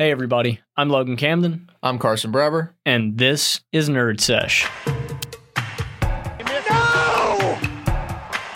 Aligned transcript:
Hey, 0.00 0.10
everybody. 0.10 0.60
I'm 0.78 0.88
Logan 0.88 1.18
Camden, 1.18 1.68
I'm 1.82 1.98
Carson 1.98 2.32
Breber. 2.32 2.70
and 2.86 3.18
this 3.18 3.60
is 3.70 3.90
Nerd 3.90 4.18
Sesh. 4.18 4.66
No! 4.86 4.94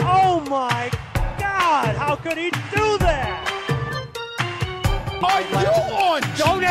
Oh 0.00 0.42
my 0.48 0.90
God! 1.38 1.96
How 1.96 2.16
could 2.16 2.38
he 2.38 2.48
do 2.48 2.96
that? 2.96 3.44
Are 5.22 5.42
you 5.42 5.56
on 5.92 6.22
Don't 6.38 6.62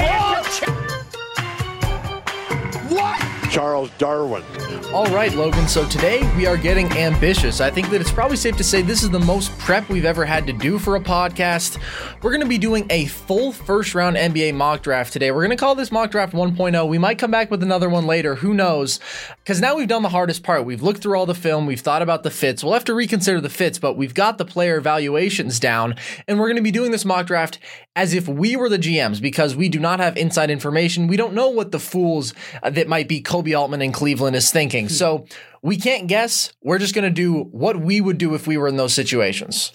Charles 3.64 3.92
Darwin. 3.98 4.44
All 4.92 5.06
right, 5.06 5.34
Logan. 5.36 5.70
So 5.70 5.88
today 5.88 6.30
we 6.36 6.46
are 6.46 6.58
getting 6.58 6.92
ambitious. 6.98 7.62
I 7.62 7.72
think 7.72 7.90
that 7.92 8.02
it's 8.02 8.12
probably 8.12 8.36
safe 8.36 8.58
to 8.58 8.64
say 8.64 8.82
this 8.82 9.04
is 9.04 9.10
the 9.10 9.22
most 9.22 9.58
prep 9.58 9.88
we've 9.88 10.04
ever 10.04 10.26
had 10.26 10.46
to 10.48 10.52
do 10.52 10.78
for 10.78 10.98
a 10.98 11.00
podcast. 11.00 11.78
We're 12.22 12.32
going 12.32 12.42
to 12.42 12.46
be 12.46 12.58
doing 12.58 12.86
a 12.90 13.06
full 13.06 13.54
first 13.54 13.96
round 13.96 14.18
NBA 14.18 14.54
mock 14.56 14.82
draft 14.82 15.14
today. 15.14 15.32
We're 15.32 15.46
going 15.46 15.56
to 15.56 15.56
call 15.56 15.76
this 15.76 15.94
mock 15.94 16.12
draft 16.12 16.34
1.0. 16.34 16.90
We 16.90 16.98
might 16.98 17.18
come 17.18 17.32
back 17.32 17.50
with 17.50 17.64
another 17.64 17.88
one 17.88 18.06
later. 18.06 18.36
Who 18.36 18.54
knows? 18.54 19.00
Because 19.44 19.60
now 19.60 19.76
we've 19.76 19.90
done 19.90 20.04
the 20.04 20.10
hardest 20.10 20.42
part. 20.42 20.64
We've 20.64 20.82
looked 20.82 21.02
through 21.02 21.18
all 21.18 21.26
the 21.26 21.36
film. 21.36 21.66
We've 21.66 21.82
thought 21.82 22.02
about 22.02 22.24
the 22.24 22.32
fits. 22.32 22.64
We'll 22.64 22.74
have 22.74 22.86
to 22.86 22.94
reconsider 22.94 23.42
the 23.42 23.50
fits, 23.50 23.78
but 23.78 23.98
we've 23.98 24.14
got 24.14 24.38
the 24.38 24.46
player 24.46 24.80
valuations 24.80 25.60
down. 25.60 25.96
And 26.30 26.40
we're 26.40 26.48
going 26.48 26.56
to 26.56 26.62
be 26.64 26.72
doing 26.72 26.92
this 26.92 27.04
mock 27.04 27.26
draft 27.26 27.60
as 27.94 28.14
if 28.14 28.26
we 28.26 28.56
were 28.56 28.70
the 28.70 28.80
GMs 28.80 29.22
because 29.22 29.54
we 29.54 29.68
do 29.68 29.82
not 29.82 30.00
have 30.00 30.16
inside 30.16 30.50
information. 30.50 31.08
We 31.08 31.18
don't 31.18 31.34
know 31.34 31.50
what 31.50 31.72
the 31.72 31.80
fools 31.80 32.34
uh, 32.62 32.70
that 32.70 32.88
might 32.88 33.10
be 33.10 33.22
Koby 33.22 33.58
Altman 33.58 33.82
in 33.82 33.92
Cleveland 33.92 34.38
is 34.38 34.50
thinking. 34.50 34.88
So 34.88 35.26
we 35.62 35.76
can't 35.76 36.08
guess. 36.08 36.54
We're 36.62 36.80
just 36.80 36.96
going 36.96 37.04
to 37.04 37.10
do 37.10 37.44
what 37.52 37.82
we 37.82 38.00
would 38.00 38.18
do 38.18 38.36
if 38.36 38.48
we 38.48 38.56
were 38.56 38.70
in 38.70 38.78
those 38.78 38.94
situations. 38.94 39.74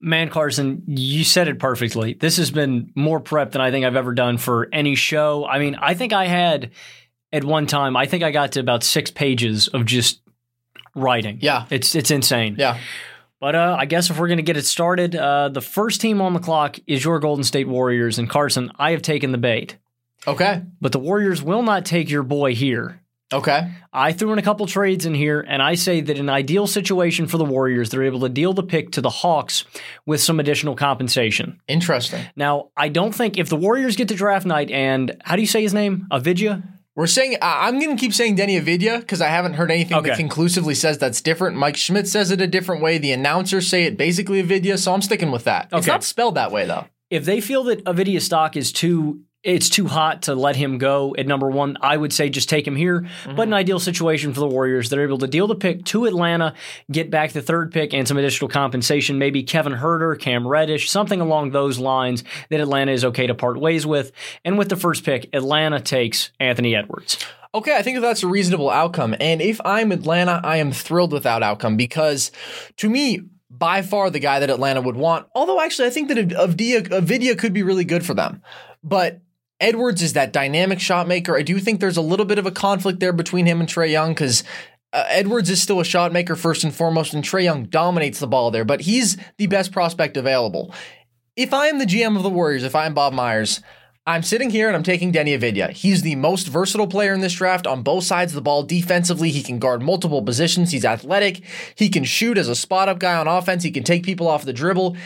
Man, 0.00 0.30
Carson, 0.30 0.82
you 0.86 1.24
said 1.24 1.48
it 1.48 1.58
perfectly. 1.58 2.14
This 2.14 2.36
has 2.38 2.50
been 2.50 2.90
more 2.94 3.20
prep 3.20 3.52
than 3.52 3.60
I 3.60 3.70
think 3.70 3.84
I've 3.84 3.96
ever 3.96 4.14
done 4.14 4.38
for 4.38 4.68
any 4.72 4.94
show. 4.94 5.46
I 5.46 5.58
mean, 5.58 5.74
I 5.74 5.94
think 5.94 6.12
I 6.14 6.26
had 6.26 6.70
at 7.32 7.44
one 7.44 7.66
time, 7.66 7.96
I 7.96 8.06
think 8.06 8.22
I 8.22 8.30
got 8.30 8.52
to 8.52 8.60
about 8.60 8.82
six 8.82 9.10
pages 9.10 9.68
of 9.68 9.84
just 9.84 10.20
writing. 10.94 11.38
Yeah. 11.40 11.66
It's 11.70 11.94
it's 11.94 12.10
insane. 12.10 12.56
Yeah. 12.58 12.78
But 13.40 13.54
uh, 13.54 13.76
I 13.78 13.86
guess 13.86 14.10
if 14.10 14.18
we're 14.18 14.28
going 14.28 14.36
to 14.36 14.42
get 14.42 14.58
it 14.58 14.66
started, 14.66 15.16
uh, 15.16 15.48
the 15.48 15.62
first 15.62 16.00
team 16.00 16.20
on 16.20 16.34
the 16.34 16.40
clock 16.40 16.78
is 16.86 17.02
your 17.02 17.18
Golden 17.20 17.42
State 17.42 17.68
Warriors. 17.68 18.18
And 18.18 18.28
Carson, 18.28 18.70
I 18.78 18.90
have 18.90 19.00
taken 19.00 19.32
the 19.32 19.38
bait. 19.38 19.78
Okay. 20.26 20.62
But 20.80 20.92
the 20.92 20.98
Warriors 20.98 21.42
will 21.42 21.62
not 21.62 21.86
take 21.86 22.10
your 22.10 22.22
boy 22.22 22.54
here. 22.54 23.00
Okay. 23.32 23.70
I 23.92 24.12
threw 24.12 24.32
in 24.32 24.38
a 24.38 24.42
couple 24.42 24.66
trades 24.66 25.06
in 25.06 25.14
here, 25.14 25.40
and 25.40 25.62
I 25.62 25.76
say 25.76 26.00
that 26.00 26.18
an 26.18 26.28
ideal 26.28 26.66
situation 26.66 27.28
for 27.28 27.38
the 27.38 27.44
Warriors, 27.44 27.88
they're 27.88 28.02
able 28.02 28.20
to 28.20 28.28
deal 28.28 28.52
the 28.52 28.62
pick 28.64 28.90
to 28.92 29.00
the 29.00 29.08
Hawks 29.08 29.64
with 30.04 30.20
some 30.20 30.40
additional 30.40 30.74
compensation. 30.74 31.60
Interesting. 31.68 32.24
Now, 32.34 32.70
I 32.76 32.88
don't 32.88 33.14
think 33.14 33.38
if 33.38 33.48
the 33.48 33.56
Warriors 33.56 33.94
get 33.94 34.08
to 34.08 34.16
draft 34.16 34.46
night 34.46 34.70
and 34.70 35.16
how 35.24 35.36
do 35.36 35.42
you 35.42 35.48
say 35.48 35.62
his 35.62 35.72
name? 35.72 36.08
Avidya? 36.10 36.62
We're 37.00 37.06
saying 37.06 37.38
I- 37.40 37.66
I'm 37.66 37.80
going 37.80 37.96
to 37.96 37.98
keep 37.98 38.12
saying 38.12 38.36
Deni 38.36 38.60
Avidia 38.62 39.00
because 39.00 39.22
I 39.22 39.28
haven't 39.28 39.54
heard 39.54 39.70
anything 39.70 39.96
Okay. 39.96 40.10
that 40.10 40.18
conclusively 40.18 40.74
says 40.74 40.98
that's 40.98 41.22
different. 41.22 41.56
Mike 41.56 41.78
Schmitz 41.78 42.12
says 42.12 42.30
it 42.30 42.42
a 42.42 42.46
different 42.46 42.82
way. 42.82 42.98
The 42.98 43.12
announcers 43.12 43.66
say 43.68 43.84
it 43.84 43.96
basically 43.96 44.42
Avidia, 44.42 44.78
so 44.78 44.92
I'm 44.92 45.00
sticking 45.00 45.30
with 45.30 45.44
that. 45.44 45.70
It's 45.72 45.86
not 45.86 46.04
spelled 46.04 46.34
that 46.34 46.52
way 46.52 46.66
though. 46.66 46.84
If 47.08 47.24
they 47.24 47.40
feel 47.40 47.64
that 47.64 47.82
Avidya's 47.86 48.26
stock 48.26 48.54
is 48.54 48.70
too 48.70 49.22
it's 49.42 49.70
too 49.70 49.86
hot 49.86 50.22
to 50.22 50.34
let 50.34 50.54
him 50.54 50.76
go 50.76 51.14
at 51.16 51.26
number 51.26 51.48
one. 51.48 51.78
I 51.80 51.96
would 51.96 52.12
say 52.12 52.28
just 52.28 52.48
take 52.48 52.66
him 52.66 52.76
here. 52.76 53.00
Mm-hmm. 53.00 53.36
But 53.36 53.48
an 53.48 53.54
ideal 53.54 53.80
situation 53.80 54.34
for 54.34 54.40
the 54.40 54.46
Warriors, 54.46 54.90
they're 54.90 55.02
able 55.02 55.18
to 55.18 55.26
deal 55.26 55.46
the 55.46 55.54
pick 55.54 55.84
to 55.86 56.04
Atlanta, 56.04 56.54
get 56.90 57.10
back 57.10 57.32
the 57.32 57.40
third 57.40 57.72
pick 57.72 57.94
and 57.94 58.06
some 58.06 58.18
additional 58.18 58.48
compensation. 58.48 59.18
Maybe 59.18 59.42
Kevin 59.42 59.72
Huerter, 59.72 60.18
Cam 60.18 60.46
Reddish, 60.46 60.90
something 60.90 61.20
along 61.20 61.50
those 61.50 61.78
lines 61.78 62.22
that 62.50 62.60
Atlanta 62.60 62.92
is 62.92 63.04
okay 63.06 63.26
to 63.26 63.34
part 63.34 63.58
ways 63.58 63.86
with. 63.86 64.12
And 64.44 64.58
with 64.58 64.68
the 64.68 64.76
first 64.76 65.04
pick, 65.04 65.30
Atlanta 65.32 65.80
takes 65.80 66.32
Anthony 66.38 66.76
Edwards. 66.76 67.24
Okay, 67.54 67.76
I 67.76 67.82
think 67.82 68.00
that's 68.00 68.22
a 68.22 68.28
reasonable 68.28 68.70
outcome. 68.70 69.16
And 69.18 69.40
if 69.40 69.60
I'm 69.64 69.90
Atlanta, 69.90 70.40
I 70.44 70.58
am 70.58 70.70
thrilled 70.70 71.12
with 71.12 71.22
that 71.24 71.42
outcome 71.42 71.76
because 71.76 72.30
to 72.76 72.88
me, 72.88 73.22
by 73.50 73.82
far 73.82 74.10
the 74.10 74.20
guy 74.20 74.38
that 74.38 74.50
Atlanta 74.50 74.80
would 74.80 74.96
want. 74.96 75.26
Although 75.34 75.60
actually, 75.60 75.88
I 75.88 75.90
think 75.90 76.08
that 76.08 76.18
Avdia, 76.28 76.86
Avidia 76.88 77.36
could 77.36 77.52
be 77.52 77.62
really 77.62 77.84
good 77.84 78.06
for 78.06 78.14
them. 78.14 78.42
But 78.84 79.20
Edwards 79.60 80.02
is 80.02 80.14
that 80.14 80.32
dynamic 80.32 80.80
shot 80.80 81.06
maker. 81.06 81.36
I 81.36 81.42
do 81.42 81.58
think 81.58 81.80
there's 81.80 81.96
a 81.96 82.02
little 82.02 82.26
bit 82.26 82.38
of 82.38 82.46
a 82.46 82.50
conflict 82.50 83.00
there 83.00 83.12
between 83.12 83.46
him 83.46 83.60
and 83.60 83.68
Trae 83.68 83.90
Young 83.90 84.12
because 84.12 84.42
uh, 84.92 85.04
Edwards 85.08 85.50
is 85.50 85.62
still 85.62 85.80
a 85.80 85.84
shot 85.84 86.12
maker 86.12 86.34
first 86.34 86.64
and 86.64 86.74
foremost, 86.74 87.14
and 87.14 87.22
Trae 87.22 87.44
Young 87.44 87.64
dominates 87.64 88.18
the 88.18 88.26
ball 88.26 88.50
there, 88.50 88.64
but 88.64 88.82
he's 88.82 89.16
the 89.36 89.46
best 89.46 89.70
prospect 89.70 90.16
available. 90.16 90.74
If 91.36 91.54
I 91.54 91.68
am 91.68 91.78
the 91.78 91.86
GM 91.86 92.16
of 92.16 92.22
the 92.22 92.30
Warriors, 92.30 92.64
if 92.64 92.74
I'm 92.74 92.94
Bob 92.94 93.12
Myers, 93.12 93.60
I'm 94.06 94.22
sitting 94.22 94.50
here 94.50 94.66
and 94.66 94.74
I'm 94.74 94.82
taking 94.82 95.12
Deni 95.12 95.38
Avidia. 95.38 95.70
He's 95.70 96.02
the 96.02 96.16
most 96.16 96.48
versatile 96.48 96.86
player 96.86 97.12
in 97.12 97.20
this 97.20 97.34
draft 97.34 97.66
on 97.66 97.82
both 97.82 98.02
sides 98.02 98.32
of 98.32 98.34
the 98.34 98.40
ball. 98.40 98.62
Defensively, 98.62 99.30
he 99.30 99.42
can 99.42 99.58
guard 99.58 99.82
multiple 99.82 100.22
positions. 100.22 100.72
He's 100.72 100.84
athletic. 100.86 101.42
He 101.76 101.88
can 101.88 102.04
shoot 102.04 102.36
as 102.38 102.48
a 102.48 102.56
spot 102.56 102.88
up 102.88 102.98
guy 102.98 103.14
on 103.14 103.28
offense. 103.28 103.62
He 103.62 103.70
can 103.70 103.84
take 103.84 104.02
people 104.02 104.26
off 104.26 104.44
the 104.44 104.52
dribble. 104.52 104.96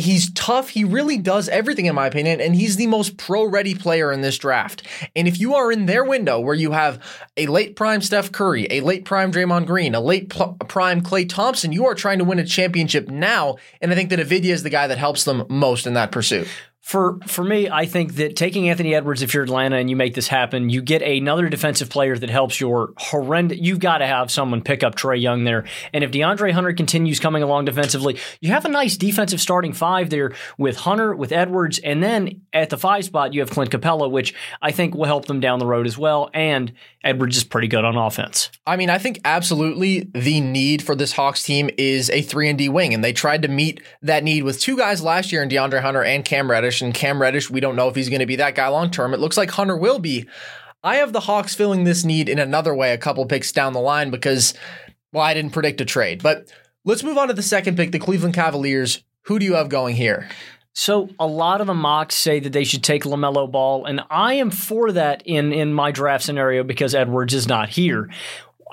He's 0.00 0.32
tough. 0.32 0.70
He 0.70 0.84
really 0.84 1.18
does 1.18 1.48
everything, 1.48 1.86
in 1.86 1.94
my 1.94 2.06
opinion, 2.06 2.40
and 2.40 2.54
he's 2.54 2.76
the 2.76 2.86
most 2.86 3.16
pro 3.16 3.44
ready 3.44 3.74
player 3.74 4.10
in 4.10 4.20
this 4.20 4.38
draft. 4.38 4.82
And 5.14 5.28
if 5.28 5.38
you 5.38 5.54
are 5.54 5.70
in 5.70 5.86
their 5.86 6.04
window 6.04 6.40
where 6.40 6.54
you 6.54 6.72
have 6.72 7.02
a 7.36 7.46
late 7.46 7.76
prime 7.76 8.00
Steph 8.00 8.32
Curry, 8.32 8.66
a 8.70 8.80
late 8.80 9.04
prime 9.04 9.30
Draymond 9.32 9.66
Green, 9.66 9.94
a 9.94 10.00
late 10.00 10.30
pl- 10.30 10.56
prime 10.68 11.02
Klay 11.02 11.28
Thompson, 11.28 11.72
you 11.72 11.86
are 11.86 11.94
trying 11.94 12.18
to 12.18 12.24
win 12.24 12.38
a 12.38 12.44
championship 12.44 13.08
now. 13.08 13.56
And 13.80 13.92
I 13.92 13.94
think 13.94 14.10
that 14.10 14.18
Avidia 14.18 14.52
is 14.52 14.62
the 14.62 14.70
guy 14.70 14.86
that 14.86 14.98
helps 14.98 15.24
them 15.24 15.44
most 15.48 15.86
in 15.86 15.94
that 15.94 16.12
pursuit. 16.12 16.48
For 16.90 17.20
for 17.24 17.44
me, 17.44 17.70
I 17.70 17.86
think 17.86 18.16
that 18.16 18.34
taking 18.34 18.68
Anthony 18.68 18.96
Edwards, 18.96 19.22
if 19.22 19.32
you're 19.32 19.44
Atlanta 19.44 19.76
and 19.76 19.88
you 19.88 19.94
make 19.94 20.14
this 20.14 20.26
happen, 20.26 20.70
you 20.70 20.82
get 20.82 21.02
another 21.02 21.48
defensive 21.48 21.88
player 21.88 22.18
that 22.18 22.30
helps 22.30 22.60
your 22.60 22.94
horrendous. 22.96 23.58
You've 23.60 23.78
got 23.78 23.98
to 23.98 24.08
have 24.08 24.28
someone 24.28 24.60
pick 24.60 24.82
up 24.82 24.96
Trae 24.96 25.22
Young 25.22 25.44
there, 25.44 25.66
and 25.92 26.02
if 26.02 26.10
DeAndre 26.10 26.50
Hunter 26.50 26.72
continues 26.72 27.20
coming 27.20 27.44
along 27.44 27.66
defensively, 27.66 28.18
you 28.40 28.50
have 28.50 28.64
a 28.64 28.68
nice 28.68 28.96
defensive 28.96 29.40
starting 29.40 29.72
five 29.72 30.10
there 30.10 30.32
with 30.58 30.78
Hunter, 30.78 31.14
with 31.14 31.30
Edwards, 31.30 31.78
and 31.78 32.02
then 32.02 32.40
at 32.52 32.70
the 32.70 32.76
five 32.76 33.04
spot 33.04 33.34
you 33.34 33.40
have 33.40 33.50
Clint 33.50 33.70
Capela, 33.70 34.10
which 34.10 34.34
I 34.60 34.72
think 34.72 34.96
will 34.96 35.04
help 35.04 35.26
them 35.26 35.38
down 35.38 35.60
the 35.60 35.66
road 35.66 35.86
as 35.86 35.96
well. 35.96 36.28
And 36.34 36.72
Edwards 37.04 37.36
is 37.36 37.44
pretty 37.44 37.68
good 37.68 37.84
on 37.84 37.96
offense. 37.96 38.50
I 38.66 38.76
mean, 38.76 38.90
I 38.90 38.98
think 38.98 39.20
absolutely 39.24 40.10
the 40.12 40.40
need 40.40 40.82
for 40.82 40.96
this 40.96 41.12
Hawks 41.12 41.44
team 41.44 41.70
is 41.78 42.10
a 42.10 42.20
3 42.20 42.48
and 42.48 42.58
D 42.58 42.68
wing 42.68 42.92
and 42.92 43.02
they 43.02 43.12
tried 43.12 43.42
to 43.42 43.48
meet 43.48 43.80
that 44.02 44.24
need 44.24 44.42
with 44.42 44.60
two 44.60 44.76
guys 44.76 45.02
last 45.02 45.32
year 45.32 45.42
in 45.42 45.48
DeAndre 45.48 45.80
Hunter 45.80 46.02
and 46.02 46.24
Cam 46.24 46.50
Reddish 46.50 46.79
and 46.82 46.94
Cam 46.94 47.20
Reddish, 47.20 47.50
we 47.50 47.60
don't 47.60 47.76
know 47.76 47.88
if 47.88 47.94
he's 47.94 48.08
going 48.08 48.20
to 48.20 48.26
be 48.26 48.36
that 48.36 48.54
guy 48.54 48.68
long 48.68 48.90
term. 48.90 49.14
It 49.14 49.20
looks 49.20 49.36
like 49.36 49.50
Hunter 49.50 49.76
will 49.76 49.98
be. 49.98 50.26
I 50.82 50.96
have 50.96 51.12
the 51.12 51.20
Hawks 51.20 51.54
filling 51.54 51.84
this 51.84 52.04
need 52.04 52.28
in 52.28 52.38
another 52.38 52.74
way 52.74 52.92
a 52.92 52.98
couple 52.98 53.26
picks 53.26 53.52
down 53.52 53.72
the 53.72 53.80
line 53.80 54.10
because 54.10 54.54
well, 55.12 55.24
I 55.24 55.34
didn't 55.34 55.52
predict 55.52 55.80
a 55.80 55.84
trade. 55.84 56.22
But 56.22 56.50
let's 56.84 57.02
move 57.02 57.18
on 57.18 57.28
to 57.28 57.34
the 57.34 57.42
second 57.42 57.76
pick, 57.76 57.92
the 57.92 57.98
Cleveland 57.98 58.34
Cavaliers. 58.34 59.02
Who 59.22 59.38
do 59.38 59.44
you 59.44 59.54
have 59.54 59.68
going 59.68 59.96
here? 59.96 60.28
So 60.72 61.10
a 61.18 61.26
lot 61.26 61.60
of 61.60 61.66
the 61.66 61.74
mocks 61.74 62.14
say 62.14 62.40
that 62.40 62.52
they 62.52 62.64
should 62.64 62.84
take 62.84 63.02
Lamelo 63.02 63.50
Ball, 63.50 63.84
and 63.84 64.00
I 64.08 64.34
am 64.34 64.50
for 64.50 64.92
that 64.92 65.22
in 65.26 65.52
in 65.52 65.74
my 65.74 65.90
draft 65.90 66.24
scenario 66.24 66.62
because 66.62 66.94
Edwards 66.94 67.34
is 67.34 67.48
not 67.48 67.70
here. 67.70 68.08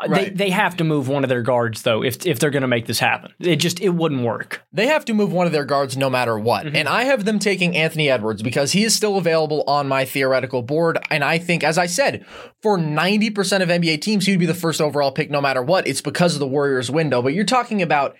They, 0.04 0.10
Right. 0.12 0.38
they 0.38 0.50
have 0.52 0.78
to 0.78 0.84
move 0.84 1.08
one 1.08 1.24
of 1.24 1.30
their 1.30 1.42
guards 1.42 1.82
though 1.82 2.04
if 2.04 2.26
if 2.26 2.40
they're 2.40 2.52
going 2.52 2.62
to 2.62 2.68
make 2.68 2.86
this 2.86 3.00
happen. 3.00 3.34
It 3.40 3.56
just 3.58 3.80
it 3.82 3.90
wouldn't 3.90 4.22
work. 4.24 4.64
They 4.72 4.88
have 4.88 5.06
to 5.06 5.14
move 5.14 5.32
one 5.34 5.48
of 5.48 5.54
their 5.54 5.66
guards 5.66 5.98
no 5.98 6.10
matter 6.10 6.38
what. 6.38 6.66
Mm-hmm. 6.66 6.76
And 6.76 6.88
I 6.88 7.06
have 7.06 7.26
them 7.26 7.40
taking 7.40 7.76
Anthony 7.76 8.10
Edwards 8.10 8.44
because 8.44 8.74
he 8.74 8.84
is 8.84 8.96
still 8.96 9.18
available 9.18 9.64
on 9.68 9.88
my 9.88 10.06
theoretical 10.06 10.62
board. 10.62 11.00
And 11.10 11.24
I 11.24 11.38
think, 11.38 11.64
as 11.64 11.78
I 11.78 11.88
said, 11.88 12.26
for 12.62 12.78
90% 12.78 13.62
of 13.62 13.70
NBA 13.70 14.02
teams, 14.02 14.26
he 14.26 14.34
would 14.34 14.40
be 14.40 14.46
the 14.46 14.54
first 14.54 14.82
overall 14.82 15.12
pick 15.12 15.32
no 15.32 15.42
matter 15.42 15.62
what. 15.62 15.88
It's 15.88 16.02
because 16.02 16.34
of 16.34 16.40
the 16.40 16.48
Warriors 16.48 16.92
window. 16.92 17.22
But 17.22 17.34
you're 17.34 17.44
talking 17.46 17.82
about 17.82 18.16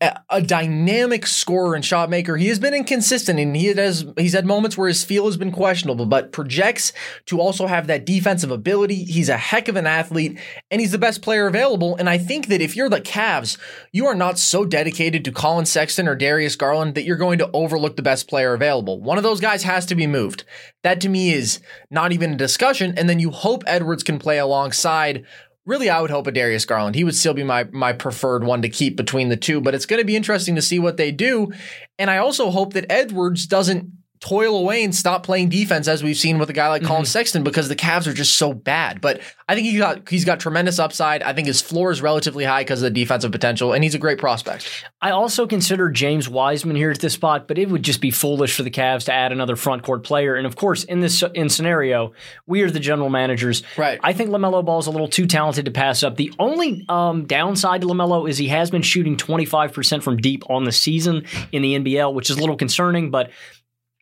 a, 0.00 0.42
dynamic 0.42 1.26
scorer 1.26 1.74
and 1.74 1.84
shot 1.84 2.10
maker. 2.10 2.36
He 2.36 2.48
has 2.48 2.58
been 2.58 2.74
inconsistent 2.74 3.38
and 3.38 3.56
he 3.56 3.66
has 3.66 4.04
he's 4.16 4.32
had 4.32 4.44
moments 4.44 4.76
where 4.76 4.88
his 4.88 5.04
feel 5.04 5.26
has 5.26 5.36
been 5.36 5.52
questionable, 5.52 6.06
but 6.06 6.32
projects 6.32 6.92
to 7.26 7.40
also 7.40 7.66
have 7.66 7.86
that 7.86 8.04
defensive 8.04 8.50
ability. 8.50 9.04
He's 9.04 9.28
a 9.28 9.36
heck 9.36 9.68
of 9.68 9.76
an 9.76 9.86
athlete 9.86 10.38
and 10.70 10.80
he's 10.80 10.90
the 10.90 10.98
best 10.98 11.22
player 11.22 11.46
available. 11.46 11.96
And 11.96 12.10
I 12.10 12.18
think 12.18 12.48
that 12.48 12.60
if 12.60 12.76
you're 12.76 12.88
the 12.88 13.00
Cavs, 13.00 13.56
you 13.92 14.06
are 14.06 14.14
not 14.14 14.38
so 14.38 14.64
dedicated 14.64 15.24
to 15.24 15.32
Collin 15.32 15.66
Sexton 15.66 16.08
or 16.08 16.16
Darius 16.16 16.56
Garland 16.56 16.94
that 16.96 17.04
you're 17.04 17.16
going 17.16 17.38
to 17.38 17.50
overlook 17.52 17.96
the 17.96 18.02
best 18.02 18.28
player 18.28 18.52
available. 18.52 19.00
One 19.00 19.18
of 19.18 19.24
those 19.24 19.40
guys 19.40 19.62
has 19.62 19.86
to 19.86 19.94
be 19.94 20.06
moved. 20.06 20.44
That 20.82 21.00
to 21.02 21.08
me 21.08 21.32
is 21.32 21.60
not 21.90 22.12
even 22.12 22.34
a 22.34 22.36
discussion. 22.36 22.94
And 22.96 23.08
then 23.08 23.20
you 23.20 23.30
hope 23.30 23.62
Edwards 23.66 24.02
can 24.02 24.18
play 24.18 24.38
alongside 24.38 25.24
Really, 25.66 25.88
I 25.88 26.00
would 26.00 26.10
hope 26.10 26.26
a 26.26 26.32
Darius 26.32 26.66
Garland. 26.66 26.94
He 26.94 27.04
would 27.04 27.14
still 27.14 27.32
be 27.32 27.42
my 27.42 27.64
my 27.72 27.92
preferred 27.92 28.44
one 28.44 28.62
to 28.62 28.68
keep 28.68 28.96
between 28.96 29.30
the 29.30 29.36
two, 29.36 29.60
but 29.60 29.74
it's 29.74 29.86
going 29.86 30.00
to 30.00 30.06
be 30.06 30.16
interesting 30.16 30.56
to 30.56 30.62
see 30.62 30.78
what 30.78 30.98
they 30.98 31.10
do. 31.10 31.52
And 31.98 32.10
I 32.10 32.18
also 32.18 32.50
hope 32.50 32.74
that 32.74 32.86
Edwards 32.90 33.46
doesn't 33.46 33.90
toil 34.24 34.56
away 34.56 34.82
and 34.82 34.94
stop 34.94 35.22
playing 35.22 35.50
defense 35.50 35.86
as 35.86 36.02
we've 36.02 36.16
seen 36.16 36.38
with 36.38 36.48
a 36.48 36.54
guy 36.54 36.68
like 36.68 36.82
Collin 36.82 37.04
Sexton 37.04 37.44
because 37.44 37.68
the 37.68 37.76
Cavs 37.76 38.06
are 38.06 38.14
just 38.14 38.38
so 38.38 38.54
bad. 38.54 39.02
But 39.02 39.20
I 39.50 39.54
think 39.54 39.66
he 39.66 39.76
got 39.76 40.08
he's 40.08 40.24
got 40.24 40.40
tremendous 40.40 40.78
upside. 40.78 41.22
I 41.22 41.34
think 41.34 41.46
his 41.46 41.60
floor 41.60 41.90
is 41.90 42.00
relatively 42.00 42.44
high 42.44 42.62
because 42.62 42.82
of 42.82 42.84
the 42.84 42.98
defensive 42.98 43.32
potential, 43.32 43.74
and 43.74 43.84
he's 43.84 43.94
a 43.94 43.98
great 43.98 44.16
prospect. 44.16 44.86
I 45.02 45.10
also 45.10 45.46
consider 45.46 45.90
James 45.90 46.26
Wiseman 46.26 46.74
here 46.74 46.90
at 46.90 47.00
this 47.00 47.12
spot, 47.12 47.46
but 47.46 47.58
it 47.58 47.68
would 47.68 47.82
just 47.82 48.00
be 48.00 48.10
foolish 48.10 48.56
for 48.56 48.62
the 48.62 48.70
Cavs 48.70 49.04
to 49.04 49.12
add 49.12 49.30
another 49.30 49.56
front 49.56 49.82
court 49.82 50.04
player. 50.04 50.36
And 50.36 50.46
of 50.46 50.56
course, 50.56 50.84
in 50.84 51.00
this 51.00 51.22
in 51.34 51.50
scenario, 51.50 52.14
we 52.46 52.62
are 52.62 52.70
the 52.70 52.80
general 52.80 53.10
managers. 53.10 53.62
Right. 53.76 54.00
I 54.02 54.14
think 54.14 54.30
Lamelo 54.30 54.64
Ball 54.64 54.78
is 54.78 54.86
a 54.86 54.90
little 54.90 55.08
too 55.08 55.26
talented 55.26 55.66
to 55.66 55.70
pass 55.70 56.02
up. 56.02 56.16
The 56.16 56.32
only 56.38 56.86
um, 56.88 57.26
downside 57.26 57.82
to 57.82 57.86
Lamelo 57.86 58.26
is 58.26 58.38
he 58.38 58.48
has 58.48 58.70
been 58.70 58.80
shooting 58.80 59.18
25% 59.18 60.02
from 60.02 60.16
deep 60.16 60.48
on 60.48 60.64
the 60.64 60.72
season 60.72 61.26
in 61.52 61.60
the 61.60 61.78
NBL, 61.78 62.14
which 62.14 62.30
is 62.30 62.38
a 62.38 62.40
little 62.40 62.56
concerning, 62.56 63.10
but 63.10 63.30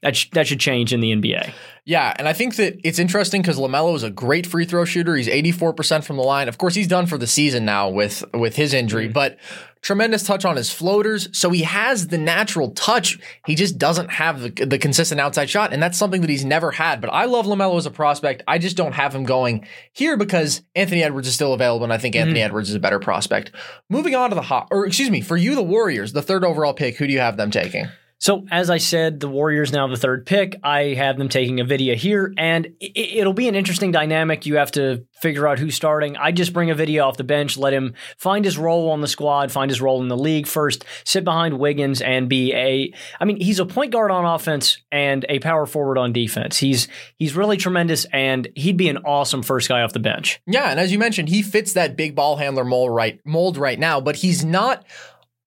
that 0.03 0.17
sh- 0.17 0.31
that 0.33 0.47
should 0.47 0.61
change 0.61 0.93
in 0.93 1.01
the 1.01 1.13
NBA. 1.13 1.53
Yeah, 1.85 2.15
and 2.17 2.29
I 2.29 2.33
think 2.33 2.57
that 2.57 2.79
it's 2.85 2.99
interesting 2.99 3.43
because 3.43 3.59
Lamelo 3.59 3.95
is 3.95 4.03
a 4.03 4.11
great 4.11 4.47
free 4.47 4.65
throw 4.65 4.85
shooter. 4.85 5.17
He's 5.17 5.29
eighty 5.29 5.53
four 5.53 5.73
percent 5.73 6.05
from 6.05 6.17
the 6.17 6.23
line. 6.23 6.49
Of 6.49 6.59
course, 6.59 6.75
he's 6.75 6.89
done 6.89 7.07
for 7.07 7.19
the 7.19 7.27
season 7.27 7.65
now 7.65 7.89
with 7.89 8.25
with 8.35 8.57
his 8.57 8.75
injury, 8.75 9.05
mm-hmm. 9.07 9.13
but 9.13 9.39
tremendous 9.81 10.23
touch 10.23 10.45
on 10.45 10.57
his 10.57 10.73
floaters. 10.73 11.29
So 11.37 11.51
he 11.51 11.63
has 11.63 12.07
the 12.07 12.19
natural 12.19 12.71
touch. 12.71 13.19
He 13.47 13.55
just 13.55 13.79
doesn't 13.79 14.11
have 14.13 14.41
the, 14.41 14.51
the 14.65 14.79
consistent 14.79 15.21
outside 15.21 15.51
shot, 15.51 15.73
and 15.73 15.83
that's 15.83 15.99
something 15.99 16.21
that 16.21 16.31
he's 16.31 16.45
never 16.45 16.71
had. 16.71 17.01
But 17.01 17.13
I 17.13 17.25
love 17.25 17.47
Lamelo 17.47 17.77
as 17.77 17.87
a 17.87 17.91
prospect. 17.91 18.43
I 18.49 18.59
just 18.59 18.77
don't 18.77 18.93
have 18.93 19.15
him 19.15 19.25
going 19.25 19.67
here 19.93 20.17
because 20.17 20.63
Anthony 20.75 21.03
Edwards 21.03 21.29
is 21.29 21.35
still 21.35 21.53
available, 21.53 21.85
and 21.85 21.93
I 21.93 21.99
think 21.99 22.17
Anthony 22.17 22.41
mm-hmm. 22.41 22.47
Edwards 22.47 22.71
is 22.71 22.77
a 22.77 22.81
better 22.81 23.01
prospect. 23.01 23.53
Moving 23.89 24.15
on 24.15 24.31
to 24.31 24.37
the 24.37 24.43
hot, 24.43 24.69
or 24.71 24.87
excuse 24.87 25.11
me, 25.11 25.21
for 25.21 25.37
you, 25.37 25.55
the 25.55 25.63
Warriors, 25.63 26.13
the 26.13 26.23
third 26.23 26.45
overall 26.45 26.75
pick. 26.75 26.97
Who 26.97 27.07
do 27.07 27.13
you 27.13 27.21
have 27.21 27.37
them 27.37 27.51
taking? 27.51 27.87
So, 28.23 28.47
as 28.53 28.71
I 28.71 28.79
said, 28.79 29.19
the 29.19 29.27
Warriors 29.27 29.73
now 29.73 29.89
the 29.89 29.97
third 29.97 30.27
pick. 30.27 30.55
I 30.63 30.95
have 30.95 31.19
them 31.19 31.29
taking 31.29 31.57
Avidia 31.57 31.97
here, 31.97 32.33
and 32.39 32.67
it, 32.79 33.17
it'll 33.19 33.33
be 33.33 33.49
an 33.49 33.57
interesting 33.57 33.91
dynamic. 33.91 34.47
You 34.47 34.59
have 34.59 34.71
to 34.73 35.05
figure 35.21 35.49
out 35.49 35.59
who's 35.59 35.75
starting. 35.75 36.17
I 36.17 36.31
just 36.31 36.53
bring 36.53 36.69
Avidia 36.69 37.05
off 37.05 37.17
the 37.17 37.25
bench, 37.25 37.57
let 37.57 37.73
him 37.73 37.95
find 38.17 38.45
his 38.45 38.57
role 38.57 38.91
on 38.91 39.01
the 39.01 39.09
squad, 39.09 39.51
find 39.51 39.73
his 39.73 39.81
role 39.81 40.01
in 40.01 40.07
the 40.07 40.17
league 40.17 40.47
first, 40.47 40.85
sit 41.05 41.25
behind 41.25 41.59
Wiggins, 41.59 42.01
and 42.01 42.29
be 42.29 42.55
a. 42.55 42.93
I 43.19 43.25
mean, 43.25 43.41
he's 43.41 43.59
a 43.59 43.67
point 43.67 43.91
guard 43.91 44.13
on 44.13 44.25
offense 44.25 44.79
and 44.93 45.27
a 45.29 45.41
power 45.41 45.67
forward 45.67 45.99
on 45.99 46.13
defense. 46.13 46.59
He's 46.59 46.87
he's 47.17 47.35
really 47.35 47.57
tremendous, 47.57 48.05
and 48.13 48.47
he'd 48.55 48.77
be 48.77 48.89
an 48.89 48.99
awesome 48.99 49.43
first 49.43 49.69
guy 49.69 49.83
off 49.83 49.95
the 49.95 49.99
bench. 49.99 50.41
Yeah, 50.47 50.71
and 50.71 50.79
as 50.79 50.93
you 50.93 50.99
mentioned, 51.01 51.29
he 51.29 51.43
fits 51.43 51.73
that 51.73 51.97
big 51.97 52.15
ball 52.15 52.37
handler 52.37 52.65
mold 52.65 52.95
right 52.95 53.19
mold 53.25 53.57
right 53.57 53.81
now, 53.81 54.01
but 54.01 54.15
he's 54.15 54.45
not 54.45 54.85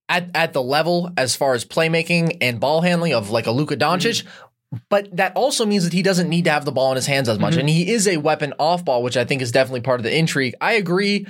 at 0.08 0.30
at 0.34 0.52
the 0.52 0.62
level 0.62 1.10
as 1.16 1.36
far 1.36 1.54
as 1.54 1.64
playmaking 1.64 2.38
and 2.40 2.60
ball 2.60 2.80
handling 2.80 3.14
of 3.14 3.30
like 3.30 3.46
a 3.46 3.50
Luka 3.50 3.76
Doncic. 3.76 4.24
But 4.88 5.16
that 5.16 5.34
also 5.36 5.64
means 5.64 5.84
that 5.84 5.92
he 5.92 6.02
doesn't 6.02 6.28
need 6.28 6.44
to 6.44 6.50
have 6.50 6.64
the 6.64 6.72
ball 6.72 6.90
in 6.90 6.96
his 6.96 7.06
hands 7.06 7.28
as 7.28 7.38
much. 7.38 7.52
Mm-hmm. 7.52 7.60
And 7.60 7.68
he 7.68 7.92
is 7.92 8.08
a 8.08 8.16
weapon 8.16 8.52
off 8.58 8.84
ball, 8.84 9.02
which 9.02 9.16
I 9.16 9.24
think 9.24 9.40
is 9.40 9.52
definitely 9.52 9.80
part 9.80 10.00
of 10.00 10.04
the 10.04 10.16
intrigue. 10.16 10.54
I 10.60 10.72
agree. 10.72 11.26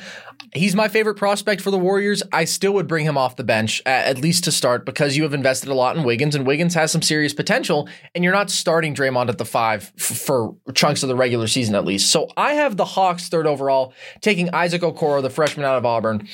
He's 0.55 0.75
my 0.75 0.89
favorite 0.89 1.17
prospect 1.17 1.61
for 1.61 1.71
the 1.71 1.79
Warriors. 1.79 2.23
I 2.33 2.45
still 2.45 2.73
would 2.75 2.87
bring 2.87 3.05
him 3.05 3.19
off 3.19 3.37
the 3.37 3.45
bench, 3.45 3.83
at, 3.85 4.19
least 4.19 4.45
to 4.45 4.53
start, 4.53 4.87
because 4.87 5.17
you 5.17 5.23
have 5.25 5.35
invested 5.35 5.69
a 5.69 5.75
lot 5.75 5.97
in 5.97 6.05
Wiggins, 6.05 6.35
and 6.35 6.47
Wiggins 6.47 6.75
has 6.75 6.91
some 6.91 7.03
serious 7.03 7.35
potential, 7.35 7.89
and 8.15 8.25
you're 8.25 8.33
not 8.33 8.51
starting 8.51 8.95
Draymond 8.95 9.29
at 9.29 9.39
the 9.39 9.45
five 9.45 9.93
f- 9.99 10.05
for 10.05 10.57
chunks 10.75 11.03
of 11.03 11.09
the 11.09 11.17
regular 11.17 11.47
season 11.47 11.75
at 11.75 11.85
least. 11.85 12.11
So 12.11 12.29
I 12.37 12.55
have 12.55 12.77
the 12.77 12.85
Hawks 12.85 13.29
third 13.29 13.47
overall, 13.47 13.93
taking 14.21 14.49
Isaac 14.55 14.83
Okoro, 14.83 15.21
the 15.21 15.31
freshman 15.31 15.67
out 15.67 15.77
of 15.77 15.85
Auburn. 15.85 16.29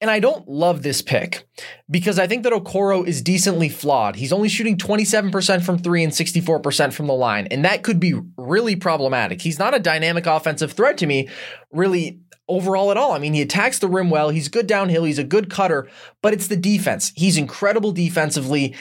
And 0.00 0.10
I 0.10 0.18
don't 0.18 0.48
love 0.48 0.82
this 0.82 1.02
pick 1.02 1.46
because 1.90 2.18
I 2.18 2.26
think 2.26 2.42
that 2.44 2.52
Okoro 2.52 3.06
is 3.06 3.22
decently 3.22 3.68
flawed. 3.68 4.16
He's 4.16 4.32
only 4.32 4.48
shooting 4.48 4.76
27% 4.76 5.62
from 5.62 5.78
three 5.78 6.02
and 6.02 6.12
64% 6.12 6.92
from 6.92 7.06
the 7.06 7.14
line, 7.14 7.46
and 7.48 7.64
that 7.64 7.82
could 7.82 8.00
be 8.00 8.14
really 8.36 8.76
problematic. 8.76 9.42
He's 9.42 9.58
not 9.58 9.74
a 9.74 9.78
dynamic 9.78 10.26
offensive 10.26 10.72
threat 10.72 10.98
to 10.98 11.06
me, 11.06 11.28
really 11.72 12.20
overall 12.48 12.90
at 12.90 12.96
all. 12.96 13.12
I 13.12 13.18
mean, 13.18 13.34
he 13.34 13.42
attacks 13.42 13.78
the 13.78 13.88
rim 13.88 14.10
well. 14.10 14.30
He's 14.30 14.48
good 14.48 14.66
downhill. 14.66 15.04
He's 15.04 15.18
a 15.18 15.24
good 15.24 15.50
cutter, 15.50 15.88
but 16.22 16.32
it's 16.32 16.48
the 16.48 16.56
defense. 16.56 17.12
He's 17.14 17.36
incredible 17.36 17.92
defensively. 17.92 18.74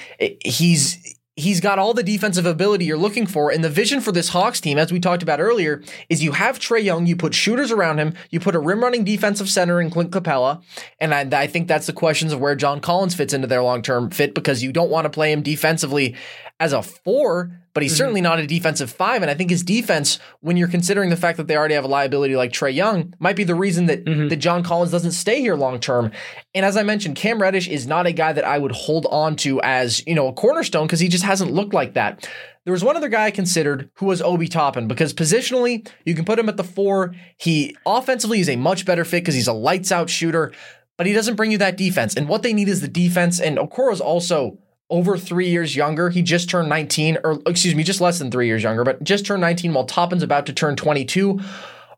He's 0.43 1.15
he's 1.37 1.61
got 1.61 1.77
all 1.77 1.93
the 1.93 2.03
defensive 2.03 2.45
ability 2.45 2.83
you're 2.83 2.97
looking 2.97 3.27
for. 3.27 3.51
And 3.51 3.63
the 3.63 3.69
vision 3.69 4.01
for 4.01 4.11
this 4.11 4.29
Hawks 4.29 4.59
team, 4.59 4.77
as 4.77 4.91
we 4.91 4.99
talked 4.99 5.23
about 5.23 5.39
earlier, 5.39 5.83
is 6.09 6.23
you 6.23 6.33
have 6.33 6.59
Trae 6.59 6.83
Young, 6.83 7.05
you 7.05 7.15
put 7.15 7.35
shooters 7.35 7.71
around 7.71 7.99
him, 7.99 8.15
you 8.31 8.39
put 8.39 8.55
a 8.55 8.59
rim 8.59 8.81
running 8.81 9.05
defensive 9.05 9.47
center 9.47 9.79
in 9.79 9.91
Clint 9.91 10.11
Capela. 10.11 10.61
And 10.99 11.13
I, 11.13 11.43
I 11.43 11.47
think 11.47 11.67
that's 11.67 11.87
the 11.87 11.93
questions 11.93 12.33
of 12.33 12.39
where 12.39 12.55
John 12.55 12.81
Collins 12.81 13.15
fits 13.15 13.33
into 13.33 13.47
their 13.47 13.63
long 13.63 13.83
term 13.83 14.09
fit 14.09 14.33
because 14.33 14.63
you 14.63 14.73
don't 14.73 14.89
want 14.89 15.05
to 15.05 15.11
play 15.11 15.31
him 15.31 15.43
defensively 15.43 16.15
as 16.59 16.73
a 16.73 16.81
four, 16.81 17.51
but 17.77 17.83
he's 17.83 17.95
certainly 17.95 18.21
mm-hmm. 18.21 18.29
not 18.31 18.39
a 18.39 18.47
defensive 18.47 18.89
five. 18.89 19.21
And 19.21 19.29
I 19.29 19.35
think 19.35 19.51
his 19.51 19.61
defense, 19.61 20.17
when 20.39 20.57
you're 20.57 20.67
considering 20.67 21.11
the 21.11 21.15
fact 21.15 21.37
that 21.37 21.45
they 21.45 21.55
already 21.55 21.75
have 21.75 21.83
a 21.83 21.87
liability 21.87 22.35
like 22.35 22.51
Trae 22.51 22.73
Young, 22.73 23.13
might 23.19 23.35
be 23.35 23.43
the 23.43 23.53
reason 23.53 23.85
that, 23.85 24.03
mm-hmm. 24.03 24.29
that 24.29 24.37
John 24.37 24.63
Collins 24.63 24.89
doesn't 24.89 25.11
stay 25.11 25.41
here 25.41 25.53
long 25.55 25.79
term. 25.79 26.11
And 26.55 26.65
as 26.65 26.75
I 26.75 26.81
mentioned, 26.81 27.17
Cam 27.17 27.39
Reddish 27.39 27.67
is 27.67 27.85
not 27.85 28.07
a 28.07 28.11
guy 28.13 28.33
that 28.33 28.45
I 28.45 28.57
would 28.57 28.71
hold 28.71 29.05
on 29.11 29.35
to 29.35 29.61
as, 29.61 30.03
you 30.07 30.15
know, 30.15 30.27
a 30.27 30.33
cornerstone 30.33 30.87
because 30.87 30.99
he 30.99 31.07
just 31.07 31.23
hasn't 31.23 31.51
looked 31.51 31.75
like 31.75 31.93
that. 31.93 32.27
There 32.63 32.71
was 32.71 32.83
one 32.83 32.97
other 32.97 33.09
guy 33.09 33.25
I 33.25 33.29
considered 33.29 33.91
who 33.97 34.07
was 34.07 34.23
Obi 34.23 34.47
Toppin 34.47 34.87
because 34.87 35.13
positionally, 35.13 35.87
you 36.03 36.15
can 36.15 36.25
put 36.25 36.39
him 36.39 36.49
at 36.49 36.57
the 36.57 36.63
four. 36.63 37.13
He 37.37 37.77
offensively 37.85 38.39
is 38.39 38.49
a 38.49 38.55
much 38.55 38.87
better 38.87 39.05
fit 39.05 39.21
because 39.21 39.35
he's 39.35 39.47
a 39.47 39.53
lights 39.53 39.91
out 39.91 40.09
shooter, 40.09 40.51
but 40.97 41.05
he 41.05 41.13
doesn't 41.13 41.35
bring 41.35 41.51
you 41.51 41.59
that 41.59 41.77
defense. 41.77 42.15
And 42.15 42.27
what 42.27 42.41
they 42.41 42.53
need 42.53 42.69
is 42.69 42.81
the 42.81 42.87
defense. 42.87 43.39
And 43.39 43.59
Okoro's 43.59 44.01
also 44.01 44.57
over 44.89 45.17
three 45.17 45.49
years 45.49 45.75
younger. 45.75 46.09
He 46.09 46.21
just 46.21 46.49
turned 46.49 46.69
19, 46.69 47.19
or 47.23 47.39
excuse 47.45 47.75
me, 47.75 47.83
just 47.83 48.01
less 48.01 48.19
than 48.19 48.31
three 48.31 48.47
years 48.47 48.63
younger, 48.63 48.83
but 48.83 49.03
just 49.03 49.25
turned 49.25 49.41
19 49.41 49.73
while 49.73 49.85
Toppin's 49.85 50.23
about 50.23 50.45
to 50.45 50.53
turn 50.53 50.75
22. 50.75 51.39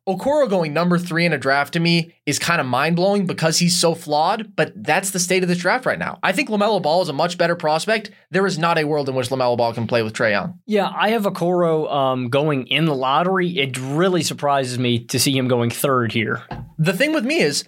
Okoro 0.08 0.50
going 0.50 0.74
number 0.74 0.98
three 0.98 1.26
in 1.26 1.34
a 1.34 1.38
draft 1.38 1.74
to 1.74 1.80
me 1.80 2.16
is 2.26 2.40
kind 2.40 2.60
of 2.60 2.66
mind 2.66 2.96
blowing 2.96 3.28
because 3.28 3.60
he's 3.60 3.78
so 3.78 3.94
flawed, 3.94 4.56
but 4.56 4.74
that's 4.76 5.12
the 5.12 5.20
state 5.20 5.44
of 5.44 5.50
this 5.50 5.60
draft 5.60 5.86
right 5.86 6.00
now. 6.00 6.18
I 6.24 6.32
think 6.32 6.50
LaMelo 6.50 6.82
Ball 6.82 7.04
is 7.04 7.10
a 7.10 7.14
much 7.14 7.38
better 7.38 7.56
prospect. 7.56 8.10
There 8.32 8.48
is 8.48 8.58
not 8.58 8.80
a 8.80 8.86
world 8.86 9.08
in 9.08 9.14
which 9.14 9.30
LaMelo 9.30 9.56
Ball 9.56 9.72
can 9.72 9.86
play 9.86 10.02
with 10.02 10.14
Trae 10.14 10.32
Young. 10.32 10.60
Yeah, 10.66 10.92
I 10.92 11.10
have 11.10 11.24
Okoro 11.24 11.92
um, 11.94 12.30
going 12.30 12.66
in 12.68 12.86
the 12.86 12.96
lottery. 12.96 13.60
It 13.60 13.78
really 13.78 14.24
surprises 14.24 14.80
me 14.80 15.06
to 15.06 15.20
see 15.20 15.38
him 15.38 15.48
going 15.48 15.70
third 15.70 16.12
here. 16.12 16.42
The 16.80 16.94
thing 16.94 17.14
with 17.14 17.26
me 17.26 17.42
is 17.42 17.66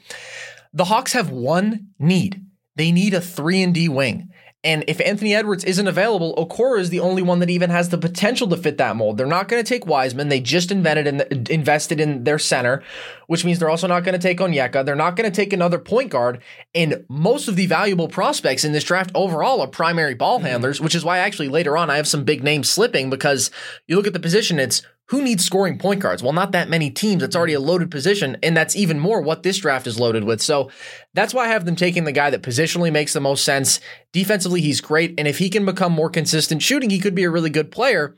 the 0.73 0.85
Hawks 0.85 1.13
have 1.13 1.29
one 1.29 1.89
need. 2.00 2.44
They 2.75 2.91
need 2.91 3.13
a 3.13 3.21
3 3.21 3.62
and 3.62 3.73
D 3.73 3.88
wing. 3.88 4.31
And 4.63 4.83
if 4.87 5.01
Anthony 5.01 5.33
Edwards 5.33 5.63
isn't 5.63 5.87
available, 5.87 6.35
Okoro 6.35 6.79
is 6.79 6.91
the 6.91 6.99
only 6.99 7.23
one 7.23 7.39
that 7.39 7.49
even 7.49 7.71
has 7.71 7.89
the 7.89 7.97
potential 7.97 8.47
to 8.49 8.57
fit 8.57 8.77
that 8.77 8.95
mold. 8.95 9.17
They're 9.17 9.25
not 9.25 9.47
going 9.47 9.63
to 9.63 9.67
take 9.67 9.87
Wiseman. 9.87 10.29
They 10.29 10.39
just 10.39 10.71
invented 10.71 11.07
and 11.07 11.49
invested 11.49 11.99
in 11.99 12.25
their 12.25 12.37
center, 12.37 12.83
which 13.25 13.43
means 13.43 13.57
they're 13.57 13.71
also 13.71 13.87
not 13.87 14.03
going 14.03 14.13
to 14.13 14.19
take 14.19 14.37
Onyeka. 14.37 14.85
They're 14.85 14.95
not 14.95 15.15
going 15.15 15.29
to 15.29 15.35
take 15.35 15.51
another 15.51 15.79
point 15.79 16.11
guard. 16.11 16.43
And 16.75 17.05
most 17.09 17.47
of 17.47 17.55
the 17.55 17.65
valuable 17.65 18.07
prospects 18.07 18.63
in 18.63 18.71
this 18.71 18.83
draft 18.83 19.11
overall 19.15 19.61
are 19.61 19.67
primary 19.67 20.13
ball 20.13 20.37
mm-hmm. 20.37 20.47
handlers, 20.47 20.79
which 20.79 20.93
is 20.93 21.03
why 21.03 21.17
actually 21.17 21.47
later 21.47 21.75
on 21.75 21.89
I 21.89 21.97
have 21.97 22.07
some 22.07 22.23
big 22.23 22.43
names 22.43 22.69
slipping 22.69 23.09
because 23.09 23.49
you 23.87 23.95
look 23.95 24.07
at 24.07 24.13
the 24.13 24.19
position, 24.19 24.59
it's 24.59 24.83
who 25.11 25.21
needs 25.21 25.43
scoring 25.43 25.77
point 25.77 25.99
guards? 25.99 26.23
Well, 26.23 26.31
not 26.31 26.53
that 26.53 26.69
many 26.69 26.89
teams. 26.89 27.21
It's 27.21 27.35
already 27.35 27.51
a 27.51 27.59
loaded 27.59 27.91
position, 27.91 28.37
and 28.41 28.56
that's 28.56 28.77
even 28.77 28.97
more 28.97 29.19
what 29.19 29.44
this 29.44 29.57
draft 29.57 29.85
is 29.85 29.99
loaded 29.99 30.23
with. 30.23 30.41
So 30.41 30.71
that's 31.13 31.33
why 31.33 31.44
I 31.44 31.49
have 31.49 31.65
them 31.65 31.75
taking 31.75 32.06
the 32.06 32.13
guy 32.13 32.30
that 32.30 32.41
positionally 32.41 32.94
makes 32.94 33.11
the 33.11 33.19
most 33.19 33.44
sense. 33.44 33.81
Defensively, 34.13 34.61
he's 34.61 34.80
great, 34.80 35.13
and 35.18 35.27
if 35.27 35.37
he 35.37 35.49
can 35.49 35.65
become 35.65 35.91
more 35.91 36.09
consistent 36.09 36.61
shooting, 36.61 36.89
he 36.89 36.97
could 36.97 37.13
be 37.13 37.25
a 37.25 37.30
really 37.30 37.49
good 37.49 37.71
player. 37.71 38.15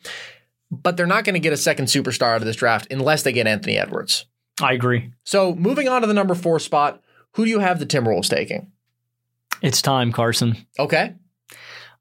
But 0.69 0.95
they're 0.95 1.07
not 1.07 1.23
going 1.23 1.33
to 1.33 1.39
get 1.39 1.51
a 1.51 1.57
second 1.57 1.85
superstar 1.85 2.35
out 2.35 2.41
of 2.41 2.45
this 2.45 2.57
draft 2.57 2.91
unless 2.91 3.23
they 3.23 3.31
get 3.31 3.47
Anthony 3.47 3.75
Edwards. 3.75 4.27
I 4.61 4.73
agree. 4.73 5.13
So 5.23 5.55
moving 5.55 5.89
on 5.89 6.01
to 6.01 6.07
the 6.07 6.13
number 6.13 6.35
four 6.35 6.59
spot, 6.59 7.01
who 7.31 7.45
do 7.45 7.49
you 7.49 7.57
have 7.57 7.79
the 7.79 7.87
Timberwolves 7.87 8.29
taking? 8.29 8.71
It's 9.63 9.81
time, 9.81 10.11
Carson. 10.11 10.67
Okay, 10.77 11.15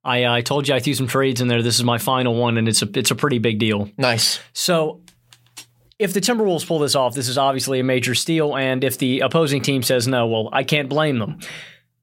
I, 0.04 0.24
uh, 0.24 0.32
I 0.34 0.40
told 0.40 0.66
you 0.68 0.74
I 0.74 0.80
threw 0.80 0.94
some 0.94 1.06
trades 1.06 1.40
in 1.40 1.48
there. 1.48 1.62
This 1.62 1.76
is 1.78 1.84
my 1.84 1.98
final 1.98 2.34
one, 2.34 2.58
and 2.58 2.66
it's 2.68 2.82
a 2.82 2.88
it's 2.94 3.10
a 3.10 3.14
pretty 3.14 3.38
big 3.38 3.58
deal. 3.58 3.88
nice. 3.96 4.40
So, 4.52 5.00
if 5.98 6.12
the 6.12 6.20
Timberwolves 6.20 6.66
pull 6.66 6.80
this 6.80 6.96
off, 6.96 7.14
this 7.14 7.28
is 7.28 7.38
obviously 7.38 7.78
a 7.78 7.84
major 7.84 8.14
steal. 8.14 8.56
And 8.56 8.82
if 8.82 8.98
the 8.98 9.20
opposing 9.20 9.62
team 9.62 9.82
says 9.84 10.08
no, 10.08 10.26
well, 10.26 10.48
I 10.52 10.64
can't 10.64 10.88
blame 10.88 11.18
them. 11.20 11.38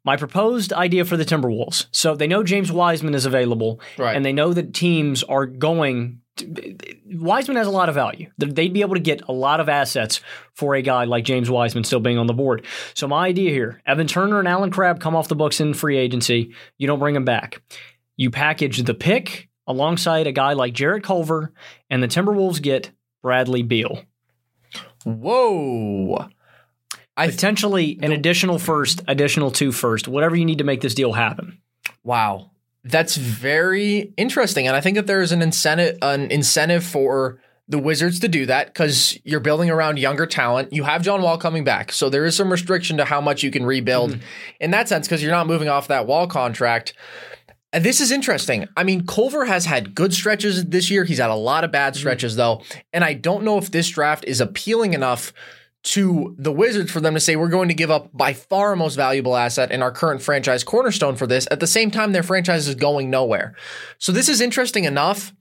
My 0.06 0.16
proposed 0.16 0.72
idea 0.72 1.04
for 1.04 1.18
the 1.18 1.26
Timberwolves. 1.26 1.88
So 1.92 2.16
they 2.16 2.26
know 2.28 2.42
James 2.42 2.72
Wiseman 2.72 3.14
is 3.14 3.26
available, 3.26 3.82
Right. 3.98 4.16
and 4.16 4.24
they 4.26 4.32
know 4.34 4.54
that 4.54 4.74
teams 4.74 5.24
are 5.24 5.46
going. 5.46 6.22
Wiseman 7.06 7.58
has 7.58 7.68
a 7.68 7.72
lot 7.72 7.90
of 7.90 7.96
value. 7.96 8.30
They'd 8.38 8.74
be 8.74 8.82
able 8.82 8.96
to 8.96 9.02
get 9.02 9.22
a 9.28 9.32
lot 9.32 9.60
of 9.60 9.70
assets 9.70 10.22
for 10.54 10.76
a 10.76 10.82
guy 10.82 11.06
like 11.06 11.24
James 11.24 11.50
Wiseman 11.50 11.84
still 11.84 12.00
being 12.00 12.18
on 12.18 12.28
the 12.28 12.34
board. 12.34 12.66
So 12.94 13.08
my 13.08 13.28
idea 13.28 13.52
here: 13.52 13.82
Evan 13.86 14.08
Turner 14.08 14.40
and 14.40 14.48
Allen 14.48 14.72
Crabbe 14.72 15.00
come 15.00 15.16
off 15.16 15.28
the 15.28 15.36
books 15.36 15.60
in 15.60 15.74
free 15.74 15.98
agency. 15.98 16.54
You 16.78 16.88
don't 16.88 17.00
bring 17.00 17.14
them 17.14 17.26
back. 17.26 17.62
You 18.18 18.30
package 18.32 18.84
the 18.84 18.94
pick 18.94 19.50
alongside 19.68 20.28
a 20.28 20.32
guy 20.32 20.54
like 20.54 20.74
Jarrett 20.74 21.04
Culver, 21.04 21.54
and 21.90 22.02
the 22.04 22.08
Timberwolves 22.08 22.62
get 22.62 22.92
Bradley 23.22 23.64
Beal. 23.64 24.04
Whoa. 25.06 26.28
I 27.16 27.26
th- 27.28 27.36
Potentially 27.36 28.00
an 28.02 28.12
additional 28.12 28.60
first, 28.60 29.02
additional 29.08 29.52
two 29.52 29.72
first, 29.72 30.08
whatever 30.08 30.36
you 30.36 30.46
need 30.46 30.58
to 30.60 30.64
make 30.64 30.82
this 30.82 30.94
deal 30.96 31.14
happen. 31.14 31.62
wow. 32.04 32.52
That's 32.90 33.18
very 33.18 34.14
interesting, 34.18 34.68
and 34.68 34.76
I 34.76 34.82
think 34.82 34.96
that 34.96 35.06
there's 35.06 35.32
an 35.32 35.42
incentive 35.42 35.98
an 36.02 36.32
incentive 36.32 36.84
for 36.84 37.40
the 37.68 37.78
Wizards 37.78 38.20
to 38.22 38.28
do 38.28 38.48
that 38.48 38.68
because 38.68 39.18
you're 39.24 39.40
building 39.40 39.70
around 39.70 40.00
younger 40.00 40.26
talent. 40.26 40.74
You 40.74 40.84
have 40.84 41.04
John 41.04 41.22
Wall 41.22 41.38
coming 41.38 41.64
back, 41.64 41.92
so 41.92 42.10
there 42.10 42.26
is 42.26 42.36
some 42.36 42.52
restriction 42.52 42.98
to 42.98 43.06
how 43.06 43.22
much 43.22 43.44
you 43.44 43.52
can 43.52 43.64
rebuild 43.64 44.12
mm-hmm. 44.12 44.22
in 44.60 44.72
that 44.72 44.90
sense 44.90 45.08
because 45.08 45.22
you're 45.22 45.32
not 45.32 45.46
moving 45.46 45.70
off 45.70 45.88
that 45.88 46.08
Wall 46.08 46.26
contract. 46.26 46.94
And 47.72 47.84
this 47.84 48.02
is 48.02 48.12
interesting. 48.12 48.68
I 48.76 48.84
mean, 48.84 49.06
Culver 49.06 49.46
has 49.46 49.66
had 49.66 49.94
good 49.94 50.12
stretches 50.12 50.66
this 50.66 50.90
year. 50.90 51.04
He's 51.04 51.20
had 51.20 51.30
a 51.30 51.36
lot 51.36 51.64
of 51.64 51.72
bad 51.72 51.94
mm-hmm. 51.94 52.00
stretches 52.00 52.36
though, 52.36 52.64
and 52.92 53.04
I 53.04 53.14
don't 53.14 53.44
know 53.44 53.60
if 53.60 53.70
this 53.70 53.88
draft 53.88 54.26
is 54.26 54.42
appealing 54.42 54.96
enough 54.96 55.32
to 55.82 56.36
the 56.38 56.52
Wizards 56.52 56.92
for 56.92 57.00
them 57.00 57.14
to 57.14 57.20
say 57.20 57.36
we're 57.36 57.48
going 57.48 57.70
to 57.70 57.74
give 57.74 57.92
up 57.92 58.10
by 58.14 58.34
far 58.34 58.76
most 58.76 58.96
valuable 58.96 59.36
asset 59.36 59.72
in 59.72 59.82
our 59.82 59.92
current 59.92 60.22
franchise 60.22 60.64
cornerstone 60.64 61.16
for 61.16 61.26
this. 61.26 61.48
At 61.52 61.60
the 61.60 61.68
same 61.68 61.90
time, 61.90 62.12
their 62.12 62.24
franchise 62.24 62.68
is 62.68 62.76
going 62.76 63.10
nowhere. 63.10 63.56
So 63.98 64.12
this 64.12 64.28
is 64.30 64.42
interesting 64.42 64.84
enough 64.84 65.34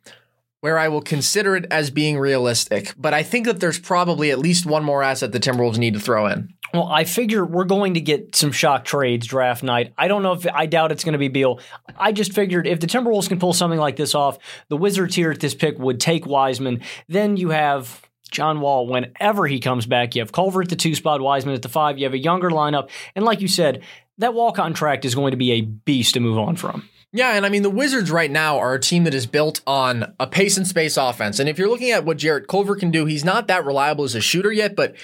where 0.60 0.78
I 0.78 0.88
will 0.88 1.02
consider 1.02 1.56
it 1.56 1.66
as 1.70 1.90
being 1.90 2.18
realistic. 2.18 2.92
But 2.96 3.14
I 3.14 3.22
think 3.22 3.46
that 3.46 3.60
there's 3.60 3.78
probably 3.78 4.30
at 4.30 4.38
least 4.38 4.66
one 4.66 4.84
more 4.84 5.02
asset 5.02 5.32
the 5.32 5.40
Timberwolves 5.40 5.78
need 5.78 5.94
to 5.94 6.00
throw 6.00 6.26
in. 6.26 6.52
Well, 6.74 6.88
I 6.88 7.04
figure 7.04 7.44
we're 7.44 7.64
going 7.64 7.94
to 7.94 8.00
get 8.00 8.34
some 8.34 8.52
shock 8.52 8.84
trades 8.84 9.26
draft 9.26 9.62
night. 9.62 9.94
I 9.96 10.08
don't 10.08 10.22
know 10.22 10.32
if 10.32 10.46
I 10.52 10.66
doubt 10.66 10.92
it's 10.92 11.04
going 11.04 11.14
to 11.14 11.18
be 11.18 11.28
Beal. 11.28 11.60
I 11.96 12.12
just 12.12 12.32
figured 12.32 12.66
if 12.66 12.80
the 12.80 12.86
Timberwolves 12.86 13.28
can 13.28 13.38
pull 13.38 13.52
something 13.52 13.78
like 13.78 13.96
this 13.96 14.14
off, 14.14 14.38
the 14.68 14.76
Wizards 14.76 15.14
here 15.14 15.30
at 15.30 15.40
this 15.40 15.54
pick 15.54 15.78
would 15.78 16.00
take 16.00 16.26
Wiseman. 16.26 16.82
Then 17.08 17.36
you 17.36 17.50
have 17.50 18.02
John 18.30 18.60
Wall 18.60 18.86
whenever 18.86 19.46
he 19.46 19.60
comes 19.60 19.86
back. 19.86 20.14
You 20.14 20.22
have 20.22 20.32
Culver 20.32 20.62
at 20.62 20.68
the 20.68 20.76
two 20.76 20.94
spot, 20.94 21.20
Wiseman 21.20 21.54
at 21.54 21.62
the 21.62 21.68
five. 21.68 21.98
You 21.98 22.04
have 22.04 22.14
a 22.14 22.18
younger 22.18 22.50
lineup. 22.50 22.88
And 23.14 23.24
like 23.24 23.40
you 23.40 23.48
said, 23.48 23.82
that 24.18 24.34
Wall 24.34 24.52
contract 24.52 25.04
is 25.04 25.14
going 25.14 25.30
to 25.30 25.36
be 25.36 25.52
a 25.52 25.60
beast 25.62 26.14
to 26.14 26.20
move 26.20 26.38
on 26.38 26.56
from. 26.56 26.88
Yeah, 27.12 27.34
and 27.34 27.46
I 27.46 27.48
mean 27.48 27.62
the 27.62 27.70
Wizards 27.70 28.10
right 28.10 28.30
now 28.30 28.58
are 28.58 28.74
a 28.74 28.80
team 28.80 29.04
that 29.04 29.14
is 29.14 29.26
built 29.26 29.62
on 29.66 30.14
a 30.20 30.26
pace 30.26 30.58
and 30.58 30.66
space 30.66 30.96
offense. 30.98 31.38
And 31.38 31.48
if 31.48 31.58
you're 31.58 31.68
looking 31.68 31.90
at 31.90 32.04
what 32.04 32.18
Jarrett 32.18 32.48
Culver 32.48 32.76
can 32.76 32.90
do, 32.90 33.06
he's 33.06 33.24
not 33.24 33.46
that 33.48 33.64
reliable 33.64 34.04
as 34.04 34.14
a 34.14 34.20
shooter 34.20 34.52
yet, 34.52 34.76
but 34.76 34.94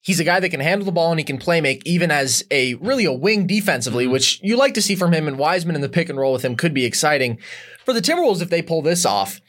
he's 0.00 0.20
a 0.20 0.24
guy 0.24 0.40
that 0.40 0.48
can 0.48 0.60
handle 0.60 0.86
the 0.86 0.92
ball 0.92 1.10
and 1.10 1.20
he 1.20 1.24
can 1.24 1.36
play 1.36 1.60
make 1.60 1.82
even 1.86 2.10
as 2.10 2.44
a 2.50 2.74
really 2.74 3.04
a 3.04 3.12
wing 3.12 3.46
defensively, 3.46 4.04
mm-hmm. 4.04 4.12
which 4.12 4.40
you 4.42 4.56
like 4.56 4.72
to 4.74 4.82
see 4.82 4.94
from 4.94 5.12
him 5.12 5.28
and 5.28 5.38
Wiseman 5.38 5.74
in 5.74 5.82
the 5.82 5.88
pick 5.88 6.08
and 6.08 6.18
roll 6.18 6.32
with 6.32 6.44
him 6.44 6.56
could 6.56 6.72
be 6.72 6.86
exciting. 6.86 7.38
For 7.84 7.92
the 7.92 8.00
Timberwolves, 8.00 8.40
if 8.40 8.48
they 8.48 8.62
pull 8.62 8.80
this 8.80 9.04
off, 9.04 9.40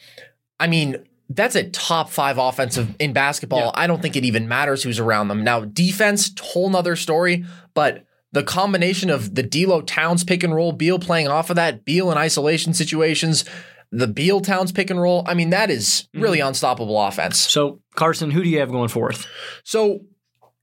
I 0.59 0.67
mean, 0.67 0.97
that's 1.35 1.55
a 1.55 1.69
top 1.69 2.09
five 2.09 2.37
offensive 2.37 2.95
in 2.99 3.13
basketball. 3.13 3.65
Yeah. 3.65 3.71
I 3.75 3.87
don't 3.87 4.01
think 4.01 4.15
it 4.15 4.25
even 4.25 4.47
matters 4.47 4.83
who's 4.83 4.99
around 4.99 5.27
them. 5.27 5.43
Now, 5.43 5.61
defense, 5.65 6.31
whole 6.39 6.69
nother 6.69 6.95
story, 6.95 7.45
but 7.73 8.05
the 8.31 8.43
combination 8.43 9.09
of 9.09 9.35
the 9.35 9.43
D'Lo 9.43 9.81
Towns 9.81 10.23
pick 10.23 10.43
and 10.43 10.55
roll, 10.55 10.71
Beal 10.71 10.99
playing 10.99 11.27
off 11.27 11.49
of 11.49 11.57
that, 11.57 11.85
Beal 11.85 12.11
in 12.11 12.17
isolation 12.17 12.73
situations, 12.73 13.45
the 13.91 14.07
Beal 14.07 14.39
Towns 14.39 14.71
pick 14.71 14.89
and 14.89 15.01
roll. 15.01 15.23
I 15.27 15.33
mean, 15.33 15.49
that 15.49 15.69
is 15.69 16.07
mm-hmm. 16.13 16.21
really 16.21 16.39
unstoppable 16.39 16.99
offense. 17.01 17.39
So, 17.39 17.81
Carson, 17.95 18.31
who 18.31 18.43
do 18.43 18.49
you 18.49 18.59
have 18.59 18.71
going 18.71 18.89
forth? 18.89 19.27
So 19.63 20.01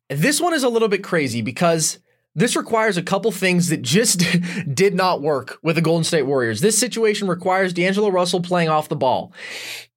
this 0.08 0.40
one 0.40 0.54
is 0.54 0.62
a 0.62 0.68
little 0.68 0.88
bit 0.88 1.04
crazy 1.04 1.42
because 1.42 1.98
this 2.34 2.56
requires 2.56 2.96
a 2.96 3.02
couple 3.02 3.30
things 3.32 3.68
that 3.68 3.82
just 3.82 4.24
did 4.74 4.94
not 4.94 5.20
work 5.20 5.58
with 5.62 5.76
the 5.76 5.82
Golden 5.82 6.04
State 6.04 6.22
Warriors. 6.22 6.60
This 6.60 6.78
situation 6.78 7.28
requires 7.28 7.72
D'Angelo 7.72 8.08
Russell 8.08 8.40
playing 8.40 8.68
off 8.68 8.88
the 8.88 8.96
ball. 8.96 9.32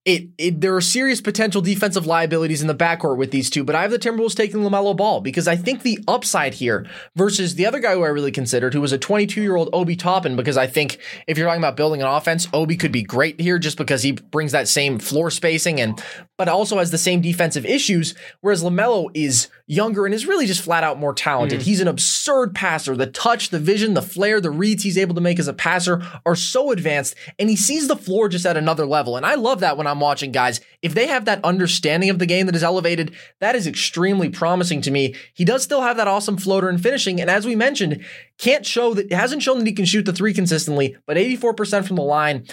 It, 0.04 0.30
it 0.40 0.62
there 0.62 0.76
are 0.76 0.82
serious 0.82 1.22
potential 1.22 1.62
defensive 1.62 2.08
liabilities 2.08 2.62
in 2.62 2.68
the 2.68 2.74
backcourt 2.74 3.18
with 3.18 3.30
these 3.30 3.52
two, 3.52 3.64
but 3.64 3.76
I 3.76 3.84
have 3.84 3.92
the 3.92 4.00
Timberwolves 4.00 4.36
taking 4.36 4.62
LaMelo 4.62 4.98
Ball 4.98 5.22
because 5.22 5.48
I 5.48 5.56
think 5.56 5.84
the 5.84 6.00
upside 6.08 6.56
here 6.56 6.88
versus 7.16 7.54
the 7.54 7.68
other 7.68 7.80
guy 7.80 7.94
who 7.94 8.04
I 8.04 8.08
really 8.08 8.32
considered, 8.32 8.74
who 8.74 8.82
was 8.82 8.92
a 8.92 8.98
22 8.98 9.44
year 9.44 9.56
old 9.56 9.70
Obi 9.74 9.96
Toppin, 9.96 10.36
because 10.36 10.58
I 10.58 10.66
think 10.66 10.98
if 11.28 11.38
you're 11.38 11.46
talking 11.46 11.62
about 11.62 11.78
building 11.78 12.02
an 12.02 12.08
offense, 12.08 12.48
Obi 12.52 12.78
could 12.78 12.92
be 12.92 13.04
great 13.04 13.40
here 13.40 13.60
just 13.60 13.78
because 13.78 14.02
he 14.02 14.14
brings 14.14 14.54
that 14.54 14.68
same 14.68 14.98
floor 14.98 15.30
spacing 15.30 15.80
and 15.80 16.04
but 16.36 16.50
also 16.50 16.80
has 16.80 16.90
the 16.90 16.98
same 16.98 17.22
defensive 17.22 17.68
issues, 17.68 18.16
whereas 18.40 18.64
LaMelo 18.64 19.12
is 19.14 19.50
younger 19.68 20.08
and 20.08 20.16
is 20.16 20.26
really 20.26 20.48
just 20.48 20.64
flat 20.64 20.84
out 20.84 21.00
more 21.00 21.14
talented. 21.14 21.60
Mm. 21.60 21.64
He's 21.64 21.82
an 21.82 21.88
absurd 21.88 22.56
passer. 22.56 22.98
The 22.98 23.06
touch, 23.06 23.50
the 23.50 23.60
vision, 23.60 23.94
the 23.94 24.02
flair, 24.02 24.42
the 24.42 24.50
reads 24.50 24.82
he's 24.82 24.98
able 24.98 25.14
to 25.14 25.22
make 25.22 25.38
as 25.38 25.48
a 25.48 25.54
passer 25.54 26.02
are 26.26 26.36
so 26.36 26.72
advanced, 26.72 27.14
and 27.38 27.48
he 27.48 27.56
sees 27.56 27.88
the 27.88 27.96
floor 27.96 28.28
just 28.28 28.48
at 28.48 28.58
another 28.58 28.88
level. 28.88 29.16
And 29.16 29.26
I 29.26 29.36
love 29.36 29.60
that 29.60 29.78
when 29.78 29.86
I'm 29.92 30.00
watching 30.00 30.32
guys. 30.32 30.62
If 30.82 30.94
they 30.94 31.08
have 31.08 31.26
that 31.26 31.44
understanding 31.44 32.10
of 32.10 32.20
the 32.20 32.26
game 32.26 32.48
that 32.48 32.56
is 32.56 32.64
elevated, 32.64 33.14
that 33.40 33.56
is 33.56 33.68
extremely 33.68 34.30
promising 34.30 34.82
to 34.82 34.92
me. 34.92 35.16
He 35.34 35.46
does 35.46 35.64
still 35.64 35.82
have 35.82 35.98
that 35.98 36.08
awesome 36.08 36.38
floater 36.38 36.70
and 36.70 36.82
finishing, 36.82 37.22
and 37.22 37.30
as 37.30 37.46
we 37.46 37.56
mentioned, 37.56 38.04
can't 38.38 38.66
show 38.66 38.94
that 38.94 39.12
hasn't 39.12 39.44
shown 39.44 39.60
that 39.60 39.68
he 39.68 39.74
can 39.74 39.86
shoot 39.86 40.06
the 40.06 40.14
three 40.14 40.34
consistently, 40.34 40.98
but 41.06 41.18
84% 41.18 41.86
from 41.86 41.98
the 41.98 42.02
line. 42.02 42.48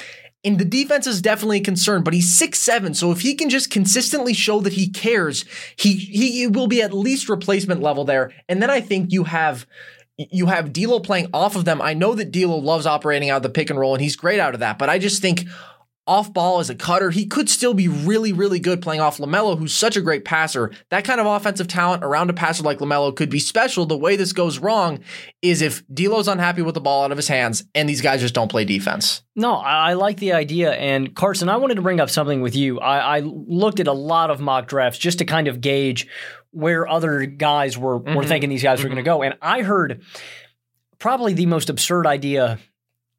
And 0.45 0.59
the 0.59 0.65
defense 0.65 1.07
is 1.07 1.21
definitely 1.21 1.59
a 1.59 1.65
concern, 1.65 2.03
but 2.03 2.15
he's 2.15 2.39
six 2.39 2.61
seven, 2.61 2.95
so 2.95 3.11
if 3.11 3.23
he 3.23 3.35
can 3.35 3.51
just 3.51 3.71
consistently 3.71 4.35
show 4.35 4.61
that 4.61 4.75
he 4.75 4.89
cares, 4.89 5.45
he 5.77 5.95
he 5.95 6.47
will 6.47 6.69
be 6.69 6.81
at 6.81 6.93
least 6.93 7.29
replacement 7.29 7.83
level 7.83 8.05
there. 8.05 8.33
And 8.49 8.63
then 8.63 8.71
I 8.71 8.81
think 8.81 9.13
you 9.13 9.25
have 9.25 9.67
you 10.17 10.47
have 10.47 10.73
D'Lo 10.73 11.01
playing 11.01 11.29
off 11.33 11.57
of 11.57 11.65
them. 11.65 11.81
I 11.81 11.95
know 11.95 12.15
that 12.15 12.33
D'Lo 12.33 12.57
loves 12.57 12.87
operating 12.87 13.31
out 13.31 13.39
of 13.39 13.43
the 13.45 13.51
pick 13.51 13.71
and 13.71 13.79
roll, 13.79 13.95
and 13.95 14.03
he's 14.03 14.17
great 14.17 14.41
out 14.41 14.55
of 14.55 14.61
that. 14.61 14.79
But 14.79 14.89
I 14.89 14.99
just 14.99 15.23
think 15.23 15.45
off 16.09 16.33
ball 16.33 16.59
as 16.59 16.71
a 16.71 16.75
cutter, 16.75 17.11
he 17.11 17.27
could 17.27 17.49
still 17.49 17.75
be 17.75 17.87
really, 17.87 18.33
really 18.33 18.59
good 18.59 18.81
playing 18.81 19.01
off 19.01 19.19
Lamelo, 19.19 19.59
who's 19.59 19.75
such 19.75 19.97
a 19.97 20.01
great 20.01 20.25
passer. 20.25 20.73
That 20.89 21.05
kind 21.05 21.21
of 21.21 21.27
offensive 21.27 21.69
talent 21.69 22.03
around 22.03 22.31
a 22.31 22.33
passer 22.33 22.63
like 22.63 22.79
Lamelo 22.79 23.15
could 23.15 23.31
be 23.31 23.39
special. 23.39 23.87
The 23.87 23.97
way 23.97 24.17
this 24.17 24.33
goes 24.33 24.59
wrong 24.59 25.01
is 25.43 25.63
if 25.63 25.87
D'Lo's 25.87 26.27
unhappy 26.27 26.63
with 26.63 26.75
the 26.75 26.81
ball 26.81 27.05
out 27.05 27.13
of 27.13 27.19
his 27.19 27.29
hands, 27.29 27.65
and 27.75 27.89
these 27.89 28.01
guys 28.01 28.21
just 28.21 28.35
don't 28.35 28.51
play 28.51 28.65
defense. 28.65 29.23
No, 29.37 29.55
I, 29.55 29.91
I 29.91 29.93
like 29.93 30.17
the 30.17 30.33
idea. 30.33 30.73
And 30.73 31.15
Carson, 31.15 31.49
I 31.49 31.57
wanted 31.57 31.75
to 31.75 31.83
bring 31.83 32.01
up 32.01 32.11
something 32.11 32.41
with 32.41 32.57
you. 32.57 32.81
I, 32.81 33.19
I 33.19 33.21
looked 33.21 33.79
at 33.79 33.87
a 33.87 33.93
lot 33.93 34.31
of 34.31 34.41
mock 34.41 34.67
drafts 34.67 34.99
just 34.99 35.19
to 35.19 35.25
kind 35.25 35.47
of 35.47 35.61
gauge 35.61 36.09
where 36.51 36.89
other 36.89 37.27
guys 37.27 37.77
were, 37.77 37.99
were 37.99 38.05
mm-hmm. 38.05 38.29
thinking 38.29 38.51
these 38.51 38.63
guys 38.63 38.81
were 38.81 38.89
mm-hmm. 38.89 38.95
going 38.95 39.05
to 39.05 39.09
go. 39.09 39.23
And 39.23 39.37
I 39.43 39.63
heard 39.63 40.03
probably 40.99 41.35
the 41.35 41.47
most 41.47 41.71
absurd 41.71 42.07
idea 42.07 42.59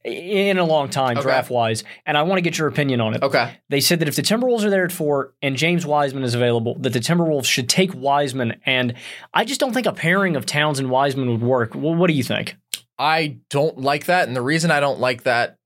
in 0.05 0.57
a 0.57 0.63
long 0.63 0.89
time, 0.89 1.17
Okay. 1.17 1.23
draft 1.23 1.49
wise. 1.49 1.83
And 2.05 2.17
I 2.17 2.23
want 2.23 2.37
to 2.37 2.41
get 2.41 2.57
your 2.57 2.67
opinion 2.67 3.01
on 3.01 3.15
it. 3.15 3.23
Okay. 3.23 3.57
They 3.69 3.81
said 3.81 3.99
that 3.99 4.07
if 4.07 4.15
the 4.15 4.21
Timberwolves 4.21 4.63
are 4.63 4.69
there 4.69 4.85
at 4.85 4.91
four 4.91 5.33
and 5.41 5.57
James 5.57 5.85
Wiseman 5.85 6.23
is 6.23 6.33
available, 6.33 6.77
that 6.79 6.93
the 6.93 6.99
Timberwolves 6.99 7.45
should 7.45 7.67
take 7.67 7.93
Wiseman. 7.93 8.59
And 8.65 8.93
I 9.33 9.43
just 9.43 9.59
don't 9.59 9.73
think 9.73 9.87
a 9.87 9.91
pairing 9.91 10.35
of 10.35 10.45
Towns 10.45 10.79
and 10.79 10.89
Wiseman 10.89 11.29
would 11.29 11.41
work. 11.41 11.75
Well, 11.75 11.95
what 11.95 12.07
do 12.07 12.13
you 12.13 12.23
think? 12.23 12.55
I 12.97 13.37
don't 13.49 13.77
like 13.77 14.05
that. 14.05 14.27
And 14.27 14.35
the 14.35 14.41
reason 14.41 14.71
I 14.71 14.79
don't 14.79 14.99
like 14.99 15.23
that, 15.23 15.57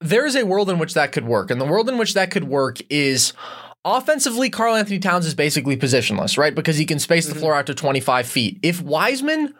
there 0.00 0.26
is 0.26 0.36
a 0.36 0.44
world 0.44 0.70
in 0.70 0.78
which 0.78 0.94
that 0.94 1.12
could 1.12 1.24
work. 1.24 1.50
And 1.50 1.60
the 1.60 1.64
world 1.64 1.88
in 1.88 1.98
which 1.98 2.14
that 2.14 2.30
could 2.30 2.44
work 2.44 2.78
is 2.90 3.32
offensively, 3.84 4.50
Karl-Anthony 4.50 4.98
Towns 4.98 5.26
is 5.26 5.34
basically 5.34 5.76
positionless, 5.76 6.38
right? 6.38 6.54
Because 6.54 6.76
he 6.76 6.84
can 6.84 6.98
space 6.98 7.26
the 7.26 7.32
mm-hmm. 7.32 7.40
floor 7.40 7.54
out 7.54 7.66
to 7.66 7.74
25 7.74 8.26
feet. 8.26 8.58
If 8.62 8.80
Wiseman 8.80 9.54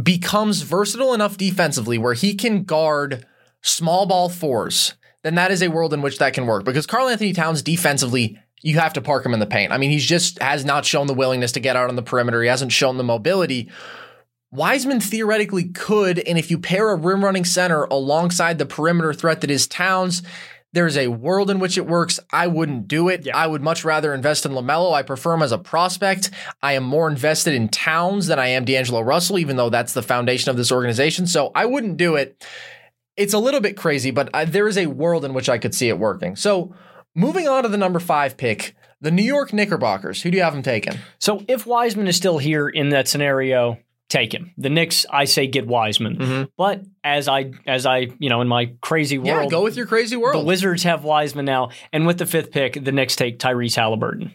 becomes 0.00 0.62
versatile 0.62 1.14
enough 1.14 1.36
defensively 1.36 1.98
where 1.98 2.14
he 2.14 2.34
can 2.34 2.64
guard 2.64 3.26
small 3.62 4.06
ball 4.06 4.28
fours, 4.28 4.94
then 5.22 5.34
that 5.36 5.50
is 5.50 5.62
a 5.62 5.68
world 5.68 5.94
in 5.94 6.02
which 6.02 6.18
that 6.18 6.34
can 6.34 6.46
work. 6.46 6.64
Because 6.64 6.86
Karl-Anthony 6.86 7.32
Towns 7.32 7.62
defensively, 7.62 8.38
you 8.62 8.78
have 8.78 8.92
to 8.94 9.00
park 9.00 9.24
him 9.24 9.34
in 9.34 9.40
the 9.40 9.46
paint. 9.46 9.72
I 9.72 9.78
mean, 9.78 9.90
he's 9.90 10.06
just 10.06 10.40
has 10.40 10.64
not 10.64 10.84
shown 10.84 11.06
the 11.06 11.14
willingness 11.14 11.52
to 11.52 11.60
get 11.60 11.76
out 11.76 11.88
on 11.88 11.96
the 11.96 12.02
perimeter. 12.02 12.42
He 12.42 12.48
hasn't 12.48 12.72
shown 12.72 12.96
the 12.96 13.04
mobility. 13.04 13.70
Wiseman 14.52 15.00
theoretically 15.00 15.64
could, 15.64 16.18
and 16.20 16.38
if 16.38 16.50
you 16.50 16.58
pair 16.58 16.90
a 16.90 16.96
rim 16.96 17.24
running 17.24 17.44
center 17.44 17.84
alongside 17.84 18.58
the 18.58 18.66
perimeter 18.66 19.12
threat 19.12 19.40
that 19.40 19.50
is 19.50 19.66
Towns, 19.66 20.22
there's 20.76 20.98
a 20.98 21.08
world 21.08 21.48
in 21.48 21.58
which 21.58 21.78
it 21.78 21.86
works. 21.86 22.20
I 22.30 22.48
wouldn't 22.48 22.86
do 22.86 23.08
it. 23.08 23.26
I 23.32 23.46
would 23.46 23.62
much 23.62 23.82
rather 23.82 24.12
invest 24.12 24.44
in 24.44 24.52
LaMelo. 24.52 24.92
I 24.92 25.02
prefer 25.02 25.32
him 25.32 25.40
as 25.42 25.50
a 25.50 25.56
prospect. 25.56 26.30
I 26.62 26.74
am 26.74 26.84
more 26.84 27.08
invested 27.08 27.54
in 27.54 27.70
Towns 27.70 28.26
than 28.26 28.38
I 28.38 28.48
am 28.48 28.66
D'Angelo 28.66 29.00
Russell, 29.00 29.38
even 29.38 29.56
though 29.56 29.70
that's 29.70 29.94
the 29.94 30.02
foundation 30.02 30.50
of 30.50 30.58
this 30.58 30.70
organization. 30.70 31.26
So 31.26 31.50
I 31.54 31.64
wouldn't 31.64 31.96
do 31.96 32.16
it. 32.16 32.44
It's 33.16 33.32
a 33.32 33.38
little 33.38 33.62
bit 33.62 33.78
crazy, 33.78 34.10
but 34.10 34.28
I, 34.34 34.44
there 34.44 34.68
is 34.68 34.76
a 34.76 34.84
world 34.84 35.24
in 35.24 35.32
which 35.32 35.48
I 35.48 35.56
could 35.56 35.74
see 35.74 35.88
it 35.88 35.98
working. 35.98 36.36
So 36.36 36.74
moving 37.14 37.48
on 37.48 37.62
to 37.62 37.70
the 37.70 37.78
number 37.78 37.98
five 37.98 38.36
pick, 38.36 38.76
the 39.00 39.10
New 39.10 39.22
York 39.22 39.54
Knickerbockers. 39.54 40.20
Who 40.20 40.30
do 40.30 40.36
you 40.36 40.42
have 40.42 40.52
them 40.52 40.62
taking? 40.62 40.98
So 41.18 41.42
if 41.48 41.64
Wiseman 41.64 42.06
is 42.06 42.16
still 42.16 42.36
here 42.36 42.68
in 42.68 42.90
that 42.90 43.08
scenario, 43.08 43.78
take 44.08 44.32
him. 44.32 44.52
The 44.56 44.70
Knicks, 44.70 45.04
I 45.10 45.24
say 45.24 45.46
get 45.46 45.66
Wiseman. 45.66 46.16
Mm-hmm. 46.16 46.42
But 46.56 46.82
as 47.02 47.28
I 47.28 47.52
as 47.66 47.86
I, 47.86 48.08
you 48.18 48.28
know, 48.28 48.40
in 48.40 48.48
my 48.48 48.72
crazy 48.80 49.18
world, 49.18 49.44
Yeah, 49.44 49.48
go 49.50 49.62
with 49.62 49.76
your 49.76 49.86
crazy 49.86 50.16
world. 50.16 50.42
the. 50.42 50.46
Wizards 50.46 50.82
have 50.84 51.04
Wiseman 51.04 51.44
now, 51.44 51.70
and 51.92 52.06
with 52.06 52.18
the 52.18 52.26
fifth 52.26 52.50
pick, 52.50 52.82
the 52.84 52.92
Knicks 52.92 53.16
take 53.16 53.38
Tyrese 53.38 53.76
Haliburton. 53.76 54.32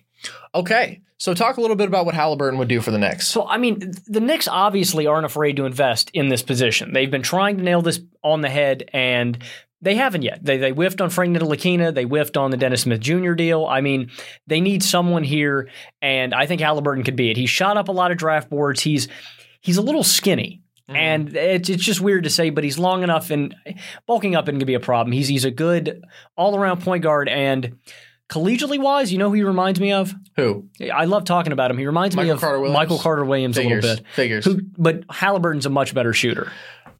Okay. 0.54 1.02
So 1.18 1.36
talk 1.36 1.58
a 1.58 1.62
little 1.62 1.76
bit 1.76 1.88
about 1.88 2.08
what 2.08 2.16
Haliburton 2.16 2.58
would 2.58 2.68
do 2.68 2.82
for 2.82 2.90
the 2.90 2.98
Knicks. 2.98 3.28
So, 3.28 3.48
I 3.48 3.58
mean, 3.60 3.92
the 4.08 4.20
Knicks 4.20 4.48
obviously 4.48 5.06
aren't 5.06 5.26
afraid 5.26 5.56
to 5.58 5.66
invest 5.66 6.10
in 6.16 6.30
this 6.30 6.42
position. 6.42 6.94
They've 6.94 7.12
been 7.12 7.22
trying 7.22 7.58
to 7.58 7.64
nail 7.64 7.84
this 7.84 8.00
on 8.24 8.42
the 8.42 8.50
head, 8.50 8.90
and 8.92 9.38
they 9.84 9.94
haven't 9.94 10.24
yet. 10.24 10.44
They, 10.44 10.58
they 10.58 10.72
whiffed 10.72 11.00
on 11.00 11.12
Frank 11.12 11.38
Ntilikina. 11.38 11.94
They 11.94 12.06
whiffed 12.06 12.38
on 12.38 12.50
the 12.50 12.58
Dennis 12.58 12.82
Smith 12.82 13.02
Jr. 13.02 13.34
deal. 13.34 13.68
I 13.68 13.82
mean, 13.82 14.10
they 14.48 14.62
need 14.62 14.82
someone 14.82 15.24
here, 15.24 15.70
and 16.02 16.34
I 16.34 16.48
think 16.48 16.60
Haliburton 16.60 17.06
could 17.06 17.16
be 17.16 17.30
it. 17.30 17.38
He 17.38 17.46
shot 17.46 17.78
up 17.78 17.88
a 17.88 17.92
lot 17.92 18.10
of 18.12 18.18
draft 18.18 18.50
boards. 18.50 18.82
He's 18.82 19.08
he's 19.62 19.78
a 19.78 19.82
little 19.82 20.04
skinny. 20.04 20.62
Mm-hmm. 20.90 20.96
And 20.98 21.36
it's, 21.38 21.70
it's 21.70 21.84
just 21.84 22.02
weird 22.02 22.26
to 22.26 22.30
say, 22.30 22.50
but 22.50 22.64
he's 22.64 22.78
long 22.78 23.04
enough 23.04 23.32
and 23.32 23.56
bulking 24.08 24.36
up 24.36 24.46
isn't 24.46 24.56
going 24.56 24.60
to 24.60 24.66
be 24.66 24.74
a 24.74 24.80
problem. 24.80 25.14
He's 25.14 25.28
he's 25.28 25.46
a 25.46 25.52
good 25.52 26.04
all 26.36 26.58
around 26.58 26.82
point 26.82 27.04
guard 27.04 27.30
and 27.30 27.78
collegiately 28.32 28.80
wise, 28.80 29.12
you 29.12 29.18
know 29.18 29.30
who 29.30 29.36
he 29.36 29.44
reminds 29.44 29.80
me 29.80 29.92
of? 29.92 30.14
Who? 30.38 30.70
I 30.92 31.06
love 31.06 31.26
talking 31.26 31.52
about 31.52 31.70
him. 31.70 31.78
He 31.78 31.86
reminds 31.86 32.16
me 32.16 32.30
of 32.30 32.40
Carter 32.40 32.70
Michael 32.70 32.98
Carter 32.98 33.26
Williams 33.26 33.58
Figures. 33.58 33.84
a 33.84 33.88
little 33.88 34.04
bit. 34.04 34.14
Figures. 34.16 34.46
Who, 34.46 34.62
but 34.78 35.06
Haliburton's 35.08 35.66
a 35.66 35.70
much 35.70 35.94
better 35.94 36.14
shooter. 36.14 36.52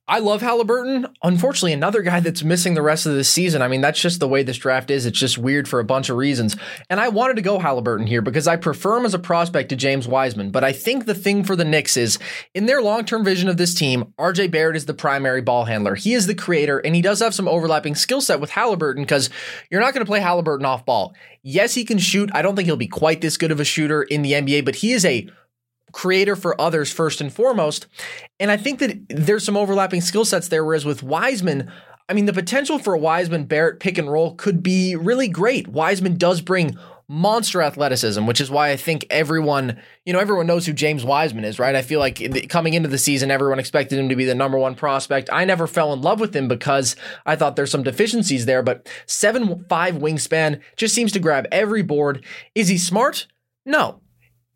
I 0.08 0.20
love 0.20 0.42
Haliburton. 0.42 1.10
Unfortunately, 1.24 1.74
another 1.74 2.02
guy 2.02 2.20
that's 2.20 2.44
missing 2.44 2.74
the 2.74 2.82
rest 2.82 3.06
of 3.06 3.14
the 3.14 3.24
season. 3.24 3.62
I 3.62 3.68
mean, 3.68 3.82
that's 3.82 4.02
just 4.02 4.20
the 4.20 4.28
way 4.28 4.44
this 4.44 4.58
draft 4.58 4.92
is. 4.92 5.06
It's 5.06 5.18
just 5.18 5.38
weird 5.38 5.70
for 5.70 5.80
a 5.80 5.86
bunch 5.86 6.10
of 6.10 6.18
reasons. 6.18 6.58
And 6.90 7.00
I 7.00 7.08
wanted 7.10 7.36
to 7.36 7.42
go 7.42 7.60
Haliburton 7.60 8.08
here 8.08 8.22
because 8.22 8.48
I 8.48 8.58
prefer 8.58 8.98
him 8.98 9.06
as 9.06 9.14
a 9.14 9.20
prospect 9.20 9.70
to 9.70 9.76
James 9.76 10.08
Wiseman. 10.08 10.52
But 10.52 10.64
I 10.64 10.74
think 10.74 11.06
the 11.06 11.16
thing 11.16 11.44
for 11.44 11.56
the 11.56 11.64
Knicks 11.64 11.96
is 11.96 12.20
in 12.54 12.66
their 12.66 12.82
long 12.82 13.06
term 13.06 13.24
vision 13.24 13.48
of 13.48 13.58
this 13.58 13.74
team, 13.74 14.14
RJ 14.20 14.52
Barrett 14.52 14.76
is 14.76 14.86
the 14.86 14.94
primary 14.94 15.42
ball 15.42 15.66
handler. 15.66 15.96
He 15.96 16.14
is 16.14 16.28
the 16.28 16.36
creator, 16.36 16.80
and 16.80 16.96
he 16.96 17.02
does 17.02 17.20
have 17.20 17.36
some 17.36 17.48
overlapping 17.48 17.96
skill 17.96 18.22
set 18.22 18.42
with 18.42 18.52
Haliburton 18.52 19.02
because 19.02 19.30
you're 19.70 19.82
not 19.82 19.94
going 19.94 20.06
to 20.06 20.10
play 20.10 20.20
Haliburton 20.20 20.66
off 20.66 20.86
ball. 20.86 21.14
Yes, 21.44 21.74
he 21.74 21.86
can 21.86 22.00
shoot. 22.00 22.30
I 22.34 22.42
don't 22.42 22.56
think 22.56 22.66
he'll 22.66 22.76
be 22.76 22.88
quite 22.88 23.22
this 23.22 23.38
good 23.38 23.52
of 23.52 23.60
a 23.60 23.66
shooter 23.66 24.04
in 24.04 24.24
the 24.24 24.34
NBA, 24.34 24.66
but 24.66 24.76
he 24.76 24.92
is 24.92 25.06
a 25.06 25.30
creator 25.92 26.36
for 26.36 26.60
others 26.60 26.92
first 26.92 27.22
and 27.22 27.32
foremost. 27.32 27.88
And 28.40 28.52
I 28.52 28.58
think 28.58 28.80
that 28.80 28.98
there's 29.10 29.44
some 29.44 29.58
overlapping 29.58 30.02
skill 30.02 30.26
sets 30.26 30.48
there. 30.48 30.64
Whereas 30.64 30.86
with 30.86 31.04
Wiseman, 31.04 31.72
I 32.10 32.14
mean, 32.14 32.26
the 32.26 32.34
potential 32.34 32.78
for 32.78 32.94
a 32.94 33.00
Wiseman 33.00 33.46
Barrett 33.46 33.80
pick 33.80 33.98
and 33.98 34.12
roll 34.12 34.36
could 34.36 34.62
be 34.62 34.96
really 34.96 35.28
great. 35.28 35.68
Wiseman 35.68 36.18
does 36.18 36.42
bring 36.42 36.78
monster 37.08 37.62
athleticism, 37.62 38.26
which 38.26 38.40
is 38.40 38.50
why 38.50 38.70
I 38.70 38.78
think 38.78 39.06
everyone, 39.10 39.78
you 40.06 40.14
know, 40.14 40.20
everyone 40.20 40.48
knows 40.48 40.66
who 40.66 40.74
James 40.74 41.04
Wiseman 41.04 41.44
is, 41.44 41.60
right? 41.60 41.76
I 41.76 41.82
feel 41.82 42.00
like 42.00 42.50
coming 42.50 42.74
into 42.74 42.88
the 42.88 42.98
season, 42.98 43.32
everyone 43.32 43.60
expected 43.60 44.00
him 44.00 44.10
to 44.10 44.16
be 44.16 44.26
the 44.26 44.36
number 44.36 44.58
one 44.58 44.76
prospect. 44.76 45.30
I 45.32 45.46
never 45.46 45.68
fell 45.68 45.94
in 45.94 46.02
love 46.02 46.20
with 46.20 46.36
him 46.36 46.48
because 46.48 46.96
I 47.26 47.36
thought 47.36 47.56
there's 47.56 47.72
some 47.72 47.84
deficiencies 47.84 48.46
there, 48.46 48.64
but 48.64 48.90
seven 49.06 49.66
five 49.70 49.96
wingspan 49.96 50.62
just 50.78 50.96
seems 50.96 51.12
to 51.14 51.20
grab 51.20 51.48
every 51.52 51.82
board. 51.82 52.26
Is 52.56 52.68
he 52.68 52.78
smart? 52.78 53.28
No 53.66 54.01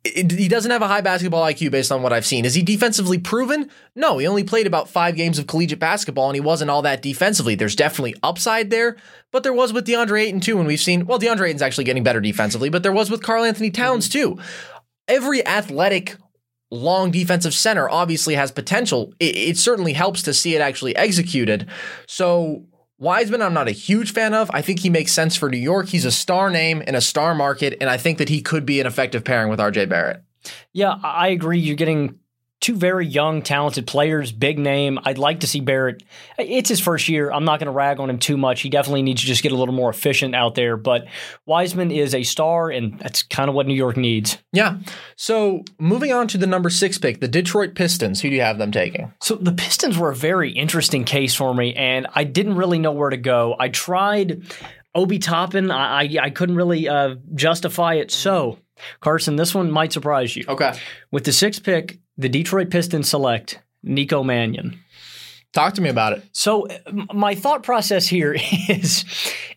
it, 0.06 0.32
he 0.32 0.48
doesn't 0.48 0.72
have 0.72 0.82
a 0.82 0.88
high 0.88 1.02
basketball 1.02 1.44
IQ 1.44 1.72
based 1.72 1.92
on 1.92 2.02
what 2.02 2.14
I've 2.14 2.26
seen. 2.26 2.46
Is 2.46 2.54
he 2.54 2.62
defensively 2.62 3.18
proven? 3.18 3.70
No, 3.96 4.18
he 4.18 4.28
only 4.28 4.44
played 4.44 4.68
about 4.68 4.90
five 4.90 5.16
games 5.16 5.40
of 5.40 5.48
collegiate 5.48 5.80
basketball 5.80 6.28
and 6.30 6.36
he 6.36 6.42
wasn't 6.42 6.70
all 6.70 6.84
that 6.84 7.02
defensively. 7.02 7.56
There's 7.56 7.76
definitely 7.76 8.16
upside 8.22 8.70
there, 8.70 8.98
but 9.32 9.44
there 9.44 9.54
was 9.54 9.74
with 9.74 9.88
DeAndre 9.88 10.22
Ayton 10.24 10.40
too, 10.40 10.60
and 10.60 10.68
we've 10.68 10.80
seen, 10.80 11.06
well, 11.06 11.20
DeAndre 11.20 11.48
Ayton's 11.48 11.62
actually 11.62 11.86
getting 11.86 12.04
better 12.04 12.22
defensively, 12.22 12.70
but 12.70 12.84
there 12.84 12.92
was 12.92 13.10
with 13.10 13.24
Karl-Anthony 13.24 13.72
Towns 13.72 14.08
mm-hmm. 14.08 14.36
too. 14.36 14.42
Every 15.08 15.46
athletic, 15.46 16.16
long 16.72 17.12
defensive 17.12 17.54
center 17.54 17.90
obviously 17.90 18.36
has 18.36 18.52
potential. 18.52 19.14
It, 19.20 19.36
it 19.36 19.58
certainly 19.58 19.94
helps 19.94 20.22
to 20.24 20.34
see 20.34 20.56
it 20.56 20.62
actually 20.62 20.96
executed. 20.96 21.68
So, 22.08 22.66
Wiseman, 22.98 23.42
I'm 23.42 23.54
not 23.54 23.68
a 23.68 23.72
huge 23.72 24.14
fan 24.14 24.34
of. 24.34 24.50
I 24.54 24.62
think 24.62 24.80
he 24.80 24.90
makes 24.90 25.12
sense 25.12 25.36
for 25.36 25.50
New 25.50 25.58
York. 25.58 25.88
He's 25.88 26.06
a 26.06 26.12
star 26.12 26.50
name 26.50 26.82
in 26.82 26.96
a 26.96 27.02
star 27.02 27.36
market, 27.36 27.78
and 27.82 27.90
I 27.90 27.98
think 27.98 28.18
that 28.20 28.30
he 28.30 28.42
could 28.42 28.66
be 28.66 28.80
an 28.80 28.88
effective 28.88 29.24
pairing 29.24 29.50
with 29.50 29.60
RJ 29.60 29.90
Barrett. 29.90 30.24
Yeah, 30.72 30.96
I 31.04 31.30
agree. 31.30 31.60
You're 31.60 31.75
getting 31.75 32.20
two 32.62 32.76
very 32.76 33.06
young, 33.06 33.42
talented 33.42 33.86
players, 33.86 34.32
big 34.32 34.58
name. 34.58 34.98
I'd 35.04 35.18
like 35.18 35.42
to 35.42 35.48
see 35.48 35.60
Barrett. 35.60 36.04
It's 36.40 36.70
his 36.70 36.80
first 36.80 37.10
year. 37.10 37.32
I'm 37.32 37.46
not 37.46 37.60
going 37.60 37.68
to 37.68 37.74
rag 37.74 38.00
on 38.00 38.10
him 38.10 38.18
too 38.18 38.38
much. 38.38 38.62
He 38.62 38.70
definitely 38.70 39.04
needs 39.04 39.22
to 39.22 39.28
just 39.28 39.44
get 39.44 39.52
a 39.52 39.56
little 39.56 39.76
more 39.76 39.90
efficient 39.90 40.34
out 40.34 40.56
there. 40.56 40.78
But 40.78 41.06
Wiseman 41.46 41.92
is 41.92 42.16
a 42.16 42.24
star, 42.24 42.70
and 42.70 42.98
that's 43.00 43.24
kind 43.24 43.50
of 43.50 43.56
what 43.56 43.68
New 43.68 43.76
York 43.76 43.98
needs. 43.98 44.38
Yeah. 44.52 44.78
So 45.16 45.64
moving 45.80 46.12
on 46.12 46.28
to 46.30 46.38
the 46.38 46.48
number 46.48 46.70
six 46.70 46.98
pick, 46.98 47.20
the 47.20 47.28
Detroit 47.28 47.76
Pistons. 47.76 48.22
Who 48.22 48.30
do 48.30 48.36
you 48.36 48.42
have 48.42 48.58
them 48.58 48.72
taking? 48.72 49.14
So 49.22 49.36
the 49.36 49.52
Pistons 49.52 49.98
were 49.98 50.10
a 50.10 50.16
very 50.16 50.52
interesting 50.52 51.04
case 51.04 51.36
for 51.36 51.54
me, 51.54 51.74
and 51.76 52.08
I 52.16 52.24
didn't 52.24 52.56
really 52.56 52.80
know 52.80 52.94
where 52.94 53.10
to 53.10 53.18
go. 53.18 53.56
I 53.60 53.70
tried 53.70 54.42
Obi 54.96 55.20
Toppin. 55.20 55.70
I, 55.72 56.04
I, 56.04 56.10
I 56.22 56.30
couldn't 56.30 56.56
really 56.56 56.88
uh, 56.88 57.16
justify 57.36 57.96
it. 57.96 58.12
So, 58.12 58.60
Carson, 59.02 59.36
this 59.36 59.54
one 59.54 59.70
might 59.70 59.94
surprise 59.94 60.36
you. 60.36 60.46
Okay. 60.48 60.74
With 61.12 61.26
the 61.26 61.34
sixth 61.34 61.64
pick, 61.64 62.00
the 62.18 62.30
Detroit 62.30 62.70
Pistons 62.70 63.10
select 63.10 63.60
Nico 63.84 64.24
Mannion. 64.24 64.80
Talk 65.56 65.74
to 65.76 65.82
me 65.82 65.88
about 65.88 66.12
it. 66.12 66.24
So 66.34 66.68
uh, 66.68 66.78
my 67.14 67.34
thought 67.34 67.64
process 67.64 68.06
here 68.08 68.36
is 68.70 69.06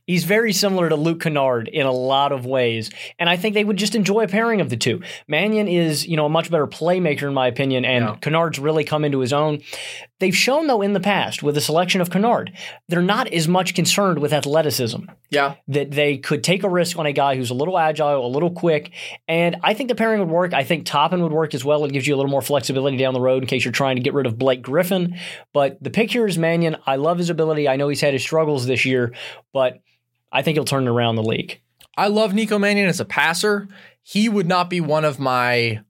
he's 0.07 0.23
very 0.23 0.53
similar 0.53 0.89
to 0.89 0.95
Luke 0.95 1.21
Kennard 1.21 1.67
in 1.67 1.87
a 1.87 1.93
lot 1.93 2.31
of 2.31 2.47
ways, 2.47 2.91
and 3.19 3.29
I 3.29 3.37
think 3.37 3.55
they 3.55 3.65
would 3.65 3.77
just 3.77 3.97
enjoy 3.97 4.23
a 4.23 4.29
pairing 4.29 4.61
of 4.61 4.71
the 4.71 4.77
two. 4.77 5.03
Mannion 5.27 5.67
is, 5.67 6.07
you 6.07 6.17
know, 6.17 6.27
a 6.27 6.29
much 6.29 6.53
better 6.53 6.69
playmaker 6.69 7.25
in 7.25 7.35
my 7.35 7.49
opinion, 7.49 7.85
and 7.85 8.05
yeah. 8.05 8.17
Kennard's 8.21 8.61
really 8.61 8.85
come 8.85 9.05
into 9.05 9.19
his 9.19 9.33
own. 9.33 9.61
They've 10.21 10.37
shown 10.37 10.67
though 10.67 10.83
in 10.83 10.93
the 10.93 11.01
past 11.01 11.43
with 11.43 11.55
the 11.55 11.61
selection 11.61 12.01
of 12.01 12.11
Kennard, 12.11 12.53
they're 12.89 13.01
not 13.01 13.29
as 13.29 13.47
much 13.47 13.75
concerned 13.75 14.19
with 14.19 14.33
athleticism. 14.33 15.05
Yeah, 15.31 15.55
that 15.69 15.93
they 15.93 16.19
could 16.19 16.43
take 16.43 16.65
a 16.65 16.69
risk 16.69 16.99
on 16.99 17.07
a 17.07 17.13
guy 17.13 17.37
who's 17.37 17.51
a 17.51 17.55
little 17.55 17.79
agile, 17.79 18.27
a 18.27 18.29
little 18.29 18.51
quick, 18.51 18.93
and 19.29 19.57
I 19.63 19.75
think 19.75 19.89
the 19.89 19.95
pairing 19.95 20.21
would 20.21 20.29
work. 20.29 20.55
I 20.55 20.65
think 20.65 20.87
Toppin 20.87 21.23
would 21.23 21.33
work 21.33 21.55
as 21.55 21.65
well. 21.65 21.85
It 21.85 21.93
gives 21.93 22.07
you 22.07 22.15
a 22.15 22.19
little 22.19 22.31
more 22.31 22.43
flexibility 22.43 22.97
down 22.97 23.15
the 23.15 23.21
road 23.21 23.43
in 23.43 23.49
case 23.49 23.65
you're 23.65 23.73
trying 23.73 23.97
to 23.97 24.03
get 24.03 24.15
rid 24.15 24.27
of 24.27 24.39
Blake 24.39 24.63
Griffin. 24.63 25.17
But 25.53 25.83
the 25.83 25.91
pick 25.91 26.11
here 26.11 26.27
is 26.27 26.39
Mannion. 26.39 26.77
I 26.87 26.97
love 26.97 27.19
his 27.19 27.31
ability. 27.31 27.69
I 27.69 27.77
know 27.77 27.89
he's 27.89 28.01
had 28.01 28.13
his 28.13 28.23
struggles 28.23 28.67
this 28.67 28.85
year, 28.85 29.15
but 29.53 29.81
I 30.33 30.43
think 30.43 30.57
he'll 30.57 30.65
turn 30.65 30.89
around 30.89 31.17
the 31.17 31.23
league. 31.23 31.61
I 31.97 32.09
love 32.09 32.33
Nico 32.35 32.59
Mannion 32.59 32.89
as 32.89 33.01
a 33.01 33.05
passer. 33.05 33.69
He 34.03 34.29
would 34.29 34.47
not 34.47 34.71
be 34.71 34.81
one 34.81 35.05
of 35.05 35.19
my 35.19 35.81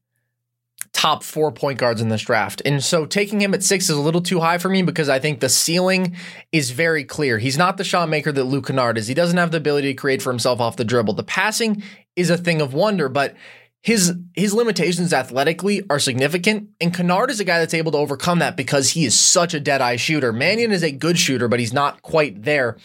top 0.92 1.22
four 1.22 1.52
point 1.52 1.78
guards 1.78 2.00
in 2.00 2.08
this 2.08 2.22
draft. 2.22 2.62
And 2.64 2.82
so 2.82 3.06
taking 3.06 3.40
him 3.40 3.54
at 3.54 3.62
six 3.62 3.84
is 3.84 3.96
a 3.96 4.00
little 4.00 4.20
too 4.20 4.40
high 4.40 4.58
for 4.58 4.68
me 4.68 4.82
because 4.82 5.08
I 5.08 5.18
think 5.18 5.40
the 5.40 5.48
ceiling 5.48 6.16
is 6.52 6.70
very 6.70 7.04
clear. 7.04 7.38
He's 7.38 7.58
not 7.58 7.76
the 7.76 7.84
shot 7.84 8.08
maker 8.08 8.32
that 8.32 8.44
Luke 8.44 8.66
Kennard 8.66 8.98
is. 8.98 9.06
He 9.06 9.14
doesn't 9.14 9.36
have 9.36 9.50
the 9.50 9.58
ability 9.58 9.88
to 9.88 9.94
create 9.94 10.22
for 10.22 10.30
himself 10.30 10.60
off 10.60 10.76
the 10.76 10.84
dribble. 10.84 11.14
The 11.14 11.22
passing 11.22 11.82
is 12.16 12.30
a 12.30 12.36
thing 12.36 12.60
of 12.60 12.74
wonder, 12.74 13.08
but 13.08 13.36
his 13.80 14.14
his 14.34 14.52
limitations 14.54 15.12
athletically 15.12 15.82
are 15.88 15.98
significant, 15.98 16.68
and 16.80 16.94
Kennard 16.94 17.30
is 17.30 17.40
a 17.40 17.44
guy 17.44 17.58
that's 17.58 17.74
able 17.74 17.92
to 17.92 17.98
overcome 17.98 18.38
that 18.40 18.56
because 18.56 18.90
he 18.90 19.04
is 19.04 19.18
such 19.18 19.54
a 19.54 19.60
dead 19.60 19.80
eye 19.80 19.96
shooter. 19.96 20.32
Mannion 20.32 20.72
is 20.72 20.82
a 20.82 20.90
good 20.90 21.18
shooter, 21.18 21.48
but 21.48 21.60
he's 21.60 21.72
not 21.72 22.02
quite 22.02 22.42
there. 22.42 22.76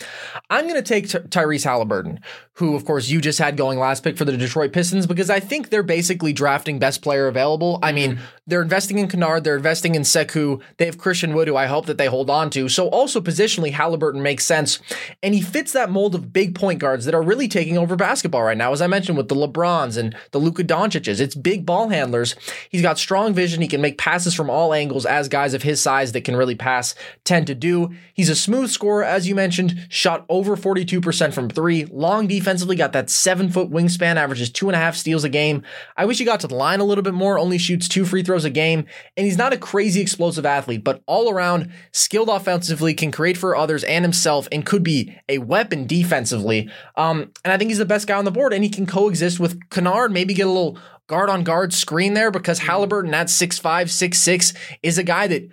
I'm 0.49 0.67
going 0.67 0.81
to 0.81 0.81
take 0.81 1.09
Ty- 1.09 1.19
Tyrese 1.19 1.65
Haliburton, 1.65 2.19
who, 2.53 2.75
of 2.75 2.85
course, 2.85 3.09
you 3.09 3.21
just 3.21 3.39
had 3.39 3.57
going 3.57 3.79
last 3.79 4.03
pick 4.03 4.17
for 4.17 4.25
the 4.25 4.37
Detroit 4.37 4.71
Pistons 4.71 5.07
because 5.07 5.29
I 5.29 5.39
think 5.39 5.69
they're 5.69 5.83
basically 5.83 6.33
drafting 6.33 6.77
best 6.77 7.01
player 7.01 7.27
available. 7.27 7.79
I 7.81 7.91
mean, 7.91 8.13
mm-hmm. 8.13 8.23
they're 8.45 8.61
investing 8.61 8.99
in 8.99 9.07
Kennard, 9.07 9.43
they're 9.43 9.57
investing 9.57 9.95
in 9.95 10.03
Sekou, 10.03 10.61
they 10.77 10.85
have 10.85 10.99
Christian 10.99 11.33
Wood, 11.33 11.47
who 11.47 11.55
I 11.55 11.65
hope 11.65 11.87
that 11.87 11.97
they 11.97 12.07
hold 12.07 12.29
on 12.29 12.51
to. 12.51 12.69
So 12.69 12.87
also 12.89 13.19
positionally, 13.19 13.71
Haliburton 13.71 14.21
makes 14.21 14.45
sense, 14.45 14.79
and 15.23 15.33
he 15.33 15.41
fits 15.41 15.71
that 15.73 15.89
mold 15.89 16.13
of 16.13 16.31
big 16.31 16.53
point 16.53 16.79
guards 16.79 17.05
that 17.05 17.15
are 17.15 17.23
really 17.23 17.47
taking 17.47 17.77
over 17.77 17.95
basketball 17.95 18.43
right 18.43 18.57
now, 18.57 18.71
as 18.71 18.81
I 18.81 18.87
mentioned 18.87 19.17
with 19.17 19.29
the 19.29 19.35
LeBrons 19.35 19.97
and 19.97 20.15
the 20.31 20.39
Luka 20.39 20.63
Doncic's. 20.89 21.19
It's 21.19 21.35
big 21.35 21.65
ball 21.65 21.89
handlers. 21.89 22.35
He's 22.69 22.81
got 22.81 22.97
strong 22.97 23.33
vision. 23.33 23.61
He 23.61 23.67
can 23.67 23.81
make 23.81 23.97
passes 23.97 24.33
from 24.33 24.49
all 24.49 24.73
angles, 24.73 25.05
as 25.05 25.29
guys 25.29 25.53
of 25.53 25.63
his 25.63 25.81
size 25.81 26.11
that 26.11 26.23
can 26.23 26.35
really 26.35 26.55
pass 26.55 26.95
tend 27.23 27.47
to 27.47 27.55
do. 27.55 27.91
He's 28.13 28.29
a 28.29 28.35
smooth 28.35 28.69
scorer, 28.69 29.03
as 29.03 29.27
you 29.27 29.35
mentioned, 29.35 29.87
shot 29.89 30.25
over 30.29 30.55
42% 30.55 31.33
from 31.33 31.49
three, 31.49 31.85
long 31.85 32.27
defensively, 32.27 32.75
got 32.75 32.93
that 32.93 33.09
seven 33.09 33.49
foot 33.49 33.71
wingspan, 33.71 34.15
averages 34.15 34.49
two 34.49 34.69
and 34.69 34.75
a 34.75 34.79
half 34.79 34.95
steals 34.95 35.23
a 35.23 35.29
game. 35.29 35.63
I 35.97 36.05
wish 36.05 36.19
he 36.19 36.25
got 36.25 36.39
to 36.41 36.47
the 36.47 36.55
line 36.55 36.79
a 36.79 36.85
little 36.85 37.03
bit 37.03 37.13
more, 37.13 37.39
only 37.39 37.57
shoots 37.57 37.87
two 37.87 38.05
free 38.05 38.23
throws 38.23 38.45
a 38.45 38.49
game. 38.49 38.85
And 39.17 39.25
he's 39.25 39.37
not 39.37 39.53
a 39.53 39.57
crazy 39.57 40.01
explosive 40.01 40.45
athlete, 40.45 40.83
but 40.83 41.01
all 41.05 41.29
around 41.29 41.71
skilled 41.91 42.29
offensively, 42.29 42.93
can 42.93 43.11
create 43.11 43.37
for 43.37 43.55
others 43.55 43.83
and 43.83 44.03
himself, 44.05 44.47
and 44.51 44.65
could 44.65 44.83
be 44.83 45.15
a 45.29 45.39
weapon 45.39 45.87
defensively. 45.87 46.69
Um, 46.95 47.31
and 47.43 47.53
I 47.53 47.57
think 47.57 47.69
he's 47.69 47.77
the 47.77 47.85
best 47.85 48.07
guy 48.07 48.17
on 48.17 48.25
the 48.25 48.31
board, 48.31 48.53
and 48.53 48.63
he 48.63 48.69
can 48.69 48.85
coexist 48.85 49.39
with 49.39 49.69
Kennard, 49.69 50.11
maybe 50.11 50.33
get 50.33 50.47
a 50.47 50.51
little 50.51 50.72
guard 51.07 51.29
on 51.29 51.43
guard 51.43 51.73
screen 51.73 52.13
there 52.13 52.31
because 52.31 52.59
Haliburton 52.61 53.13
at 53.13 53.27
6'5, 53.27 53.61
6'6 53.61 54.55
is 54.81 54.97
a 54.97 55.03
guy 55.03 55.27
that 55.27 55.49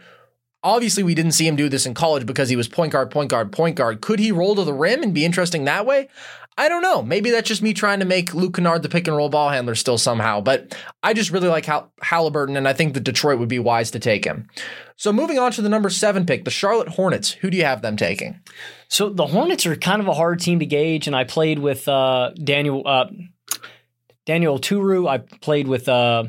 Obviously, 0.63 1.03
we 1.03 1.15
didn't 1.15 1.33
see 1.33 1.47
him 1.47 1.57
do 1.57 1.71
this 1.71 1.87
in 1.87 1.95
college 1.95 2.27
because 2.27 2.51
he 2.51 2.57
was 2.57 2.69
point 2.69 2.93
guard, 2.93 3.11
point 3.11 3.31
guard, 3.31 3.51
point 3.51 3.77
guard. 3.77 4.03
Could 4.03 4.19
he 4.19 4.31
roll 4.31 4.55
to 4.57 4.65
the 4.65 4.75
rim 4.75 5.03
and 5.03 5.15
be 5.15 5.25
interesting 5.25 5.65
that 5.65 5.87
way? 5.87 6.09
I 6.59 6.69
don't 6.69 6.83
know. 6.83 7.01
Maybe 7.01 7.31
that's 7.31 7.49
just 7.49 7.63
me 7.63 7.73
trying 7.73 8.01
to 8.01 8.05
make 8.05 8.35
Luke 8.35 8.57
Kennard 8.57 8.83
the 8.83 8.91
pick 8.91 9.09
and 9.09 9.17
roll 9.17 9.31
ball 9.31 9.49
handler 9.49 9.75
still 9.75 9.97
somehow. 9.97 10.43
But 10.43 10.77
I 11.03 11.15
just 11.15 11.31
really 11.31 11.49
like 11.49 11.65
Hall- 11.65 11.91
Haliburton, 12.05 12.59
and 12.59 12.69
I 12.69 12.75
think 12.75 12.93
that 12.93 13.05
Detroit 13.05 13.39
would 13.39 13.49
be 13.49 13.59
wise 13.59 13.91
to 13.93 13.99
take 13.99 14.27
him. 14.27 14.49
So 14.97 15.15
moving 15.15 15.39
on 15.39 15.53
to 15.53 15.63
the 15.63 15.71
number 15.71 15.89
seven 15.89 16.27
pick, 16.27 16.45
the 16.45 16.51
Charlotte 16.51 16.89
Hornets. 16.89 17.31
Who 17.31 17.49
do 17.49 17.57
you 17.57 17.65
have 17.65 17.81
them 17.81 17.97
taking? 17.97 18.41
So 18.89 19.09
the 19.09 19.29
Hornets 19.29 19.65
are 19.65 19.77
kind 19.77 20.03
of 20.03 20.09
a 20.09 20.13
hard 20.13 20.41
team 20.41 20.59
to 20.59 20.67
gauge, 20.67 21.07
and 21.07 21.17
I 21.17 21.25
played 21.25 21.59
with 21.59 21.89
uh, 21.89 22.33
Daniel 22.33 22.83
uh, 22.85 23.07
Daniel 24.27 24.59
Oturu, 24.59 25.09
I 25.09 25.19
played 25.19 25.67
with 25.67 25.89
uh, 25.89 26.25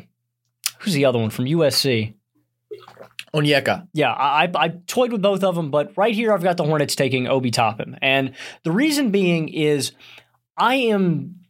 who's 0.80 0.94
the 0.94 1.06
other 1.06 1.20
one 1.20 1.30
from 1.30 1.46
USC? 1.46 2.16
Onyeka. 3.34 3.88
Yeah, 3.94 4.12
I, 4.12 4.50
I 4.54 4.70
toyed 4.88 5.12
with 5.12 5.22
both 5.22 5.44
of 5.44 5.56
them, 5.56 5.72
but 5.72 5.94
right 5.96 6.14
here 6.14 6.34
I've 6.34 6.44
got 6.44 6.58
the 6.58 6.64
Hornets 6.64 6.96
taking 6.96 7.28
Obi 7.28 7.52
Toppin. 7.52 7.98
And 8.02 8.34
the 8.64 8.72
reason 8.72 9.12
being 9.12 9.48
is 9.50 9.94
I 10.58 10.76
am 10.76 11.41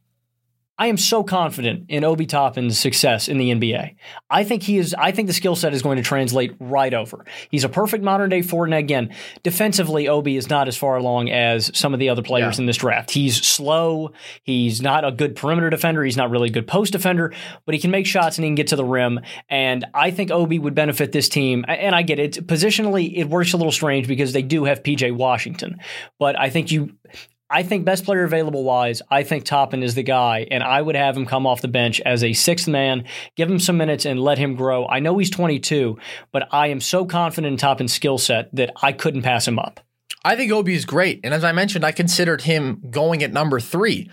I 0.82 0.88
am 0.88 0.98
so 0.98 1.24
confident 1.24 1.86
in 1.90 2.04
Obi 2.04 2.26
Toppin's 2.26 2.80
success 2.80 3.28
in 3.28 3.38
the 3.38 3.52
NBA. 3.52 3.94
I 4.32 4.44
think 4.44 4.64
he 4.64 4.80
is. 4.80 4.96
I 4.98 5.12
think 5.12 5.28
the 5.28 5.34
skill 5.34 5.56
set 5.56 5.76
is 5.76 5.84
going 5.84 5.98
to 5.98 6.02
translate 6.02 6.56
right 6.60 6.92
over. 6.92 7.24
He's 7.52 7.64
a 7.64 7.70
perfect 7.70 8.04
modern 8.04 8.32
day 8.32 8.42
forward. 8.42 8.66
And 8.66 8.74
again, 8.74 9.14
defensively, 9.44 10.08
Obi 10.08 10.38
is 10.38 10.50
not 10.50 10.68
as 10.68 10.76
far 10.76 10.98
along 10.98 11.30
as 11.30 11.70
some 11.78 11.94
of 11.94 12.00
the 12.00 12.10
other 12.10 12.24
players 12.24 12.58
Yeah. 12.58 12.64
in 12.64 12.66
this 12.66 12.78
draft. 12.78 13.12
He's 13.12 13.46
slow. 13.46 14.14
He's 14.42 14.82
not 14.82 15.06
a 15.06 15.12
good 15.12 15.36
perimeter 15.36 15.70
defender. 15.70 16.04
He's 16.04 16.18
not 16.18 16.32
really 16.32 16.50
a 16.50 16.52
good 16.52 16.66
post 16.66 16.94
defender, 16.94 17.32
but 17.68 17.76
he 17.76 17.80
can 17.80 17.92
make 17.92 18.08
shots 18.08 18.40
and 18.40 18.44
he 18.46 18.50
can 18.50 18.56
get 18.56 18.66
to 18.70 18.76
the 18.76 18.84
rim. 18.84 19.20
And 19.50 19.86
I 19.94 20.10
think 20.10 20.32
Obi 20.32 20.58
would 20.58 20.74
benefit 20.74 21.12
this 21.12 21.30
team. 21.30 21.64
And 21.68 21.94
I 21.94 22.02
get 22.02 22.18
it. 22.18 22.48
Positionally, 22.48 23.16
it 23.16 23.26
works 23.30 23.54
a 23.54 23.58
little 23.58 23.72
strange 23.72 24.08
because 24.08 24.34
they 24.34 24.42
do 24.42 24.64
have 24.64 24.82
PJ 24.82 25.12
Washington, 25.12 25.78
but 26.18 26.40
I 26.40 26.50
think 26.50 26.72
you. 26.72 26.94
I 27.52 27.64
think 27.64 27.84
best 27.84 28.06
player 28.06 28.24
available 28.24 28.64
wise, 28.64 29.02
I 29.12 29.24
think 29.24 29.44
Toppin 29.44 29.84
is 29.84 29.94
the 29.94 30.04
guy, 30.04 30.48
and 30.50 30.64
I 30.64 30.82
would 30.82 30.96
have 30.96 31.18
him 31.18 31.26
come 31.26 31.46
off 31.46 31.60
the 31.60 31.68
bench 31.68 32.00
as 32.06 32.24
a 32.24 32.32
sixth 32.32 32.66
man, 32.66 33.04
give 33.36 33.52
him 33.52 33.60
some 33.60 33.76
minutes 33.76 34.06
and 34.06 34.22
let 34.22 34.38
him 34.38 34.56
grow. 34.56 34.88
I 34.88 35.00
know 35.00 35.18
he's 35.18 35.30
22, 35.30 35.98
but 36.32 36.48
I 36.52 36.68
am 36.68 36.80
so 36.80 37.06
confident 37.06 37.52
in 37.52 37.58
Toppin's 37.58 37.92
skill 37.92 38.18
set 38.18 38.56
that 38.56 38.72
I 38.82 38.94
couldn't 38.94 39.24
pass 39.24 39.46
him 39.46 39.60
up. 39.60 39.82
I 40.24 40.38
think 40.38 40.52
Obi 40.52 40.76
is 40.76 40.86
great. 40.86 41.20
And 41.26 41.34
as 41.34 41.44
I 41.44 41.52
mentioned, 41.52 41.84
I 41.84 41.92
considered 41.92 42.42
him 42.42 42.82
going 42.90 43.22
at 43.22 43.34
number 43.34 43.60
three. 43.60 44.10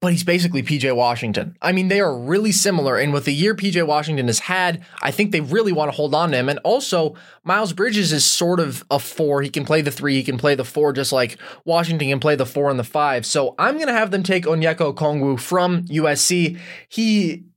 But 0.00 0.12
he's 0.12 0.22
basically 0.22 0.62
PJ 0.62 0.94
Washington. 0.94 1.56
I 1.60 1.72
mean, 1.72 1.88
they 1.88 2.00
are 2.00 2.16
really 2.16 2.52
similar. 2.52 2.96
And 2.96 3.12
with 3.12 3.24
the 3.24 3.34
year 3.34 3.52
PJ 3.52 3.84
Washington 3.84 4.28
has 4.28 4.38
had, 4.38 4.84
I 5.02 5.10
think 5.10 5.32
they 5.32 5.40
really 5.40 5.72
want 5.72 5.90
to 5.90 5.96
hold 5.96 6.14
on 6.14 6.30
to 6.30 6.36
him. 6.36 6.48
And 6.48 6.60
also, 6.60 7.16
Miles 7.42 7.72
Bridges 7.72 8.12
is 8.12 8.24
sort 8.24 8.60
of 8.60 8.84
a 8.92 9.00
four. 9.00 9.42
He 9.42 9.50
can 9.50 9.64
play 9.64 9.80
the 9.80 9.90
three, 9.90 10.14
he 10.14 10.22
can 10.22 10.38
play 10.38 10.54
the 10.54 10.64
four, 10.64 10.92
just 10.92 11.10
like 11.10 11.36
Washington 11.64 12.10
can 12.10 12.20
play 12.20 12.36
the 12.36 12.46
four 12.46 12.70
and 12.70 12.78
the 12.78 12.84
five. 12.84 13.26
So 13.26 13.56
I'm 13.58 13.74
going 13.74 13.88
to 13.88 13.92
have 13.92 14.12
them 14.12 14.22
take 14.22 14.44
Onyeka 14.44 14.94
Okongwu 14.94 15.40
from 15.40 15.82
USC. 15.86 16.58
He 16.88 17.48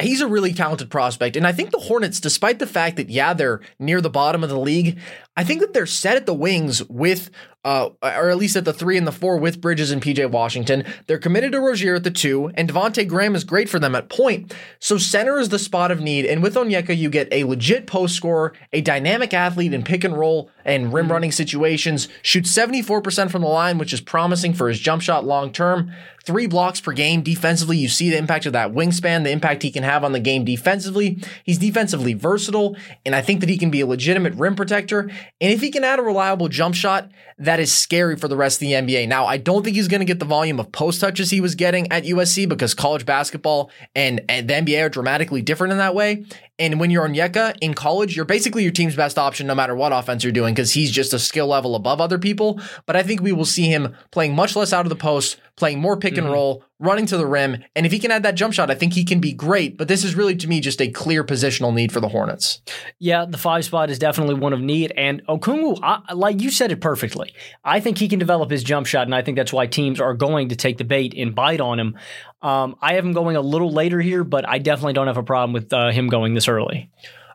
he's 0.00 0.20
a 0.20 0.28
really 0.28 0.52
talented 0.52 0.90
prospect. 0.90 1.36
And 1.36 1.46
I 1.46 1.52
think 1.52 1.70
the 1.70 1.78
Hornets, 1.78 2.20
despite 2.20 2.58
the 2.58 2.66
fact 2.66 2.96
that, 2.96 3.10
yeah, 3.10 3.34
they're 3.34 3.60
near 3.78 4.00
the 4.00 4.10
bottom 4.10 4.42
of 4.42 4.50
the 4.50 4.58
league, 4.58 4.98
I 5.36 5.44
think 5.44 5.60
that 5.60 5.72
they're 5.72 5.86
set 5.86 6.16
at 6.16 6.26
the 6.26 6.34
wings 6.34 6.82
with, 6.88 7.30
uh, 7.68 7.90
or 8.00 8.30
at 8.30 8.38
least 8.38 8.56
at 8.56 8.64
the 8.64 8.72
three 8.72 8.96
and 8.96 9.06
the 9.06 9.12
four 9.12 9.36
with 9.36 9.60
Bridges 9.60 9.90
and 9.90 10.00
PJ 10.00 10.30
Washington. 10.30 10.84
They're 11.06 11.18
committed 11.18 11.52
to 11.52 11.60
Rozier 11.60 11.96
at 11.96 12.04
the 12.04 12.10
two, 12.10 12.50
and 12.54 12.66
Devonte' 12.66 13.06
Graham 13.06 13.36
is 13.36 13.44
great 13.44 13.68
for 13.68 13.78
them 13.78 13.94
at 13.94 14.08
point. 14.08 14.54
So 14.78 14.96
center 14.96 15.38
is 15.38 15.50
the 15.50 15.58
spot 15.58 15.90
of 15.90 16.00
need. 16.00 16.24
And 16.24 16.42
with 16.42 16.54
Onyeka, 16.54 16.96
you 16.96 17.10
get 17.10 17.28
a 17.30 17.44
legit 17.44 17.86
post 17.86 18.16
scorer, 18.16 18.54
a 18.72 18.80
dynamic 18.80 19.34
athlete 19.34 19.74
in 19.74 19.84
pick 19.84 20.02
and 20.02 20.16
roll 20.16 20.50
and 20.64 20.94
rim 20.94 21.12
running 21.12 21.30
situations, 21.30 22.08
shoots 22.22 22.50
74% 22.56 23.30
from 23.30 23.42
the 23.42 23.48
line, 23.48 23.76
which 23.76 23.92
is 23.92 24.00
promising 24.00 24.54
for 24.54 24.68
his 24.68 24.80
jump 24.80 25.02
shot 25.02 25.26
long 25.26 25.52
term. 25.52 25.92
Three 26.24 26.46
blocks 26.46 26.80
per 26.80 26.92
game 26.92 27.22
defensively. 27.22 27.78
You 27.78 27.88
see 27.88 28.10
the 28.10 28.18
impact 28.18 28.44
of 28.44 28.52
that 28.52 28.72
wingspan, 28.72 29.24
the 29.24 29.30
impact 29.30 29.62
he 29.62 29.70
can 29.70 29.82
have 29.82 30.04
on 30.04 30.12
the 30.12 30.20
game 30.20 30.44
defensively. 30.44 31.22
He's 31.42 31.56
defensively 31.56 32.12
versatile, 32.12 32.76
and 33.06 33.14
I 33.14 33.22
think 33.22 33.40
that 33.40 33.48
he 33.48 33.56
can 33.56 33.70
be 33.70 33.80
a 33.80 33.86
legitimate 33.86 34.34
rim 34.34 34.54
protector. 34.54 35.00
And 35.00 35.52
if 35.52 35.62
he 35.62 35.70
can 35.70 35.84
add 35.84 35.98
a 35.98 36.02
reliable 36.02 36.48
jump 36.48 36.74
shot, 36.74 37.10
that 37.38 37.57
is 37.58 37.72
scary 37.72 38.16
for 38.16 38.28
the 38.28 38.36
rest 38.36 38.56
of 38.56 38.60
the 38.60 38.72
NBA. 38.72 39.08
Now, 39.08 39.26
I 39.26 39.36
don't 39.36 39.62
think 39.62 39.76
he's 39.76 39.88
going 39.88 40.00
to 40.00 40.04
get 40.04 40.18
the 40.18 40.24
volume 40.24 40.60
of 40.60 40.70
post 40.72 41.00
touches 41.00 41.30
he 41.30 41.40
was 41.40 41.54
getting 41.54 41.90
at 41.92 42.04
USC 42.04 42.48
because 42.48 42.74
college 42.74 43.06
basketball 43.06 43.70
and, 43.94 44.20
and 44.28 44.48
the 44.48 44.54
NBA 44.54 44.84
are 44.84 44.88
dramatically 44.88 45.42
different 45.42 45.72
in 45.72 45.78
that 45.78 45.94
way. 45.94 46.24
And 46.58 46.80
when 46.80 46.90
you're 46.90 47.08
Onyeka 47.08 47.56
in 47.60 47.74
college, 47.74 48.16
you're 48.16 48.24
basically 48.24 48.62
your 48.62 48.72
team's 48.72 48.96
best 48.96 49.18
option 49.18 49.46
no 49.46 49.54
matter 49.54 49.74
what 49.74 49.92
offense 49.92 50.24
you're 50.24 50.32
doing 50.32 50.54
because 50.54 50.72
he's 50.72 50.90
just 50.90 51.12
a 51.12 51.18
skill 51.18 51.46
level 51.46 51.76
above 51.76 52.00
other 52.00 52.18
people. 52.18 52.60
But 52.86 52.96
I 52.96 53.02
think 53.02 53.22
we 53.22 53.32
will 53.32 53.44
see 53.44 53.66
him 53.66 53.94
playing 54.10 54.34
much 54.34 54.56
less 54.56 54.72
out 54.72 54.84
of 54.84 54.90
the 54.90 54.96
post, 54.96 55.38
playing 55.56 55.80
more 55.80 55.96
pick 55.96 56.16
and 56.16 56.24
mm-hmm. 56.24 56.34
roll, 56.34 56.64
running 56.80 57.06
to 57.06 57.16
the 57.16 57.26
rim. 57.26 57.64
And 57.74 57.86
if 57.86 57.92
he 57.92 57.98
can 57.98 58.10
add 58.10 58.22
that 58.22 58.34
jump 58.34 58.54
shot, 58.54 58.70
I 58.70 58.74
think 58.74 58.92
he 58.92 59.04
can 59.04 59.20
be 59.20 59.32
great. 59.32 59.76
But 59.76 59.88
this 59.88 60.04
is 60.04 60.14
really, 60.14 60.36
to 60.36 60.48
me, 60.48 60.60
just 60.60 60.80
a 60.80 60.88
clear 60.88 61.24
positional 61.24 61.74
need 61.74 61.92
for 61.92 62.00
the 62.00 62.08
Hornets. 62.08 62.62
Yeah, 62.98 63.24
the 63.24 63.38
five 63.38 63.64
spot 63.64 63.90
is 63.90 63.98
definitely 63.98 64.34
one 64.34 64.52
of 64.52 64.60
need. 64.60 64.92
And 64.96 65.24
Okongwu, 65.26 65.80
I, 65.82 66.12
like 66.12 66.40
you 66.40 66.50
said 66.50 66.72
it 66.72 66.80
perfectly. 66.80 67.34
I 67.64 67.80
think 67.80 67.98
he 67.98 68.08
can 68.08 68.18
develop 68.18 68.50
his 68.50 68.62
jump 68.62 68.86
shot, 68.86 69.06
and 69.06 69.14
I 69.14 69.22
think 69.22 69.36
that's 69.36 69.52
why 69.52 69.66
teams 69.66 70.00
are 70.00 70.14
going 70.14 70.50
to 70.50 70.56
take 70.56 70.78
the 70.78 70.84
bait 70.84 71.14
and 71.16 71.34
bite 71.34 71.60
on 71.60 71.78
him. 71.80 71.98
Um, 72.42 72.76
I 72.80 72.94
have 72.94 73.04
him 73.04 73.12
going 73.12 73.36
a 73.36 73.40
little 73.40 73.72
later 73.72 74.00
here, 74.00 74.22
but 74.22 74.48
I 74.48 74.58
definitely 74.58 74.92
don't 74.92 75.08
have 75.08 75.16
a 75.16 75.22
problem 75.22 75.52
with 75.52 75.72
uh, 75.72 75.90
him 75.90 76.08
going 76.08 76.34
this 76.34 76.48
early. 76.48 76.90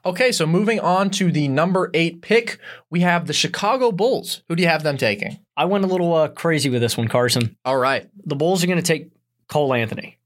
Okay, 0.06 0.34
so 0.34 0.46
moving 0.46 0.82
on 0.82 1.10
to 1.12 1.32
the 1.32 1.48
number 1.48 1.90
eight 1.94 2.22
pick, 2.22 2.60
we 2.90 3.00
have 3.02 3.26
the 3.26 3.32
Chicago 3.32 3.90
Bulls. 3.90 4.42
Who 4.50 4.56
do 4.56 4.62
you 4.62 4.68
have 4.68 4.84
them 4.84 4.98
taking? 4.98 5.40
I 5.56 5.64
went 5.64 5.86
a 5.86 5.88
little 5.88 6.14
uh, 6.14 6.28
crazy 6.28 6.70
with 6.70 6.82
this 6.82 6.98
one, 6.98 7.08
Carson. 7.08 7.56
All 7.64 7.78
right. 7.78 8.10
The 8.26 8.36
Bulls 8.36 8.64
are 8.64 8.68
going 8.68 8.80
to 8.80 8.84
take 8.84 9.12
Cole 9.54 9.72
Anthony. 9.72 10.18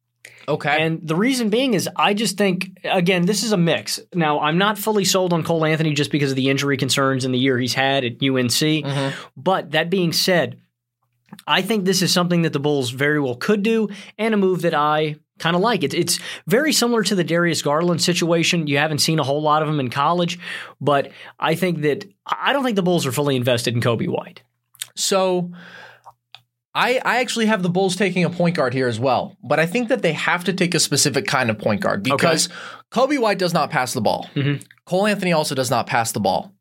Okay. 0.47 0.77
And 0.79 1.05
the 1.05 1.15
reason 1.15 1.49
being 1.49 1.73
is 1.73 1.89
I 1.97 2.13
just 2.13 2.37
think, 2.37 2.79
again, 2.85 3.25
this 3.25 3.43
is 3.43 3.51
a 3.51 3.57
mix. 3.57 3.99
Now, 4.13 4.39
I'm 4.39 4.57
not 4.57 4.77
fully 4.77 5.03
sold 5.03 5.33
on 5.33 5.43
Cole 5.43 5.65
Anthony 5.65 5.93
just 5.93 6.11
because 6.11 6.31
of 6.31 6.37
the 6.37 6.49
injury 6.49 6.77
concerns 6.77 7.25
in 7.25 7.33
the 7.33 7.37
year 7.37 7.57
he's 7.57 7.73
had 7.73 8.05
at 8.05 8.13
UNC. 8.13 8.49
Mm-hmm. 8.49 9.19
But 9.35 9.71
that 9.71 9.89
being 9.89 10.13
said, 10.13 10.61
I 11.45 11.61
think 11.61 11.83
this 11.83 12.01
is 12.01 12.13
something 12.13 12.43
that 12.43 12.53
the 12.53 12.61
Bulls 12.61 12.91
very 12.91 13.19
well 13.19 13.35
could 13.35 13.61
do 13.61 13.89
and 14.17 14.33
a 14.33 14.37
move 14.37 14.61
that 14.61 14.73
I 14.73 15.17
kind 15.37 15.57
of 15.57 15.61
like. 15.61 15.83
It's 15.83 15.93
it's 15.93 16.19
very 16.47 16.71
similar 16.71 17.03
to 17.03 17.15
the 17.15 17.25
Darius 17.25 17.61
Garland 17.61 18.01
situation. 18.01 18.67
You 18.67 18.77
haven't 18.77 18.99
seen 18.99 19.19
a 19.19 19.23
whole 19.23 19.41
lot 19.41 19.61
of 19.61 19.67
him 19.67 19.81
in 19.81 19.89
college, 19.89 20.39
but 20.79 21.11
I 21.37 21.55
think 21.55 21.81
that 21.81 22.09
I 22.25 22.53
don't 22.53 22.63
think 22.63 22.77
the 22.77 22.83
Bulls 22.83 23.05
are 23.05 23.11
fully 23.11 23.35
invested 23.35 23.73
in 23.73 23.81
Coby 23.81 24.07
White. 24.07 24.41
So 24.95 25.51
I 26.73 26.99
I 27.03 27.19
actually 27.19 27.47
have 27.47 27.63
the 27.63 27.69
Bulls 27.69 27.95
taking 27.95 28.23
a 28.23 28.29
point 28.29 28.55
guard 28.55 28.73
here 28.73 28.87
as 28.87 28.99
well, 28.99 29.37
but 29.43 29.59
I 29.59 29.65
think 29.65 29.89
that 29.89 30.01
they 30.01 30.13
have 30.13 30.43
to 30.45 30.53
take 30.53 30.75
a 30.75 30.79
specific 30.79 31.25
kind 31.25 31.49
of 31.49 31.57
point 31.57 31.81
guard 31.81 32.03
because 32.03 32.49
Coby 32.91 33.19
White 33.19 33.39
does 33.39 33.53
not 33.53 33.69
pass 33.69 33.93
the 33.93 34.01
ball. 34.01 34.29
Mm-hmm. 34.35 34.63
Cole 34.85 35.07
Anthony 35.07 35.33
also 35.33 35.55
does 35.55 35.69
not 35.69 35.87
pass 35.87 36.11
the 36.11 36.19
ball. 36.19 36.53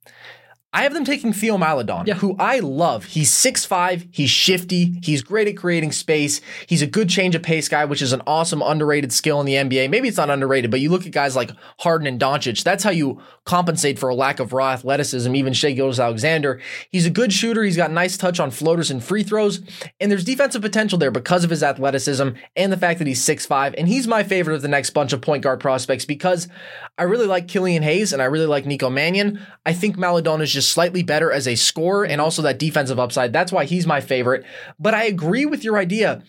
I 0.77 0.83
have 0.83 0.93
them 0.93 1.07
taking 1.07 1.33
Theo 1.33 1.57
Maledon, 1.57 2.07
who 2.19 2.37
I 2.39 2.59
love. 2.59 3.07
He's 3.07 3.31
6'5, 3.31 4.09
he's 4.11 4.29
shifty, 4.29 5.01
he's 5.03 5.23
great 5.23 5.49
at 5.49 5.57
creating 5.57 5.91
space. 5.91 6.43
He's 6.67 6.83
a 6.83 6.87
good 6.87 7.09
change 7.09 7.35
of 7.35 7.43
pace 7.43 7.67
guy, 7.67 7.87
which 7.87 8.03
is 8.03 8.12
an 8.12 8.21
awesome 8.27 8.61
underrated 8.61 9.11
skill 9.11 9.41
in 9.41 9.47
the 9.47 9.55
NBA. 9.55 9.89
Maybe 9.89 10.07
it's 10.07 10.19
not 10.19 10.29
underrated, 10.29 10.71
but 10.71 10.81
you 10.81 10.91
look 10.91 11.07
at 11.07 11.12
guys 11.12 11.35
like 11.35 11.51
Harden 11.79 12.07
and 12.07 12.21
Doncic, 12.21 12.62
that's 12.62 12.85
how 12.85 12.91
you 12.91 13.23
compensate 13.47 13.99
for 13.99 14.11
a 14.11 14.15
lack 14.15 14.39
of 14.39 14.53
raw 14.53 14.73
athleticism, 14.73 15.35
even 15.35 15.55
Shai 15.55 15.73
Gilgeous 15.73 15.99
Alexander. 15.99 16.61
He's 16.91 17.07
a 17.07 17.11
good 17.11 17.33
shooter, 17.33 17.62
he's 17.62 17.79
got 17.79 17.91
nice 17.91 18.19
touch 18.19 18.39
on 18.39 18.51
floaters 18.51 18.91
and 18.91 19.03
free 19.03 19.23
throws, 19.23 19.62
and 19.99 20.11
there's 20.11 20.25
defensive 20.25 20.61
potential 20.61 20.99
there 20.99 21.11
because 21.11 21.43
of 21.43 21.49
his 21.49 21.62
athleticism 21.62 22.31
and 22.55 22.71
the 22.71 22.77
fact 22.77 22.99
that 22.99 23.09
he's 23.09 23.25
6'5, 23.25 23.75
and 23.79 23.89
he's 23.89 24.07
my 24.07 24.23
favorite 24.23 24.57
of 24.57 24.61
the 24.61 24.69
next 24.69 24.91
bunch 24.91 25.15
of 25.15 25.23
point 25.23 25.43
guard 25.43 25.59
prospects 25.59 26.05
because 26.05 26.49
I 26.99 27.05
really 27.05 27.27
like 27.27 27.49
Killian 27.49 27.83
Hayes 27.83 28.12
and 28.12 28.21
I 28.21 28.27
really 28.27 28.45
like 28.45 28.67
Nico 28.67 28.91
Mannion. 28.91 29.41
I 29.65 29.73
think 29.73 29.97
Maledon 29.97 30.43
is 30.43 30.53
just 30.53 30.65
slightly 30.66 31.02
better 31.02 31.31
as 31.31 31.46
a 31.46 31.55
scorer 31.55 32.05
and 32.05 32.20
also 32.20 32.42
that 32.42 32.59
defensive 32.59 32.98
upside. 32.98 33.33
That's 33.33 33.52
why 33.52 33.64
he's 33.64 33.87
my 33.87 34.00
favorite. 34.00 34.44
But 34.79 34.94
I 34.94 35.05
agree 35.05 35.46
with 35.46 35.64
your 35.64 35.79
idea. 35.79 36.22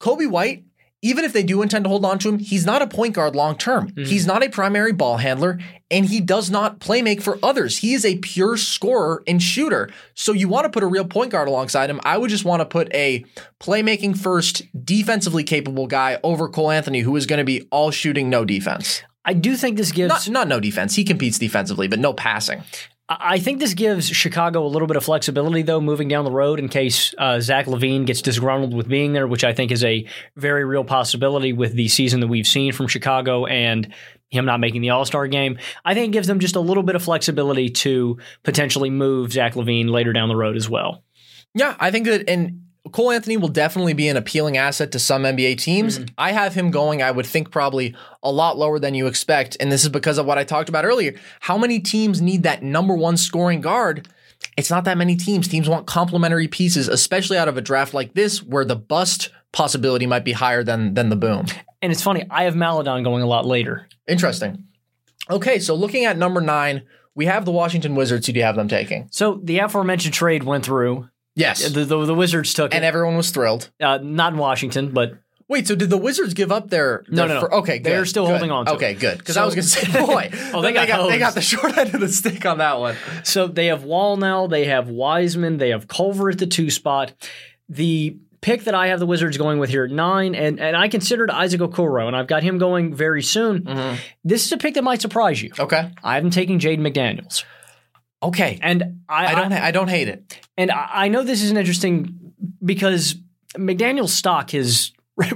Coby 0.00 0.28
White, 0.28 0.64
even 1.00 1.24
if 1.24 1.32
they 1.32 1.44
do 1.44 1.62
intend 1.62 1.84
to 1.84 1.88
hold 1.88 2.04
on 2.04 2.18
to 2.18 2.28
him, 2.28 2.38
he's 2.38 2.66
not 2.66 2.82
a 2.82 2.86
point 2.86 3.14
guard 3.14 3.36
long 3.36 3.56
term. 3.56 3.90
Mm-hmm. 3.90 4.04
He's 4.04 4.26
not 4.26 4.44
a 4.44 4.48
primary 4.48 4.92
ball 4.92 5.18
handler, 5.18 5.60
and 5.90 6.06
he 6.06 6.20
does 6.20 6.50
not 6.50 6.80
play 6.80 7.02
make 7.02 7.22
for 7.22 7.38
others. 7.42 7.78
He 7.78 7.94
is 7.94 8.04
a 8.04 8.18
pure 8.18 8.56
scorer 8.56 9.22
and 9.26 9.40
shooter. 9.40 9.90
So 10.14 10.32
you 10.32 10.48
want 10.48 10.64
to 10.64 10.70
put 10.70 10.82
a 10.82 10.86
real 10.88 11.04
point 11.04 11.30
guard 11.30 11.46
alongside 11.46 11.88
him. 11.88 12.00
I 12.04 12.18
would 12.18 12.30
just 12.30 12.44
want 12.44 12.60
to 12.60 12.66
put 12.66 12.92
a 12.92 13.24
playmaking 13.60 14.18
first, 14.18 14.62
defensively 14.84 15.44
capable 15.44 15.86
guy 15.86 16.18
over 16.24 16.48
Cole 16.48 16.72
Anthony, 16.72 17.00
who 17.00 17.14
is 17.14 17.26
going 17.26 17.38
to 17.38 17.44
be 17.44 17.68
all 17.70 17.92
shooting, 17.92 18.28
no 18.28 18.44
defense. 18.44 19.02
I 19.24 19.34
do 19.34 19.56
think 19.56 19.76
this 19.76 19.92
gives 19.92 20.08
Not, 20.08 20.28
not 20.30 20.48
no 20.48 20.58
defense. 20.58 20.94
He 20.94 21.04
competes 21.04 21.38
defensively, 21.38 21.86
but 21.86 21.98
no 21.98 22.12
passing. 22.12 22.62
I 23.10 23.38
think 23.38 23.58
this 23.58 23.72
gives 23.72 24.06
Chicago 24.06 24.66
a 24.66 24.68
little 24.68 24.86
bit 24.86 24.98
of 24.98 25.04
flexibility, 25.04 25.62
though, 25.62 25.80
moving 25.80 26.08
down 26.08 26.26
the 26.26 26.30
road 26.30 26.58
in 26.58 26.68
case 26.68 27.14
uh, 27.16 27.40
Zach 27.40 27.64
LaVine 27.64 28.04
gets 28.04 28.20
disgruntled 28.20 28.74
with 28.74 28.86
being 28.86 29.14
there, 29.14 29.26
which 29.26 29.44
I 29.44 29.54
think 29.54 29.72
is 29.72 29.82
a 29.82 30.06
very 30.36 30.64
real 30.66 30.84
possibility 30.84 31.54
with 31.54 31.72
the 31.72 31.88
season 31.88 32.20
that 32.20 32.26
we've 32.26 32.46
seen 32.46 32.72
from 32.72 32.86
Chicago 32.86 33.46
and 33.46 33.94
him 34.28 34.44
not 34.44 34.60
making 34.60 34.82
the 34.82 34.90
All 34.90 35.06
Star 35.06 35.26
game. 35.26 35.58
I 35.86 35.94
think 35.94 36.10
it 36.10 36.12
gives 36.12 36.26
them 36.26 36.38
just 36.38 36.54
a 36.54 36.60
little 36.60 36.82
bit 36.82 36.96
of 36.96 37.02
flexibility 37.02 37.70
to 37.70 38.18
potentially 38.42 38.90
move 38.90 39.32
Zach 39.32 39.54
LaVine 39.54 39.88
later 39.88 40.12
down 40.12 40.28
the 40.28 40.36
road 40.36 40.56
as 40.56 40.68
well. 40.68 41.02
Yeah, 41.54 41.76
I 41.80 41.90
think 41.90 42.06
that 42.06 42.28
and 42.28 42.67
Cole 42.88 43.10
Anthony 43.10 43.36
will 43.36 43.48
definitely 43.48 43.94
be 43.94 44.08
an 44.08 44.16
appealing 44.16 44.56
asset 44.56 44.92
to 44.92 44.98
some 44.98 45.22
NBA 45.22 45.58
teams. 45.58 45.98
Mm-hmm. 45.98 46.14
I 46.18 46.32
have 46.32 46.54
him 46.54 46.70
going, 46.70 47.02
I 47.02 47.10
would 47.10 47.26
think 47.26 47.50
probably 47.50 47.94
a 48.22 48.30
lot 48.30 48.58
lower 48.58 48.78
than 48.78 48.94
you 48.94 49.06
expect. 49.06 49.56
And 49.60 49.70
this 49.70 49.82
is 49.82 49.88
because 49.88 50.18
of 50.18 50.26
what 50.26 50.38
I 50.38 50.44
talked 50.44 50.68
about 50.68 50.84
earlier. 50.84 51.14
How 51.40 51.58
many 51.58 51.80
teams 51.80 52.20
need 52.20 52.42
that 52.42 52.62
number 52.62 52.94
one 52.94 53.16
scoring 53.16 53.60
guard? 53.60 54.08
It's 54.56 54.70
not 54.70 54.84
that 54.84 54.98
many 54.98 55.16
teams. 55.16 55.48
Teams 55.48 55.68
want 55.68 55.86
complementary 55.86 56.48
pieces, 56.48 56.88
especially 56.88 57.38
out 57.38 57.48
of 57.48 57.56
a 57.56 57.60
draft 57.60 57.94
like 57.94 58.14
this, 58.14 58.42
where 58.42 58.64
the 58.64 58.76
bust 58.76 59.30
possibility 59.52 60.06
might 60.06 60.24
be 60.24 60.32
higher 60.32 60.62
than 60.62 60.94
than 60.94 61.08
the 61.08 61.16
boom. 61.16 61.46
And 61.80 61.92
it's 61.92 62.02
funny, 62.02 62.24
I 62.30 62.44
have 62.44 62.56
Maledon 62.56 63.02
going 63.02 63.22
a 63.22 63.26
lot 63.26 63.46
later. 63.46 63.88
Interesting. 64.08 64.64
Okay, 65.30 65.58
so 65.58 65.74
looking 65.74 66.04
at 66.04 66.16
number 66.16 66.40
nine, 66.40 66.82
we 67.14 67.26
have 67.26 67.44
the 67.44 67.52
Washington 67.52 67.94
Wizards. 67.94 68.26
Who 68.26 68.32
do 68.32 68.38
you 68.38 68.44
have 68.44 68.56
them 68.56 68.68
taking? 68.68 69.08
So 69.10 69.40
the 69.42 69.58
aforementioned 69.58 70.14
trade 70.14 70.42
went 70.42 70.64
through. 70.64 71.08
Yes. 71.38 71.68
The, 71.70 71.84
the, 71.84 72.04
the 72.04 72.14
Wizards 72.14 72.52
took 72.52 72.72
it. 72.72 72.76
and 72.76 72.84
it. 72.84 72.88
everyone 72.88 73.16
was 73.16 73.30
thrilled. 73.30 73.70
Uh, 73.80 73.98
not 74.02 74.32
in 74.32 74.38
Washington, 74.38 74.90
but 74.90 75.14
Wait, 75.48 75.66
so 75.66 75.74
did 75.74 75.88
the 75.88 75.96
Wizards 75.96 76.34
give 76.34 76.52
up 76.52 76.68
their? 76.68 77.04
No, 77.08 77.26
their 77.26 77.36
no, 77.36 77.40
fir- 77.40 77.48
no. 77.50 77.56
okay, 77.58 77.78
They're 77.78 78.00
good, 78.00 78.08
still 78.08 78.24
good. 78.26 78.32
holding 78.32 78.50
on 78.50 78.66
to. 78.66 78.72
Okay, 78.74 78.90
it. 78.92 79.00
good. 79.00 79.16
Because 79.16 79.38
I 79.38 79.46
was 79.46 79.54
going 79.54 79.62
to 79.62 79.68
say, 79.68 79.92
boy, 80.06 80.30
Oh, 80.52 80.60
they 80.60 80.74
then 80.74 80.86
got 80.86 81.08
they 81.08 81.18
got 81.18 81.34
the 81.34 81.40
short 81.40 81.76
end 81.78 81.94
of 81.94 82.00
the 82.02 82.08
stick 82.08 82.44
on 82.44 82.58
that 82.58 82.78
one. 82.78 82.96
So 83.24 83.46
they 83.46 83.66
have 83.66 83.82
Wall 83.84 84.18
now, 84.18 84.46
they 84.46 84.66
have 84.66 84.88
Wiseman, 84.90 85.56
they 85.56 85.70
have 85.70 85.88
Culver 85.88 86.28
at 86.28 86.36
the 86.38 86.46
two 86.46 86.70
spot. 86.70 87.14
The 87.70 88.18
pick 88.42 88.64
that 88.64 88.74
I 88.74 88.88
have 88.88 88.98
the 89.00 89.06
Wizards 89.06 89.38
going 89.38 89.58
with 89.58 89.70
here 89.70 89.84
at 89.84 89.90
nine, 89.90 90.34
and, 90.34 90.60
and 90.60 90.76
I 90.76 90.88
considered 90.88 91.30
Isaac 91.30 91.60
Okoro, 91.62 92.06
and 92.06 92.14
I've 92.14 92.26
got 92.26 92.42
him 92.42 92.58
going 92.58 92.94
very 92.94 93.22
soon. 93.22 93.62
Mm-hmm. 93.64 93.96
This 94.24 94.44
is 94.44 94.52
a 94.52 94.58
pick 94.58 94.74
that 94.74 94.84
might 94.84 95.00
surprise 95.00 95.42
you. 95.42 95.52
Okay, 95.58 95.90
I 96.04 96.14
haven't 96.16 96.32
taken 96.32 96.58
Jaden 96.58 96.80
McDaniels. 96.80 97.44
Okay. 98.22 98.58
And 98.62 99.00
I, 99.08 99.26
I 99.26 99.34
don't. 99.34 99.52
I 99.52 99.70
don't 99.70 99.88
hate 99.88 100.08
it. 100.08 100.38
And 100.56 100.70
I 100.70 100.88
I 101.04 101.08
know 101.08 101.22
this 101.22 101.42
is 101.42 101.50
an 101.50 101.56
interesting 101.56 102.32
because 102.64 103.16
McDaniel's 103.56 104.12
stock 104.12 104.50
has 104.52 104.92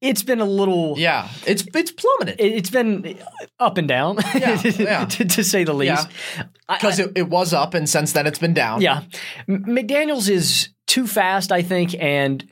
it's 0.00 0.22
been 0.22 0.40
a 0.40 0.44
little 0.44 0.94
Yeah, 0.98 1.28
it's 1.46 1.64
it's 1.74 1.90
plummeted 1.90 2.40
it- 2.40 2.52
it's 2.52 2.70
been 2.70 3.18
up 3.58 3.78
and 3.78 3.86
down 3.88 4.18
Yeah, 4.34 4.60
yeah. 4.62 5.04
to, 5.04 5.24
to 5.24 5.44
say 5.44 5.64
the 5.64 5.74
least. 5.74 6.08
I- 6.68 6.76
because 6.76 6.98
it, 7.00 7.12
it 7.16 7.28
was 7.28 7.52
up, 7.52 7.74
and 7.74 7.88
since 7.88 8.12
then 8.12 8.26
it's 8.28 8.38
been 8.38 8.54
down. 8.54 8.80
Yeah. 8.80 9.02
McDaniels 9.48 10.28
is 10.30 10.68
too 10.86 11.06
fast, 11.08 11.50
I 11.50 11.62
think, 11.62 11.94
and 12.00 12.48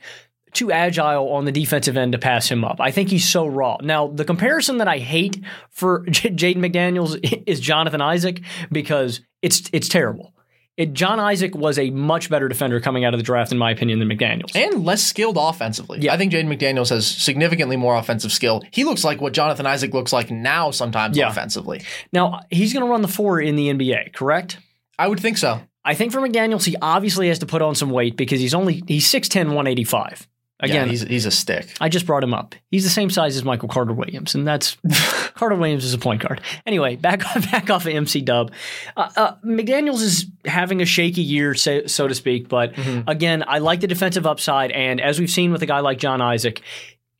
too 0.53 0.71
agile 0.71 1.29
on 1.31 1.45
the 1.45 1.51
defensive 1.51 1.97
end 1.97 2.11
to 2.13 2.17
pass 2.17 2.49
him 2.49 2.63
up. 2.63 2.79
I 2.79 2.91
think 2.91 3.09
he's 3.09 3.27
so 3.27 3.45
raw. 3.47 3.77
Now, 3.81 4.07
the 4.07 4.25
comparison 4.25 4.77
that 4.77 4.87
I 4.87 4.97
hate 4.97 5.43
for 5.69 6.05
J- 6.09 6.29
Jaden 6.29 6.57
McDaniels 6.57 7.19
is 7.47 7.59
Jonathan 7.59 8.01
Isaac 8.01 8.41
because 8.71 9.21
it's 9.41 9.69
it's 9.73 9.87
terrible. 9.89 10.33
It, 10.77 10.93
John 10.93 11.19
Isaac 11.19 11.55
was 11.55 11.77
a 11.77 11.89
much 11.89 12.29
better 12.29 12.47
defender 12.47 12.79
coming 12.79 13.03
out 13.03 13.13
of 13.13 13.19
the 13.19 13.23
draft, 13.25 13.51
in 13.51 13.57
my 13.57 13.69
opinion, 13.71 13.99
than 13.99 14.07
McDaniels. 14.07 14.55
and 14.55 14.85
less 14.85 15.03
skilled 15.03 15.35
offensively. 15.37 15.99
Yeah. 15.99 16.13
I 16.13 16.17
think 16.17 16.31
Jaden 16.31 16.47
McDaniels 16.47 16.89
has 16.89 17.05
significantly 17.05 17.75
more 17.75 17.97
offensive 17.97 18.31
skill. 18.31 18.61
He 18.71 18.85
looks 18.85 19.03
like 19.03 19.19
what 19.19 19.33
Jonathan 19.33 19.65
Isaac 19.65 19.93
looks 19.93 20.13
like 20.13 20.31
now 20.31 20.71
sometimes 20.71 21.17
Yeah. 21.17 21.27
offensively. 21.29 21.81
now, 22.13 22.39
he's 22.49 22.71
going 22.71 22.85
to 22.85 22.89
run 22.89 23.01
the 23.01 23.09
four 23.09 23.41
in 23.41 23.57
the 23.57 23.67
NBA, 23.69 24.13
correct? 24.13 24.57
I 24.97 25.09
would 25.09 25.19
think 25.19 25.37
so. 25.37 25.59
I 25.83 25.95
think 25.95 26.13
for 26.13 26.21
McDaniels, 26.21 26.63
he 26.65 26.77
obviously 26.81 27.27
has 27.27 27.39
to 27.39 27.45
put 27.45 27.61
on 27.61 27.75
some 27.75 27.89
weight 27.89 28.15
because 28.15 28.39
he's 28.39 28.53
only 28.53 28.81
he's 28.87 29.05
6'10", 29.11 29.47
185. 29.47 30.29
Again, 30.61 30.87
yeah, 30.87 30.91
he's 30.91 31.01
he's 31.03 31.25
a 31.25 31.31
stick. 31.31 31.69
I 31.79 31.87
just 31.87 32.05
brought 32.05 32.21
him 32.23 32.33
up. 32.33 32.53
He's 32.69 32.83
the 32.83 32.89
same 32.89 33.09
size 33.09 33.37
as 33.37 33.45
Michael 33.45 33.69
Carter 33.69 33.93
Williams, 33.93 34.35
and 34.35 34.45
that's 34.45 34.75
Carter 35.33 35.55
Williams 35.55 35.85
is 35.85 35.93
a 35.93 35.97
point 35.97 36.21
guard. 36.21 36.41
Anyway, 36.65 36.97
back 36.97 37.19
back 37.51 37.69
off 37.69 37.85
of 37.85 37.93
MC 37.93 38.21
Dub. 38.21 38.51
Uh, 38.97 39.09
uh, 39.15 39.35
McDaniel's 39.45 40.01
is 40.01 40.25
having 40.43 40.81
a 40.81 40.85
shaky 40.85 41.21
year, 41.21 41.55
so, 41.55 41.87
so 41.87 42.09
to 42.09 42.15
speak. 42.15 42.49
But 42.49 42.73
again, 43.07 43.43
I 43.47 43.59
like 43.59 43.79
the 43.79 43.87
defensive 43.87 44.25
upside, 44.25 44.71
and 44.71 44.99
as 44.99 45.17
we've 45.17 45.29
seen 45.29 45.53
with 45.53 45.63
a 45.63 45.65
guy 45.65 45.79
like 45.79 45.97
John 45.97 46.21
Isaac. 46.21 46.61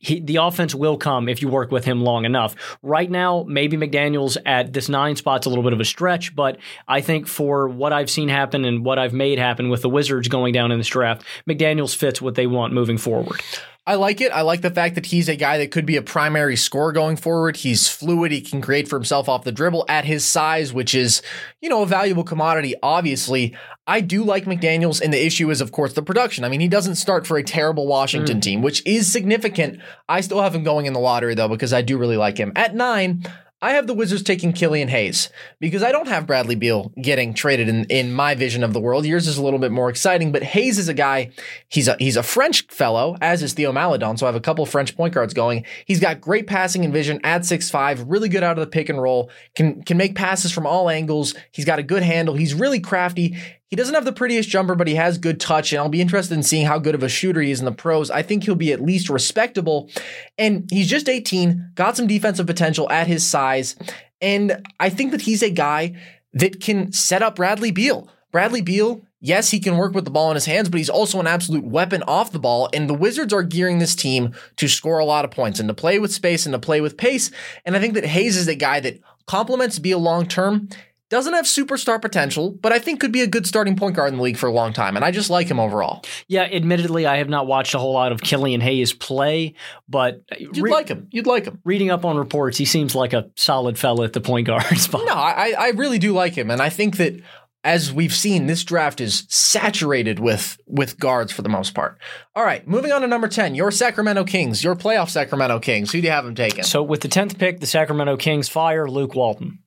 He, 0.02 0.18
the 0.18 0.36
offense 0.36 0.74
will 0.74 0.96
come 0.96 1.28
if 1.28 1.42
you 1.42 1.48
work 1.48 1.70
with 1.70 1.84
him 1.84 2.00
long 2.00 2.24
enough. 2.24 2.78
Right 2.82 3.10
now, 3.10 3.44
maybe 3.46 3.76
McDaniels 3.76 4.38
at 4.46 4.72
this 4.72 4.88
nine 4.88 5.14
spot's 5.14 5.46
a 5.46 5.50
little 5.50 5.62
bit 5.62 5.74
of 5.74 5.80
a 5.80 5.84
stretch, 5.84 6.34
but 6.34 6.56
I 6.88 7.02
think 7.02 7.28
for 7.28 7.68
what 7.68 7.92
I've 7.92 8.10
seen 8.10 8.30
happen 8.30 8.64
and 8.64 8.82
what 8.82 8.98
I've 8.98 9.12
made 9.12 9.38
happen 9.38 9.68
with 9.68 9.82
the 9.82 9.90
Wizards 9.90 10.26
going 10.28 10.54
down 10.54 10.72
in 10.72 10.78
this 10.78 10.88
draft, 10.88 11.22
McDaniels 11.46 11.94
fits 11.94 12.20
what 12.20 12.34
they 12.34 12.46
want 12.46 12.72
moving 12.72 12.96
forward. 12.96 13.42
I 13.90 13.96
like 13.96 14.20
it. 14.20 14.30
I 14.30 14.42
like 14.42 14.60
the 14.60 14.70
fact 14.70 14.94
that 14.94 15.06
he's 15.06 15.28
a 15.28 15.34
guy 15.34 15.58
that 15.58 15.72
could 15.72 15.84
be 15.84 15.96
a 15.96 16.02
primary 16.02 16.54
scorer 16.54 16.92
going 16.92 17.16
forward. 17.16 17.56
He's 17.56 17.88
fluid. 17.88 18.30
He 18.30 18.40
can 18.40 18.60
create 18.60 18.86
for 18.86 18.94
himself 18.94 19.28
off 19.28 19.42
the 19.42 19.50
dribble 19.50 19.84
at 19.88 20.04
his 20.04 20.24
size, 20.24 20.72
which 20.72 20.94
is, 20.94 21.22
you 21.60 21.68
know, 21.68 21.82
a 21.82 21.86
valuable 21.86 22.22
commodity, 22.22 22.76
obviously. 22.84 23.56
I 23.88 24.00
do 24.00 24.22
like 24.22 24.44
McDaniels, 24.44 25.00
and 25.00 25.12
the 25.12 25.26
issue 25.26 25.50
is, 25.50 25.60
of 25.60 25.72
course, 25.72 25.94
the 25.94 26.04
production. 26.04 26.44
I 26.44 26.48
mean, 26.48 26.60
he 26.60 26.68
doesn't 26.68 26.94
start 26.94 27.26
for 27.26 27.36
a 27.36 27.42
terrible 27.42 27.88
Washington 27.88 28.38
mm. 28.38 28.42
team, 28.42 28.62
which 28.62 28.80
is 28.86 29.10
significant. 29.10 29.80
I 30.08 30.20
still 30.20 30.40
have 30.40 30.54
him 30.54 30.62
going 30.62 30.86
in 30.86 30.92
the 30.92 31.00
lottery, 31.00 31.34
though, 31.34 31.48
because 31.48 31.72
I 31.72 31.82
do 31.82 31.98
really 31.98 32.16
like 32.16 32.38
him. 32.38 32.52
At 32.54 32.76
nine, 32.76 33.24
I 33.62 33.72
have 33.72 33.86
the 33.86 33.94
Wizards 33.94 34.22
taking 34.22 34.54
Killian 34.54 34.88
Hayes 34.88 35.28
because 35.58 35.82
I 35.82 35.92
don't 35.92 36.08
have 36.08 36.26
Bradley 36.26 36.54
Beal 36.54 36.92
getting 37.00 37.34
traded 37.34 37.68
in, 37.68 37.84
in 37.84 38.12
my 38.12 38.34
vision 38.34 38.64
of 38.64 38.72
the 38.72 38.80
world. 38.80 39.04
Yours 39.04 39.28
is 39.28 39.36
a 39.36 39.42
little 39.42 39.58
bit 39.58 39.70
more 39.70 39.90
exciting, 39.90 40.32
but 40.32 40.42
Hayes 40.42 40.78
is 40.78 40.88
a 40.88 40.94
guy. 40.94 41.30
He's 41.68 41.86
a 41.86 41.94
he's 41.98 42.16
a 42.16 42.22
French 42.22 42.66
fellow, 42.68 43.18
as 43.20 43.42
is 43.42 43.52
Theo 43.52 43.70
Maledon. 43.70 44.16
So 44.16 44.24
I 44.24 44.28
have 44.28 44.36
a 44.36 44.40
couple 44.40 44.64
French 44.64 44.96
point 44.96 45.12
guards 45.12 45.34
going. 45.34 45.66
He's 45.84 46.00
got 46.00 46.22
great 46.22 46.46
passing 46.46 46.84
and 46.84 46.92
vision 46.92 47.20
at 47.22 47.44
six 47.44 47.68
five, 47.68 48.08
really 48.08 48.30
good 48.30 48.42
out 48.42 48.58
of 48.58 48.64
the 48.64 48.70
pick 48.70 48.88
and 48.88 49.00
roll. 49.00 49.30
Can 49.54 49.82
can 49.82 49.98
make 49.98 50.14
passes 50.14 50.52
from 50.52 50.66
all 50.66 50.88
angles. 50.88 51.34
He's 51.52 51.66
got 51.66 51.78
a 51.78 51.82
good 51.82 52.02
handle. 52.02 52.34
He's 52.34 52.54
really 52.54 52.80
crafty. 52.80 53.36
He 53.70 53.76
doesn't 53.76 53.94
have 53.94 54.04
the 54.04 54.12
prettiest 54.12 54.48
jumper, 54.48 54.74
but 54.74 54.88
he 54.88 54.96
has 54.96 55.16
good 55.16 55.38
touch, 55.38 55.72
and 55.72 55.80
I'll 55.80 55.88
be 55.88 56.00
interested 56.00 56.34
in 56.34 56.42
seeing 56.42 56.66
how 56.66 56.80
good 56.80 56.96
of 56.96 57.04
a 57.04 57.08
shooter 57.08 57.40
he 57.40 57.52
is 57.52 57.60
in 57.60 57.66
the 57.66 57.72
pros. 57.72 58.10
I 58.10 58.22
think 58.22 58.42
he'll 58.42 58.56
be 58.56 58.72
at 58.72 58.82
least 58.82 59.08
respectable. 59.08 59.88
And 60.36 60.68
he's 60.72 60.88
just 60.88 61.08
18, 61.08 61.72
got 61.76 61.96
some 61.96 62.08
defensive 62.08 62.48
potential 62.48 62.90
at 62.90 63.06
his 63.06 63.24
size. 63.24 63.76
And 64.20 64.66
I 64.80 64.90
think 64.90 65.12
that 65.12 65.20
he's 65.20 65.42
a 65.42 65.50
guy 65.50 65.94
that 66.34 66.60
can 66.60 66.92
set 66.92 67.22
up 67.22 67.36
Bradley 67.36 67.70
Beal. 67.70 68.08
Bradley 68.32 68.60
Beal, 68.60 69.02
yes, 69.20 69.52
he 69.52 69.60
can 69.60 69.76
work 69.76 69.94
with 69.94 70.04
the 70.04 70.10
ball 70.10 70.30
in 70.30 70.34
his 70.34 70.46
hands, 70.46 70.68
but 70.68 70.78
he's 70.78 70.90
also 70.90 71.20
an 71.20 71.28
absolute 71.28 71.64
weapon 71.64 72.02
off 72.04 72.32
the 72.32 72.40
ball. 72.40 72.68
And 72.72 72.90
the 72.90 72.94
Wizards 72.94 73.32
are 73.32 73.44
gearing 73.44 73.78
this 73.78 73.94
team 73.94 74.34
to 74.56 74.66
score 74.66 74.98
a 74.98 75.04
lot 75.04 75.24
of 75.24 75.30
points 75.30 75.60
and 75.60 75.68
to 75.68 75.74
play 75.74 76.00
with 76.00 76.12
space 76.12 76.44
and 76.44 76.52
to 76.52 76.58
play 76.58 76.80
with 76.80 76.96
pace. 76.96 77.30
And 77.64 77.76
I 77.76 77.80
think 77.80 77.94
that 77.94 78.04
Hayes 78.04 78.36
is 78.36 78.48
a 78.48 78.56
guy 78.56 78.80
that 78.80 79.00
complements 79.26 79.78
Beal 79.78 80.00
long 80.00 80.26
term. 80.26 80.68
Doesn't 81.10 81.32
have 81.34 81.44
superstar 81.44 82.00
potential, 82.00 82.52
but 82.52 82.72
I 82.72 82.78
think 82.78 83.00
could 83.00 83.10
be 83.10 83.20
a 83.22 83.26
good 83.26 83.46
starting 83.46 83.74
point 83.76 83.96
guard 83.96 84.12
in 84.12 84.16
the 84.18 84.22
league 84.22 84.36
for 84.36 84.46
a 84.46 84.52
long 84.52 84.72
time. 84.72 84.94
And 84.94 85.04
I 85.04 85.10
just 85.10 85.28
like 85.28 85.48
him 85.48 85.58
overall. 85.58 86.04
Yeah, 86.28 86.44
admittedly, 86.44 87.04
I 87.04 87.16
have 87.16 87.28
not 87.28 87.48
watched 87.48 87.74
a 87.74 87.78
whole 87.78 87.92
lot 87.92 88.12
of 88.12 88.20
Killian 88.22 88.60
Hayes 88.60 88.92
play, 88.92 89.54
but 89.88 90.22
uh, 90.30 90.36
You'd 90.38 90.58
re- 90.58 90.70
like 90.70 90.86
him. 90.88 91.08
You'd 91.10 91.26
like 91.26 91.46
him. 91.46 91.60
reading 91.64 91.90
up 91.90 92.04
on 92.04 92.16
reports, 92.16 92.56
he 92.56 92.64
seems 92.64 92.94
like 92.94 93.12
a 93.12 93.28
solid 93.36 93.76
fella 93.76 94.04
at 94.04 94.12
the 94.12 94.20
point 94.20 94.46
guard 94.46 94.64
spot. 94.78 95.02
No, 95.04 95.12
I, 95.14 95.54
I 95.58 95.68
really 95.70 95.98
do 95.98 96.12
like 96.12 96.34
him, 96.34 96.48
and 96.50 96.62
I 96.62 96.68
think 96.68 96.96
that 96.98 97.20
as 97.62 97.92
we've 97.92 98.14
seen, 98.14 98.46
this 98.46 98.64
draft 98.64 99.00
is 99.00 99.26
saturated 99.28 100.18
with 100.20 100.58
with 100.66 100.98
guards 100.98 101.32
for 101.32 101.42
the 101.42 101.48
most 101.48 101.74
part. 101.74 101.98
All 102.36 102.44
right, 102.44 102.66
moving 102.68 102.92
on 102.92 103.02
to 103.02 103.06
number 103.08 103.26
ten, 103.28 103.54
your 103.56 103.70
Sacramento 103.72 104.24
Kings, 104.24 104.62
your 104.64 104.76
playoff 104.76 105.10
Sacramento 105.10 105.58
Kings. 105.58 105.90
Who 105.92 106.00
do 106.00 106.06
you 106.06 106.12
have 106.12 106.24
them 106.24 106.34
taking? 106.36 106.62
So 106.64 106.82
with 106.82 107.00
the 107.00 107.08
tenth 107.08 107.36
pick, 107.36 107.60
the 107.60 107.66
Sacramento 107.66 108.16
Kings 108.16 108.48
fire 108.48 108.88
Luke 108.88 109.14
Walton. 109.14 109.58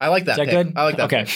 I 0.00 0.08
like 0.08 0.24
that. 0.24 0.32
Is 0.32 0.36
that 0.38 0.46
pick. 0.46 0.66
good? 0.66 0.72
I 0.76 0.84
like 0.84 0.96
that. 0.96 1.12
Okay. 1.12 1.26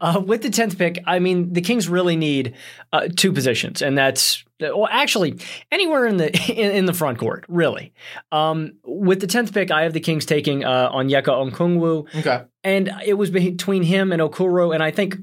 Uh, 0.00 0.22
with 0.24 0.42
the 0.42 0.50
tenth 0.50 0.78
pick, 0.78 1.02
I 1.06 1.18
mean 1.18 1.52
the 1.52 1.60
Kings 1.60 1.88
really 1.88 2.16
need 2.16 2.54
uh, 2.92 3.08
two 3.14 3.32
positions, 3.32 3.82
and 3.82 3.98
that's 3.98 4.44
well, 4.60 4.88
actually 4.90 5.40
anywhere 5.72 6.06
in 6.06 6.18
the 6.18 6.32
in, 6.52 6.70
in 6.72 6.86
the 6.86 6.92
front 6.92 7.18
court, 7.18 7.44
really. 7.48 7.92
Um, 8.30 8.74
with 8.84 9.20
the 9.20 9.26
tenth 9.26 9.52
pick, 9.52 9.70
I 9.70 9.82
have 9.82 9.92
the 9.92 10.00
Kings 10.00 10.24
taking 10.24 10.64
uh, 10.64 10.92
Onyeka 10.92 11.24
Okongwu, 11.50 12.14
Okay. 12.20 12.44
and 12.62 12.92
it 13.04 13.14
was 13.14 13.30
between 13.30 13.82
him 13.82 14.12
and 14.12 14.22
Okoro, 14.22 14.74
and 14.74 14.82
I 14.82 14.90
think. 14.90 15.16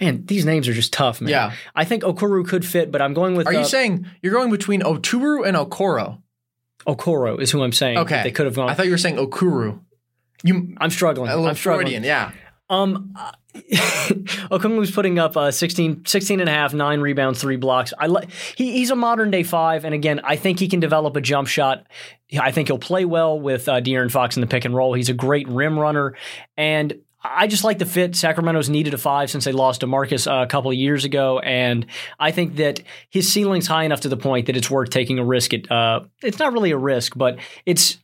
Man, 0.00 0.24
these 0.26 0.44
names 0.44 0.68
are 0.68 0.72
just 0.72 0.92
tough, 0.92 1.20
man. 1.20 1.30
Yeah. 1.30 1.52
I 1.74 1.84
think 1.84 2.04
Okoro 2.04 2.46
could 2.46 2.64
fit, 2.64 2.92
but 2.92 3.02
I'm 3.02 3.12
going 3.12 3.34
with 3.34 3.48
Are 3.48 3.54
uh, 3.54 3.58
you 3.58 3.64
saying 3.64 4.06
you're 4.22 4.32
going 4.32 4.52
between 4.52 4.82
Oturu 4.82 5.44
and 5.44 5.56
Okoro? 5.56 6.22
Okoro 6.86 7.40
is 7.40 7.50
who 7.50 7.64
I'm 7.64 7.72
saying. 7.72 7.98
Okay. 7.98 8.22
They 8.22 8.30
could 8.30 8.46
have 8.46 8.54
gone. 8.54 8.70
I 8.70 8.74
thought 8.74 8.86
you 8.86 8.92
were 8.92 8.98
saying 8.98 9.16
Okuru. 9.16 9.80
You 10.42 10.74
I'm 10.78 10.90
struggling. 10.90 11.30
a 11.30 11.34
little 11.34 11.48
I'm 11.48 11.56
struggling. 11.56 11.86
Freudian, 11.86 12.04
yeah. 12.04 12.32
Um, 12.70 13.14
Okongwu 13.54 14.78
was 14.78 14.90
putting 14.90 15.18
up 15.18 15.36
uh, 15.36 15.50
16, 15.50 16.04
16 16.04 16.40
and 16.40 16.48
a 16.48 16.52
half, 16.52 16.74
nine 16.74 17.00
rebounds, 17.00 17.40
three 17.40 17.56
blocks. 17.56 17.92
I 17.98 18.06
li- 18.08 18.26
he, 18.56 18.72
he's 18.72 18.90
a 18.90 18.96
modern 18.96 19.30
day 19.30 19.42
five, 19.42 19.84
and 19.84 19.94
again, 19.94 20.20
I 20.22 20.36
think 20.36 20.58
he 20.58 20.68
can 20.68 20.80
develop 20.80 21.16
a 21.16 21.20
jump 21.20 21.48
shot. 21.48 21.86
I 22.38 22.52
think 22.52 22.68
he'll 22.68 22.78
play 22.78 23.04
well 23.04 23.40
with 23.40 23.68
uh, 23.68 23.80
De'Aaron 23.80 24.10
Fox 24.10 24.36
in 24.36 24.42
the 24.42 24.46
pick 24.46 24.64
and 24.64 24.74
roll. 24.74 24.92
He's 24.92 25.08
a 25.08 25.14
great 25.14 25.48
rim 25.48 25.78
runner, 25.78 26.14
and 26.56 27.00
I 27.22 27.46
just 27.46 27.64
like 27.64 27.78
the 27.78 27.86
fit. 27.86 28.14
Sacramento's 28.14 28.68
needed 28.68 28.94
a 28.94 28.98
five 28.98 29.30
since 29.30 29.44
they 29.44 29.52
lost 29.52 29.80
to 29.80 29.86
Marcus 29.86 30.26
uh, 30.26 30.34
a 30.34 30.46
couple 30.46 30.70
of 30.70 30.76
years 30.76 31.04
ago, 31.04 31.38
and 31.40 31.86
I 32.18 32.30
think 32.30 32.56
that 32.56 32.82
his 33.08 33.32
ceiling's 33.32 33.66
high 33.66 33.84
enough 33.84 34.02
to 34.02 34.08
the 34.08 34.16
point 34.16 34.46
that 34.46 34.56
it's 34.56 34.70
worth 34.70 34.90
taking 34.90 35.18
a 35.18 35.24
risk. 35.24 35.54
At 35.54 35.70
uh, 35.70 36.00
it's 36.22 36.38
not 36.38 36.52
really 36.52 36.70
a 36.70 36.78
risk, 36.78 37.16
but 37.16 37.38
it's 37.64 37.98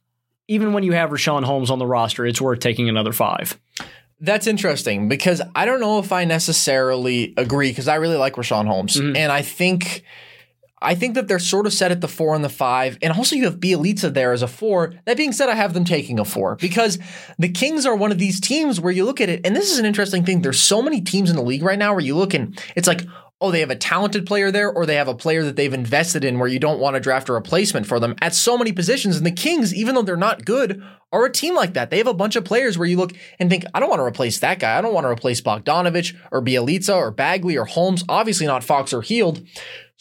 even 0.49 0.73
when 0.73 0.83
you 0.83 0.93
have 0.93 1.11
Richaun 1.11 1.45
Holmes 1.45 1.71
on 1.71 1.79
the 1.79 1.87
roster, 1.87 2.27
it's 2.27 2.41
worth 2.41 2.61
taking 2.61 2.89
another 2.89 3.13
five. 3.13 3.59
That's 4.21 4.47
interesting 4.47 5.09
because 5.09 5.43
I 5.55 5.67
don't 5.67 5.81
know 5.81 5.99
if 5.99 6.13
I 6.13 6.25
necessarily 6.25 7.35
agree 7.37 7.71
because 7.71 7.89
I 7.89 7.97
really 7.97 8.17
like 8.17 8.35
Richaun 8.35 8.67
Holmes 8.67 8.97
Mm-hmm. 8.97 9.17
and 9.17 9.33
I 9.33 9.43
think 9.43 10.05
I 10.81 10.95
think 10.95 11.15
that 11.15 11.29
they're 11.29 11.39
sort 11.39 11.67
of 11.67 11.73
set 11.73 11.91
at 11.93 12.03
the 12.03 12.09
four 12.09 12.35
and 12.35 12.45
the 12.45 12.51
five, 12.51 12.99
and 13.01 13.11
also 13.15 13.37
you 13.37 13.45
have 13.45 13.57
Bjelica 13.57 14.13
there 14.13 14.33
as 14.33 14.43
a 14.43 14.47
four. 14.47 14.93
That 15.07 15.17
being 15.17 15.33
said, 15.33 15.49
I 15.49 15.55
have 15.55 15.73
them 15.73 15.87
taking 15.87 16.19
a 16.19 16.27
four 16.27 16.57
because 16.57 16.99
the 17.39 17.49
Kings 17.49 17.87
are 17.87 17.97
one 17.97 18.13
of 18.13 18.19
these 18.19 18.39
teams 18.39 18.81
where 18.81 18.93
you 18.93 19.07
look 19.07 19.21
at 19.21 19.31
it, 19.31 19.47
and 19.47 19.57
this 19.57 19.73
is 19.73 19.79
an 19.79 19.87
interesting 19.87 20.25
thing. 20.27 20.43
There's 20.43 20.61
so 20.61 20.83
many 20.83 21.01
teams 21.01 21.31
in 21.31 21.37
the 21.37 21.43
league 21.43 21.63
right 21.63 21.79
now 21.79 21.93
where 21.95 22.05
you 22.05 22.15
look 22.15 22.35
and 22.35 22.61
it's 22.77 22.87
like, 22.87 23.01
oh, 23.41 23.51
they 23.51 23.61
have 23.61 23.71
a 23.71 23.77
talented 23.77 24.27
player 24.27 24.51
there, 24.51 24.73
or 24.73 24.87
they 24.87 24.95
have 24.95 25.09
a 25.09 25.15
player 25.15 25.45
that 25.45 25.57
they've 25.57 25.75
invested 25.75 26.25
in 26.25 26.39
where 26.39 26.49
you 26.49 26.59
don't 26.59 26.81
want 26.81 26.95
to 26.95 27.01
draft 27.01 27.29
a 27.29 27.33
replacement 27.33 27.87
for 27.87 28.01
them 28.01 28.15
at 28.23 28.35
so 28.35 28.57
many 28.57 28.73
positions. 28.73 29.17
And 29.17 29.27
the 29.27 29.33
Kings, 29.33 29.75
even 29.75 29.95
though 29.95 30.03
they're 30.03 30.17
not 30.17 30.45
good, 30.45 30.83
are 31.13 31.25
a 31.27 31.31
team 31.31 31.55
like 31.55 31.75
that. 31.75 31.91
They 31.91 31.99
have 31.99 32.07
a 32.07 32.15
bunch 32.15 32.37
of 32.37 32.45
players 32.45 32.79
where 32.79 32.89
you 32.89 32.97
look 32.97 33.13
and 33.39 33.51
think, 33.51 33.65
I 33.75 33.81
don't 33.81 33.91
want 33.91 34.01
to 34.01 34.05
replace 34.05 34.39
that 34.41 34.59
guy. 34.59 34.79
I 34.79 34.81
don't 34.81 34.95
want 34.95 35.05
to 35.05 35.11
replace 35.11 35.41
Bogdanovich 35.41 36.17
or 36.33 36.43
Bjelica 36.43 36.97
or 36.97 37.11
Bagley 37.11 37.57
or 37.57 37.67
Holmes. 37.67 38.03
Obviously 38.09 38.47
not 38.47 38.65
Fox 38.65 38.93
or 38.93 39.03
Hield. 39.03 39.47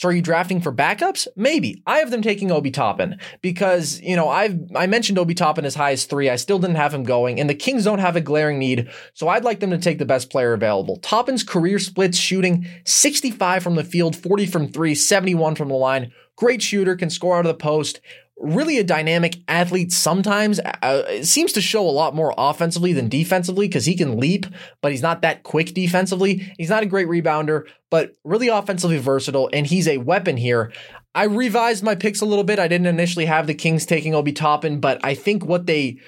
So 0.04 0.10
are 0.10 0.12
you 0.12 0.22
drafting 0.22 0.60
for 0.60 0.74
backups? 0.74 1.30
Maybe. 1.38 1.82
I 1.88 2.00
have 2.00 2.12
them 2.12 2.22
taking 2.22 2.52
Obi 2.52 2.72
Toppin 2.72 3.20
because, 3.42 4.02
you 4.02 4.18
know, 4.18 4.28
I've 4.28 4.60
I 4.76 4.86
mentioned 4.86 5.18
Obi 5.18 5.34
Toppin 5.34 5.64
as 5.64 5.76
high 5.76 5.94
as 5.94 6.04
three. 6.04 6.30
I 6.30 6.36
still 6.36 6.60
didn't 6.60 6.76
have 6.76 6.94
him 6.94 7.04
going, 7.04 7.40
and 7.40 7.50
the 7.50 7.56
Kings 7.56 7.86
don't 7.86 8.00
have 8.00 8.18
a 8.18 8.20
glaring 8.20 8.60
need, 8.60 8.90
so 9.14 9.30
I'd 9.30 9.46
like 9.46 9.62
them 9.62 9.72
to 9.72 9.78
take 9.78 10.00
the 10.00 10.06
best 10.06 10.30
player 10.30 10.52
available. 10.52 10.98
Toppin's 10.98 11.42
career 11.42 11.80
splits 11.80 12.18
shooting 12.18 12.68
65 12.84 13.64
from 13.64 13.76
the 13.76 13.84
field, 13.86 14.18
40 14.18 14.46
from 14.46 14.68
three, 14.68 14.94
71 14.94 15.56
from 15.56 15.70
the 15.70 15.76
line. 15.76 16.12
Great 16.36 16.62
shooter, 16.62 16.98
can 16.98 17.10
score 17.10 17.38
out 17.38 17.46
of 17.46 17.58
the 17.58 17.64
post 17.64 18.02
really 18.38 18.78
a 18.78 18.84
dynamic 18.84 19.38
athlete 19.48 19.92
sometimes. 19.92 20.60
Uh, 20.60 21.24
seems 21.24 21.54
to 21.54 21.62
show 21.62 21.88
a 21.88 21.92
lot 21.92 22.16
more 22.16 22.34
offensively 22.38 22.94
than 22.94 23.10
defensively 23.10 23.68
because 23.68 23.86
he 23.86 23.96
can 23.96 24.18
leap, 24.18 24.46
but 24.82 24.92
he's 24.92 25.02
not 25.02 25.22
that 25.22 25.44
quick 25.44 25.74
defensively. 25.74 26.54
He's 26.58 26.70
not 26.70 26.84
a 26.84 26.88
great 26.88 27.08
rebounder, 27.08 27.68
but 27.90 28.14
really 28.24 28.48
offensively 28.48 28.98
versatile, 28.98 29.50
and 29.54 29.68
he's 29.68 29.88
a 29.88 29.98
weapon 29.98 30.38
here. 30.38 30.72
I 31.16 31.26
revised 31.26 31.84
my 31.84 31.96
picks 31.96 32.22
a 32.22 32.26
little 32.26 32.44
bit. 32.44 32.60
I 32.60 32.68
didn't 32.68 32.88
initially 32.88 33.26
have 33.26 33.46
the 33.46 33.54
Kings 33.54 33.86
taking 33.86 34.16
Obi 34.16 34.34
Toppin, 34.34 34.80
but 34.80 35.00
I 35.04 35.14
think 35.14 35.46
what 35.46 35.68
they 35.68 36.00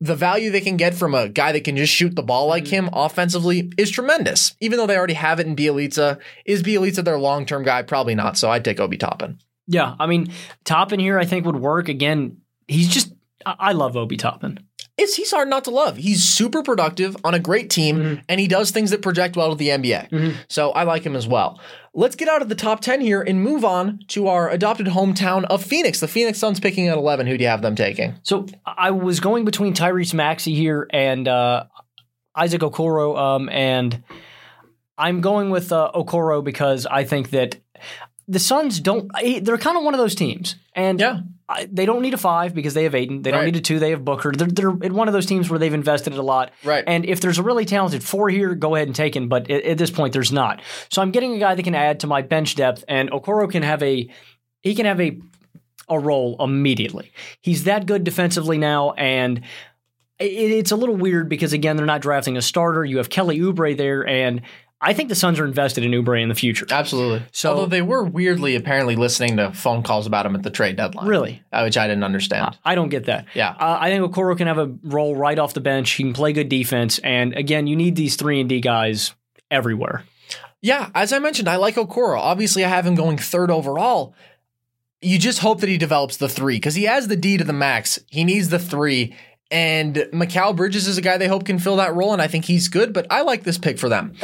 the 0.00 0.16
value 0.16 0.50
they 0.50 0.60
can 0.60 0.76
get 0.76 0.94
from 0.94 1.14
a 1.14 1.28
guy 1.28 1.52
that 1.52 1.62
can 1.62 1.76
just 1.76 1.92
shoot 1.92 2.16
the 2.16 2.24
ball 2.24 2.48
like 2.48 2.66
him 2.66 2.90
offensively 2.92 3.70
is 3.78 3.88
tremendous. 3.88 4.56
Even 4.60 4.76
though 4.76 4.86
they 4.86 4.96
already 4.96 5.14
have 5.14 5.38
it 5.38 5.46
in 5.46 5.54
Bjelica, 5.54 6.18
is 6.44 6.60
Bjelica 6.60 7.04
their 7.04 7.18
long 7.18 7.46
term 7.46 7.62
guy? 7.62 7.82
Probably 7.82 8.16
not. 8.16 8.36
So 8.36 8.50
I'd 8.50 8.64
take 8.64 8.80
Obi 8.80 8.96
Toppin. 8.96 9.38
Yeah, 9.72 9.94
I 9.98 10.06
mean, 10.06 10.32
Toppin 10.64 11.00
here 11.00 11.18
I 11.18 11.24
think 11.24 11.46
would 11.46 11.56
work. 11.56 11.88
Again, 11.88 12.38
he's 12.68 12.88
just 12.88 13.12
I 13.46 13.54
I 13.58 13.72
love 13.72 13.96
Obi 13.96 14.16
Toppin. 14.16 14.58
It's 14.98 15.14
he's 15.16 15.30
hard 15.30 15.48
not 15.48 15.64
to 15.64 15.70
love. 15.70 15.96
He's 15.96 16.22
super 16.22 16.62
productive 16.62 17.16
on 17.24 17.32
a 17.32 17.38
great 17.38 17.70
team, 17.70 17.96
Mm-hmm. 17.96 18.20
and 18.28 18.38
he 18.38 18.46
does 18.46 18.70
things 18.70 18.90
that 18.90 19.00
project 19.00 19.36
well 19.36 19.50
to 19.50 19.56
the 19.56 19.68
NBA. 19.70 20.34
So 20.48 20.70
I 20.72 20.82
like 20.84 21.02
him 21.02 21.16
as 21.16 21.26
well. 21.26 21.58
Let's 21.94 22.14
get 22.14 22.28
out 22.28 22.42
of 22.42 22.50
the 22.50 22.54
top 22.54 22.80
ten 22.80 23.00
here 23.00 23.22
and 23.22 23.42
move 23.42 23.64
on 23.64 24.00
to 24.08 24.28
our 24.28 24.50
adopted 24.50 24.88
hometown 24.88 25.44
of 25.44 25.64
Phoenix. 25.64 26.00
The 26.00 26.08
Phoenix 26.08 26.38
Suns 26.38 26.60
picking 26.60 26.88
at 26.88 26.98
eleven. 26.98 27.26
Who 27.26 27.38
do 27.38 27.42
you 27.44 27.48
have 27.48 27.62
them 27.62 27.74
taking? 27.74 28.14
So 28.22 28.46
I 28.66 28.90
was 28.90 29.18
going 29.20 29.46
between 29.46 29.72
Tyrese 29.74 30.12
Maxey 30.14 30.54
here 30.54 30.86
and 30.90 31.26
uh, 31.26 31.64
Isaac 32.36 32.60
Okoro, 32.60 33.16
um, 33.18 33.48
and 33.48 34.02
I'm 34.98 35.22
going 35.22 35.48
with 35.50 35.72
uh, 35.72 35.90
Okoro 35.94 36.44
because 36.44 36.84
I 36.86 37.04
think 37.04 37.30
that 37.30 37.56
the 38.28 38.38
Suns 38.38 38.80
don't. 38.80 39.10
They're 39.42 39.58
kind 39.58 39.76
of 39.76 39.84
one 39.84 39.94
of 39.94 39.98
those 39.98 40.14
teams, 40.14 40.56
and 40.74 41.00
Yeah. 41.00 41.20
I, 41.48 41.68
they 41.70 41.84
don't 41.84 42.00
need 42.00 42.14
a 42.14 42.18
five 42.18 42.54
because 42.54 42.72
they 42.72 42.84
have 42.84 42.94
Ayton. 42.94 43.22
They 43.22 43.30
don't 43.30 43.44
need 43.44 43.56
a 43.56 43.60
two. 43.60 43.78
They 43.78 43.90
have 43.90 44.04
Booker. 44.04 44.32
They're, 44.34 44.46
they're 44.48 44.70
in 44.70 44.94
one 44.94 45.08
of 45.08 45.12
those 45.12 45.26
teams 45.26 45.50
where 45.50 45.58
they've 45.58 45.74
invested 45.74 46.14
a 46.14 46.22
lot. 46.22 46.50
Right. 46.64 46.82
And 46.86 47.04
if 47.04 47.20
there's 47.20 47.38
a 47.38 47.42
really 47.42 47.66
talented 47.66 48.02
four 48.02 48.30
here, 48.30 48.54
go 48.54 48.74
ahead 48.74 48.88
and 48.88 48.94
take 48.96 49.14
him. 49.14 49.28
But 49.28 49.50
at, 49.50 49.62
at 49.64 49.76
this 49.76 49.90
point, 49.90 50.14
there's 50.14 50.32
not. 50.32 50.62
So 50.88 51.02
I'm 51.02 51.10
getting 51.10 51.34
a 51.34 51.38
guy 51.38 51.54
that 51.54 51.62
can 51.62 51.74
add 51.74 52.00
to 52.00 52.06
my 52.06 52.22
bench 52.22 52.54
depth, 52.54 52.84
and 52.88 53.10
Okoro 53.10 53.50
can 53.50 53.62
have 53.64 53.82
a 53.82 54.08
he 54.62 54.74
can 54.74 54.86
have 54.86 55.00
a 55.00 55.20
a 55.88 55.98
role 55.98 56.36
immediately. 56.40 57.12
He's 57.42 57.64
that 57.64 57.84
good 57.84 58.04
defensively 58.04 58.56
now, 58.56 58.92
and 58.92 59.38
it, 60.18 60.24
it's 60.24 60.70
a 60.70 60.76
little 60.76 60.96
weird 60.96 61.28
because 61.28 61.52
again, 61.52 61.76
they're 61.76 61.84
not 61.84 62.00
drafting 62.00 62.36
a 62.38 62.42
starter. 62.42 62.84
You 62.84 62.96
have 62.98 63.10
Kelly 63.10 63.40
Oubre 63.40 63.76
there, 63.76 64.06
and 64.06 64.40
I 64.84 64.92
think 64.94 65.08
the 65.08 65.14
Suns 65.14 65.38
are 65.38 65.44
invested 65.44 65.84
in 65.84 65.92
Oubre 65.92 66.20
in 66.20 66.28
the 66.28 66.34
future. 66.34 66.66
Absolutely. 66.70 67.22
So- 67.30 67.50
Although 67.50 67.66
they 67.66 67.82
were 67.82 68.02
weirdly 68.04 68.56
apparently 68.56 68.96
listening 68.96 69.36
to 69.36 69.52
phone 69.52 69.82
calls 69.84 70.06
about 70.08 70.26
him 70.26 70.34
at 70.34 70.42
the 70.42 70.50
trade 70.50 70.76
deadline. 70.76 71.06
Really? 71.06 71.40
Uh, 71.52 71.62
which 71.62 71.78
I 71.78 71.86
didn't 71.86 72.02
understand. 72.04 72.58
I 72.64 72.74
don't 72.74 72.88
get 72.88 73.04
that. 73.06 73.26
Yeah. 73.34 73.50
Uh, 73.50 73.78
I 73.80 73.90
think 73.90 74.02
Okoro 74.12 74.36
can 74.36 74.48
have 74.48 74.58
a 74.58 74.74
role 74.82 75.14
right 75.14 75.38
off 75.38 75.54
the 75.54 75.60
bench. 75.60 75.90
He 75.92 76.02
can 76.02 76.12
play 76.12 76.32
good 76.32 76.48
defense, 76.48 76.98
and 76.98 77.32
again, 77.34 77.66
you 77.68 77.76
need 77.76 77.94
these 77.96 78.16
three 78.16 78.40
and 78.40 78.48
D 78.48 78.60
guys 78.60 79.14
everywhere. 79.50 80.04
Yeah, 80.60 80.90
as 80.94 81.12
I 81.12 81.18
mentioned, 81.18 81.48
I 81.48 81.56
like 81.56 81.74
Okoro. 81.76 82.18
Obviously, 82.18 82.64
I 82.64 82.68
have 82.68 82.86
him 82.86 82.94
going 82.94 83.18
third 83.18 83.50
overall. 83.50 84.14
You 85.00 85.18
just 85.18 85.40
hope 85.40 85.60
that 85.60 85.68
he 85.68 85.76
develops 85.78 86.16
the 86.16 86.28
three 86.28 86.56
because 86.56 86.74
he 86.76 86.84
has 86.84 87.08
the 87.08 87.16
D 87.16 87.36
to 87.36 87.44
the 87.44 87.52
max. 87.52 87.98
He 88.08 88.24
needs 88.24 88.48
the 88.48 88.58
three. 88.60 89.14
And 89.50 89.96
Mikal 90.14 90.56
Bridges 90.56 90.86
is 90.88 90.96
a 90.96 91.02
guy 91.02 91.18
they 91.18 91.28
hope 91.28 91.44
can 91.44 91.58
fill 91.58 91.76
that 91.76 91.94
role, 91.94 92.12
and 92.12 92.22
I 92.22 92.26
think 92.28 92.44
he's 92.46 92.68
good, 92.68 92.92
but 92.94 93.06
I 93.10 93.22
like 93.22 93.42
this 93.42 93.58
pick 93.58 93.78
for 93.78 93.88
them. 93.88 94.14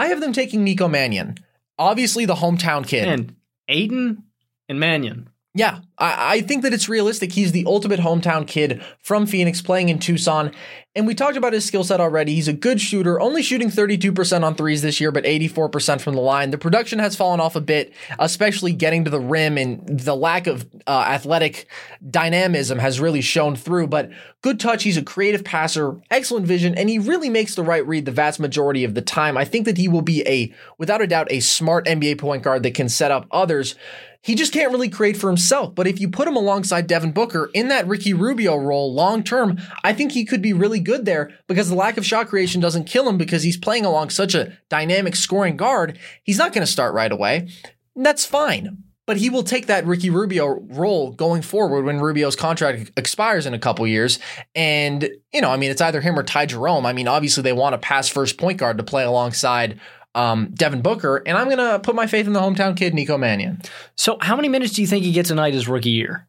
I 0.00 0.06
have 0.06 0.20
them 0.22 0.32
taking 0.32 0.64
Nico 0.64 0.88
Mannion. 0.88 1.36
Obviously, 1.78 2.24
the 2.24 2.34
hometown 2.34 2.86
kid. 2.86 3.06
And 3.06 3.36
Ayton 3.68 4.24
and 4.66 4.80
Mannion. 4.80 5.28
Yeah, 5.52 5.80
I, 5.98 6.36
I 6.36 6.40
think 6.42 6.62
that 6.62 6.72
it's 6.72 6.88
realistic. 6.88 7.32
He's 7.32 7.50
the 7.50 7.64
ultimate 7.66 7.98
hometown 7.98 8.46
kid 8.46 8.84
from 9.02 9.26
Phoenix 9.26 9.60
playing 9.60 9.88
in 9.88 9.98
Tucson. 9.98 10.52
And 10.94 11.06
we 11.06 11.14
talked 11.14 11.36
about 11.36 11.52
his 11.52 11.64
skill 11.64 11.82
set 11.82 12.00
already. 12.00 12.34
He's 12.34 12.48
a 12.48 12.52
good 12.52 12.80
shooter, 12.80 13.20
only 13.20 13.42
shooting 13.42 13.68
32% 13.68 14.44
on 14.44 14.54
threes 14.56 14.82
this 14.82 15.00
year, 15.00 15.10
but 15.10 15.24
84% 15.24 16.00
from 16.00 16.14
the 16.14 16.20
line. 16.20 16.50
The 16.50 16.58
production 16.58 16.98
has 17.00 17.14
fallen 17.14 17.40
off 17.40 17.54
a 17.54 17.60
bit, 17.60 17.92
especially 18.18 18.72
getting 18.72 19.04
to 19.04 19.10
the 19.10 19.20
rim, 19.20 19.56
and 19.56 19.86
the 19.86 20.16
lack 20.16 20.48
of 20.48 20.66
uh, 20.88 21.04
athletic 21.06 21.68
dynamism 22.08 22.80
has 22.80 23.00
really 23.00 23.20
shown 23.20 23.54
through. 23.54 23.86
But 23.86 24.10
good 24.42 24.58
touch. 24.58 24.82
He's 24.82 24.96
a 24.96 25.02
creative 25.02 25.44
passer, 25.44 26.00
excellent 26.10 26.46
vision, 26.46 26.76
and 26.76 26.88
he 26.88 26.98
really 26.98 27.28
makes 27.28 27.54
the 27.54 27.62
right 27.62 27.86
read 27.86 28.04
the 28.04 28.12
vast 28.12 28.40
majority 28.40 28.82
of 28.82 28.94
the 28.94 29.02
time. 29.02 29.36
I 29.36 29.44
think 29.44 29.66
that 29.66 29.78
he 29.78 29.86
will 29.86 30.02
be 30.02 30.26
a, 30.26 30.52
without 30.76 31.02
a 31.02 31.06
doubt, 31.06 31.28
a 31.30 31.38
smart 31.38 31.86
NBA 31.86 32.18
point 32.18 32.42
guard 32.42 32.64
that 32.64 32.74
can 32.74 32.88
set 32.88 33.12
up 33.12 33.26
others. 33.30 33.76
He 34.22 34.34
just 34.34 34.52
can't 34.52 34.70
really 34.70 34.90
create 34.90 35.16
for 35.16 35.28
himself. 35.28 35.74
But 35.74 35.86
if 35.86 35.98
you 35.98 36.08
put 36.10 36.28
him 36.28 36.36
alongside 36.36 36.86
Devin 36.86 37.12
Booker 37.12 37.50
in 37.54 37.68
that 37.68 37.86
Ricky 37.86 38.12
Rubio 38.12 38.56
role 38.56 38.92
long 38.92 39.22
term, 39.22 39.58
I 39.82 39.94
think 39.94 40.12
he 40.12 40.26
could 40.26 40.42
be 40.42 40.52
really 40.52 40.80
good 40.80 41.06
there 41.06 41.30
because 41.46 41.70
the 41.70 41.74
lack 41.74 41.96
of 41.96 42.04
shot 42.04 42.28
creation 42.28 42.60
doesn't 42.60 42.84
kill 42.84 43.08
him 43.08 43.16
because 43.16 43.42
he's 43.42 43.56
playing 43.56 43.86
along 43.86 44.10
such 44.10 44.34
a 44.34 44.58
dynamic 44.68 45.16
scoring 45.16 45.56
guard. 45.56 45.98
He's 46.22 46.38
not 46.38 46.52
going 46.52 46.66
to 46.66 46.70
start 46.70 46.94
right 46.94 47.10
away. 47.10 47.48
That's 47.96 48.26
fine. 48.26 48.84
But 49.06 49.16
he 49.16 49.30
will 49.30 49.42
take 49.42 49.66
that 49.66 49.86
Ricky 49.86 50.08
Rubio 50.08 50.60
role 50.68 51.10
going 51.10 51.42
forward 51.42 51.84
when 51.84 51.98
Rubio's 51.98 52.36
contract 52.36 52.92
expires 52.96 53.44
in 53.44 53.54
a 53.54 53.58
couple 53.58 53.84
years. 53.86 54.20
And, 54.54 55.08
you 55.32 55.40
know, 55.40 55.50
I 55.50 55.56
mean, 55.56 55.72
it's 55.72 55.80
either 55.80 56.00
him 56.00 56.16
or 56.16 56.22
Ty 56.22 56.46
Jerome. 56.46 56.86
I 56.86 56.92
mean, 56.92 57.08
obviously 57.08 57.42
they 57.42 57.52
want 57.52 57.74
a 57.74 57.78
pass 57.78 58.08
first 58.08 58.38
point 58.38 58.58
guard 58.58 58.76
to 58.76 58.84
play 58.84 59.02
alongside 59.02 59.80
um, 60.14 60.50
Devin 60.54 60.82
Booker. 60.82 61.22
And 61.26 61.36
I'm 61.36 61.46
going 61.46 61.58
to 61.58 61.78
put 61.80 61.94
my 61.94 62.06
faith 62.06 62.26
in 62.26 62.32
the 62.32 62.40
hometown 62.40 62.76
kid, 62.76 62.94
Nico 62.94 63.16
Mannion. 63.18 63.60
So, 63.96 64.18
how 64.20 64.36
many 64.36 64.48
minutes 64.48 64.72
do 64.72 64.82
you 64.82 64.86
think 64.86 65.04
he 65.04 65.12
gets 65.12 65.30
a 65.30 65.34
night 65.34 65.54
his 65.54 65.68
rookie 65.68 65.90
year? 65.90 66.28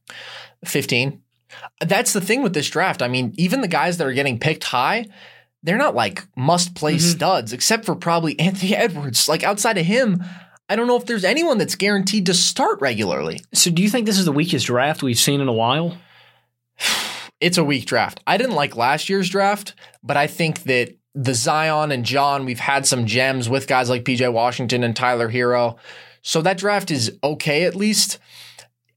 15. 0.65 1.21
That's 1.81 2.13
the 2.13 2.21
thing 2.21 2.43
with 2.43 2.53
this 2.53 2.69
draft. 2.69 3.01
I 3.01 3.07
mean, 3.07 3.33
even 3.37 3.61
the 3.61 3.67
guys 3.67 3.97
that 3.97 4.07
are 4.07 4.13
getting 4.13 4.39
picked 4.39 4.63
high, 4.63 5.07
they're 5.63 5.77
not 5.77 5.95
like 5.95 6.25
must 6.35 6.75
play 6.75 6.97
studs, 6.97 7.53
except 7.53 7.85
for 7.85 7.95
probably 7.95 8.39
Anthony 8.39 8.75
Edwards. 8.75 9.27
Like 9.27 9.43
outside 9.43 9.77
of 9.77 9.85
him, 9.85 10.23
I 10.69 10.75
don't 10.75 10.87
know 10.87 10.95
if 10.95 11.05
there's 11.05 11.25
anyone 11.25 11.57
that's 11.57 11.75
guaranteed 11.75 12.27
to 12.27 12.33
start 12.33 12.79
regularly. 12.79 13.41
So, 13.53 13.69
do 13.71 13.81
you 13.81 13.89
think 13.89 14.05
this 14.05 14.17
is 14.17 14.25
the 14.25 14.31
weakest 14.31 14.67
draft 14.67 15.03
we've 15.03 15.19
seen 15.19 15.41
in 15.41 15.47
a 15.47 15.53
while? 15.53 15.97
It's 17.41 17.57
a 17.57 17.63
weak 17.63 17.87
draft. 17.87 18.19
I 18.27 18.37
didn't 18.37 18.53
like 18.53 18.75
last 18.75 19.09
year's 19.09 19.27
draft, 19.27 19.73
but 20.03 20.15
I 20.15 20.27
think 20.27 20.61
that 20.65 20.95
the 21.13 21.33
Zion 21.33 21.91
and 21.91 22.05
John, 22.05 22.45
we've 22.45 22.59
had 22.59 22.85
some 22.85 23.05
gems 23.05 23.49
with 23.49 23.67
guys 23.67 23.89
like 23.89 24.03
PJ 24.03 24.31
Washington 24.31 24.83
and 24.83 24.95
Tyler 24.95 25.29
Herro. 25.29 25.77
So 26.21 26.41
that 26.41 26.57
draft 26.57 26.91
is 26.91 27.17
okay 27.23 27.63
at 27.63 27.75
least. 27.75 28.19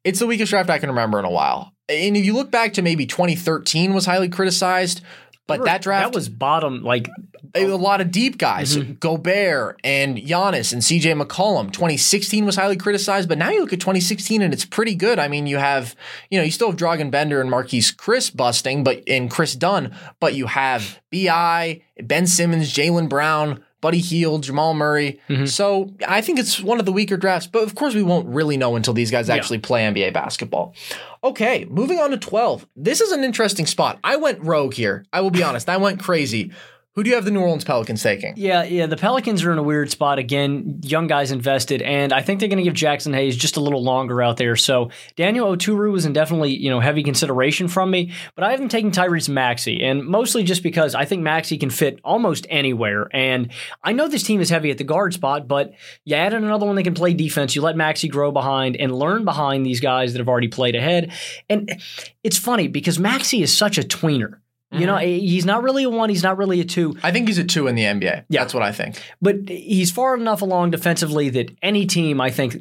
It's 0.05 0.19
the 0.19 0.27
weakest 0.27 0.51
draft 0.51 0.71
I 0.71 0.79
can 0.79 0.91
remember 0.91 1.19
in 1.19 1.25
a 1.25 1.31
while. 1.31 1.73
And 1.89 2.17
if 2.17 2.25
you 2.25 2.35
look 2.35 2.51
back 2.51 2.73
to 2.75 2.83
maybe 2.83 3.07
2013 3.07 3.95
was 3.95 4.07
highly 4.07 4.29
criticized, 4.29 5.03
but 5.47 5.65
that 5.65 5.83
draft 5.83 6.13
that 6.13 6.15
was 6.15 6.29
bottom. 6.29 6.83
Like 6.83 7.09
a 7.55 7.67
lot 7.67 8.01
of 8.01 8.11
deep 8.11 8.39
guys, 8.39 8.77
mm-hmm. 8.77 8.95
Gobert 8.95 9.79
and 9.85 10.17
Giannis 10.17 10.73
and 10.73 10.83
CJ 10.83 11.21
McCollum. 11.21 11.73
2016 11.73 12.45
was 12.47 12.57
highly 12.57 12.77
criticized, 12.77 13.29
but 13.29 13.39
now 13.39 13.51
you 13.51 13.61
look 13.61 13.73
at 13.73 13.81
2016 13.81 14.43
and 14.43 14.53
it's 14.53 14.65
pretty 14.65 14.95
good. 14.95 15.19
I 15.19 15.29
mean, 15.29 15.47
you 15.47 15.59
have, 15.59 15.95
you 16.31 16.39
know, 16.39 16.45
you 16.45 16.51
still 16.51 16.71
have 16.71 16.79
Dragan 16.79 17.11
Bender 17.11 17.41
and 17.41 17.51
Marquese 17.51 17.95
Chriss 17.95 18.35
busting, 18.35 18.85
but 18.85 19.05
in 19.07 19.29
Kris 19.29 19.55
Dunn, 19.55 19.95
but 20.21 20.35
you 20.35 20.47
have 20.47 21.01
BI, 21.13 21.83
Ben 22.03 22.27
Simmons, 22.27 22.73
Jaylen 22.73 23.09
Brown, 23.09 23.63
Buddy 23.85 24.01
Hield, 24.01 24.45
Jamal 24.45 24.73
Murray. 24.73 25.21
Mm-hmm. 25.29 25.45
So 25.45 25.93
I 26.09 26.23
think 26.23 26.39
it's 26.39 26.59
one 26.59 26.81
of 26.81 26.87
the 26.87 26.93
weaker 26.93 27.19
drafts, 27.19 27.47
but 27.47 27.65
of 27.65 27.75
course 27.75 27.95
we 27.95 28.03
won't 28.03 28.27
really 28.27 28.57
know 28.57 28.77
until 28.77 28.95
these 28.95 29.11
guys 29.11 29.29
actually 29.29 29.59
play 29.59 29.83
NBA 29.83 30.15
basketball. 30.15 30.75
Okay, 31.23 31.67
moving 31.67 31.99
on 31.99 32.09
to 32.11 32.17
12. 32.17 32.67
This 32.77 33.03
is 33.03 33.13
an 33.13 33.23
interesting 33.23 33.67
spot. 33.67 33.99
I 34.03 34.17
went 34.17 34.43
rogue 34.43 34.73
here. 34.73 35.05
I 35.13 35.21
will 35.21 35.31
be 35.31 35.43
honest. 35.43 35.69
I 35.69 35.77
went 35.77 36.01
crazy. 36.01 36.51
Who 36.95 37.03
do 37.03 37.11
you 37.11 37.17
have 37.17 37.25
the 37.25 37.33
New 37.33 37.41
Orleans 37.41 37.65
Pelicans 37.65 38.05
taking? 38.05 38.35
Yeah, 38.37 38.63
yeah. 38.63 38.87
The 38.87 38.97
Pelicans 38.97 39.43
are 39.43 39.51
in 39.51 39.59
a 39.59 39.65
weird 39.65 39.91
spot 39.91 40.21
again. 40.21 40.79
Young 40.85 41.09
guys 41.09 41.33
invested, 41.33 41.83
and 41.83 42.13
I 42.13 42.23
think 42.23 42.39
they're 42.39 42.49
going 42.49 42.63
to 42.63 42.63
give 42.63 42.75
Jaxson 42.75 43.13
Hayes 43.15 43.37
just 43.37 43.57
a 43.57 43.61
little 43.61 43.83
longer 43.83 44.23
out 44.23 44.37
there. 44.37 44.55
So 44.55 44.91
Daniel 45.17 45.49
Oturu 45.49 45.91
was 45.91 46.07
in 46.07 46.13
definitely 46.13 46.57
you 46.57 46.71
know 46.71 46.79
heavy 46.79 47.03
consideration 47.03 47.67
from 47.67 47.91
me, 47.91 48.13
but 48.37 48.45
I 48.45 48.53
haven't 48.53 48.69
taken 48.69 48.93
Tyrese 48.93 49.29
Maxey, 49.29 49.83
and 49.83 50.05
mostly 50.05 50.45
just 50.45 50.63
because 50.63 50.95
I 50.95 51.05
think 51.05 51.23
Maxey 51.23 51.59
can 51.59 51.71
fit 51.71 51.99
almost 52.05 52.47
anywhere. 52.49 53.09
And 53.13 53.51
I 53.83 53.91
know 53.91 54.07
this 54.07 54.23
team 54.23 54.41
is 54.41 54.49
heavy 54.49 54.71
at 54.71 54.79
the 54.79 54.85
guard 54.85 55.15
spot, 55.15 55.49
but 55.49 55.73
you 56.05 56.15
add 56.15 56.33
in 56.33 56.45
another 56.45 56.65
one 56.65 56.77
that 56.77 56.85
can 56.85 56.95
play 56.95 57.13
defense. 57.13 57.57
You 57.57 57.63
let 57.63 57.77
Maxey 57.77 58.07
grow 58.07 58.31
behind 58.31 58.77
and 58.77 58.95
learn 58.95 59.25
behind 59.25 59.67
these 59.67 59.81
guys 59.81 60.13
that 60.13 60.21
have 60.21 60.29
already 60.29 60.49
played 60.49 60.77
ahead. 60.77 61.13
And 61.51 61.83
it's 62.23 62.39
funny 62.39 62.69
because 62.69 63.01
Maxey 63.01 63.43
is 63.43 63.53
such 63.53 63.79
a 63.79 63.83
tweener. 63.83 64.39
You 64.75 64.87
know, 64.87 64.97
he's 64.97 65.45
not 65.45 65.63
really 65.63 65.85
a 65.85 65.91
one. 65.91 66.11
He's 66.11 66.23
not 66.23 66.37
really 66.37 66.61
a 66.61 66.65
two. 66.65 66.97
I 67.03 67.11
think 67.13 67.29
he's 67.29 67.39
a 67.39 67.45
two 67.45 67.67
in 67.67 67.75
the 67.75 67.83
NBA. 67.83 68.25
Yeah. 68.29 68.41
That's 68.41 68.55
what 68.55 68.63
I 68.63 68.73
think. 68.73 69.01
But 69.21 69.49
he's 69.49 69.91
far 69.91 70.17
enough 70.17 70.43
along 70.43 70.71
defensively 70.71 71.31
that 71.31 71.57
any 71.63 71.87
team, 71.87 72.21
I 72.21 72.31
think, 72.31 72.57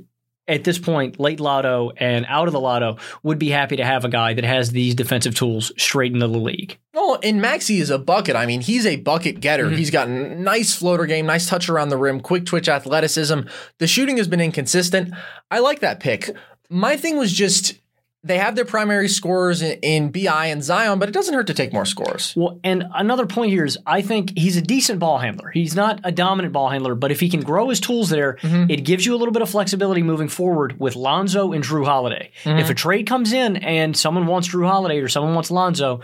at 0.47 0.65
this 0.65 0.77
point, 0.77 1.19
late 1.21 1.39
lotto 1.39 1.91
and 1.95 2.25
out 2.27 2.47
of 2.47 2.53
the 2.53 2.59
lotto, 2.59 2.97
would 3.23 3.39
be 3.39 3.49
happy 3.49 3.77
to 3.77 3.85
have 3.85 4.03
a 4.03 4.09
guy 4.09 4.33
that 4.33 4.43
has 4.43 4.71
these 4.71 4.93
defensive 4.93 5.35
tools 5.35 5.71
straight 5.77 6.11
into 6.11 6.27
the 6.27 6.37
league. 6.37 6.77
Oh, 6.93 7.17
and 7.23 7.41
Maxey 7.41 7.79
is 7.79 7.89
a 7.89 7.97
bucket. 7.97 8.35
I 8.35 8.45
mean, 8.45 8.59
he's 8.59 8.85
a 8.85 8.97
bucket 8.97 9.39
getter. 9.39 9.67
Mm-hmm. 9.67 9.77
He's 9.77 9.89
got 9.89 10.09
nice 10.09 10.75
floater 10.75 11.05
game, 11.05 11.25
nice 11.25 11.47
touch 11.47 11.69
around 11.69 11.89
the 11.89 11.97
rim, 11.97 12.19
quick 12.19 12.45
twitch 12.45 12.67
athleticism. 12.67 13.41
The 13.79 13.87
shooting 13.87 14.17
has 14.17 14.27
been 14.27 14.41
inconsistent. 14.41 15.13
I 15.49 15.59
like 15.59 15.79
that 15.79 16.01
pick. 16.01 16.29
My 16.69 16.97
thing 16.97 17.17
was 17.17 17.31
just 17.31 17.75
they 18.23 18.37
have 18.37 18.55
their 18.55 18.65
primary 18.65 19.09
scorers 19.09 19.61
in, 19.61 19.79
in 19.81 20.11
BI 20.11 20.45
and 20.47 20.63
Zion, 20.63 20.97
but 20.97 21.09
it 21.09 21.11
doesn't 21.11 21.33
hurt 21.33 21.47
to 21.47 21.53
take 21.53 21.73
more 21.73 21.85
scores. 21.85 22.33
Well, 22.35 22.59
and 22.63 22.85
another 22.93 23.25
point 23.25 23.51
here 23.51 23.65
is 23.65 23.77
I 23.85 24.01
think 24.01 24.37
he's 24.37 24.55
a 24.55 24.61
decent 24.61 24.99
ball 24.99 25.17
handler. 25.17 25.49
He's 25.49 25.75
not 25.75 25.99
a 26.03 26.11
dominant 26.11 26.53
ball 26.53 26.69
handler, 26.69 26.95
but 26.95 27.11
if 27.11 27.19
he 27.19 27.29
can 27.29 27.41
grow 27.41 27.69
his 27.69 27.79
tools 27.79 28.09
there, 28.09 28.35
mm-hmm. 28.35 28.71
it 28.71 28.85
gives 28.85 29.05
you 29.05 29.13
a 29.13 29.17
little 29.17 29.33
bit 29.33 29.41
of 29.41 29.49
flexibility 29.49 30.03
moving 30.03 30.29
forward 30.29 30.79
with 30.79 30.95
Lonzo 30.95 31.51
and 31.51 31.63
Jrue 31.63 31.85
Holiday. 31.85 32.31
Mm-hmm. 32.43 32.59
If 32.59 32.69
a 32.69 32.73
trade 32.73 33.07
comes 33.07 33.33
in 33.33 33.57
and 33.57 33.95
someone 33.95 34.25
wants 34.25 34.47
Jrue 34.47 34.67
Holiday 34.67 34.99
or 34.99 35.09
someone 35.09 35.35
wants 35.35 35.51
Lonzo, 35.51 36.01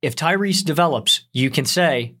if 0.00 0.14
Tyrese 0.14 0.64
develops, 0.64 1.22
you 1.32 1.50
can 1.50 1.64
say, 1.64 2.14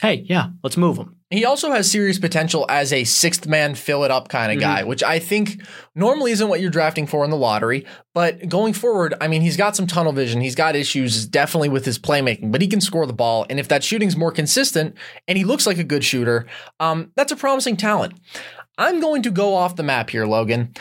hey, 0.00 0.24
yeah, 0.28 0.50
let's 0.62 0.76
move 0.76 0.96
him. 0.96 1.16
He 1.32 1.46
also 1.46 1.70
has 1.70 1.90
serious 1.90 2.18
potential 2.18 2.66
as 2.68 2.92
a 2.92 3.04
sixth 3.04 3.46
man 3.46 3.74
fill 3.74 4.04
it 4.04 4.10
up 4.10 4.28
kind 4.28 4.52
of 4.52 4.60
guy, 4.60 4.84
which 4.84 5.02
I 5.02 5.18
think 5.18 5.62
normally 5.94 6.30
isn't 6.32 6.48
what 6.48 6.60
you're 6.60 6.70
drafting 6.70 7.06
for 7.06 7.24
in 7.24 7.30
the 7.30 7.36
lottery. 7.38 7.86
But 8.12 8.50
going 8.50 8.74
forward, 8.74 9.14
I 9.18 9.28
mean, 9.28 9.40
he's 9.40 9.56
got 9.56 9.74
some 9.74 9.86
tunnel 9.86 10.12
vision. 10.12 10.42
He's 10.42 10.54
got 10.54 10.76
issues 10.76 11.26
definitely 11.26 11.70
with 11.70 11.86
his 11.86 11.98
playmaking, 11.98 12.52
but 12.52 12.60
he 12.60 12.68
can 12.68 12.82
score 12.82 13.06
the 13.06 13.14
ball. 13.14 13.46
And 13.48 13.58
if 13.58 13.68
that 13.68 13.82
shooting's 13.82 14.14
more 14.14 14.30
consistent 14.30 14.94
and 15.26 15.38
he 15.38 15.44
looks 15.44 15.66
like 15.66 15.78
a 15.78 15.84
good 15.84 16.04
shooter, 16.04 16.46
um, 16.80 17.12
that's 17.16 17.32
a 17.32 17.36
promising 17.36 17.78
talent. 17.78 18.12
I'm 18.76 19.00
going 19.00 19.22
to 19.22 19.30
go 19.30 19.54
off 19.54 19.76
the 19.76 19.82
map 19.82 20.10
here, 20.10 20.26
Logan. 20.26 20.74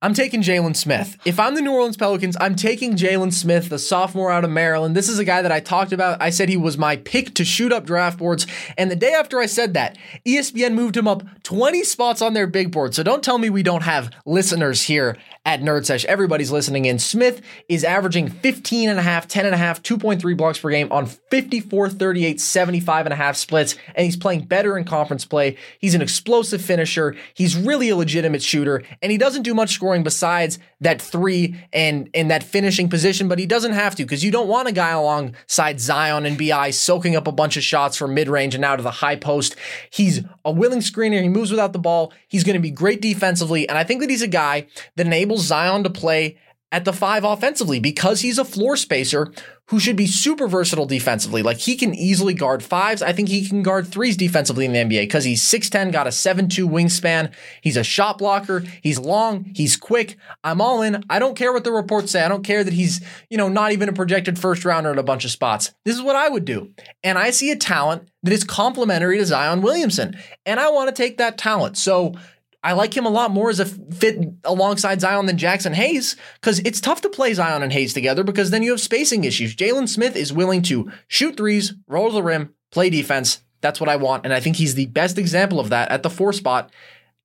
I'm 0.00 0.14
taking 0.14 0.42
Jalen 0.42 0.76
Smith. 0.76 1.16
If 1.24 1.40
I'm 1.40 1.56
the 1.56 1.60
New 1.60 1.72
Orleans 1.72 1.96
Pelicans, 1.96 2.36
I'm 2.40 2.54
taking 2.54 2.94
Jalen 2.94 3.32
Smith, 3.32 3.68
the 3.68 3.80
sophomore 3.80 4.30
out 4.30 4.44
of 4.44 4.50
Maryland. 4.50 4.94
This 4.94 5.08
is 5.08 5.18
a 5.18 5.24
guy 5.24 5.42
that 5.42 5.50
I 5.50 5.58
talked 5.58 5.90
about. 5.90 6.22
I 6.22 6.30
said 6.30 6.48
he 6.48 6.56
was 6.56 6.78
my 6.78 6.98
pick 6.98 7.34
to 7.34 7.44
shoot 7.44 7.72
up 7.72 7.84
draft 7.84 8.16
boards. 8.16 8.46
And 8.76 8.92
the 8.92 8.96
day 8.96 9.12
after 9.12 9.40
I 9.40 9.46
said 9.46 9.74
that, 9.74 9.98
ESPN 10.24 10.74
moved 10.74 10.96
him 10.96 11.08
up 11.08 11.24
20 11.42 11.82
spots 11.82 12.22
on 12.22 12.32
their 12.32 12.46
big 12.46 12.70
board. 12.70 12.94
So 12.94 13.02
don't 13.02 13.24
tell 13.24 13.38
me 13.38 13.50
we 13.50 13.64
don't 13.64 13.82
have 13.82 14.12
listeners 14.24 14.82
here 14.82 15.16
at 15.48 15.62
Nerd 15.62 15.86
Sesh. 15.86 16.04
Everybody's 16.04 16.50
listening 16.50 16.84
in. 16.84 16.98
Smith 16.98 17.40
is 17.70 17.82
averaging 17.82 18.28
15 18.28 18.90
and 18.90 18.98
a 18.98 19.02
half, 19.02 19.26
10 19.26 19.46
and 19.46 19.54
a 19.54 19.58
half, 19.58 19.82
2.3 19.82 20.36
blocks 20.36 20.58
per 20.58 20.68
game 20.68 20.92
on 20.92 21.06
54, 21.06 21.88
38, 21.88 22.38
75 22.38 23.06
and 23.06 23.12
a 23.14 23.16
half 23.16 23.34
splits. 23.34 23.74
And 23.94 24.04
he's 24.04 24.14
playing 24.14 24.42
better 24.44 24.76
in 24.76 24.84
conference 24.84 25.24
play. 25.24 25.56
He's 25.78 25.94
an 25.94 26.02
explosive 26.02 26.60
finisher. 26.60 27.16
He's 27.32 27.56
really 27.56 27.88
a 27.88 27.96
legitimate 27.96 28.42
shooter. 28.42 28.82
And 29.00 29.10
he 29.10 29.16
doesn't 29.16 29.40
do 29.40 29.54
much 29.54 29.70
scoring 29.70 30.02
besides 30.02 30.58
that 30.82 31.00
three 31.00 31.56
and, 31.72 32.10
and 32.12 32.30
that 32.30 32.42
finishing 32.42 32.90
position, 32.90 33.26
but 33.26 33.38
he 33.38 33.46
doesn't 33.46 33.72
have 33.72 33.94
to 33.94 34.04
because 34.04 34.22
you 34.22 34.30
don't 34.30 34.48
want 34.48 34.68
a 34.68 34.72
guy 34.72 34.90
alongside 34.90 35.80
Zion 35.80 36.26
and 36.26 36.36
BI 36.36 36.72
soaking 36.72 37.16
up 37.16 37.26
a 37.26 37.32
bunch 37.32 37.56
of 37.56 37.62
shots 37.62 37.96
from 37.96 38.12
mid 38.12 38.28
range 38.28 38.54
and 38.54 38.66
out 38.66 38.78
of 38.78 38.84
the 38.84 38.90
high 38.90 39.16
post. 39.16 39.56
He's 39.88 40.20
a 40.44 40.52
willing 40.52 40.80
screener. 40.80 41.22
He 41.22 41.28
moves 41.30 41.50
without 41.50 41.72
the 41.72 41.78
ball. 41.78 42.12
He's 42.28 42.44
going 42.44 42.54
to 42.54 42.60
be 42.60 42.70
great 42.70 43.00
defensively. 43.00 43.66
And 43.66 43.78
I 43.78 43.84
think 43.84 44.02
that 44.02 44.10
he's 44.10 44.20
a 44.20 44.28
guy 44.28 44.66
that 44.96 45.06
enables 45.06 45.37
Zion 45.38 45.84
to 45.84 45.90
play 45.90 46.36
at 46.70 46.84
the 46.84 46.92
five 46.92 47.24
offensively 47.24 47.80
because 47.80 48.20
he's 48.20 48.38
a 48.38 48.44
floor 48.44 48.76
spacer 48.76 49.32
who 49.68 49.78
should 49.78 49.96
be 49.96 50.06
super 50.06 50.46
versatile 50.46 50.86
defensively. 50.86 51.42
Like 51.42 51.58
he 51.58 51.76
can 51.76 51.94
easily 51.94 52.34
guard 52.34 52.62
fives. 52.62 53.02
I 53.02 53.12
think 53.12 53.28
he 53.28 53.46
can 53.46 53.62
guard 53.62 53.86
threes 53.86 54.16
defensively 54.16 54.64
in 54.64 54.72
the 54.72 54.78
NBA 54.78 55.02
because 55.02 55.24
he's 55.24 55.42
6'10, 55.42 55.92
got 55.92 56.06
a 56.06 56.10
7'2 56.10 56.68
wingspan. 56.68 57.32
He's 57.62 57.76
a 57.76 57.84
shot 57.84 58.18
blocker. 58.18 58.64
He's 58.82 58.98
long. 58.98 59.50
He's 59.54 59.76
quick. 59.76 60.16
I'm 60.42 60.60
all 60.60 60.82
in. 60.82 61.02
I 61.10 61.18
don't 61.18 61.36
care 61.36 61.52
what 61.52 61.64
the 61.64 61.72
reports 61.72 62.12
say. 62.12 62.22
I 62.22 62.28
don't 62.28 62.44
care 62.44 62.64
that 62.64 62.72
he's, 62.72 63.02
you 63.30 63.36
know, 63.36 63.48
not 63.48 63.72
even 63.72 63.88
a 63.88 63.94
projected 63.94 64.38
first 64.38 64.64
rounder 64.64 64.92
in 64.92 64.98
a 64.98 65.02
bunch 65.02 65.24
of 65.24 65.30
spots. 65.30 65.72
This 65.84 65.96
is 65.96 66.02
what 66.02 66.16
I 66.16 66.28
would 66.28 66.44
do. 66.44 66.72
And 67.02 67.18
I 67.18 67.30
see 67.30 67.50
a 67.50 67.56
talent 67.56 68.10
that 68.22 68.32
is 68.32 68.44
complementary 68.44 69.18
to 69.18 69.26
Zion 69.26 69.62
Williamson. 69.62 70.16
And 70.46 70.60
I 70.60 70.70
want 70.70 70.88
to 70.88 70.94
take 70.94 71.18
that 71.18 71.36
talent. 71.38 71.76
So 71.76 72.14
I 72.62 72.72
like 72.72 72.96
him 72.96 73.06
a 73.06 73.10
lot 73.10 73.30
more 73.30 73.50
as 73.50 73.60
a 73.60 73.66
fit 73.66 74.18
alongside 74.44 75.00
Zion 75.00 75.26
than 75.26 75.36
Jaxson 75.36 75.74
Hayes 75.74 76.16
because 76.40 76.58
it's 76.60 76.80
tough 76.80 77.00
to 77.02 77.08
play 77.08 77.32
Zion 77.32 77.62
and 77.62 77.72
Hayes 77.72 77.94
together 77.94 78.24
because 78.24 78.50
then 78.50 78.62
you 78.62 78.72
have 78.72 78.80
spacing 78.80 79.24
issues. 79.24 79.54
Jalen 79.54 79.88
Smith 79.88 80.16
is 80.16 80.32
willing 80.32 80.62
to 80.62 80.90
shoot 81.06 81.36
threes, 81.36 81.74
roll 81.86 82.08
to 82.08 82.14
the 82.14 82.22
rim, 82.22 82.54
play 82.72 82.90
defense. 82.90 83.42
That's 83.60 83.80
what 83.80 83.88
I 83.88 83.96
want. 83.96 84.24
And 84.24 84.32
I 84.32 84.40
think 84.40 84.56
he's 84.56 84.74
the 84.74 84.86
best 84.86 85.18
example 85.18 85.60
of 85.60 85.70
that 85.70 85.90
at 85.90 86.02
the 86.02 86.10
four 86.10 86.32
spot 86.32 86.72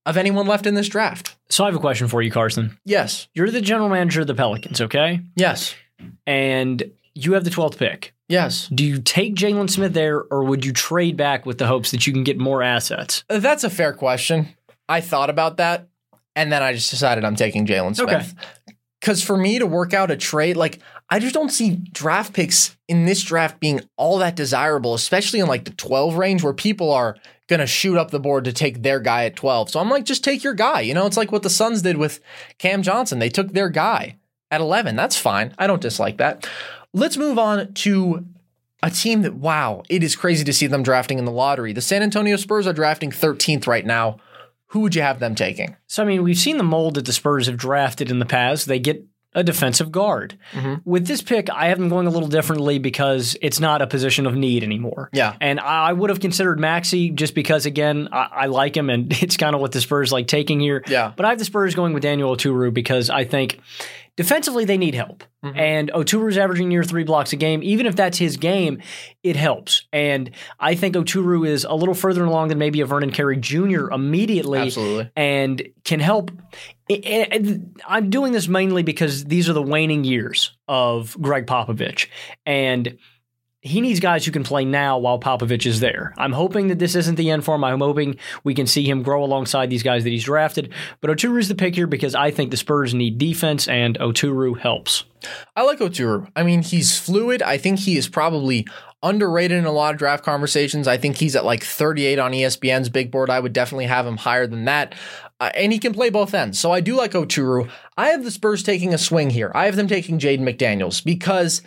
of 0.05 0.17
anyone 0.17 0.47
left 0.47 0.65
in 0.65 0.75
this 0.75 0.89
draft. 0.89 1.35
So 1.49 1.63
I 1.63 1.67
have 1.67 1.75
a 1.75 1.79
question 1.79 2.07
for 2.07 2.21
you, 2.21 2.31
Carson. 2.31 2.77
Yes. 2.85 3.27
You're 3.33 3.51
the 3.51 3.61
general 3.61 3.89
manager 3.89 4.21
of 4.21 4.27
the 4.27 4.35
Pelicans, 4.35 4.81
okay? 4.81 5.21
Yes. 5.35 5.75
And 6.27 6.91
you 7.15 7.33
have 7.33 7.43
the 7.43 7.49
12th 7.49 7.77
pick. 7.77 8.13
Yes. 8.27 8.67
Do 8.73 8.83
you 8.83 9.01
take 9.01 9.35
Jalen 9.35 9.69
Smith 9.69 9.93
there, 9.93 10.23
or 10.23 10.43
would 10.43 10.65
you 10.65 10.73
trade 10.73 11.17
back 11.17 11.45
with 11.45 11.57
the 11.57 11.67
hopes 11.67 11.91
that 11.91 12.07
you 12.07 12.13
can 12.13 12.23
get 12.23 12.37
more 12.37 12.63
assets? 12.63 13.23
Uh, 13.29 13.39
That's 13.39 13.63
a 13.63 13.69
fair 13.69 13.93
question. 13.93 14.55
I 14.93 15.01
thought 15.01 15.31
about 15.31 15.57
that 15.57 15.87
and 16.35 16.51
then 16.51 16.61
I 16.61 16.73
just 16.73 16.91
decided 16.91 17.25
I'm 17.25 17.35
taking 17.35 17.65
Jalen 17.65 17.95
Smith. 17.95 18.09
Okay. 18.09 18.77
Because 18.99 19.23
for 19.23 19.35
me 19.35 19.57
to 19.59 19.65
work 19.65 19.93
out 19.93 20.11
a 20.11 20.17
trade, 20.17 20.55
like 20.55 20.79
I 21.09 21.19
just 21.19 21.33
don't 21.33 21.49
see 21.49 21.77
draft 21.91 22.33
picks 22.33 22.77
in 22.87 23.05
this 23.05 23.23
draft 23.23 23.59
being 23.59 23.81
all 23.97 24.19
that 24.19 24.35
desirable, 24.35 24.93
especially 24.93 25.39
in 25.39 25.47
like 25.47 25.65
the 25.65 25.71
12 25.71 26.15
range 26.15 26.43
where 26.43 26.53
people 26.53 26.91
are 26.91 27.17
going 27.47 27.59
to 27.59 27.67
shoot 27.67 27.97
up 27.97 28.11
the 28.11 28.19
board 28.19 28.45
to 28.45 28.53
take 28.53 28.83
their 28.83 28.99
guy 28.99 29.25
at 29.25 29.35
12. 29.35 29.71
So 29.71 29.79
I'm 29.79 29.89
like, 29.89 30.05
just 30.05 30.23
take 30.23 30.43
your 30.43 30.53
guy. 30.53 30.81
You 30.81 30.93
know, 30.93 31.07
it's 31.07 31.17
like 31.17 31.31
what 31.31 31.43
the 31.43 31.49
Suns 31.49 31.81
did 31.81 31.97
with 31.97 32.19
Cam 32.59 32.83
Johnson. 32.83 33.19
They 33.19 33.29
took 33.29 33.51
their 33.51 33.69
guy 33.69 34.17
at 34.51 34.61
11. 34.61 34.95
That's 34.95 35.17
fine. 35.17 35.53
I 35.57 35.65
don't 35.67 35.81
dislike 35.81 36.17
that. 36.17 36.47
Let's 36.93 37.17
move 37.17 37.39
on 37.39 37.73
to 37.73 38.25
a 38.83 38.89
team 38.89 39.23
that, 39.23 39.33
wow, 39.33 39.83
it 39.89 40.03
is 40.03 40.15
crazy 40.15 40.43
to 40.45 40.53
see 40.53 40.67
them 40.67 40.83
drafting 40.83 41.17
in 41.17 41.25
the 41.25 41.31
lottery. 41.31 41.73
The 41.73 41.81
San 41.81 42.03
Antonio 42.03 42.37
Spurs 42.37 42.67
are 42.67 42.73
drafting 42.73 43.11
13th 43.11 43.67
right 43.67 43.85
now. 43.85 44.19
Who 44.73 44.79
would 44.79 44.95
you 44.95 45.03
have 45.03 45.19
them 45.19 45.35
taking? 45.35 45.75
So, 45.85 46.01
I 46.01 46.05
mean, 46.07 46.23
we've 46.23 46.35
seen 46.35 46.57
the 46.57 46.63
mold 46.63 46.95
that 46.95 47.05
the 47.05 47.13
Spurs 47.13 47.45
have 47.45 47.57
drafted 47.57 48.09
in 48.09 48.17
the 48.17 48.25
past. 48.25 48.65
They 48.65 48.79
get 48.79 49.05
a 49.35 49.43
defensive 49.43 49.91
guard. 49.91 50.35
Mm-hmm. 50.53 50.89
With 50.89 51.05
this 51.05 51.21
pick, 51.21 51.47
I 51.51 51.67
have 51.67 51.77
them 51.77 51.89
going 51.89 52.07
a 52.07 52.09
little 52.09 52.27
differently 52.27 52.79
because 52.79 53.37
it's 53.39 53.59
not 53.59 53.83
a 53.83 53.87
position 53.87 54.25
of 54.25 54.35
need 54.35 54.63
anymore. 54.63 55.11
Yeah. 55.13 55.35
And 55.39 55.59
I 55.59 55.93
would 55.93 56.09
have 56.09 56.19
considered 56.19 56.59
Maxey 56.59 57.11
just 57.11 57.35
because, 57.35 57.67
again, 57.67 58.09
I, 58.11 58.29
I 58.31 58.45
like 58.47 58.75
him 58.75 58.89
and 58.89 59.13
it's 59.21 59.37
kind 59.37 59.53
of 59.53 59.61
what 59.61 59.73
the 59.73 59.81
Spurs 59.81 60.11
like 60.11 60.25
taking 60.25 60.59
here. 60.59 60.83
Yeah. 60.87 61.13
But 61.15 61.27
I 61.27 61.29
have 61.29 61.37
the 61.37 61.45
Spurs 61.45 61.75
going 61.75 61.93
with 61.93 62.01
Daniel 62.01 62.35
Oturu 62.35 62.73
because 62.73 63.11
I 63.11 63.25
think 63.25 63.59
defensively 64.15 64.65
they 64.65 64.77
need 64.77 64.95
help. 64.95 65.23
Mm-hmm. 65.43 65.59
And 65.59 65.91
Oturu's 65.91 66.37
averaging 66.37 66.69
near 66.69 66.83
three 66.83 67.03
blocks 67.03 67.33
a 67.33 67.35
game. 67.35 67.61
Even 67.63 67.85
if 67.85 67.95
that's 67.95 68.17
his 68.17 68.37
game, 68.37 68.81
it 69.23 69.35
helps. 69.35 69.87
And 69.91 70.31
I 70.59 70.75
think 70.75 70.95
Oturu 70.95 71.47
is 71.47 71.65
a 71.65 71.73
little 71.73 71.95
further 71.95 72.23
along 72.23 72.47
than 72.47 72.57
maybe 72.57 72.81
a 72.81 72.85
Vernon 72.85 73.11
Carey 73.11 73.37
Jr. 73.37 73.89
immediately 73.91 74.59
Absolutely. 74.59 75.11
and 75.15 75.61
can 75.83 75.99
help. 75.99 76.31
I'm 77.87 78.09
doing 78.09 78.33
this 78.33 78.47
mainly 78.47 78.83
because 78.83 79.25
these 79.25 79.49
are 79.49 79.53
the 79.53 79.61
waning 79.61 80.03
years 80.03 80.55
of 80.67 81.17
Gregg 81.19 81.45
Popovich, 81.47 82.07
and 82.45 82.97
he 83.63 83.79
needs 83.79 84.01
guys 84.01 84.25
who 84.25 84.31
can 84.31 84.43
play 84.43 84.65
now 84.65 84.97
while 84.97 85.17
Popovich 85.17 85.65
is 85.65 85.79
there. 85.79 86.13
I'm 86.17 86.33
hoping 86.33 86.67
that 86.67 86.79
this 86.79 86.95
isn't 86.95 87.15
the 87.15 87.29
end 87.29 87.45
for 87.45 87.55
him. 87.55 87.63
I'm 87.63 87.79
hoping 87.79 88.17
we 88.43 88.53
can 88.53 88.67
see 88.67 88.83
him 88.83 89.03
grow 89.03 89.23
alongside 89.23 89.69
these 89.69 89.83
guys 89.83 90.03
that 90.03 90.09
he's 90.09 90.25
drafted. 90.25 90.73
But 90.99 91.09
Oturu 91.09 91.39
is 91.39 91.47
the 91.47 91.55
pick 91.55 91.73
here 91.73 91.87
because 91.87 92.13
I 92.13 92.29
think 92.29 92.51
the 92.51 92.57
Spurs 92.57 92.93
need 92.93 93.17
defense, 93.17 93.69
and 93.69 93.97
Oturu 93.99 94.59
helps. 94.59 95.05
I 95.55 95.63
like 95.63 95.79
Oturu. 95.79 96.29
I 96.35 96.43
mean, 96.43 96.61
he's 96.61 96.99
fluid. 96.99 97.41
I 97.41 97.57
think 97.57 97.79
he 97.79 97.95
is 97.95 98.09
probably 98.09 98.67
underrated 99.01 99.57
in 99.57 99.65
a 99.65 99.71
lot 99.71 99.93
of 99.93 99.97
draft 99.97 100.25
conversations. 100.25 100.85
I 100.85 100.97
think 100.97 101.15
he's 101.15 101.35
at 101.35 101.45
like 101.45 101.63
38 101.63 102.19
on 102.19 102.33
ESPN's 102.33 102.89
big 102.89 103.11
board. 103.11 103.29
I 103.29 103.39
would 103.39 103.53
definitely 103.53 103.85
have 103.85 104.05
him 104.05 104.17
higher 104.17 104.45
than 104.45 104.65
that. 104.65 104.93
Uh, 105.39 105.51
and 105.55 105.71
he 105.71 105.79
can 105.79 105.93
play 105.93 106.09
both 106.09 106.33
ends. 106.33 106.59
So 106.59 106.73
I 106.73 106.81
do 106.81 106.97
like 106.97 107.13
Oturu. 107.13 107.69
I 107.97 108.09
have 108.09 108.25
the 108.25 108.31
Spurs 108.31 108.61
taking 108.61 108.93
a 108.93 108.97
swing 108.97 109.29
here. 109.29 109.53
I 109.55 109.65
have 109.65 109.77
them 109.77 109.87
taking 109.87 110.19
Jaden 110.19 110.41
McDaniels 110.41 111.03
because 111.03 111.61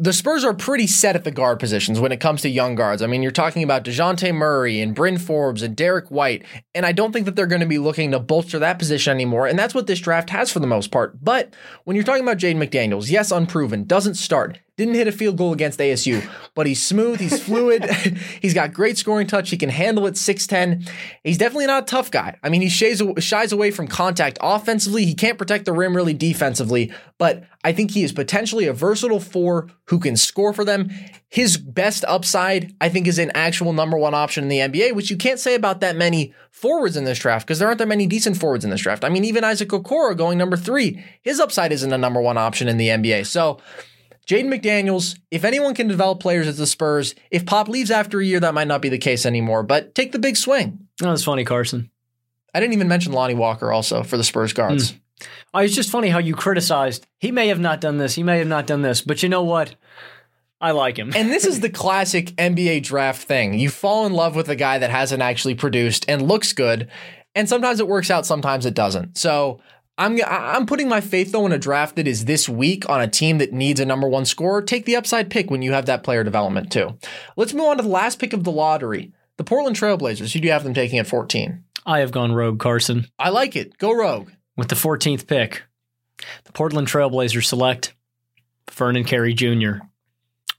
the 0.00 0.14
Spurs 0.14 0.44
are 0.44 0.54
pretty 0.54 0.86
set 0.86 1.14
at 1.14 1.24
the 1.24 1.30
guard 1.30 1.60
positions 1.60 2.00
when 2.00 2.10
it 2.10 2.20
comes 2.20 2.40
to 2.40 2.48
young 2.48 2.74
guards. 2.74 3.02
I 3.02 3.06
mean, 3.06 3.22
you're 3.22 3.30
talking 3.30 3.62
about 3.62 3.84
DeJounte 3.84 4.34
Murray 4.34 4.80
and 4.80 4.94
Bryn 4.94 5.18
Forbes 5.18 5.60
and 5.60 5.76
Derrick 5.76 6.10
White, 6.10 6.42
and 6.74 6.86
I 6.86 6.92
don't 6.92 7.12
think 7.12 7.26
that 7.26 7.36
they're 7.36 7.46
going 7.46 7.60
to 7.60 7.66
be 7.66 7.76
looking 7.76 8.10
to 8.12 8.18
bolster 8.18 8.58
that 8.60 8.78
position 8.78 9.10
anymore, 9.10 9.46
and 9.46 9.58
that's 9.58 9.74
what 9.74 9.86
this 9.86 10.00
draft 10.00 10.30
has 10.30 10.50
for 10.50 10.58
the 10.58 10.66
most 10.66 10.90
part. 10.90 11.22
But 11.22 11.54
when 11.84 11.96
you're 11.96 12.04
talking 12.04 12.22
about 12.22 12.38
Jaden 12.38 12.66
McDaniels, 12.66 13.10
yes, 13.10 13.30
unproven, 13.30 13.84
doesn't 13.84 14.14
start, 14.14 14.58
Didn't 14.80 14.94
hit 14.94 15.08
a 15.08 15.12
field 15.12 15.36
goal 15.36 15.52
against 15.52 15.78
ASU, 15.78 16.26
but 16.54 16.66
he's 16.66 16.82
smooth, 16.82 17.20
he's 17.20 17.42
fluid, 17.44 17.84
he's 18.40 18.54
got 18.54 18.72
great 18.72 18.96
scoring 18.96 19.26
touch, 19.26 19.50
he 19.50 19.58
can 19.58 19.68
handle 19.68 20.06
it 20.06 20.14
6'10. 20.14 20.88
He's 21.22 21.36
definitely 21.36 21.66
not 21.66 21.82
a 21.82 21.84
tough 21.86 22.10
guy. 22.10 22.38
I 22.42 22.48
mean, 22.48 22.62
he 22.62 22.70
shies, 22.70 23.02
shies 23.18 23.52
away 23.52 23.72
from 23.72 23.88
contact 23.88 24.38
offensively, 24.40 25.04
he 25.04 25.14
can't 25.14 25.36
protect 25.36 25.66
the 25.66 25.74
rim 25.74 25.94
really 25.94 26.14
defensively, 26.14 26.94
but 27.18 27.44
I 27.62 27.74
think 27.74 27.90
he 27.90 28.04
is 28.04 28.12
potentially 28.12 28.64
a 28.68 28.72
versatile 28.72 29.20
four 29.20 29.68
who 29.88 29.98
can 29.98 30.16
score 30.16 30.54
for 30.54 30.64
them. 30.64 30.88
His 31.28 31.58
best 31.58 32.02
upside, 32.08 32.74
I 32.80 32.88
think, 32.88 33.06
is 33.06 33.18
an 33.18 33.32
actual 33.34 33.74
number 33.74 33.98
one 33.98 34.14
option 34.14 34.44
in 34.44 34.48
the 34.48 34.60
NBA, 34.60 34.94
which 34.94 35.10
you 35.10 35.18
can't 35.18 35.38
say 35.38 35.54
about 35.54 35.80
that 35.80 35.94
many 35.94 36.32
forwards 36.50 36.96
in 36.96 37.04
this 37.04 37.18
draft 37.18 37.46
because 37.46 37.58
there 37.58 37.68
aren't 37.68 37.78
that 37.78 37.86
many 37.86 38.06
decent 38.06 38.38
forwards 38.38 38.64
in 38.64 38.70
this 38.70 38.80
draft. 38.80 39.04
I 39.04 39.10
mean, 39.10 39.26
even 39.26 39.44
Isaac 39.44 39.68
Okoro 39.68 40.16
going 40.16 40.38
number 40.38 40.56
three, 40.56 41.04
his 41.20 41.38
upside 41.38 41.70
isn't 41.70 41.92
a 41.92 41.98
number 41.98 42.22
one 42.22 42.38
option 42.38 42.66
in 42.66 42.78
the 42.78 42.88
NBA. 42.88 43.26
So, 43.26 43.58
Jaden 44.30 44.46
McDaniels, 44.46 45.18
if 45.32 45.42
anyone 45.42 45.74
can 45.74 45.88
develop 45.88 46.20
players 46.20 46.46
at 46.46 46.56
the 46.56 46.66
Spurs, 46.66 47.16
if 47.32 47.44
Pop 47.44 47.66
leaves 47.66 47.90
after 47.90 48.20
a 48.20 48.24
year, 48.24 48.38
that 48.38 48.54
might 48.54 48.68
not 48.68 48.80
be 48.80 48.88
the 48.88 48.96
case 48.96 49.26
anymore, 49.26 49.64
but 49.64 49.92
take 49.96 50.12
the 50.12 50.20
big 50.20 50.36
swing. 50.36 50.86
That 51.00 51.10
was 51.10 51.24
funny, 51.24 51.44
Carson. 51.44 51.90
I 52.54 52.60
didn't 52.60 52.74
even 52.74 52.86
mention 52.86 53.12
Lonnie 53.12 53.34
Walker 53.34 53.72
also 53.72 54.04
for 54.04 54.16
the 54.16 54.22
Spurs 54.22 54.52
guards. 54.52 54.92
Mm. 54.92 54.98
Oh, 55.52 55.58
it's 55.58 55.74
just 55.74 55.90
funny 55.90 56.10
how 56.10 56.18
you 56.18 56.36
criticized. 56.36 57.08
He 57.18 57.32
may 57.32 57.48
have 57.48 57.58
not 57.58 57.80
done 57.80 57.98
this. 57.98 58.14
He 58.14 58.22
may 58.22 58.38
have 58.38 58.46
not 58.46 58.68
done 58.68 58.82
this. 58.82 59.00
But 59.00 59.20
you 59.24 59.28
know 59.28 59.42
what? 59.42 59.74
I 60.60 60.70
like 60.70 60.96
him. 60.96 61.10
and 61.16 61.30
this 61.30 61.44
is 61.44 61.58
the 61.60 61.70
classic 61.70 62.26
NBA 62.36 62.84
draft 62.84 63.26
thing. 63.26 63.54
You 63.54 63.68
fall 63.68 64.06
in 64.06 64.12
love 64.12 64.36
with 64.36 64.48
a 64.48 64.56
guy 64.56 64.78
that 64.78 64.90
hasn't 64.90 65.22
actually 65.22 65.56
produced 65.56 66.04
and 66.06 66.22
looks 66.22 66.52
good. 66.52 66.88
And 67.34 67.48
sometimes 67.48 67.80
it 67.80 67.88
works 67.88 68.12
out, 68.12 68.26
sometimes 68.26 68.64
it 68.64 68.74
doesn't. 68.74 69.18
So 69.18 69.60
I'm 70.00 70.18
I'm 70.26 70.64
putting 70.64 70.88
my 70.88 71.02
faith 71.02 71.30
though 71.30 71.44
in 71.44 71.52
a 71.52 71.58
draft 71.58 71.96
that 71.96 72.08
is 72.08 72.24
this 72.24 72.48
week 72.48 72.88
on 72.88 73.02
a 73.02 73.06
team 73.06 73.36
that 73.36 73.52
needs 73.52 73.80
a 73.80 73.84
number 73.84 74.08
one 74.08 74.24
scorer. 74.24 74.62
Take 74.62 74.86
the 74.86 74.96
upside 74.96 75.28
pick 75.28 75.50
when 75.50 75.60
you 75.60 75.72
have 75.72 75.84
that 75.86 76.02
player 76.02 76.24
development 76.24 76.72
too. 76.72 76.96
Let's 77.36 77.52
move 77.52 77.66
on 77.66 77.76
to 77.76 77.82
the 77.82 77.88
last 77.90 78.18
pick 78.18 78.32
of 78.32 78.42
the 78.42 78.50
lottery. 78.50 79.12
The 79.36 79.44
Portland 79.44 79.76
Trailblazers. 79.76 80.32
Who 80.32 80.40
do 80.40 80.46
you 80.46 80.52
have 80.52 80.64
them 80.64 80.72
taking 80.72 80.98
at 80.98 81.06
14? 81.06 81.64
I 81.84 81.98
have 82.00 82.12
gone 82.12 82.32
rogue, 82.32 82.58
Carson. 82.58 83.08
I 83.18 83.28
like 83.28 83.56
it. 83.56 83.76
Go 83.76 83.92
rogue. 83.92 84.30
With 84.56 84.68
the 84.68 84.74
14th 84.74 85.26
pick, 85.26 85.64
the 86.44 86.52
Portland 86.52 86.88
Trailblazers 86.88 87.44
select 87.44 87.94
Vernon 88.70 89.04
Carey 89.04 89.34
Jr. 89.34 89.84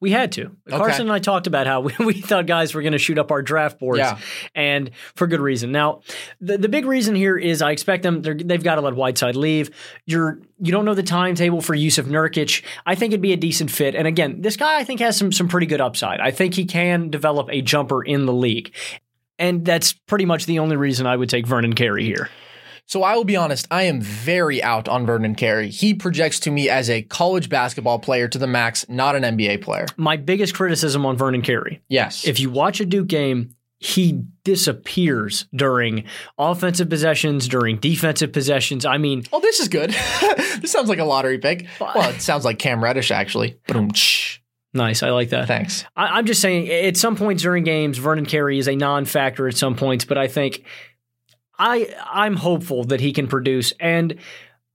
We 0.01 0.09
had 0.09 0.31
to. 0.33 0.47
Okay. 0.67 0.77
Carson 0.77 1.03
and 1.03 1.11
I 1.11 1.19
talked 1.19 1.45
about 1.45 1.67
how 1.67 1.79
we, 1.81 1.93
we 1.99 2.13
thought 2.19 2.47
guys 2.47 2.73
were 2.73 2.81
going 2.81 2.91
to 2.91 2.99
shoot 2.99 3.17
up 3.17 3.31
our 3.31 3.41
draft 3.41 3.79
boards, 3.79 3.99
yeah. 3.99 4.17
and 4.53 4.91
for 5.15 5.27
good 5.27 5.39
reason. 5.39 5.71
Now, 5.71 6.01
the, 6.41 6.57
the 6.57 6.67
big 6.67 6.85
reason 6.85 7.15
here 7.15 7.37
is 7.37 7.61
I 7.61 7.71
expect 7.71 8.03
them 8.03 8.23
they've 8.23 8.63
got 8.63 8.75
to 8.75 8.81
let 8.81 8.95
Whiteside 8.95 9.35
leave. 9.35 9.69
You're 10.05 10.41
you 10.59 10.71
don't 10.71 10.85
know 10.85 10.95
the 10.95 11.03
timetable 11.03 11.61
for 11.61 11.75
Jusuf 11.75 12.05
Nurkic. 12.05 12.63
I 12.85 12.95
think 12.95 13.13
it'd 13.13 13.21
be 13.21 13.33
a 13.33 13.37
decent 13.37 13.71
fit. 13.71 13.95
And 13.95 14.07
again, 14.07 14.41
this 14.41 14.57
guy 14.57 14.79
I 14.79 14.83
think 14.83 14.99
has 14.99 15.15
some 15.15 15.31
some 15.31 15.47
pretty 15.47 15.67
good 15.67 15.81
upside. 15.81 16.19
I 16.19 16.31
think 16.31 16.55
he 16.55 16.65
can 16.65 17.09
develop 17.09 17.47
a 17.51 17.61
jumper 17.61 18.03
in 18.03 18.25
the 18.25 18.33
league, 18.33 18.73
and 19.37 19.63
that's 19.63 19.93
pretty 19.93 20.25
much 20.25 20.47
the 20.47 20.59
only 20.59 20.75
reason 20.75 21.05
I 21.05 21.15
would 21.15 21.29
take 21.29 21.45
Vernon 21.45 21.73
Carey 21.73 22.05
here. 22.05 22.29
So 22.85 23.03
I 23.03 23.15
will 23.15 23.23
be 23.23 23.35
honest, 23.35 23.67
I 23.71 23.83
am 23.83 24.01
very 24.01 24.61
out 24.61 24.89
on 24.89 25.05
Vernon 25.05 25.35
Carey. 25.35 25.69
He 25.69 25.93
projects 25.93 26.39
to 26.41 26.51
me 26.51 26.69
as 26.69 26.89
a 26.89 27.01
college 27.03 27.47
basketball 27.49 27.99
player 27.99 28.27
to 28.27 28.37
the 28.37 28.47
max, 28.47 28.87
not 28.89 29.15
an 29.15 29.23
NBA 29.23 29.61
player. 29.61 29.85
My 29.97 30.17
biggest 30.17 30.53
criticism 30.53 31.05
on 31.05 31.17
Vernon 31.17 31.41
Carey. 31.41 31.81
Yes. 31.87 32.27
If 32.27 32.39
you 32.39 32.49
watch 32.49 32.81
a 32.81 32.85
Duke 32.85 33.07
game, 33.07 33.55
he 33.81 34.23
disappears 34.43 35.47
during 35.55 36.03
offensive 36.37 36.87
possessions, 36.87 37.47
during 37.47 37.77
defensive 37.77 38.31
possessions. 38.31 38.85
I 38.85 38.97
mean, 38.97 39.23
oh, 39.33 39.39
this 39.39 39.59
is 39.59 39.69
good. 39.69 39.89
this 40.59 40.71
sounds 40.71 40.87
like 40.87 40.99
a 40.99 41.03
lottery 41.03 41.39
pick. 41.39 41.67
Well, 41.79 42.11
it 42.11 42.21
sounds 42.21 42.45
like 42.45 42.59
Cam 42.59 42.83
Reddish 42.83 43.09
actually. 43.09 43.59
Nice, 44.73 45.03
I 45.03 45.09
like 45.09 45.29
that. 45.29 45.47
Thanks. 45.47 45.83
I, 45.97 46.19
am 46.19 46.25
just 46.25 46.41
saying, 46.41 46.69
at 46.69 46.95
some 46.95 47.17
points 47.17 47.43
during 47.43 47.65
games, 47.65 47.97
Vernon 47.97 48.25
Carey 48.25 48.57
is 48.57 48.69
a 48.69 48.75
non-factor 48.75 49.47
at 49.47 49.57
some 49.57 49.75
points, 49.75 50.05
but 50.05 50.17
I 50.17 50.29
think 50.29 50.63
I 51.57 51.93
I'm 52.11 52.35
hopeful 52.35 52.83
that 52.85 52.99
he 52.99 53.13
can 53.13 53.27
produce. 53.27 53.73
And 53.79 54.19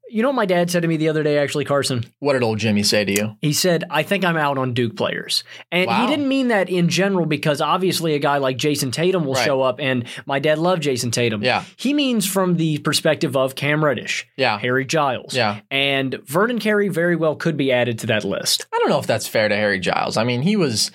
you 0.08 0.22
know 0.22 0.28
what 0.28 0.36
my 0.36 0.46
dad 0.46 0.70
said 0.70 0.82
to 0.82 0.88
me 0.88 0.96
the 0.96 1.08
other 1.08 1.22
day, 1.22 1.38
actually, 1.38 1.64
Carson? 1.64 2.04
What 2.20 2.34
did 2.34 2.42
old 2.42 2.58
Jimmy 2.58 2.84
say 2.84 3.04
to 3.04 3.12
you? 3.12 3.36
He 3.40 3.52
said, 3.52 3.84
I 3.90 4.04
think 4.04 4.24
I'm 4.24 4.36
out 4.36 4.56
on 4.56 4.72
Duke 4.72 4.96
players. 4.96 5.42
And 5.72 5.88
wow. 5.88 6.02
he 6.02 6.06
didn't 6.06 6.28
mean 6.28 6.48
that 6.48 6.70
in 6.70 6.88
general 6.88 7.26
because 7.26 7.60
obviously 7.60 8.14
a 8.14 8.18
guy 8.18 8.38
like 8.38 8.56
Jayson 8.56 8.92
Tatum 8.92 9.24
will 9.24 9.34
right. 9.34 9.44
show 9.44 9.62
up, 9.62 9.80
and 9.80 10.04
my 10.24 10.38
dad 10.38 10.58
loved 10.58 10.84
Jayson 10.84 11.10
Tatum. 11.10 11.42
Yeah. 11.42 11.64
He 11.76 11.92
means 11.92 12.24
from 12.24 12.56
the 12.56 12.78
perspective 12.78 13.36
of 13.36 13.56
Cam 13.56 13.84
Reddish, 13.84 14.26
yeah. 14.36 14.58
Harry 14.58 14.84
Giles. 14.84 15.34
Yeah. 15.34 15.60
And 15.70 16.20
Vernon 16.24 16.60
Carey 16.60 16.88
very 16.88 17.16
well 17.16 17.34
could 17.34 17.56
be 17.56 17.72
added 17.72 17.98
to 18.00 18.06
that 18.06 18.24
list. 18.24 18.66
I 18.72 18.78
don't 18.78 18.90
know 18.90 19.00
if 19.00 19.08
that's 19.08 19.26
fair 19.26 19.48
to 19.48 19.56
Harry 19.56 19.80
Giles. 19.80 20.16
I 20.16 20.22
mean, 20.22 20.42
he 20.42 20.54
was 20.54 20.92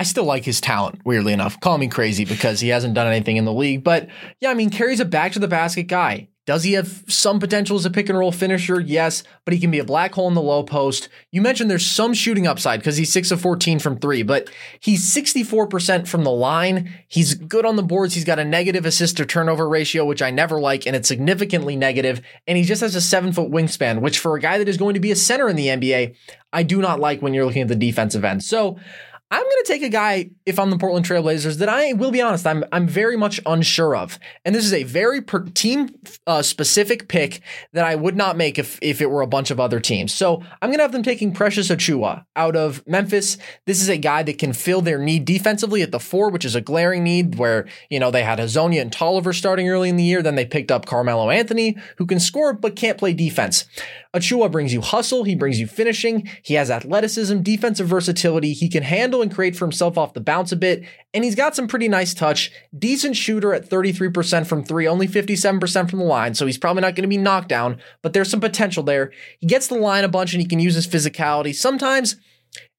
I 0.00 0.02
still 0.02 0.24
like 0.24 0.46
his 0.46 0.62
talent, 0.62 1.02
weirdly 1.04 1.34
enough. 1.34 1.60
Call 1.60 1.76
me 1.76 1.86
crazy 1.86 2.24
because 2.24 2.58
he 2.58 2.70
hasn't 2.70 2.94
done 2.94 3.06
anything 3.06 3.36
in 3.36 3.44
the 3.44 3.52
league. 3.52 3.84
But 3.84 4.08
yeah, 4.40 4.50
I 4.50 4.54
mean, 4.54 4.70
Carey's 4.70 4.98
a 4.98 5.04
back 5.04 5.32
to 5.32 5.38
the 5.38 5.46
basket 5.46 5.88
guy. 5.88 6.28
Does 6.46 6.64
he 6.64 6.72
have 6.72 7.04
some 7.06 7.38
potential 7.38 7.76
as 7.76 7.84
a 7.84 7.90
pick 7.90 8.08
and 8.08 8.18
roll 8.18 8.32
finisher? 8.32 8.80
Yes, 8.80 9.24
but 9.44 9.52
he 9.52 9.60
can 9.60 9.70
be 9.70 9.78
a 9.78 9.84
black 9.84 10.14
hole 10.14 10.26
in 10.26 10.32
the 10.32 10.40
low 10.40 10.62
post. 10.62 11.10
You 11.32 11.42
mentioned 11.42 11.70
there's 11.70 11.84
some 11.84 12.14
shooting 12.14 12.46
upside 12.46 12.80
because 12.80 12.96
he's 12.96 13.12
6 13.12 13.30
of 13.30 13.42
14 13.42 13.78
from 13.78 13.98
three, 13.98 14.22
but 14.22 14.48
he's 14.80 15.14
64% 15.14 16.08
from 16.08 16.24
the 16.24 16.30
line. 16.30 16.90
He's 17.06 17.34
good 17.34 17.66
on 17.66 17.76
the 17.76 17.82
boards. 17.82 18.14
He's 18.14 18.24
got 18.24 18.38
a 18.38 18.44
negative 18.44 18.86
assist 18.86 19.18
to 19.18 19.26
turnover 19.26 19.68
ratio, 19.68 20.06
which 20.06 20.22
I 20.22 20.30
never 20.30 20.58
like, 20.58 20.86
and 20.86 20.96
it's 20.96 21.08
significantly 21.08 21.76
negative. 21.76 22.22
And 22.46 22.56
he 22.56 22.64
just 22.64 22.80
has 22.80 22.94
a 22.94 23.02
seven 23.02 23.34
foot 23.34 23.50
wingspan, 23.50 24.00
which 24.00 24.18
for 24.18 24.34
a 24.34 24.40
guy 24.40 24.56
that 24.56 24.68
is 24.68 24.78
going 24.78 24.94
to 24.94 25.00
be 25.00 25.12
a 25.12 25.16
center 25.16 25.50
in 25.50 25.56
the 25.56 25.66
NBA, 25.66 26.16
I 26.54 26.62
do 26.62 26.80
not 26.80 27.00
like 27.00 27.20
when 27.20 27.34
you're 27.34 27.44
looking 27.44 27.62
at 27.62 27.68
the 27.68 27.76
defensive 27.76 28.24
end. 28.24 28.42
So 28.42 28.78
I'm 29.32 29.42
going 29.42 29.62
to 29.62 29.64
take 29.64 29.82
a 29.82 29.88
guy, 29.88 30.30
if 30.44 30.58
I'm 30.58 30.70
the 30.70 30.76
Portland 30.76 31.06
Trailblazers, 31.06 31.58
that 31.58 31.68
I 31.68 31.92
will 31.92 32.10
be 32.10 32.20
honest, 32.20 32.46
I'm 32.48 32.64
I'm 32.72 32.88
very 32.88 33.16
much 33.16 33.40
unsure 33.46 33.94
of. 33.94 34.18
And 34.44 34.54
this 34.54 34.64
is 34.64 34.72
a 34.72 34.82
very 34.82 35.20
per- 35.20 35.44
team 35.44 35.94
uh, 36.26 36.42
specific 36.42 37.06
pick 37.06 37.40
that 37.72 37.84
I 37.84 37.94
would 37.94 38.16
not 38.16 38.36
make 38.36 38.58
if, 38.58 38.80
if 38.82 39.00
it 39.00 39.08
were 39.08 39.22
a 39.22 39.28
bunch 39.28 39.52
of 39.52 39.60
other 39.60 39.78
teams. 39.78 40.12
So 40.12 40.42
I'm 40.60 40.70
going 40.70 40.78
to 40.78 40.82
have 40.82 40.90
them 40.90 41.04
taking 41.04 41.32
Precious 41.32 41.68
Achiuwa 41.68 42.24
out 42.34 42.56
of 42.56 42.84
Memphis. 42.88 43.38
This 43.66 43.80
is 43.80 43.88
a 43.88 43.96
guy 43.96 44.24
that 44.24 44.38
can 44.38 44.52
fill 44.52 44.80
their 44.80 44.98
need 44.98 45.26
defensively 45.26 45.82
at 45.82 45.92
the 45.92 46.00
four, 46.00 46.30
which 46.30 46.44
is 46.44 46.56
a 46.56 46.60
glaring 46.60 47.04
need 47.04 47.36
where, 47.36 47.68
you 47.88 48.00
know, 48.00 48.10
they 48.10 48.24
had 48.24 48.40
Hezonja 48.40 48.80
and 48.80 48.92
Tolliver 48.92 49.32
starting 49.32 49.68
early 49.68 49.88
in 49.88 49.96
the 49.96 50.02
year. 50.02 50.22
Then 50.22 50.34
they 50.34 50.44
picked 50.44 50.72
up 50.72 50.86
Carmelo 50.86 51.30
Anthony, 51.30 51.76
who 51.98 52.06
can 52.06 52.18
score 52.18 52.52
but 52.52 52.74
can't 52.74 52.98
play 52.98 53.12
defense. 53.12 53.64
Achiuwa 54.14 54.50
brings 54.50 54.72
you 54.72 54.80
hustle. 54.80 55.22
He 55.22 55.36
brings 55.36 55.60
you 55.60 55.68
finishing. 55.68 56.28
He 56.42 56.54
has 56.54 56.70
athleticism, 56.70 57.42
defensive 57.42 57.86
versatility. 57.86 58.52
He 58.52 58.68
can 58.68 58.82
handle 58.82 59.22
and 59.22 59.32
create 59.32 59.54
for 59.54 59.64
himself 59.64 59.96
off 59.96 60.14
the 60.14 60.20
bounce 60.20 60.50
a 60.50 60.56
bit. 60.56 60.84
And 61.14 61.22
he's 61.22 61.36
got 61.36 61.54
some 61.54 61.68
pretty 61.68 61.88
nice 61.88 62.12
touch. 62.12 62.50
Decent 62.76 63.16
shooter 63.16 63.54
at 63.54 63.68
33% 63.68 64.46
from 64.46 64.64
three, 64.64 64.88
only 64.88 65.06
57% 65.06 65.90
from 65.90 65.98
the 66.00 66.04
line. 66.04 66.34
So 66.34 66.46
he's 66.46 66.58
probably 66.58 66.82
not 66.82 66.96
going 66.96 67.02
to 67.02 67.08
be 67.08 67.18
knocked 67.18 67.48
down, 67.48 67.78
but 68.02 68.12
there's 68.12 68.30
some 68.30 68.40
potential 68.40 68.82
there. 68.82 69.12
He 69.38 69.46
gets 69.46 69.68
the 69.68 69.76
line 69.76 70.02
a 70.02 70.08
bunch 70.08 70.32
and 70.32 70.42
he 70.42 70.48
can 70.48 70.58
use 70.58 70.74
his 70.74 70.88
physicality. 70.88 71.54
Sometimes 71.54 72.16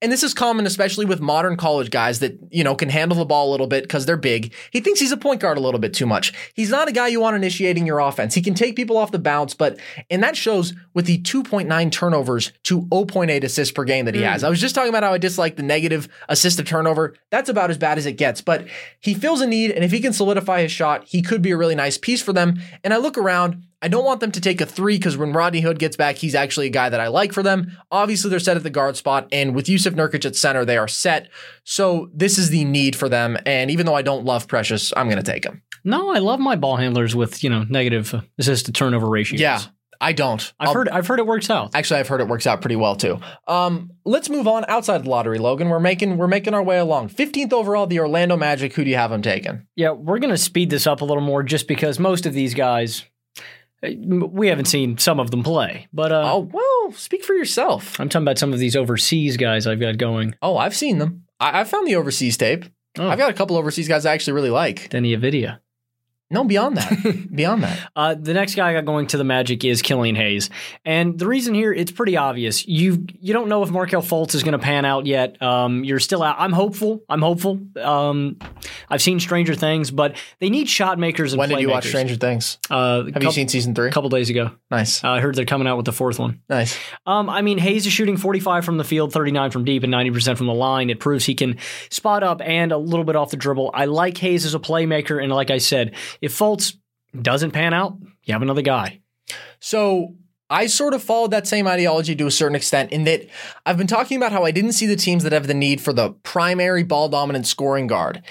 and 0.02 0.12
this 0.12 0.24
is 0.24 0.34
common, 0.34 0.66
especially 0.66 1.06
with 1.06 1.22
modern 1.22 1.58
college 1.58 1.91
guys 1.91 2.20
that, 2.20 2.38
you 2.49 2.64
know, 2.64 2.74
can 2.74 2.89
handle 2.89 3.18
the 3.18 3.26
ball 3.26 3.49
a 3.49 3.52
little 3.52 3.68
bit 3.68 3.84
because 3.84 4.08
they're 4.08 4.18
big. 4.18 4.52
He 4.72 4.80
thinks 4.80 4.99
he's 4.99 5.12
a 5.12 5.18
point 5.18 5.41
guard 5.41 5.58
a 5.58 5.62
little 5.62 5.80
bit 5.80 5.93
too 5.93 6.08
much. 6.08 6.34
He's 6.56 6.72
not 6.72 6.88
a 6.88 6.91
guy 6.91 7.08
you 7.08 7.20
want 7.20 7.36
initiating 7.36 7.86
your 7.86 7.99
offense. 7.99 8.34
He 8.34 8.41
can 8.41 8.56
take 8.56 8.76
people 8.76 8.97
off 8.97 9.12
the 9.12 9.20
bounce, 9.20 9.54
but, 9.54 9.80
and 10.10 10.24
that 10.24 10.36
shows 10.36 10.74
with 10.95 11.06
the 11.06 11.20
2.9 11.20 11.91
turnovers 11.91 12.52
to 12.64 12.82
0.8 12.82 13.43
assists 13.43 13.72
per 13.72 13.84
game 13.84 14.06
that 14.06 14.16
he 14.16 14.22
mm. 14.22 14.32
has. 14.32 14.43
I 14.43 14.49
was 14.49 14.60
just 14.60 14.74
talking 14.74 14.89
about 14.89 15.04
how 15.04 15.14
I 15.14 15.20
dislike 15.20 15.56
the 15.56 15.64
negative 15.64 16.10
assist 16.28 16.58
to 16.58 16.64
turnover. 16.64 17.14
That's 17.30 17.49
about 17.49 17.70
as 17.70 17.78
bad 17.78 17.99
as 17.99 18.08
it 18.08 18.14
gets, 18.14 18.41
but 18.41 18.68
he 18.99 19.14
feels 19.14 19.41
a 19.41 19.47
need. 19.47 19.70
And 19.70 19.84
if 19.84 19.91
he 19.91 19.99
can 19.99 20.14
solidify 20.14 20.64
his 20.64 20.72
shot, 20.72 21.04
he 21.06 21.22
could 21.22 21.43
be 21.43 21.52
a 21.52 21.58
really 21.58 21.76
nice 21.76 21.99
piece 21.99 22.24
for 22.24 22.34
them. 22.34 22.60
And 22.84 22.91
I 22.91 22.97
look 22.97 23.20
around, 23.20 23.64
I 23.84 23.88
don't 23.88 24.06
want 24.06 24.20
them 24.20 24.32
to 24.34 24.41
take 24.41 24.62
a 24.62 24.66
three 24.66 24.97
because 24.97 25.18
when 25.18 25.34
Rodney 25.34 25.62
Hood 25.62 25.80
gets 25.80 25.97
back, 25.97 26.18
he's 26.18 26.36
actually 26.36 26.68
a 26.68 26.72
guy 26.72 26.89
that 26.89 26.99
I 26.99 27.08
like 27.08 27.34
for 27.34 27.41
them. 27.41 27.76
Obviously, 27.91 28.30
they're 28.30 28.39
set 28.39 28.56
at 28.56 28.64
the 28.64 28.70
guard 28.70 28.95
spot, 28.95 29.28
and 29.32 29.56
with 29.56 29.68
Jusuf 29.92 30.10
Nurkic 30.10 30.26
at 30.26 30.36
center, 30.36 30.66
they 30.66 30.78
are 30.78 30.88
set. 30.88 31.30
So 31.64 32.10
this 32.14 32.38
is 32.38 32.50
the 32.50 32.66
need 32.66 32.96
for 32.96 33.10
them. 33.10 33.38
And 33.46 33.72
even 33.72 33.86
though 33.86 33.96
I 33.96 34.02
don't 34.02 34.26
love 34.26 34.48
Precious, 34.48 34.94
I'm 34.96 35.08
going 35.08 35.24
to 35.24 35.32
take 35.32 35.46
him. 35.46 35.62
No, 35.84 36.14
I 36.14 36.20
love 36.20 36.39
my 36.39 36.56
ball 36.56 36.78
handlers 36.78 37.16
with 37.16 37.44
you 37.44 37.50
know 37.50 37.64
negative 37.64 38.14
assist 38.38 38.68
to 38.68 38.72
turnover 38.72 39.08
ratios. 39.08 39.42
Yeah, 39.42 39.62
I 40.00 40.14
don't. 40.14 40.54
I've 40.60 40.68
I'll, 40.68 40.74
heard. 40.76 40.89
I've 40.89 41.08
heard 41.08 41.20
it 41.20 41.26
works 41.26 41.50
out. 41.50 41.72
Actually, 41.74 42.02
I've 42.02 42.08
heard 42.08 42.22
it 42.22 42.28
works 42.28 42.46
out 42.46 42.62
pretty 42.62 42.76
well 42.76 42.96
too. 42.96 43.20
Um, 43.48 43.92
let's 44.06 44.30
move 44.30 44.48
on 44.48 44.64
outside 44.68 45.06
the 45.06 45.10
lottery, 45.10 45.39
Logan. 45.39 45.70
We're 45.70 45.80
making 45.80 46.18
we're 46.18 46.28
making 46.28 46.54
our 46.54 46.62
way 46.62 46.78
along. 46.78 47.10
Fifteenth 47.10 47.52
overall, 47.52 47.88
the 47.88 48.00
Orlando 48.00 48.38
Magic. 48.38 48.74
Who 48.74 48.84
do 48.84 48.92
you 48.92 48.96
have 48.96 49.10
them 49.10 49.24
taking? 49.24 49.66
Yeah, 49.76 49.92
we're 49.92 50.20
gonna 50.20 50.38
speed 50.38 50.70
this 50.70 50.86
up 50.86 51.02
a 51.02 51.06
little 51.06 51.24
more, 51.24 51.42
just 51.42 51.68
because 51.68 51.98
most 51.98 52.28
of 52.28 52.34
these 52.34 52.54
guys 52.54 53.06
we 53.82 54.48
haven't 54.48 54.66
seen 54.66 54.98
some 54.98 55.20
of 55.20 55.32
them 55.32 55.44
play, 55.44 55.88
but 55.92 56.12
uh, 56.12 56.34
oh 56.34 56.50
well, 56.52 56.92
speak 56.94 57.24
for 57.24 57.34
yourself. 57.34 58.00
I'm 58.00 58.10
talking 58.10 58.26
about 58.26 58.38
some 58.38 58.54
of 58.54 58.60
these 58.60 58.76
overseas 58.76 59.38
guys 59.38 59.66
I've 59.66 59.80
got 59.80 59.98
going. 59.98 60.36
Oh, 60.42 60.58
I've 60.58 60.76
seen 60.76 61.00
them. 61.00 61.26
I, 61.40 61.62
I 61.62 61.64
found 61.64 61.88
the 61.88 61.96
overseas 61.96 62.38
tape. 62.38 62.66
Oh. 63.00 63.08
I've 63.08 63.18
got 63.18 63.30
a 63.32 63.34
couple 63.34 63.58
overseas 63.58 63.88
guys 63.88 64.06
I 64.06 64.14
actually 64.14 64.34
really 64.34 64.50
like. 64.50 64.90
Deni 64.90 65.18
Avdija. 65.18 65.60
No, 66.32 66.44
beyond 66.44 66.78
that. 66.78 67.28
beyond 67.36 67.64
that. 67.64 67.92
Uh, 67.96 68.16
the 68.16 68.34
next 68.34 68.56
guy 68.56 68.70
I 68.70 68.74
got 68.74 68.86
going 68.86 69.08
to 69.08 69.18
the 69.18 69.24
Magic 69.24 69.64
is 69.66 69.82
Killian 69.82 70.16
Hayes, 70.16 70.50
and 70.86 71.20
the 71.20 71.28
reason 71.28 71.54
here 71.54 71.74
it's 71.74 71.92
pretty 71.92 72.18
obvious. 72.18 72.66
You 72.68 73.06
you 73.20 73.34
don't 73.34 73.50
know 73.50 73.64
if 73.64 73.70
Markelle 73.70 74.02
Fultz 74.02 74.34
is 74.34 74.44
going 74.44 74.54
to 74.54 74.60
pan 74.60 74.86
out 74.86 75.06
yet. 75.06 75.42
Um, 75.42 75.84
you're 75.84 76.00
still 76.00 76.24
out. 76.24 76.38
I'm 76.40 76.54
hopeful. 76.54 77.04
I'm 77.10 77.22
hopeful. 77.22 77.60
Um, 77.80 78.38
I've 78.90 79.02
seen 79.02 79.20
Stranger 79.20 79.56
Things, 79.56 79.92
but 79.92 80.16
they 80.40 80.50
need 80.50 80.70
shot 80.70 80.98
makers 80.98 81.34
and 81.34 81.40
When 81.40 81.50
did 81.50 81.60
you 81.60 81.70
watch. 81.70 81.88
Stranger 81.88 82.16
Things? 82.16 82.58
Uh, 82.70 83.04
Have 83.14 83.24
you 83.24 83.32
seen 83.32 83.48
season 83.48 83.76
three? 83.76 83.90
A 83.90 83.92
couple 83.92 84.10
days 84.10 84.30
ago. 84.30 84.52
Nice. 84.70 85.04
Uh, 85.04 85.10
I 85.10 85.20
heard 85.20 85.36
they're 85.36 85.46
coming 85.46 85.68
out 85.68 85.76
with 85.78 85.86
the 85.86 85.92
fourth 85.94 86.18
one. 86.20 86.42
nice. 86.48 86.78
Um, 87.06 87.30
I 87.30 87.42
mean, 87.42 87.58
Hayes 87.58 87.86
is 87.86 87.92
shooting 87.92 88.16
45 88.18 88.64
from 88.64 88.78
the 88.78 88.84
field, 88.84 89.12
39 89.12 89.52
from 89.52 89.66
deep, 89.66 89.84
and 89.84 89.94
90% 89.94 90.38
from 90.38 90.48
the 90.48 90.54
line. 90.54 90.90
It 90.90 91.00
proves 91.00 91.26
he 91.26 91.36
can 91.36 91.58
spot 91.90 92.24
up 92.24 92.42
and 92.42 92.72
a 92.72 92.78
little 92.78 93.04
bit 93.04 93.16
off 93.16 93.32
the 93.32 93.38
dribble. 93.38 93.72
I 93.74 93.86
like 93.86 94.18
Hayes 94.20 94.46
as 94.46 94.56
a 94.56 94.60
playmaker, 94.60 95.22
and 95.22 95.32
like 95.32 95.50
I 95.52 95.58
said, 95.58 95.96
if 96.22 96.38
Fultz 96.38 96.76
doesn't 97.19 97.51
pan 97.51 97.74
out, 97.74 97.97
you 98.24 98.34
have 98.34 98.41
another 98.41 98.61
guy. 98.61 99.01
So 99.59 100.15
I 100.49 100.67
sort 100.67 100.93
of 100.93 101.01
followed 101.01 101.32
that 101.32 101.47
same 101.47 101.67
ideology 101.67 102.15
to 102.15 102.28
a 102.28 102.32
certain 102.32 102.55
extent 102.55 102.91
in 102.91 103.05
that 103.05 103.28
I've 103.65 103.78
been 103.78 103.88
talking 103.88 104.17
about 104.17 104.32
how 104.32 104.43
I 104.43 104.51
didn't 104.51 104.74
see 104.74 104.86
the 104.86 104.95
teams 104.95 105.24
that 105.24 105.32
have 105.32 105.47
the 105.47 105.53
need 105.53 105.82
for 105.82 105.93
the 105.93 106.11
primary 106.24 106.84
ball 106.84 107.09
dominant 107.09 107.47
scoring 107.47 107.88
guard. 107.88 108.22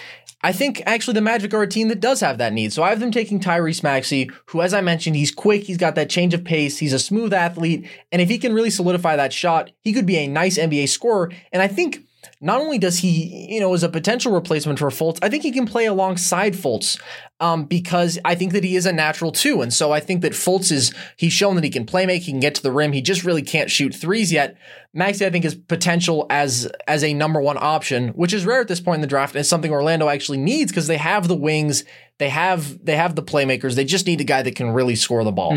I 0.43 0.53
think 0.53 0.83
actually 0.87 1.15
the 1.15 1.21
Magic 1.21 1.53
are 1.53 1.63
a 1.63 1.67
team 1.67 1.89
that 1.89 2.01
does 2.01 2.21
have 2.21 2.39
that 2.39 2.53
need. 2.53 2.73
So 2.73 2.83
I 2.83 2.91
have 2.91 3.01
them 3.01 3.11
taking 3.11 3.41
Tyrese 3.41 3.83
Maxey, 3.83 4.31
who, 4.47 4.63
as 4.63 4.73
I 4.73 4.81
mentioned, 4.81 5.17
he's 5.17 5.31
quick, 5.31 5.65
he's 5.65 5.77
got 5.77 5.95
that 5.97 6.09
change 6.09 6.33
of 6.33 6.45
pace, 6.45 6.79
he's 6.79 6.95
a 6.95 6.99
smooth 6.99 7.33
athlete, 7.33 7.87
and 8.11 8.23
if 8.23 8.29
he 8.29 8.39
can 8.39 8.55
really 8.55 8.71
solidify 8.71 9.17
that 9.17 9.33
shot, 9.35 9.71
he 9.81 9.93
could 9.93 10.07
be 10.07 10.17
a 10.17 10.27
nice 10.27 10.57
NBA 10.57 10.89
scorer. 10.89 11.31
And 11.53 11.63
I 11.63 11.69
think 11.69 12.07
not 12.41 12.61
only 12.61 12.79
does 12.79 12.99
he, 12.99 13.53
you 13.53 13.61
know, 13.61 13.73
is 13.75 13.83
a 13.83 13.89
potential 13.89 14.33
replacement 14.33 14.79
for 14.79 14.89
Fultz, 14.89 15.19
I 15.23 15.29
think 15.29 15.43
he 15.43 15.53
can 15.53 15.67
play 15.67 15.87
alongside 15.87 16.55
Fultz 16.55 17.01
um, 17.39 17.65
because 17.65 18.19
I 18.25 18.35
think 18.35 18.53
that 18.53 18.65
he 18.65 18.77
is 18.77 18.87
a 18.87 18.93
natural 18.93 19.33
too. 19.33 19.63
And 19.63 19.73
so 19.73 19.93
I 19.93 20.01
think 20.01 20.23
that 20.23 20.33
Fultz 20.33 20.73
is, 20.73 20.95
he's 21.17 21.33
shown 21.33 21.55
that 21.57 21.65
he 21.65 21.71
can 21.71 21.87
play 21.87 22.07
make, 22.07 22.23
he 22.23 22.33
can 22.33 22.41
get 22.41 22.55
to 22.57 22.63
the 22.63 22.73
rim. 22.73 22.93
He 22.93 23.03
just 23.03 23.25
really 23.25 23.43
can't 23.43 23.71
shoot 23.71 23.95
threes 23.95 24.33
yet. 24.33 24.57
Maxey, 24.93 25.25
I 25.25 25.31
think, 25.31 25.45
is 25.45 25.55
potential 25.55 26.27
as 26.31 26.69
as 26.89 27.05
a 27.05 27.15
number 27.15 27.41
one 27.41 27.57
option, 27.61 28.09
which 28.09 28.33
is 28.33 28.45
rare 28.45 28.61
at 28.61 28.67
this 28.67 28.81
point 28.81 28.97
in 28.97 29.01
the 29.03 29.07
draft, 29.07 29.35
and 29.35 29.41
it's 29.41 29.49
something 29.49 29.71
Orlando 29.71 30.09
actually 30.09 30.39
needs 30.39 30.73
because 30.73 30.89
they 30.89 30.97
have 30.97 31.29
the 31.29 31.37
wings, 31.37 31.85
they 32.19 32.29
have 32.29 32.85
they 32.85 32.97
have 32.97 33.15
the 33.15 33.23
playmakers. 33.23 33.77
They 33.77 33.85
just 33.85 34.07
need 34.07 34.21
a 34.21 34.25
guy 34.25 34.43
that 34.43 34.57
can 34.57 34.71
really 34.71 34.97
score 34.97 35.23
the 35.23 35.31
ball. 35.31 35.57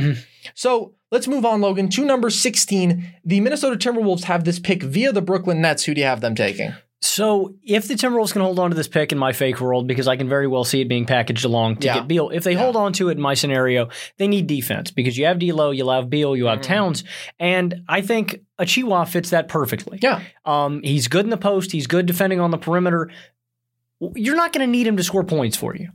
So 0.54 0.94
let's 1.14 1.28
move 1.28 1.46
on, 1.46 1.62
Logan, 1.62 1.88
to 1.90 2.04
number 2.04 2.30
16. 2.30 3.14
The 3.24 3.40
Minnesota 3.40 3.78
Timberwolves 3.78 4.24
have 4.26 4.44
this 4.44 4.60
pick 4.60 4.84
via 4.84 5.14
the 5.14 5.22
Brooklyn 5.22 5.62
Nets. 5.62 5.86
Who 5.86 5.94
do 5.94 6.02
you 6.02 6.08
have 6.08 6.20
them 6.22 6.36
taking? 6.36 6.74
So 7.02 7.54
if 7.64 7.90
the 7.90 7.96
Timberwolves 7.96 8.32
can 8.32 8.42
hold 8.42 8.60
on 8.60 8.70
to 8.70 8.76
this 8.78 8.88
pick 8.88 9.12
in 9.12 9.18
my 9.18 9.34
fake 9.34 9.60
world, 9.60 9.88
because 9.88 10.08
I 10.08 10.16
can 10.16 10.30
very 10.30 10.48
well 10.48 10.64
see 10.64 10.80
it 10.80 10.88
being 10.88 11.06
packaged 11.06 11.44
along 11.44 11.76
to 11.78 11.88
Yeah. 11.88 11.96
get 11.96 12.08
Beal, 12.08 12.30
if 12.30 12.46
they 12.46 12.54
hold 12.54 12.78
on 12.78 12.94
to 12.94 13.10
it 13.10 13.14
in 13.18 13.22
my 13.22 13.34
scenario, 13.34 13.90
they 14.18 14.28
need 14.28 14.48
defense 14.48 14.90
because 14.90 15.18
you 15.18 15.26
have 15.26 15.38
D'Lo, 15.38 15.72
you 15.72 15.90
have 15.90 16.10
Beal, 16.10 16.34
you 16.36 16.46
have 16.46 16.60
Mm. 16.60 16.64
Towns, 16.64 17.04
and 17.40 17.82
I 17.90 18.00
think 18.00 18.40
Achiuwa 18.58 19.06
fits 19.06 19.32
that 19.32 19.50
perfectly. 19.50 20.00
Yeah. 20.02 20.22
Um, 20.46 20.82
he's 20.82 21.10
good 21.10 21.26
in 21.26 21.30
the 21.30 21.36
post. 21.38 21.74
He's 21.74 21.88
good 21.88 22.06
defending 22.06 22.40
on 22.40 22.52
the 22.52 22.58
perimeter. 22.58 23.10
You're 24.16 24.36
not 24.36 24.54
going 24.54 24.66
to 24.66 24.72
need 24.72 24.88
him 24.88 24.98
to 24.98 25.04
score 25.04 25.24
points 25.24 25.58
for 25.58 25.76
you. 25.76 25.90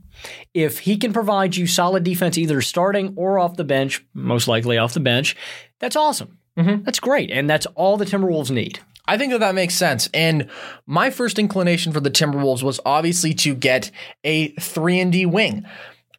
If 0.53 0.79
he 0.79 0.97
can 0.97 1.13
provide 1.13 1.55
you 1.55 1.67
solid 1.67 2.03
defense, 2.03 2.37
either 2.37 2.61
starting 2.61 3.13
or 3.15 3.39
off 3.39 3.57
the 3.57 3.63
bench, 3.63 4.05
most 4.13 4.47
likely 4.47 4.77
off 4.77 4.93
the 4.93 4.99
bench, 4.99 5.35
that's 5.79 5.95
awesome. 5.95 6.37
Mm-hmm. 6.57 6.83
That's 6.83 6.99
great, 6.99 7.31
and 7.31 7.49
that's 7.49 7.65
all 7.67 7.97
the 7.97 8.05
Timberwolves 8.05 8.51
need. 8.51 8.79
I 9.05 9.17
think 9.17 9.31
that 9.31 9.39
that 9.39 9.55
makes 9.55 9.75
sense. 9.75 10.09
And 10.13 10.49
my 10.85 11.09
first 11.09 11.39
inclination 11.39 11.93
for 11.93 11.99
the 11.99 12.11
Timberwolves 12.11 12.63
was 12.63 12.79
obviously 12.85 13.33
to 13.35 13.55
get 13.55 13.91
a 14.23 14.49
3 14.49 14.99
and 14.99 15.11
D 15.11 15.25
wing. 15.25 15.65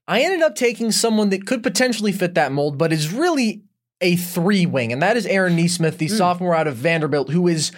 I 0.08 0.22
ended 0.22 0.42
up 0.42 0.56
taking 0.56 0.90
someone 0.90 1.28
that 1.30 1.46
could 1.46 1.62
potentially 1.62 2.10
fit 2.10 2.34
that 2.34 2.50
mold, 2.50 2.78
but 2.78 2.92
is 2.92 3.12
really 3.12 3.62
a 4.00 4.16
three 4.16 4.66
wing, 4.66 4.92
and 4.92 5.02
that 5.02 5.16
is 5.16 5.26
Aaron 5.26 5.56
Nesmith, 5.56 5.98
the 5.98 6.08
sophomore 6.08 6.54
out 6.54 6.66
of 6.66 6.76
Vanderbilt, 6.76 7.30
who 7.30 7.46
is 7.46 7.70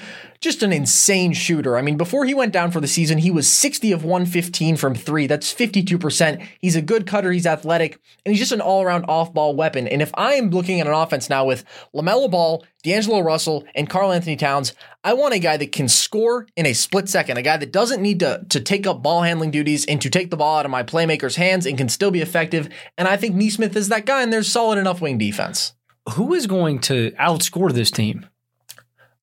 just 0.43 0.63
an 0.63 0.73
insane 0.73 1.33
shooter. 1.33 1.77
I 1.77 1.83
mean, 1.83 1.97
before 1.97 2.25
he 2.25 2.35
went 2.35 2.53
down 2.53 2.71
for 2.71 2.81
the 2.81 2.87
season, 2.87 3.19
he 3.19 3.31
was 3.31 3.51
60 3.51 3.93
of 3.93 4.05
115 4.05 4.77
from 4.77 4.95
three. 4.95 5.27
That's 5.27 5.55
52%. 5.55 6.47
He's 6.61 6.77
a 6.77 6.83
good 6.83 7.07
cutter, 7.07 7.33
he's 7.33 7.47
athletic, 7.47 7.99
and 8.25 8.33
he's 8.33 8.41
just 8.41 8.53
an 8.53 8.61
all 8.61 8.83
around 8.83 9.07
off 9.07 9.33
ball 9.33 9.57
weapon. 9.57 9.89
And 9.89 10.03
if 10.03 10.11
I 10.15 10.35
am 10.35 10.51
looking 10.51 10.81
at 10.81 10.87
an 10.87 10.93
offense 10.93 11.31
now 11.31 11.45
with 11.45 11.65
LaMelo 11.95 12.31
Ball, 12.31 12.65
D'Angelo 12.83 13.21
Russell, 13.21 13.65
and 13.75 13.89
Karl-Anthony 13.89 14.37
Towns, 14.37 14.75
I 15.05 15.15
want 15.15 15.35
a 15.35 15.39
guy 15.39 15.57
that 15.57 15.73
can 15.73 15.89
score 15.89 16.47
in 16.57 16.67
a 16.67 16.73
split 16.73 17.09
second, 17.09 17.39
a 17.39 17.43
guy 17.43 17.57
that 17.57 17.73
doesn't 17.73 18.03
need 18.03 18.21
to, 18.21 18.45
to 18.51 18.61
take 18.61 18.87
up 18.87 19.03
ball 19.03 19.23
handling 19.23 19.51
duties 19.51 19.87
and 19.87 20.03
to 20.03 20.11
take 20.11 20.31
the 20.31 20.37
ball 20.37 20.59
out 20.59 20.65
of 20.67 20.71
my 20.71 20.83
playmaker's 20.83 21.37
hands 21.37 21.67
and 21.67 21.79
can 21.79 21.89
still 21.89 22.11
be 22.11 22.21
effective. 22.21 22.69
And 22.99 23.09
I 23.09 23.17
think 23.17 23.35
Nesmith 23.35 23.77
is 23.77 23.89
that 23.89 24.07
guy, 24.07 24.23
and 24.23 24.33
there's 24.33 24.51
solid 24.51 24.79
enough 24.79 25.01
wing 25.01 25.19
defense. 25.19 25.75
Who 26.15 26.35
is 26.35 26.49
going 26.49 26.81
to 26.81 27.13
outscore 27.13 27.73
this 27.73 27.93
team? 27.93 28.27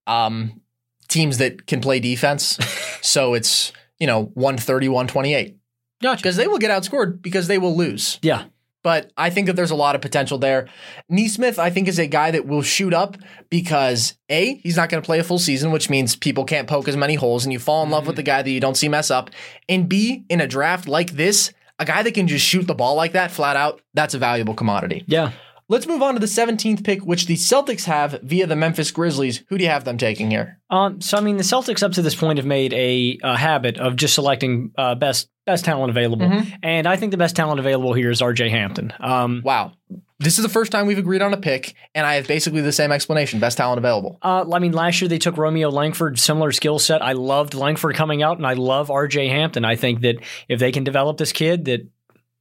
um, 0.10 0.62
teams 1.10 1.38
that 1.40 1.68
can 1.68 1.82
play 1.82 2.00
defense. 2.00 2.58
so 3.02 3.34
it's, 3.34 3.74
you 4.00 4.08
know, 4.08 4.32
130, 4.36 4.88
128. 4.88 5.58
Gotcha. 6.02 6.22
Because 6.22 6.38
they 6.38 6.48
will 6.48 6.58
get 6.58 6.72
outscored 6.72 7.22
because 7.22 7.48
they 7.48 7.58
will 7.58 7.76
lose. 7.76 8.20
Yeah. 8.22 8.46
But 8.82 9.12
I 9.18 9.30
think 9.30 9.48
that 9.48 9.58
there's 9.58 9.72
a 9.72 9.76
lot 9.76 9.96
of 9.96 10.02
potential 10.02 10.38
there. 10.38 10.70
Nesmith, 11.10 11.60
I 11.60 11.70
think, 11.70 11.90
is 11.90 12.00
a 12.00 12.08
guy 12.08 12.32
that 12.32 12.46
will 12.46 12.62
shoot 12.62 12.94
up 12.94 13.18
because 13.50 14.18
A, 14.30 14.56
he's 14.56 14.78
not 14.78 14.88
going 14.88 15.02
to 15.02 15.06
play 15.06 15.20
a 15.20 15.24
full 15.24 15.40
season, 15.40 15.72
which 15.72 15.90
means 15.90 16.16
people 16.16 16.46
can't 16.46 16.68
poke 16.68 16.88
as 16.88 16.96
many 16.96 17.16
holes 17.16 17.44
and 17.44 17.52
you 17.52 17.60
fall 17.60 17.84
in 17.84 17.90
love 17.90 18.08
with 18.08 18.14
mm-hmm. 18.14 18.18
the 18.18 18.24
guy 18.24 18.42
that 18.42 18.50
you 18.50 18.62
don't 18.62 18.78
see 18.78 18.88
mess 18.88 19.12
up. 19.12 19.32
And 19.68 19.90
B, 19.90 20.24
in 20.30 20.40
a 20.40 20.48
draft 20.48 20.88
like 20.88 21.12
this, 21.12 21.52
a 21.78 21.86
guy 21.86 22.04
that 22.04 22.14
can 22.14 22.28
just 22.28 22.46
shoot 22.46 22.68
the 22.68 22.76
ball 22.76 22.96
like 22.96 23.12
that 23.14 23.32
flat 23.32 23.58
out, 23.58 23.82
that's 23.94 24.14
a 24.14 24.18
valuable 24.18 24.54
commodity. 24.54 25.04
Yeah. 25.08 25.34
Let's 25.70 25.86
move 25.88 26.02
on 26.02 26.16
to 26.16 26.20
the 26.20 26.26
17th 26.26 26.84
pick, 26.84 27.02
which 27.06 27.28
the 27.28 27.36
Celtics 27.36 27.86
have 27.86 28.20
via 28.24 28.48
the 28.48 28.56
Memphis 28.56 28.90
Grizzlies. 28.90 29.44
Who 29.50 29.58
do 29.60 29.64
you 29.64 29.70
have 29.70 29.86
them 29.86 30.00
taking 30.00 30.32
here? 30.32 30.60
Um, 30.72 31.00
so 31.00 31.16
I 31.18 31.22
mean, 31.22 31.38
the 31.38 31.44
Celtics 31.44 31.84
up 31.84 31.92
to 31.94 32.02
this 32.02 32.16
point 32.16 32.38
have 32.40 32.46
made 32.46 32.74
a, 32.74 33.20
a 33.24 33.38
habit 33.38 33.78
of 33.78 33.96
just 33.96 34.16
selecting 34.16 34.72
uh, 34.78 34.96
best 34.96 35.30
best 35.46 35.66
talent 35.66 35.90
available, 35.92 36.44
and 36.62 36.88
I 36.88 36.96
think 36.96 37.12
the 37.12 37.18
best 37.18 37.36
talent 37.36 37.60
available 37.60 37.94
here 37.94 38.10
is 38.12 38.22
R.J. 38.22 38.50
Hampton. 38.50 38.94
Um, 39.00 39.42
Wow. 39.46 39.74
This 40.22 40.38
is 40.38 40.44
the 40.44 40.50
first 40.50 40.72
time 40.72 40.86
we've 40.86 40.98
agreed 40.98 41.22
on 41.22 41.34
a 41.34 41.38
pick, 41.38 41.76
and 41.96 42.06
I 42.06 42.16
have 42.16 42.28
basically 42.28 42.60
the 42.62 42.74
same 42.74 42.92
explanation 42.92 43.40
best 43.40 43.58
talent 43.58 43.78
available. 43.78 44.18
uh, 44.22 44.46
I 44.52 44.60
mean, 44.60 44.74
last 44.74 45.00
year 45.02 45.08
they 45.08 45.18
took 45.18 45.38
Romeo 45.38 45.70
Langford, 45.70 46.20
similar 46.20 46.52
skill 46.52 46.78
set. 46.78 47.02
I 47.02 47.14
loved 47.14 47.54
Langford 47.54 47.96
coming 47.96 48.22
out, 48.22 48.38
and 48.38 48.46
I 48.46 48.54
love 48.54 48.92
R.J. 48.92 49.30
Hampton. 49.30 49.66
I 49.66 49.76
think 49.76 50.02
that 50.02 50.18
if 50.48 50.60
they 50.60 50.72
can 50.72 50.84
develop 50.84 51.18
this 51.18 51.32
kid, 51.32 51.66
that 51.66 51.88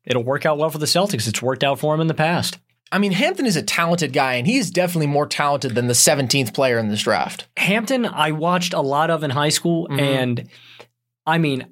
it'll 0.04 0.24
work 0.24 0.44
out 0.44 0.58
well 0.58 0.70
for 0.70 0.78
the 0.78 0.86
Celtics. 0.86 1.28
It's 1.28 1.40
worked 1.42 1.62
out 1.62 1.78
for 1.78 1.94
him 1.94 2.00
in 2.00 2.06
the 2.08 2.14
past. 2.14 2.58
I 2.90 2.98
mean, 2.98 3.12
Hampton 3.12 3.46
is 3.46 3.56
a 3.56 3.62
talented 3.62 4.12
guy, 4.12 4.34
and 4.34 4.46
he 4.46 4.56
is 4.56 4.70
definitely 4.70 5.08
more 5.08 5.26
talented 5.26 5.74
than 5.74 5.88
the 5.88 5.94
17th 5.94 6.54
player 6.54 6.78
in 6.78 6.88
this 6.88 7.02
draft. 7.02 7.46
Hampton, 7.56 8.06
I 8.06 8.32
watched 8.32 8.72
a 8.72 8.80
lot 8.80 9.10
of 9.10 9.22
in 9.22 9.30
high 9.30 9.50
school, 9.50 9.88
mm-hmm. 9.88 10.00
and 10.00 10.48
I 11.26 11.38
mean, 11.38 11.66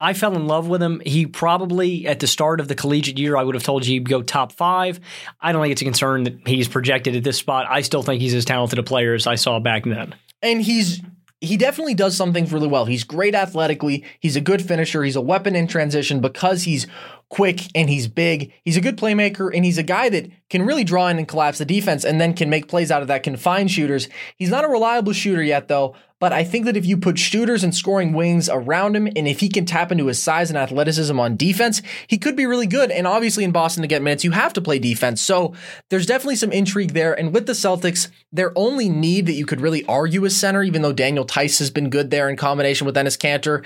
I 0.00 0.12
fell 0.12 0.34
in 0.34 0.46
love 0.46 0.68
with 0.68 0.82
him. 0.82 1.00
He 1.04 1.26
probably 1.26 2.06
at 2.06 2.20
the 2.20 2.26
start 2.26 2.60
of 2.60 2.68
the 2.68 2.74
collegiate 2.74 3.18
year, 3.18 3.36
I 3.36 3.42
would 3.42 3.54
have 3.54 3.64
told 3.64 3.86
you 3.86 3.94
he'd 3.94 4.08
go 4.08 4.22
top 4.22 4.52
five. 4.52 5.00
I 5.40 5.52
don't 5.52 5.62
think 5.62 5.72
it's 5.72 5.82
a 5.82 5.86
concern 5.86 6.24
that 6.24 6.46
he's 6.46 6.68
projected 6.68 7.14
at 7.16 7.24
this 7.24 7.38
spot. 7.38 7.66
I 7.68 7.82
still 7.82 8.02
think 8.02 8.20
he's 8.20 8.34
as 8.34 8.44
talented 8.44 8.78
a 8.78 8.82
player 8.82 9.14
as 9.14 9.26
I 9.26 9.36
saw 9.36 9.60
back 9.60 9.84
then. 9.84 10.14
And 10.42 10.60
he's 10.60 11.00
he 11.40 11.56
definitely 11.56 11.94
does 11.94 12.16
some 12.16 12.32
things 12.32 12.52
really 12.52 12.68
well. 12.68 12.86
He's 12.86 13.04
great 13.04 13.34
athletically. 13.34 14.04
He's 14.20 14.36
a 14.36 14.40
good 14.40 14.62
finisher. 14.62 15.04
He's 15.04 15.16
a 15.16 15.20
weapon 15.20 15.54
in 15.54 15.66
transition 15.66 16.20
because 16.20 16.62
he's 16.62 16.86
quick 17.28 17.60
and 17.74 17.88
he's 17.88 18.08
big. 18.08 18.52
He's 18.64 18.76
a 18.76 18.80
good 18.80 18.96
playmaker 18.96 19.50
and 19.54 19.64
he's 19.64 19.78
a 19.78 19.82
guy 19.82 20.08
that 20.08 20.30
can 20.50 20.62
really 20.62 20.84
draw 20.84 21.08
in 21.08 21.18
and 21.18 21.26
collapse 21.28 21.58
the 21.58 21.64
defense 21.64 22.04
and 22.04 22.20
then 22.20 22.34
can 22.34 22.50
make 22.50 22.68
plays 22.68 22.90
out 22.90 23.02
of 23.02 23.08
that, 23.08 23.22
can 23.22 23.36
find 23.36 23.70
shooters. 23.70 24.08
He's 24.36 24.50
not 24.50 24.64
a 24.64 24.68
reliable 24.68 25.12
shooter 25.12 25.42
yet 25.42 25.68
though, 25.68 25.96
but 26.20 26.32
I 26.32 26.44
think 26.44 26.64
that 26.64 26.76
if 26.76 26.86
you 26.86 26.96
put 26.96 27.18
shooters 27.18 27.64
and 27.64 27.74
scoring 27.74 28.12
wings 28.12 28.48
around 28.48 28.96
him 28.96 29.06
and 29.06 29.28
if 29.28 29.40
he 29.40 29.48
can 29.48 29.66
tap 29.66 29.90
into 29.90 30.06
his 30.06 30.22
size 30.22 30.48
and 30.48 30.58
athleticism 30.58 31.18
on 31.18 31.36
defense, 31.36 31.82
he 32.06 32.18
could 32.18 32.36
be 32.36 32.46
really 32.46 32.66
good. 32.66 32.90
And 32.90 33.06
obviously 33.06 33.44
in 33.44 33.52
Boston 33.52 33.82
to 33.82 33.88
get 33.88 34.00
minutes, 34.00 34.24
you 34.24 34.30
have 34.30 34.52
to 34.54 34.62
play 34.62 34.78
defense. 34.78 35.20
So 35.20 35.54
there's 35.90 36.06
definitely 36.06 36.36
some 36.36 36.52
intrigue 36.52 36.92
there. 36.92 37.18
And 37.18 37.34
with 37.34 37.46
the 37.46 37.52
Celtics, 37.52 38.08
their 38.32 38.56
only 38.56 38.88
need 38.88 39.26
that 39.26 39.32
you 39.32 39.44
could 39.44 39.60
really 39.60 39.84
argue 39.86 40.24
is 40.24 40.36
center, 40.36 40.62
even 40.62 40.82
though 40.82 40.92
Daniel 40.92 41.26
Theis 41.26 41.58
has 41.58 41.70
been 41.70 41.90
good 41.90 42.10
there 42.10 42.28
in 42.28 42.36
combination 42.36 42.86
with 42.86 42.96
Enes 42.96 43.18
Kanter. 43.18 43.64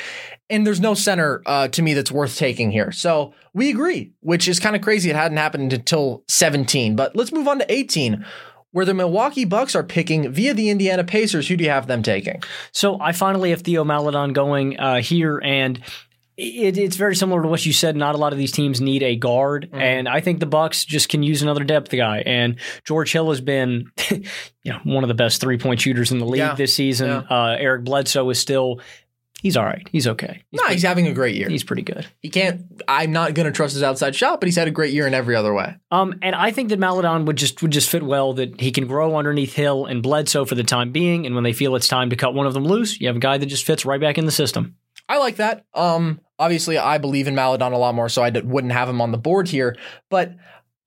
And 0.51 0.67
there's 0.67 0.81
no 0.81 0.95
center 0.95 1.43
uh, 1.45 1.69
to 1.69 1.83
me 1.83 1.93
that's 1.95 2.11
worth 2.11 2.37
taking 2.37 2.71
here. 2.71 2.91
So 2.93 3.35
we 3.53 3.69
agree, 3.71 4.13
which 4.21 4.49
is 4.49 4.59
kind 4.61 4.75
of 4.75 4.83
crazy. 4.83 5.11
It 5.11 5.17
hadn't 5.17 5.37
happened 5.37 5.73
until 5.73 6.25
17. 6.29 6.97
But 6.97 7.15
let's 7.15 7.33
move 7.33 7.47
on 7.47 7.59
to 7.59 7.71
18, 7.71 8.25
where 8.73 8.85
the 8.87 8.95
Milwaukee 8.95 9.45
Bucks 9.45 9.75
are 9.77 9.83
picking 9.85 10.31
via 10.33 10.55
the 10.55 10.71
Indiana 10.71 11.05
Pacers. 11.05 11.49
Who 11.49 11.57
do 11.57 11.65
you 11.65 11.71
have 11.71 11.87
them 11.87 12.03
taking? 12.03 12.43
So 12.73 12.99
I 13.01 13.13
finally 13.13 13.51
have 13.51 13.61
Theo 13.63 13.85
Maledon 13.85 14.33
going 14.33 14.79
uh, 14.81 15.03
here, 15.03 15.39
and 15.45 15.81
it, 16.39 16.79
it's 16.79 16.97
very 16.97 17.17
similar 17.17 17.43
to 17.43 17.49
what 17.49 17.67
you 17.67 17.73
said. 17.75 17.95
Not 17.97 18.15
a 18.15 18.19
lot 18.19 18.33
of 18.33 18.39
these 18.39 18.53
teams 18.53 18.81
need 18.81 19.03
a 19.03 19.17
guard, 19.17 19.69
and 19.75 20.09
I 20.09 20.21
think 20.21 20.41
the 20.41 20.47
Bucks 20.47 20.85
just 20.85 21.09
can 21.11 21.23
use 21.23 21.43
another 21.43 21.65
depth 21.65 21.91
guy. 21.91 22.23
And 22.25 22.57
George 22.85 23.13
Hill 23.13 23.29
has 23.31 23.41
been, 23.43 23.91
you 24.11 24.23
know, 24.73 24.79
one 24.85 25.05
of 25.05 25.09
the 25.09 25.15
best 25.15 25.41
three 25.43 25.59
point 25.59 25.81
shooters 25.81 26.11
in 26.11 26.19
the 26.21 26.27
league 26.27 26.39
Yeah. 26.39 26.55
this 26.55 26.73
season. 26.73 27.09
Yeah. 27.09 27.19
Uh, 27.29 27.57
Eric 27.59 27.85
Bledsoe 27.85 28.31
is 28.31 28.39
still 28.39 28.81
He's 29.43 29.57
all 29.57 29.64
right. 29.64 29.89
He's 29.93 30.09
okay. 30.09 30.43
He's, 30.51 30.61
no, 30.61 30.66
he's 30.68 30.82
having 30.82 31.07
a 31.07 31.12
great 31.12 31.36
year. 31.36 31.49
he's 31.49 31.62
pretty 31.62 31.82
good. 31.82 32.07
He 32.20 32.28
can't. 32.28 32.62
I'm 32.89 33.12
not 33.12 33.34
going 33.34 33.47
to 33.47 33.53
trust 33.53 33.74
his 33.74 33.84
outside 33.84 34.16
shot, 34.16 34.41
but 34.41 34.49
he's 34.49 34.57
had 34.57 34.66
a 34.66 34.72
great 34.72 34.93
year 34.93 35.07
in 35.07 35.14
every 35.14 35.36
other 35.36 35.55
way. 35.55 35.76
Um, 35.93 36.18
and 36.22 36.34
I 36.34 36.51
think 36.51 36.70
that 36.70 36.78
Maledon 36.80 37.24
would 37.26 37.36
just 37.36 37.62
would 37.62 37.70
just 37.70 37.89
fit 37.89 38.03
well. 38.03 38.32
That 38.32 38.61
he 38.61 38.72
can 38.72 38.89
grow 38.89 39.16
underneath 39.16 39.55
Hill 39.55 39.86
and 39.86 40.03
Bledsoe 40.03 40.45
for 40.45 40.57
the 40.57 40.64
time 40.64 40.91
being, 40.91 41.24
and 41.24 41.34
when 41.36 41.45
they 41.45 41.53
feel 41.53 41.76
it's 41.76 41.86
time 41.89 42.11
to 42.11 42.16
cut 42.16 42.34
one 42.34 42.47
of 42.47 42.55
them 42.55 42.64
loose, 42.64 43.01
you 43.01 43.07
have 43.07 43.16
a 43.16 43.20
guy 43.20 43.39
that 43.39 43.47
just 43.47 43.64
fits 43.64 43.84
right 43.86 44.01
back 44.01 44.18
in 44.18 44.24
the 44.24 44.32
system. 44.32 44.76
I 45.09 45.18
like 45.18 45.36
that. 45.36 45.64
Um, 45.72 46.20
obviously, 46.39 46.76
I 46.76 46.99
believe 46.99 47.28
in 47.28 47.34
Maledon 47.34 47.72
a 47.72 47.78
lot 47.78 47.95
more, 47.95 48.09
so 48.09 48.22
I 48.22 48.30
d- 48.30 48.41
wouldn't 48.41 48.72
have 48.72 48.89
him 48.89 49.01
on 49.01 49.12
the 49.12 49.18
board 49.18 49.49
here. 49.49 49.76
But 50.11 50.34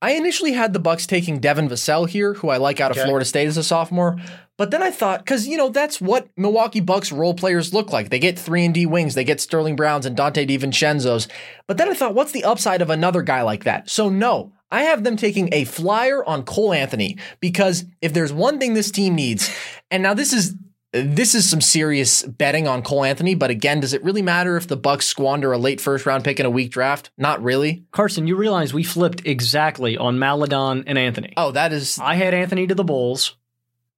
I 0.02 0.12
initially 0.12 0.52
had 0.52 0.72
the 0.72 0.80
Bucks 0.80 1.06
taking 1.06 1.38
Devin 1.38 1.68
Vassell 1.68 2.08
here, 2.08 2.34
who 2.34 2.48
I 2.50 2.56
like 2.56 2.80
out 2.80 2.90
of 2.90 2.98
Okay. 2.98 3.06
Florida 3.06 3.24
State 3.24 3.46
as 3.46 3.56
a 3.56 3.62
sophomore. 3.62 4.18
But 4.58 4.70
then 4.72 4.82
I 4.82 4.90
thought, 4.90 5.20
because 5.20 5.46
you 5.46 5.56
know 5.56 5.70
that's 5.70 6.00
what 6.00 6.28
Milwaukee 6.36 6.80
Bucks 6.80 7.12
role 7.12 7.34
players 7.34 7.72
look 7.72 7.92
like. 7.92 8.10
They 8.10 8.18
get 8.18 8.38
three 8.38 8.64
and 8.64 8.74
D 8.74 8.84
wings, 8.84 9.14
they 9.14 9.24
get 9.24 9.40
Sterling 9.40 9.76
Browns 9.76 10.04
and 10.04 10.16
Donte 10.16 10.46
DiVincenzo's. 10.46 11.28
But 11.66 11.78
then 11.78 11.88
I 11.88 11.94
thought, 11.94 12.14
what's 12.14 12.32
the 12.32 12.44
upside 12.44 12.82
of 12.82 12.90
another 12.90 13.22
guy 13.22 13.42
like 13.42 13.64
that? 13.64 13.88
So 13.88 14.08
no, 14.08 14.52
I 14.72 14.82
have 14.82 15.04
them 15.04 15.16
taking 15.16 15.48
a 15.52 15.64
flyer 15.64 16.24
on 16.24 16.42
Cole 16.42 16.72
Anthony 16.72 17.16
because 17.40 17.84
if 18.00 18.12
there's 18.12 18.32
one 18.32 18.58
thing 18.58 18.74
this 18.74 18.90
team 18.90 19.14
needs, 19.14 19.54
and 19.90 20.02
now 20.02 20.14
this 20.14 20.32
is 20.32 20.54
this 20.92 21.34
is 21.34 21.48
some 21.48 21.60
serious 21.60 22.22
betting 22.22 22.68
on 22.68 22.82
Cole 22.82 23.04
Anthony, 23.04 23.34
but 23.34 23.50
again, 23.50 23.80
does 23.80 23.94
it 23.94 24.04
really 24.04 24.20
matter 24.22 24.56
if 24.56 24.68
the 24.68 24.76
Bucks 24.76 25.06
squander 25.06 25.52
a 25.52 25.58
late 25.58 25.80
first 25.80 26.04
round 26.04 26.22
pick 26.24 26.38
in 26.38 26.46
a 26.46 26.50
weak 26.50 26.70
draft? 26.70 27.10
Not 27.16 27.42
really. 27.42 27.84
Carson, 27.92 28.26
you 28.26 28.36
realize 28.36 28.74
we 28.74 28.82
flipped 28.82 29.26
exactly 29.26 29.96
on 29.96 30.18
Maledon 30.18 30.84
and 30.86 30.98
Anthony. 30.98 31.32
Oh, 31.36 31.50
that 31.52 31.72
is 31.72 31.98
I 31.98 32.14
had 32.14 32.34
Anthony 32.34 32.66
to 32.66 32.74
the 32.74 32.84
Bulls. 32.84 33.36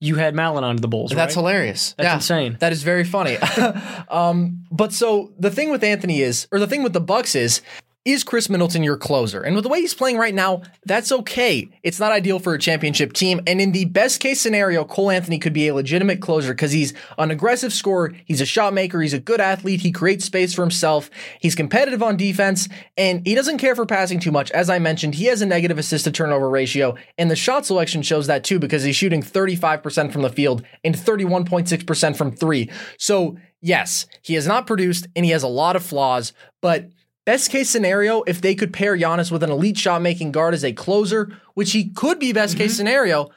You 0.00 0.16
had 0.16 0.34
Maledon 0.34 0.76
to 0.76 0.80
the 0.82 0.88
Bulls. 0.88 1.10
that's 1.12 1.34
right? 1.34 1.40
hilarious. 1.40 1.94
That's 1.96 2.06
Yeah. 2.06 2.14
insane. 2.16 2.56
That 2.60 2.72
is 2.72 2.82
very 2.82 3.04
funny. 3.04 3.38
um, 4.08 4.64
but 4.70 4.92
so 4.92 5.32
the 5.38 5.50
thing 5.50 5.70
with 5.70 5.82
Anthony 5.82 6.20
is, 6.20 6.46
or 6.52 6.58
the 6.58 6.66
thing 6.66 6.82
with 6.82 6.92
the 6.92 7.00
Bucks 7.00 7.34
is, 7.34 7.62
is 8.04 8.22
Khris 8.22 8.50
Middleton 8.50 8.82
your 8.82 8.98
closer? 8.98 9.40
And 9.40 9.54
with 9.54 9.62
the 9.62 9.70
way 9.70 9.80
he's 9.80 9.94
playing 9.94 10.18
right 10.18 10.34
now, 10.34 10.60
that's 10.84 11.10
okay. 11.10 11.70
It's 11.82 11.98
not 11.98 12.12
ideal 12.12 12.38
for 12.38 12.52
a 12.52 12.58
championship 12.58 13.14
team. 13.14 13.40
And 13.46 13.62
in 13.62 13.72
the 13.72 13.86
best 13.86 14.20
case 14.20 14.42
scenario, 14.42 14.84
Cole 14.84 15.10
Anthony 15.10 15.38
could 15.38 15.54
be 15.54 15.68
a 15.68 15.74
legitimate 15.74 16.20
closer 16.20 16.52
because 16.52 16.72
he's 16.72 16.92
an 17.16 17.30
aggressive 17.30 17.72
scorer. 17.72 18.12
He's 18.26 18.42
a 18.42 18.46
shot 18.46 18.74
maker. 18.74 19.00
He's 19.00 19.14
a 19.14 19.18
good 19.18 19.40
athlete. 19.40 19.80
He 19.80 19.90
creates 19.90 20.26
space 20.26 20.52
for 20.52 20.60
himself. 20.60 21.08
He's 21.40 21.54
competitive 21.54 22.02
on 22.02 22.18
defense 22.18 22.68
and 22.98 23.26
he 23.26 23.34
doesn't 23.34 23.58
care 23.58 23.74
for 23.74 23.86
passing 23.86 24.20
too 24.20 24.32
much. 24.32 24.50
As 24.50 24.68
I 24.68 24.78
mentioned, 24.78 25.14
he 25.14 25.24
has 25.26 25.40
a 25.40 25.46
negative 25.46 25.78
assist 25.78 26.04
to 26.04 26.12
turnover 26.12 26.50
ratio 26.50 26.96
and 27.16 27.30
the 27.30 27.36
shot 27.36 27.64
selection 27.64 28.02
shows 28.02 28.26
that 28.26 28.44
too 28.44 28.58
because 28.58 28.82
he's 28.82 28.96
shooting 28.96 29.22
35% 29.22 30.12
from 30.12 30.22
the 30.22 30.30
field 30.30 30.62
and 30.84 30.94
31.6% 30.94 32.16
from 32.16 32.32
three. 32.32 32.70
So 32.98 33.38
yes, 33.62 34.06
he 34.20 34.34
has 34.34 34.46
not 34.46 34.66
produced 34.66 35.06
and 35.16 35.24
he 35.24 35.30
has 35.30 35.42
a 35.42 35.48
lot 35.48 35.74
of 35.74 35.82
flaws, 35.82 36.34
but 36.60 36.90
Best 37.26 37.50
case 37.50 37.70
scenario, 37.70 38.22
if 38.24 38.40
they 38.40 38.54
could 38.54 38.72
pair 38.72 38.96
Giannis 38.96 39.32
with 39.32 39.42
an 39.42 39.50
elite 39.50 39.78
shot 39.78 40.02
making 40.02 40.32
guard 40.32 40.52
as 40.52 40.64
a 40.64 40.72
closer, 40.72 41.32
which 41.54 41.72
he 41.72 41.90
could 41.90 42.18
be 42.18 42.32
best 42.32 42.56
case 42.56 42.72
mm-hmm. 42.72 42.76
scenario, 42.76 43.30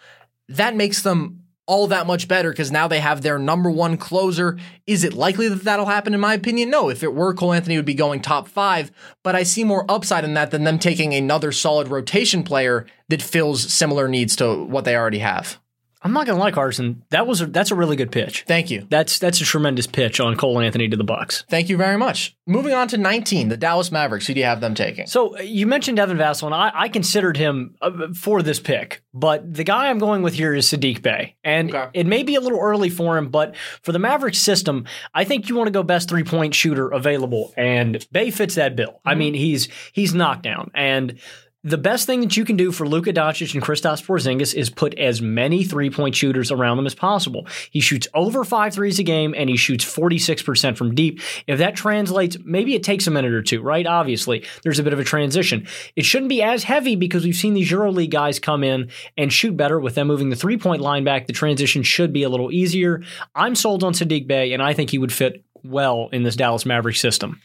that 0.49 0.75
makes 0.75 1.01
them 1.01 1.43
all 1.67 1.87
that 1.87 2.07
much 2.07 2.27
better 2.27 2.49
because 2.49 2.71
now 2.71 2.87
they 2.87 2.99
have 2.99 3.21
their 3.21 3.37
number 3.37 3.69
one 3.69 3.97
closer. 3.97 4.57
Is 4.87 5.03
it 5.03 5.13
likely 5.13 5.49
that 5.49 5.63
that'll 5.63 5.85
happen? 5.85 6.13
In 6.13 6.19
my 6.19 6.33
opinion, 6.33 6.69
no. 6.69 6.89
If 6.89 7.03
it 7.03 7.13
were, 7.13 7.33
Cole 7.33 7.53
Anthony 7.53 7.75
would 7.75 7.85
be 7.85 7.93
going 7.93 8.21
top 8.21 8.47
five, 8.47 8.91
but 9.23 9.35
I 9.35 9.43
see 9.43 9.63
more 9.63 9.85
upside 9.89 10.23
in 10.23 10.33
that 10.33 10.51
than 10.51 10.63
them 10.63 10.79
taking 10.79 11.13
another 11.13 11.51
solid 11.51 11.89
rotation 11.89 12.43
player 12.43 12.85
that 13.09 13.21
fills 13.21 13.71
similar 13.71 14.07
needs 14.07 14.35
to 14.37 14.63
what 14.63 14.85
they 14.85 14.95
already 14.95 15.19
have. 15.19 15.59
I'm 16.01 16.13
not 16.13 16.25
gonna 16.27 16.39
lie, 16.39 16.51
Carson. 16.51 17.03
That 17.09 17.25
was 17.27 17.41
a, 17.41 17.47
that's 17.47 17.71
a 17.71 17.75
really 17.75 17.95
good 17.95 18.11
pitch. 18.11 18.43
Thank 18.47 18.69
you. 18.69 18.85
That's 18.89 19.19
that's 19.19 19.41
a 19.41 19.43
tremendous 19.43 19.87
pitch 19.87 20.19
on 20.19 20.35
Cole 20.37 20.59
Anthony 20.59 20.87
to 20.87 20.95
the 20.97 21.03
Bucks. 21.03 21.43
Thank 21.49 21.69
you 21.69 21.77
very 21.77 21.97
much. 21.97 22.35
Moving 22.45 22.73
on 22.73 22.87
to 22.89 22.97
19, 22.97 23.49
the 23.49 23.57
Dallas 23.57 23.91
Mavericks. 23.91 24.27
Who 24.27 24.33
do 24.33 24.39
you 24.39 24.45
have 24.45 24.61
them 24.61 24.73
taking? 24.75 25.07
So 25.07 25.37
uh, 25.37 25.41
you 25.41 25.67
mentioned 25.67 25.99
Evan 25.99 26.17
Vassell, 26.17 26.45
and 26.45 26.55
I, 26.55 26.71
I 26.73 26.87
considered 26.89 27.35
him 27.35 27.75
uh, 27.81 28.07
for 28.15 28.41
this 28.41 28.59
pick, 28.59 29.03
but 29.13 29.53
the 29.53 29.63
guy 29.65 29.89
I'm 29.89 29.97
going 29.97 30.21
with 30.21 30.33
here 30.35 30.53
is 30.53 30.65
Sadiq 30.67 31.01
Bey, 31.01 31.35
and 31.43 31.73
Okay. 31.73 31.89
it 31.93 32.05
may 32.05 32.23
be 32.23 32.35
a 32.35 32.41
little 32.41 32.59
early 32.59 32.89
for 32.89 33.17
him, 33.17 33.29
but 33.29 33.55
for 33.81 33.91
the 33.91 33.99
Mavericks 33.99 34.37
system, 34.37 34.85
I 35.13 35.23
think 35.25 35.49
you 35.49 35.55
want 35.55 35.67
to 35.67 35.71
go 35.71 35.83
best 35.83 36.07
three 36.07 36.23
point 36.23 36.55
shooter 36.55 36.87
available, 36.89 37.53
and 37.57 38.05
Bey 38.11 38.31
fits 38.31 38.55
that 38.55 38.75
bill. 38.75 39.01
I 39.03 39.15
mean, 39.15 39.33
he's 39.33 39.67
he's 39.91 40.13
knockdown, 40.13 40.71
and 40.73 41.19
the 41.67 41.77
best 41.77 42.05
thing 42.05 42.21
that 42.21 42.37
you 42.37 42.45
can 42.45 42.55
do 42.55 42.71
for 42.71 42.87
Luka 42.87 43.11
Doncic 43.11 43.53
and 43.53 43.61
Kristaps 43.61 44.01
Porzingis 44.01 44.53
is 44.53 44.69
put 44.69 44.97
as 44.97 45.21
many 45.21 45.65
three 45.65 45.89
point 45.89 46.15
shooters 46.15 46.49
around 46.49 46.77
them 46.77 46.85
as 46.85 46.95
possible. 46.95 47.45
He 47.71 47.81
shoots 47.81 48.07
over 48.13 48.45
five 48.45 48.73
threes 48.73 48.99
a 48.99 49.03
game 49.03 49.35
and 49.37 49.49
he 49.49 49.57
shoots 49.57 49.83
46% 49.83 50.77
from 50.77 50.95
deep. 50.95 51.19
If 51.45 51.59
that 51.59 51.75
translates, 51.75 52.37
maybe 52.45 52.73
it 52.73 52.83
takes 52.83 53.05
a 53.05 53.11
minute 53.11 53.33
or 53.33 53.41
two, 53.41 53.61
right? 53.61 53.85
Obviously, 53.85 54.45
there's 54.63 54.79
a 54.79 54.83
bit 54.83 54.93
of 54.93 54.99
a 54.99 55.03
transition. 55.03 55.67
It 55.97 56.05
shouldn't 56.05 56.29
be 56.29 56.41
as 56.41 56.63
heavy 56.63 56.95
because 56.95 57.25
we've 57.25 57.35
seen 57.35 57.53
these 57.53 57.69
EuroLeague 57.69 58.11
guys 58.11 58.39
come 58.39 58.63
in 58.63 58.89
and 59.17 59.33
shoot 59.33 59.57
better 59.57 59.77
with 59.77 59.95
them 59.95 60.07
moving 60.07 60.29
the 60.29 60.37
three 60.37 60.57
point 60.57 60.81
line 60.81 61.03
back. 61.03 61.27
The 61.27 61.33
transition 61.33 61.83
should 61.83 62.13
be 62.13 62.23
a 62.23 62.29
little 62.29 62.49
easier. 62.49 63.03
I'm 63.35 63.55
sold 63.55 63.83
on 63.83 63.91
Sadiq 63.91 64.25
Bey, 64.25 64.53
and 64.53 64.63
I 64.63 64.73
think 64.73 64.89
he 64.89 64.99
would 64.99 65.11
fit 65.11 65.43
well 65.65 66.07
in 66.13 66.23
this 66.23 66.37
Dallas 66.37 66.65
Mavericks 66.65 67.01
system. 67.01 67.41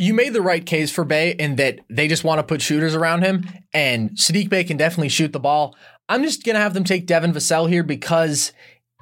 You 0.00 0.14
made 0.14 0.32
the 0.32 0.40
right 0.40 0.64
case 0.64 0.90
for 0.90 1.04
Bey 1.04 1.32
in 1.32 1.56
that 1.56 1.80
they 1.90 2.08
just 2.08 2.24
want 2.24 2.38
to 2.38 2.42
put 2.42 2.62
shooters 2.62 2.94
around 2.94 3.20
him, 3.20 3.46
and 3.74 4.12
Sadiq 4.12 4.48
Bey 4.48 4.64
can 4.64 4.78
definitely 4.78 5.10
shoot 5.10 5.34
the 5.34 5.38
ball. 5.38 5.76
I'm 6.08 6.22
just 6.22 6.42
gonna 6.42 6.58
have 6.58 6.72
them 6.72 6.84
take 6.84 7.04
Devin 7.04 7.34
Vassell 7.34 7.68
here 7.68 7.82
because 7.82 8.54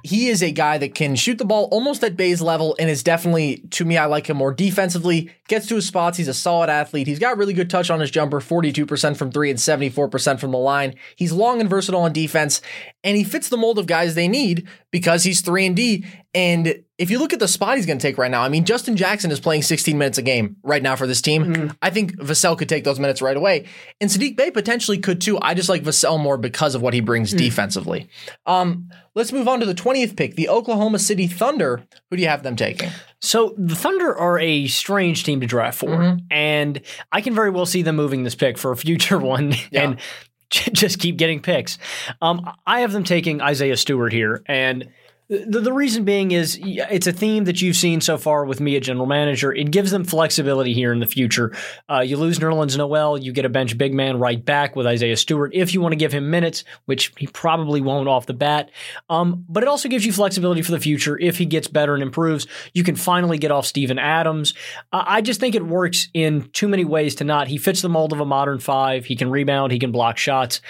he 0.03 0.27
is 0.27 0.41
a 0.43 0.51
guy 0.51 0.77
that 0.77 0.95
can 0.95 1.15
shoot 1.15 1.37
the 1.37 1.45
ball 1.45 1.69
almost 1.71 2.03
at 2.03 2.17
Bey's 2.17 2.41
level 2.41 2.75
and 2.79 2.89
is 2.89 3.03
definitely, 3.03 3.63
to 3.71 3.85
me, 3.85 3.97
I 3.97 4.05
like 4.05 4.29
him 4.29 4.37
more 4.37 4.53
defensively, 4.53 5.31
gets 5.47 5.67
to 5.67 5.75
his 5.75 5.87
spots. 5.87 6.17
He's 6.17 6.27
a 6.27 6.33
solid 6.33 6.69
athlete. 6.69 7.07
He's 7.07 7.19
got 7.19 7.37
really 7.37 7.53
good 7.53 7.69
touch 7.69 7.89
on 7.89 7.99
his 7.99 8.11
jumper, 8.11 8.39
42% 8.39 9.17
from 9.17 9.31
three 9.31 9.49
and 9.49 9.59
74% 9.59 10.39
from 10.39 10.51
the 10.51 10.57
line. 10.57 10.95
He's 11.15 11.31
long 11.31 11.59
and 11.59 11.69
versatile 11.69 12.01
on 12.01 12.13
defense, 12.13 12.61
and 13.03 13.17
he 13.17 13.23
fits 13.23 13.49
the 13.49 13.57
mold 13.57 13.79
of 13.79 13.87
guys 13.87 14.15
they 14.15 14.27
need 14.27 14.67
because 14.91 15.23
he's 15.23 15.41
3 15.41 15.65
and 15.65 15.75
D. 15.75 16.05
And 16.35 16.83
if 16.99 17.09
you 17.09 17.17
look 17.17 17.33
at 17.33 17.39
the 17.39 17.47
spot 17.47 17.77
he's 17.77 17.87
going 17.87 17.97
to 17.97 18.01
take 18.01 18.19
right 18.19 18.29
now, 18.29 18.43
I 18.43 18.49
mean, 18.49 18.63
Justin 18.63 18.95
Jackson 18.95 19.31
is 19.31 19.39
playing 19.39 19.63
16 19.63 19.97
minutes 19.97 20.19
a 20.19 20.21
game 20.21 20.57
right 20.61 20.83
now 20.83 20.95
for 20.95 21.07
this 21.07 21.21
team. 21.21 21.73
I 21.81 21.89
think 21.89 22.17
Vassell 22.17 22.55
could 22.55 22.69
take 22.69 22.83
those 22.83 22.99
minutes 22.99 23.19
right 23.19 23.35
away. 23.35 23.65
And 23.99 24.11
Sadiq 24.11 24.37
Bey 24.37 24.51
potentially 24.51 24.99
could 24.99 25.21
too. 25.21 25.39
I 25.41 25.55
just 25.55 25.69
like 25.69 25.81
Vassell 25.81 26.19
more 26.19 26.37
because 26.37 26.75
of 26.75 26.83
what 26.83 26.93
he 26.93 26.99
brings 26.99 27.31
defensively. 27.33 28.09
Um, 28.45 28.89
let's 29.15 29.31
move 29.31 29.47
on 29.47 29.59
to 29.61 29.65
the 29.65 29.73
20th 29.73 30.15
pick, 30.15 30.35
the 30.35 30.49
Oklahoma 30.49 30.99
City 30.99 31.25
Thunder. 31.25 31.83
Who 32.09 32.17
do 32.17 32.21
you 32.21 32.29
have 32.29 32.43
them 32.43 32.55
taking? 32.55 32.91
So 33.21 33.55
the 33.57 33.75
Thunder 33.75 34.15
are 34.15 34.37
a 34.37 34.67
strange 34.67 35.23
team 35.23 35.41
to 35.41 35.47
draft 35.47 35.79
for, 35.79 36.17
and 36.29 36.81
I 37.11 37.21
can 37.21 37.33
very 37.33 37.49
well 37.49 37.65
see 37.65 37.81
them 37.81 37.95
moving 37.95 38.23
this 38.23 38.35
pick 38.35 38.57
for 38.57 38.71
a 38.71 38.77
future 38.77 39.17
one 39.19 39.55
and 39.73 39.99
just 40.49 40.99
keep 40.99 41.17
getting 41.17 41.41
picks. 41.41 41.77
Um, 42.21 42.49
I 42.67 42.81
have 42.81 42.91
them 42.91 43.03
taking 43.03 43.41
Isaiah 43.41 43.77
Stewart 43.77 44.13
here, 44.13 44.43
and 44.45 44.89
the, 45.29 45.61
the 45.61 45.71
reason 45.71 46.05
being 46.05 46.31
is 46.31 46.59
it's 46.63 47.05
a 47.05 47.11
theme 47.11 47.43
that 47.43 47.61
you've 47.61 47.75
seen 47.75 48.01
so 48.01 48.17
far 48.17 48.45
with 48.45 48.59
me, 48.59 48.75
a 48.75 48.79
general 48.79 49.05
manager. 49.05 49.53
It 49.53 49.69
gives 49.69 49.91
them 49.91 50.03
flexibility 50.03 50.73
here 50.73 50.91
in 50.91 50.99
the 50.99 51.05
future. 51.05 51.55
Uh, 51.87 51.99
you 51.99 52.17
lose 52.17 52.39
Nerlens 52.39 52.75
Noel, 52.75 53.15
you 53.15 53.31
get 53.31 53.45
a 53.45 53.49
bench 53.49 53.77
big 53.77 53.93
man 53.93 54.17
right 54.17 54.43
back 54.43 54.75
with 54.75 54.87
Isaiah 54.87 55.15
Stewart 55.15 55.51
if 55.53 55.71
you 55.71 55.81
want 55.81 55.91
to 55.91 55.97
give 55.97 56.11
him 56.11 56.31
minutes, 56.31 56.63
which 56.85 57.13
he 57.17 57.27
probably 57.27 57.79
won't 57.79 58.09
off 58.09 58.25
the 58.25 58.33
bat. 58.33 58.71
Um, 59.07 59.45
but 59.47 59.61
it 59.61 59.69
also 59.69 59.87
gives 59.87 60.03
you 60.03 60.11
flexibility 60.11 60.63
for 60.63 60.71
the 60.71 60.79
future. 60.79 61.17
If 61.19 61.37
he 61.37 61.45
gets 61.45 61.67
better 61.67 61.93
and 61.93 62.01
improves, 62.01 62.47
you 62.73 62.83
can 62.83 62.95
finally 62.95 63.37
get 63.37 63.51
off 63.51 63.67
Steven 63.67 63.99
Adams. 63.99 64.55
Uh, 64.91 65.03
I 65.05 65.21
just 65.21 65.39
think 65.39 65.53
it 65.53 65.65
works 65.65 66.09
in 66.11 66.49
too 66.53 66.67
many 66.67 66.85
ways 66.85 67.13
to 67.15 67.23
not. 67.23 67.47
He 67.47 67.59
fits 67.59 67.83
the 67.83 67.89
mold 67.89 68.13
of 68.13 68.19
a 68.19 68.25
modern 68.25 68.57
five. 68.57 69.05
He 69.05 69.15
can 69.15 69.29
rebound, 69.29 69.71
he 69.71 69.79
can 69.79 69.91
block 69.91 70.17
shots. 70.17 70.61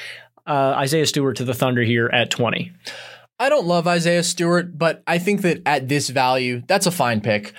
Uh, 0.45 0.73
Isaiah 0.77 1.05
Stewart 1.05 1.37
to 1.37 1.45
the 1.45 1.53
Thunder 1.53 1.83
here 1.83 2.09
at 2.11 2.29
20. 2.29 2.73
I 3.41 3.47
don't 3.47 3.65
love 3.65 3.87
Isaiah 3.87 4.23
Stewart, 4.23 4.77
but 4.77 5.01
I 5.07 5.17
think 5.17 5.41
that 5.43 5.61
at 5.65 5.87
this 5.87 6.09
value, 6.09 6.61
that's 6.67 6.85
a 6.85 6.91
fine 6.91 7.21
pick. 7.21 7.53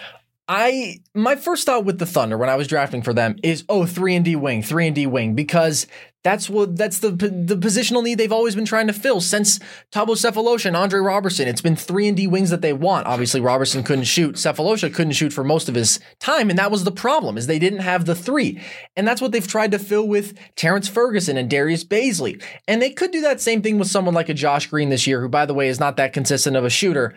I 0.52 0.98
my 1.14 1.36
first 1.36 1.64
thought 1.64 1.84
with 1.84 2.00
the 2.00 2.06
Thunder 2.06 2.36
when 2.36 2.48
I 2.48 2.56
was 2.56 2.66
drafting 2.66 3.02
for 3.02 3.14
them 3.14 3.36
is 3.40 3.64
oh 3.68 3.86
three 3.86 4.16
and 4.16 4.24
D 4.24 4.34
wing 4.34 4.64
three 4.64 4.88
and 4.88 4.96
D 4.96 5.06
wing 5.06 5.36
because 5.36 5.86
that's 6.24 6.50
what 6.50 6.76
that's 6.76 6.98
the 6.98 7.10
the 7.10 7.56
positional 7.56 8.02
need 8.02 8.16
they've 8.16 8.32
always 8.32 8.56
been 8.56 8.64
trying 8.64 8.88
to 8.88 8.92
fill 8.92 9.20
since 9.20 9.60
Thabo 9.92 10.16
Sefolosha 10.16 10.66
and 10.66 10.76
Andre 10.76 10.98
Robertson. 10.98 11.46
It's 11.46 11.60
been 11.60 11.76
three 11.76 12.08
and 12.08 12.16
D 12.16 12.26
wings 12.26 12.50
that 12.50 12.62
they 12.62 12.72
want. 12.72 13.06
Obviously 13.06 13.40
Robertson 13.40 13.84
couldn't 13.84 14.06
shoot, 14.06 14.34
Sefolosha 14.34 14.92
couldn't 14.92 15.12
shoot 15.12 15.32
for 15.32 15.44
most 15.44 15.68
of 15.68 15.76
his 15.76 16.00
time, 16.18 16.50
and 16.50 16.58
that 16.58 16.72
was 16.72 16.82
the 16.82 16.90
problem 16.90 17.38
is 17.38 17.46
they 17.46 17.60
didn't 17.60 17.78
have 17.78 18.04
the 18.04 18.16
three, 18.16 18.60
and 18.96 19.06
that's 19.06 19.22
what 19.22 19.30
they've 19.30 19.46
tried 19.46 19.70
to 19.70 19.78
fill 19.78 20.08
with 20.08 20.36
Terrence 20.56 20.88
Ferguson 20.88 21.36
and 21.36 21.48
Darius 21.48 21.84
Bazley, 21.84 22.42
and 22.66 22.82
they 22.82 22.90
could 22.90 23.12
do 23.12 23.20
that 23.20 23.40
same 23.40 23.62
thing 23.62 23.78
with 23.78 23.88
someone 23.88 24.14
like 24.14 24.28
a 24.28 24.34
Josh 24.34 24.66
Green 24.66 24.88
this 24.88 25.06
year, 25.06 25.20
who 25.20 25.28
by 25.28 25.46
the 25.46 25.54
way 25.54 25.68
is 25.68 25.78
not 25.78 25.96
that 25.96 26.12
consistent 26.12 26.56
of 26.56 26.64
a 26.64 26.70
shooter. 26.70 27.16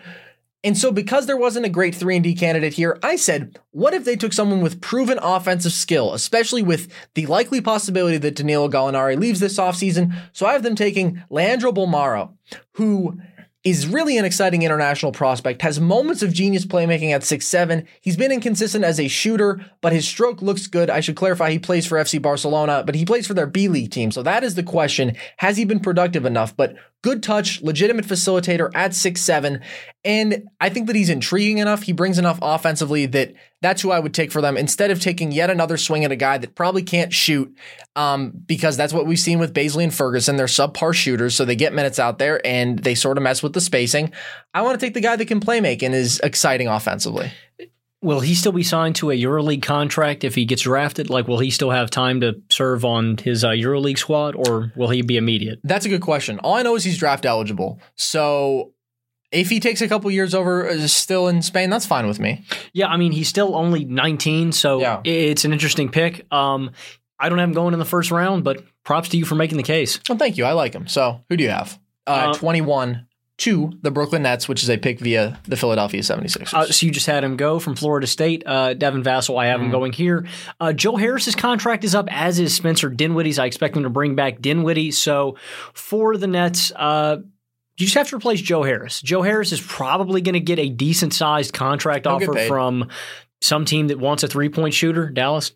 And 0.64 0.78
so, 0.78 0.90
because 0.90 1.26
there 1.26 1.36
wasn't 1.36 1.66
a 1.66 1.68
great 1.68 1.94
3 1.94 2.16
and 2.16 2.24
D 2.24 2.34
candidate 2.34 2.72
here, 2.72 2.98
I 3.02 3.16
said, 3.16 3.58
what 3.72 3.92
if 3.92 4.06
they 4.06 4.16
took 4.16 4.32
someone 4.32 4.62
with 4.62 4.80
proven 4.80 5.18
offensive 5.22 5.72
skill, 5.72 6.14
especially 6.14 6.62
with 6.62 6.90
the 7.12 7.26
likely 7.26 7.60
possibility 7.60 8.16
that 8.16 8.34
Danilo 8.34 8.70
Gallinari 8.70 9.18
leaves 9.18 9.40
this 9.40 9.58
offseason? 9.58 10.16
So 10.32 10.46
I 10.46 10.54
have 10.54 10.62
them 10.62 10.74
taking 10.74 11.22
Leandro 11.28 11.70
Bolmaro, 11.70 12.32
who 12.72 13.20
is 13.62 13.86
really 13.86 14.18
an 14.18 14.24
exciting 14.24 14.62
international 14.62 15.12
prospect, 15.12 15.62
has 15.62 15.80
moments 15.80 16.22
of 16.22 16.32
genius 16.32 16.66
playmaking 16.66 17.10
at 17.10 17.24
six 17.24 17.46
seven. 17.46 17.86
He's 18.00 18.16
been 18.16 18.32
inconsistent 18.32 18.84
as 18.84 19.00
a 19.00 19.08
shooter, 19.08 19.64
but 19.80 19.92
his 19.92 20.06
stroke 20.06 20.42
looks 20.42 20.66
good. 20.66 20.90
I 20.90 21.00
should 21.00 21.16
clarify 21.16 21.50
he 21.50 21.58
plays 21.58 21.86
for 21.86 21.96
FC 21.96 22.20
Barcelona, 22.20 22.84
but 22.84 22.94
he 22.94 23.04
plays 23.04 23.26
for 23.26 23.34
their 23.34 23.46
B 23.46 23.68
League 23.68 23.90
team. 23.90 24.10
So 24.10 24.22
that 24.22 24.44
is 24.44 24.54
the 24.54 24.62
question. 24.62 25.16
Has 25.38 25.56
he 25.56 25.64
been 25.64 25.80
productive 25.80 26.24
enough? 26.26 26.56
But 26.56 26.76
good 27.04 27.22
touch, 27.22 27.60
legitimate 27.60 28.06
facilitator 28.06 28.70
at 28.74 28.94
six 28.94 29.20
seven, 29.20 29.60
And 30.06 30.48
I 30.58 30.70
think 30.70 30.86
that 30.86 30.96
he's 30.96 31.10
intriguing 31.10 31.58
enough. 31.58 31.82
He 31.82 31.92
brings 31.92 32.18
enough 32.18 32.38
offensively 32.40 33.04
that 33.04 33.34
that's 33.60 33.82
who 33.82 33.90
I 33.90 33.98
would 33.98 34.14
take 34.14 34.32
for 34.32 34.40
them 34.40 34.56
instead 34.56 34.90
of 34.90 35.00
taking 35.00 35.30
yet 35.30 35.50
another 35.50 35.76
swing 35.76 36.06
at 36.06 36.12
a 36.12 36.16
guy 36.16 36.38
that 36.38 36.54
probably 36.54 36.82
can't 36.82 37.12
shoot 37.12 37.54
um, 37.94 38.32
because 38.46 38.78
that's 38.78 38.94
what 38.94 39.04
we've 39.04 39.18
seen 39.18 39.38
with 39.38 39.52
Bazley 39.52 39.84
and 39.84 39.92
Ferguson. 39.92 40.36
They're 40.36 40.46
subpar 40.46 40.94
shooters, 40.94 41.34
so 41.34 41.44
they 41.44 41.56
get 41.56 41.74
minutes 41.74 41.98
out 41.98 42.18
there 42.18 42.44
and 42.46 42.78
they 42.78 42.94
sort 42.94 43.18
of 43.18 43.22
mess 43.22 43.42
with 43.42 43.52
the 43.52 43.60
spacing. 43.60 44.10
I 44.54 44.62
want 44.62 44.80
to 44.80 44.86
take 44.86 44.94
the 44.94 45.02
guy 45.02 45.16
that 45.16 45.26
can 45.26 45.40
play 45.40 45.60
make 45.60 45.82
and 45.82 45.94
is 45.94 46.20
exciting 46.20 46.68
offensively. 46.68 47.30
Will 48.04 48.20
he 48.20 48.34
still 48.34 48.52
be 48.52 48.62
signed 48.62 48.96
to 48.96 49.10
a 49.10 49.14
EuroLeague 49.14 49.62
contract 49.62 50.22
if 50.24 50.34
he 50.34 50.44
gets 50.44 50.62
drafted? 50.62 51.10
Like, 51.10 51.26
will 51.26 51.38
he 51.38 51.50
still 51.50 51.70
have 51.70 51.90
time 51.90 52.20
to 52.20 52.40
serve 52.50 52.84
on 52.84 53.16
his 53.16 53.42
uh, 53.44 53.48
EuroLeague 53.50 53.98
squad, 53.98 54.34
or 54.36 54.70
will 54.76 54.90
he 54.90 55.02
be 55.02 55.16
immediate? 55.16 55.58
That's 55.64 55.86
a 55.86 55.88
good 55.88 56.02
question. 56.02 56.38
All 56.40 56.54
I 56.54 56.62
know 56.62 56.76
is 56.76 56.84
he's 56.84 56.98
draft 56.98 57.24
eligible. 57.24 57.80
So 57.96 58.72
if 59.32 59.48
he 59.50 59.58
takes 59.58 59.80
a 59.80 59.88
couple 59.88 60.10
years 60.10 60.34
over 60.34 60.68
uh, 60.68 60.86
still 60.86 61.28
in 61.28 61.42
Spain, 61.42 61.70
that's 61.70 61.86
fine 61.86 62.06
with 62.06 62.20
me. 62.20 62.44
Yeah, 62.72 62.88
I 62.88 62.96
mean, 62.98 63.10
he's 63.12 63.28
still 63.28 63.56
only 63.56 63.84
19, 63.84 64.52
so 64.52 64.80
Yeah. 64.80 65.00
it's 65.04 65.44
an 65.44 65.52
interesting 65.52 65.88
pick. 65.88 66.30
Um, 66.32 66.70
I 67.18 67.28
don't 67.30 67.38
have 67.38 67.48
him 67.48 67.54
going 67.54 67.72
in 67.72 67.78
the 67.78 67.84
first 67.86 68.10
round, 68.10 68.44
but 68.44 68.62
props 68.84 69.08
to 69.08 69.16
you 69.16 69.24
for 69.24 69.34
making 69.34 69.56
the 69.56 69.62
case. 69.62 69.98
Well, 70.08 70.18
thank 70.18 70.36
you. 70.36 70.44
I 70.44 70.52
like 70.52 70.74
him. 70.74 70.86
So 70.88 71.20
who 71.30 71.36
do 71.36 71.42
you 71.44 71.50
have? 71.50 71.78
Uh, 72.06 72.10
Uh, 72.10 72.34
21 72.34 73.06
to 73.38 73.72
the 73.82 73.90
Brooklyn 73.90 74.22
Nets, 74.22 74.48
which 74.48 74.62
is 74.62 74.70
a 74.70 74.78
pick 74.78 75.00
via 75.00 75.40
the 75.44 75.56
Philadelphia 75.56 76.00
76ers. 76.02 76.54
Uh, 76.54 76.66
so 76.66 76.86
you 76.86 76.92
just 76.92 77.06
had 77.06 77.24
him 77.24 77.36
go 77.36 77.58
from 77.58 77.74
Florida 77.74 78.06
State. 78.06 78.44
Uh, 78.46 78.74
Devin 78.74 79.02
Vassell, 79.02 79.36
I 79.40 79.46
have 79.46 79.56
Mm-hmm. 79.56 79.66
him 79.66 79.72
going 79.72 79.92
here. 79.92 80.26
Uh, 80.60 80.72
Joe 80.72 80.96
Harris's 80.96 81.34
contract 81.34 81.82
is 81.82 81.94
up, 81.96 82.06
as 82.10 82.38
is 82.38 82.54
Spencer 82.54 82.88
Dinwiddie's. 82.90 83.38
I 83.40 83.46
expect 83.46 83.74
them 83.74 83.82
to 83.82 83.90
bring 83.90 84.14
back 84.14 84.40
Dinwiddie. 84.40 84.92
So 84.92 85.36
for 85.72 86.16
the 86.16 86.28
Nets, 86.28 86.70
uh, 86.76 87.16
you 87.76 87.86
just 87.86 87.96
have 87.96 88.08
to 88.10 88.16
replace 88.16 88.40
Joe 88.40 88.62
Harris. 88.62 89.00
Joe 89.00 89.22
Harris 89.22 89.50
is 89.50 89.60
probably 89.60 90.20
going 90.20 90.34
to 90.34 90.40
get 90.40 90.60
a 90.60 90.68
decent 90.68 91.12
sized 91.12 91.52
contract 91.52 92.06
offer 92.06 92.46
from 92.46 92.88
some 93.40 93.64
team 93.64 93.88
that 93.88 93.98
wants 93.98 94.22
a 94.22 94.28
three 94.28 94.48
point 94.48 94.74
shooter, 94.74 95.10
Dallas. 95.10 95.50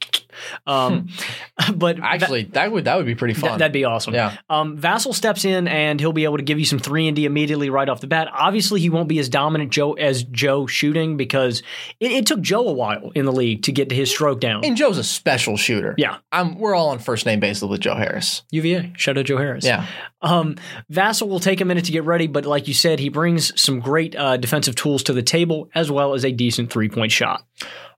Um, 0.66 1.09
but 1.74 1.99
Actually, 2.01 2.45
that 2.53 2.70
would 2.72 2.84
that 2.84 2.97
would 2.97 3.07
be 3.07 3.14
pretty 3.14 3.34
Th- 3.34 3.47
fun. 3.47 3.59
that'd 3.59 3.72
be 3.72 3.84
awesome. 3.84 4.14
Yeah. 4.14 4.36
Um, 4.49 4.78
Vassell 4.78 5.14
steps 5.14 5.45
in 5.45 5.68
and 5.68 5.99
he'll 6.01 6.12
be 6.12 6.24
able 6.24 6.36
to 6.39 6.43
give 6.43 6.59
you 6.59 6.64
some 6.64 6.78
three 6.78 7.07
and 7.09 7.16
D 7.16 7.24
immediately 7.24 7.70
right 7.70 7.89
off 7.89 8.01
the 8.01 8.07
bat. 8.07 8.28
Obviously, 8.32 8.80
he 8.80 8.91
won't 8.91 9.09
be 9.09 9.18
as 9.18 9.28
dominant 9.28 9.70
Joe 9.72 9.93
as 9.95 10.24
Joe 10.24 10.66
shooting 10.66 11.16
because 11.16 11.62
it, 12.01 12.12
it 12.12 12.26
took 12.26 12.41
Joe 12.41 12.68
a 12.68 12.72
while 12.72 13.11
in 13.14 13.24
the 13.24 13.32
league 13.32 13.62
to 13.64 13.72
get 13.72 13.89
to 13.91 13.95
his 13.95 14.11
stroke 14.11 14.41
down. 14.41 14.64
and 14.64 14.76
Joe's 14.76 14.99
a 14.99 15.05
special 15.05 15.57
shooter. 15.57 15.95
yeah, 15.99 16.18
I'm, 16.32 16.59
we're 16.59 16.74
all 16.74 16.91
on 16.91 16.99
first 16.99 17.26
name 17.26 17.41
basis 17.41 17.62
with 17.68 17.80
Joe 17.80 17.95
Harris. 17.95 18.43
UVA. 18.51 18.93
Shout 18.97 19.18
out 19.18 19.24
Joe 19.26 19.39
Harris. 19.39 19.64
Yeah. 19.64 19.86
Um, 20.20 20.57
Vassell 20.91 21.28
will 21.28 21.39
take 21.41 21.61
a 21.61 21.64
minute 21.64 21.84
to 21.84 21.93
get 21.93 22.05
ready, 22.05 22.26
but 22.26 22.45
like 22.45 22.66
you 22.68 22.74
said, 22.74 22.99
he 22.99 23.09
brings 23.09 23.59
some 23.61 23.78
great 23.80 24.16
uh, 24.16 24.36
defensive 24.36 24.74
tools 24.74 25.03
to 25.05 25.12
the 25.12 25.22
table 25.22 25.68
as 25.74 25.91
well 25.91 26.14
as 26.14 26.24
a 26.24 26.32
decent 26.32 26.70
three 26.72 26.89
point 26.89 27.12
shot. 27.12 27.45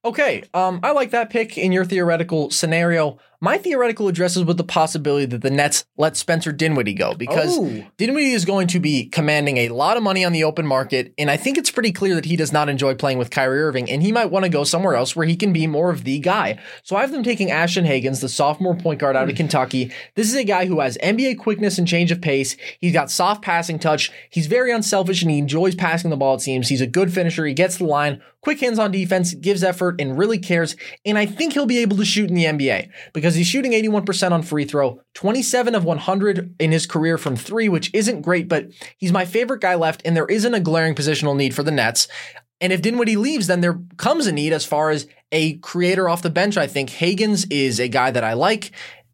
Okay, 0.03 0.45
um, 0.55 0.81
I 0.83 0.93
like 0.93 1.11
that 1.11 1.29
pick 1.29 1.59
in 1.59 1.73
your 1.73 1.85
theoretical 1.85 2.51
scenario. 2.51 3.19
My 3.43 3.57
theoretical 3.59 4.07
addresses 4.09 4.45
with 4.45 4.59
the 4.59 4.65
possibility 4.65 5.25
that 5.27 5.41
the 5.41 5.51
Nets 5.51 5.87
let 5.97 6.15
Spencer 6.17 6.53
Dinwiddie 6.53 6.93
go 6.95 7.15
because 7.15 7.57
Oh. 7.59 7.85
Dinwiddie 7.97 8.33
is 8.33 8.45
going 8.45 8.67
to 8.69 8.81
be 8.81 9.07
commanding 9.07 9.57
a 9.59 9.71
lot 9.71 9.97
of 9.97 10.03
money 10.03 10.25
on 10.27 10.33
the 10.33 10.45
open 10.45 10.67
market, 10.67 11.13
and 11.19 11.31
I 11.31 11.37
think 11.39 11.57
it's 11.59 11.71
pretty 11.71 11.93
clear 11.93 12.15
that 12.15 12.27
he 12.27 12.37
does 12.37 12.53
not 12.53 12.69
enjoy 12.71 12.95
playing 12.95 13.17
with 13.19 13.31
Kyrie 13.31 13.63
Irving, 13.63 13.91
and 13.91 14.03
he 14.03 14.13
might 14.13 14.31
want 14.31 14.45
to 14.45 14.51
go 14.51 14.65
somewhere 14.65 14.95
else 14.95 15.15
where 15.17 15.27
he 15.27 15.37
can 15.37 15.53
be 15.55 15.67
more 15.67 15.91
of 15.91 16.05
the 16.05 16.19
guy. 16.19 16.59
So 16.83 16.97
I 16.97 17.01
have 17.03 17.13
them 17.13 17.23
taking 17.23 17.51
Ashton 17.51 17.85
Hagans, 17.87 18.21
the 18.21 18.29
sophomore 18.29 18.77
point 18.77 19.01
guard 19.01 19.17
out 19.17 19.29
of 19.31 19.37
Kentucky. 19.37 19.91
This 20.17 20.29
is 20.29 20.37
a 20.37 20.45
guy 20.45 20.65
who 20.67 20.81
has 20.81 20.97
NBA 21.03 21.39
quickness 21.39 21.79
and 21.79 21.89
change 21.89 22.11
of 22.13 22.21
pace. 22.23 22.57
He's 22.79 22.93
got 22.93 23.11
soft 23.11 23.43
passing 23.43 23.79
touch. 23.79 24.11
He's 24.31 24.47
very 24.49 24.71
unselfish 24.73 25.21
and 25.23 25.31
he 25.31 25.39
enjoys 25.39 25.75
passing 25.75 26.09
the 26.11 26.17
ball, 26.17 26.35
it 26.37 26.41
seems. 26.41 26.69
He's 26.69 26.81
a 26.83 26.87
good 26.87 27.13
finisher. 27.13 27.47
He 27.47 27.55
gets 27.55 27.79
the 27.79 27.85
line, 27.85 28.21
quick 28.43 28.61
hands 28.61 28.79
on 28.79 28.91
defense, 28.91 29.35
gives 29.35 29.63
effort, 29.63 30.01
and 30.01 30.19
really 30.19 30.39
cares. 30.39 30.77
And 31.05 31.19
I 31.19 31.27
think 31.27 31.53
he'll 31.53 31.67
be 31.67 31.79
able 31.79 31.97
to 31.99 32.05
shoot 32.05 32.29
in 32.31 32.35
the 32.35 32.45
NBA 32.45 32.91
because 33.13 33.35
he's 33.35 33.47
shooting 33.47 33.73
81% 33.73 34.33
on 34.33 34.43
free 34.43 34.65
throw, 34.65 35.01
27 35.15 35.75
of 35.75 35.85
100 35.85 36.55
in 36.59 36.73
his 36.73 36.87
career 36.87 37.19
from 37.19 37.37
three, 37.37 37.69
which 37.69 37.91
isn't 37.95 38.23
great, 38.23 38.49
but 38.49 38.69
he's 38.97 39.13
my 39.13 39.25
favorite 39.25 39.61
guy 39.61 39.75
left, 39.75 40.03
and 40.05 40.17
there 40.17 40.27
isn't 40.27 40.55
a 40.55 40.61
glaring 40.61 40.95
positional 40.95 41.37
need 41.37 41.55
for 41.55 41.63
the 41.63 41.71
Nets. 41.71 42.09
And 42.61 42.73
if 42.73 42.83
Dinwiddie 42.83 43.17
leaves, 43.17 43.47
then 43.47 43.63
there 43.63 43.81
comes 43.97 44.27
a 44.27 44.33
need 44.33 44.53
as 44.53 44.67
far 44.67 44.91
as 44.91 45.07
a 45.33 45.55
creator 45.59 46.09
off 46.09 46.23
the 46.23 46.31
bench. 46.31 46.57
I 46.57 46.67
think 46.67 46.91
Hagans 46.91 47.47
is 47.51 47.81
a 47.81 47.89
guy 47.89 48.11
that 48.11 48.25
I 48.25 48.35
like. 48.35 48.73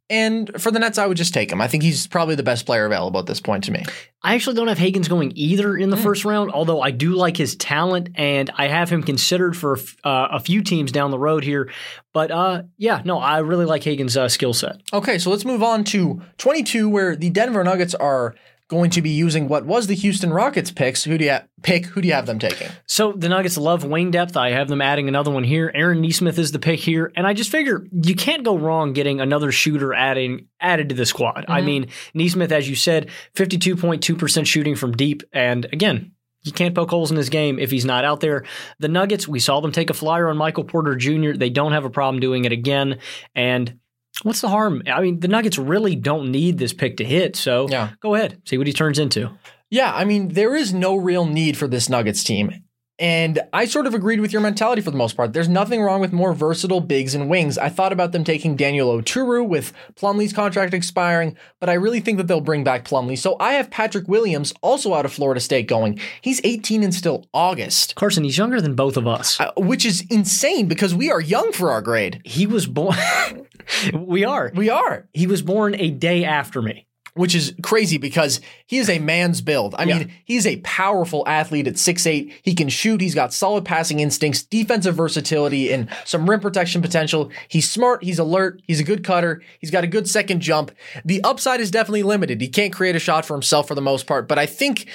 And 0.08 0.50
for 0.60 0.70
the 0.70 0.78
Nets, 0.78 0.98
I 0.98 1.06
would 1.06 1.16
just 1.16 1.34
take 1.34 1.50
him. 1.50 1.60
I 1.60 1.66
think 1.66 1.82
he's 1.82 2.06
probably 2.06 2.36
the 2.36 2.44
best 2.44 2.64
player 2.64 2.86
available 2.86 3.18
at 3.18 3.26
this 3.26 3.40
point 3.40 3.64
to 3.64 3.72
me. 3.72 3.84
I 4.22 4.34
actually 4.34 4.54
don't 4.54 4.68
have 4.68 4.78
Hagans 4.78 5.08
going 5.08 5.32
either 5.34 5.76
in 5.76 5.90
the 5.90 5.96
first 5.96 6.24
round, 6.24 6.52
although 6.52 6.80
I 6.80 6.92
do 6.92 7.14
like 7.14 7.36
his 7.36 7.56
talent 7.56 8.10
and 8.14 8.50
I 8.56 8.68
have 8.68 8.88
him 8.88 9.02
considered 9.02 9.56
for 9.56 9.78
uh, 10.04 10.28
a 10.32 10.40
few 10.40 10.62
teams 10.62 10.92
down 10.92 11.10
the 11.10 11.18
road 11.18 11.42
here. 11.42 11.70
But 12.12 12.30
uh, 12.30 12.62
yeah, 12.76 13.02
no, 13.04 13.18
I 13.18 13.38
really 13.38 13.64
like 13.64 13.82
Hagans' 13.82 14.16
uh, 14.16 14.28
skill 14.28 14.52
set. 14.52 14.80
Okay, 14.92 15.18
so 15.18 15.30
let's 15.30 15.44
move 15.44 15.62
on 15.62 15.84
to 15.84 16.22
22, 16.38 16.88
where 16.88 17.16
the 17.16 17.30
Denver 17.30 17.64
Nuggets 17.64 17.94
are 17.94 18.34
going 18.68 18.90
to 18.90 19.02
be 19.02 19.10
using 19.10 19.48
what 19.48 19.64
was 19.64 19.86
the 19.86 19.94
Houston 19.94 20.32
Rockets 20.32 20.70
picks. 20.70 21.04
Who 21.04 21.16
do 21.18 21.24
you 21.24 21.32
ha- 21.32 21.44
pick? 21.62 21.86
Who 21.86 22.00
do 22.00 22.08
you 22.08 22.14
have 22.14 22.26
them 22.26 22.38
taking? 22.38 22.68
So 22.86 23.12
the 23.12 23.28
Nuggets 23.28 23.56
love 23.56 23.84
wing 23.84 24.10
depth. 24.10 24.36
I 24.36 24.50
have 24.50 24.68
them 24.68 24.82
adding 24.82 25.08
another 25.08 25.30
one 25.30 25.44
here. 25.44 25.70
Aaron 25.74 26.00
Nesmith 26.00 26.38
is 26.38 26.52
the 26.52 26.58
pick 26.58 26.80
here, 26.80 27.12
and 27.16 27.26
I 27.26 27.32
just 27.32 27.50
figure 27.50 27.86
you 27.92 28.14
can't 28.14 28.44
go 28.44 28.58
wrong 28.58 28.92
getting 28.92 29.20
another 29.20 29.52
shooter 29.52 29.94
adding 29.94 30.48
added 30.60 30.88
to 30.88 30.94
the 30.94 31.06
squad. 31.06 31.44
I 31.48 31.58
mm-hmm. 31.58 31.66
mean, 31.66 31.86
Nesmith, 32.14 32.52
as 32.52 32.68
you 32.68 32.74
said, 32.76 33.10
fifty-two 33.34 33.76
point 33.76 34.02
two 34.02 34.16
percent 34.16 34.46
shooting 34.46 34.76
from 34.76 34.92
deep, 34.92 35.22
and 35.32 35.64
again. 35.66 36.12
You 36.42 36.52
can't 36.52 36.76
poke 36.76 36.90
holes 36.90 37.10
in 37.10 37.16
his 37.16 37.28
game 37.28 37.58
if 37.58 37.72
he's 37.72 37.84
not 37.84 38.04
out 38.04 38.20
there. 38.20 38.44
The 38.78 38.86
Nuggets, 38.86 39.26
we 39.26 39.40
saw 39.40 39.58
them 39.58 39.72
take 39.72 39.90
a 39.90 39.94
flyer 39.94 40.28
on 40.28 40.36
Michael 40.36 40.62
Porter 40.62 40.94
Jr. 40.94 41.32
They 41.32 41.50
don't 41.50 41.72
have 41.72 41.84
a 41.84 41.90
problem 41.90 42.20
doing 42.20 42.44
it 42.44 42.52
again. 42.52 43.00
And 43.34 43.80
what's 44.22 44.40
the 44.40 44.48
harm? 44.48 44.82
I 44.86 45.00
mean, 45.00 45.20
the 45.20 45.28
Nuggets 45.28 45.58
really 45.58 45.96
don't 45.96 46.30
need 46.30 46.58
this 46.58 46.72
pick 46.72 46.96
to 46.98 47.04
hit. 47.04 47.36
So 47.36 47.68
Yeah. 47.68 47.90
go 48.00 48.14
ahead, 48.14 48.40
see 48.44 48.58
what 48.58 48.66
he 48.66 48.72
turns 48.72 48.98
into. 48.98 49.30
Yeah, 49.70 49.92
I 49.92 50.04
mean, 50.04 50.28
there 50.28 50.54
is 50.54 50.72
no 50.72 50.94
real 50.96 51.26
need 51.26 51.56
for 51.56 51.66
this 51.68 51.88
Nuggets 51.88 52.22
team. 52.22 52.52
And 52.98 53.40
I 53.52 53.66
sort 53.66 53.86
of 53.86 53.92
agreed 53.94 54.20
with 54.20 54.32
your 54.32 54.40
mentality 54.40 54.80
for 54.80 54.90
the 54.90 54.96
most 54.96 55.16
part. 55.16 55.34
There's 55.34 55.48
nothing 55.50 55.82
wrong 55.82 56.00
with 56.00 56.12
more 56.14 56.32
versatile 56.32 56.80
bigs 56.80 57.14
and 57.14 57.28
wings. 57.28 57.58
I 57.58 57.68
thought 57.68 57.92
about 57.92 58.12
them 58.12 58.24
taking 58.24 58.56
Daniel 58.56 58.88
Oturu 58.96 59.46
with 59.46 59.72
Plumlee's 59.96 60.32
contract 60.32 60.72
expiring, 60.72 61.36
but 61.60 61.68
I 61.68 61.74
really 61.74 62.00
think 62.00 62.16
that 62.16 62.26
they'll 62.26 62.40
bring 62.40 62.64
back 62.64 62.86
Plumlee. 62.86 63.18
So 63.18 63.36
I 63.38 63.52
have 63.54 63.70
Patrick 63.70 64.08
Williams, 64.08 64.54
also 64.62 64.94
out 64.94 65.04
of 65.04 65.12
Florida 65.12 65.40
State, 65.40 65.68
going. 65.68 66.00
He's 66.22 66.40
18 66.42 66.82
and 66.82 66.94
still 66.94 67.26
August, 67.34 67.94
Carson, 67.96 68.24
he's 68.24 68.38
younger 68.38 68.60
than 68.62 68.74
both 68.74 68.96
of 68.96 69.06
us. 69.06 69.38
uh, 69.40 69.52
which 69.58 69.84
is 69.84 70.04
insane 70.10 70.66
because 70.66 70.94
we 70.94 71.10
are 71.10 71.20
young 71.20 71.52
for 71.52 71.70
our 71.70 71.82
grade. 71.82 72.22
He 72.24 72.46
was 72.46 72.66
born. 72.66 72.96
we 73.94 74.24
are. 74.24 74.50
We 74.54 74.70
are. 74.70 75.06
He 75.12 75.26
was 75.26 75.42
born 75.42 75.74
a 75.74 75.90
day 75.90 76.24
after 76.24 76.62
me. 76.62 76.85
Which 77.16 77.34
is 77.34 77.54
crazy 77.62 77.98
because 77.98 78.40
he 78.66 78.78
is 78.78 78.88
a 78.88 78.98
man's 78.98 79.40
build. 79.40 79.74
I 79.78 79.84
Yeah. 79.84 79.98
mean, 79.98 80.12
he's 80.24 80.46
a 80.46 80.56
powerful 80.58 81.24
athlete 81.26 81.66
at 81.66 81.78
6'8. 81.78 82.30
He 82.42 82.54
can 82.54 82.68
shoot. 82.68 83.00
He's 83.00 83.14
got 83.14 83.32
solid 83.32 83.64
passing 83.64 84.00
instincts, 84.00 84.42
defensive 84.42 84.94
versatility, 84.94 85.72
and 85.72 85.88
some 86.04 86.28
rim 86.28 86.40
protection 86.40 86.82
potential. 86.82 87.30
He's 87.48 87.68
smart. 87.68 88.04
He's 88.04 88.18
alert. 88.18 88.60
He's 88.66 88.80
a 88.80 88.84
good 88.84 89.02
cutter. 89.02 89.42
He's 89.58 89.70
got 89.70 89.82
a 89.82 89.88
good 89.88 90.08
second 90.08 90.40
jump. 90.40 90.70
The 91.04 91.22
upside 91.24 91.60
is 91.60 91.70
definitely 91.70 92.02
limited. 92.02 92.40
He 92.40 92.48
can't 92.48 92.72
create 92.72 92.94
a 92.96 93.00
shot 93.00 93.24
for 93.24 93.34
himself 93.34 93.66
for 93.68 93.74
the 93.74 93.80
most 93.80 94.06
part, 94.06 94.28
but 94.28 94.38
I 94.38 94.46
think 94.46 94.86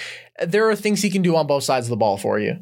there 0.46 0.70
are 0.70 0.76
things 0.76 1.02
he 1.02 1.10
can 1.10 1.22
do 1.22 1.36
on 1.36 1.48
both 1.48 1.64
sides 1.64 1.88
of 1.88 1.90
the 1.90 1.98
ball 1.98 2.18
for 2.18 2.40
you. 2.40 2.60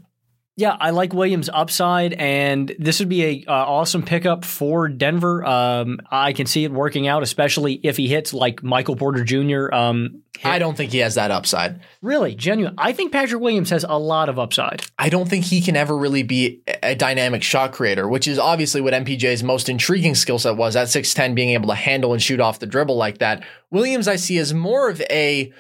Yeah, 0.60 0.76
I 0.78 0.90
like 0.90 1.14
Williams' 1.14 1.48
upside, 1.48 2.12
and 2.12 2.76
this 2.78 3.00
would 3.00 3.08
be 3.08 3.24
a 3.24 3.46
uh, 3.50 3.54
awesome 3.54 4.04
pickup 4.04 4.44
for 4.44 4.90
Denver. 4.90 5.46
Um, 5.46 6.02
I 6.12 6.34
can 6.34 6.48
see 6.48 6.66
it 6.66 6.72
working 6.74 7.08
out, 7.08 7.24
especially 7.24 7.76
if 7.82 7.96
he 7.96 8.10
hits 8.10 8.34
like 8.34 8.62
Michael 8.62 8.98
Porter 8.98 9.24
Jr. 9.24 9.74
Um, 9.74 10.22
I 10.44 10.60
don't 10.60 10.76
think 10.76 10.92
he 10.92 10.98
has 10.98 11.16
that 11.16 11.32
upside. 11.32 11.80
really, 12.02 12.36
genuine. 12.36 12.76
I 12.78 12.92
think 12.92 13.14
Patrick 13.14 13.42
Williams 13.42 13.70
has 13.70 13.86
a 13.88 13.98
lot 13.98 14.28
of 14.28 14.38
upside. 14.38 14.84
I 15.00 15.08
don't 15.08 15.30
think 15.30 15.46
he 15.46 15.62
can 15.62 15.78
ever 15.78 15.98
really 15.98 16.24
be 16.24 16.62
a 16.84 16.94
dynamic 16.94 17.42
shot 17.42 17.72
creator, 17.72 18.10
which 18.10 18.28
is 18.28 18.38
obviously 18.38 18.82
what 18.82 18.94
MPJ's 18.94 19.42
most 19.44 19.70
intriguing 19.70 20.14
skill 20.14 20.40
set 20.40 20.58
was 20.58 20.76
at 20.76 20.90
6'10, 20.90 21.36
being 21.36 21.52
able 21.52 21.70
to 21.70 21.76
handle 21.76 22.12
and 22.12 22.22
shoot 22.22 22.42
off 22.42 22.60
the 22.60 22.68
dribble 22.68 22.98
like 22.98 23.20
that. 23.20 23.46
Williams, 23.72 24.10
I 24.10 24.18
see 24.18 24.38
as 24.38 24.54
more 24.54 24.90
of 24.90 25.02
a. 25.10 25.54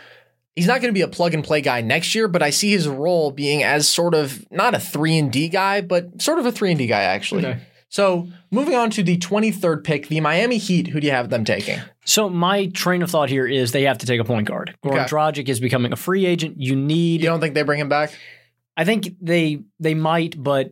He's 0.55 0.67
not 0.67 0.81
going 0.81 0.93
to 0.93 0.97
be 0.97 1.01
a 1.01 1.07
plug 1.07 1.33
and 1.33 1.43
play 1.43 1.61
guy 1.61 1.81
next 1.81 2.13
year, 2.13 2.27
but 2.27 2.43
I 2.43 2.49
see 2.49 2.71
his 2.71 2.87
role 2.87 3.31
being 3.31 3.63
as 3.63 3.87
sort 3.87 4.13
of 4.13 4.45
not 4.51 4.75
a 4.75 4.79
3 4.79 5.17
and 5.17 5.31
D 5.31 5.47
guy, 5.47 5.81
but 5.81 6.21
sort 6.21 6.39
of 6.39 6.45
a 6.45 6.51
3 6.51 6.71
and 6.71 6.77
D 6.77 6.87
guy 6.87 7.03
actually. 7.03 7.45
Okay. 7.45 7.59
So 7.89 8.27
moving 8.51 8.75
on 8.75 8.91
to 8.91 9.03
the 9.03 9.17
23rd 9.17 9.83
pick, 9.83 10.07
the 10.09 10.19
Miami 10.19 10.57
Heat. 10.57 10.87
Who 10.87 10.99
do 10.99 11.07
you 11.07 11.13
have 11.13 11.29
them 11.29 11.43
taking? 11.43 11.79
So 12.05 12.29
my 12.29 12.67
train 12.67 13.01
of 13.01 13.09
thought 13.09 13.29
here 13.29 13.47
is 13.47 13.71
they 13.71 13.83
have 13.83 13.97
to 13.99 14.05
take 14.05 14.19
a 14.19 14.23
point 14.23 14.47
guard. 14.47 14.75
Goran 14.83 15.05
Okay. 15.05 15.05
Dragic 15.05 15.49
is 15.49 15.59
becoming 15.59 15.91
a 15.91 15.95
free 15.95 16.25
agent. 16.25 16.55
You 16.59 16.75
need. 16.75 17.21
You 17.21 17.27
don't 17.27 17.39
think 17.39 17.55
they 17.55 17.63
bring 17.63 17.79
him 17.79 17.89
back? 17.89 18.11
I 18.77 18.85
think 18.85 19.15
they 19.21 19.63
they 19.79 19.93
might, 19.93 20.41
but 20.41 20.71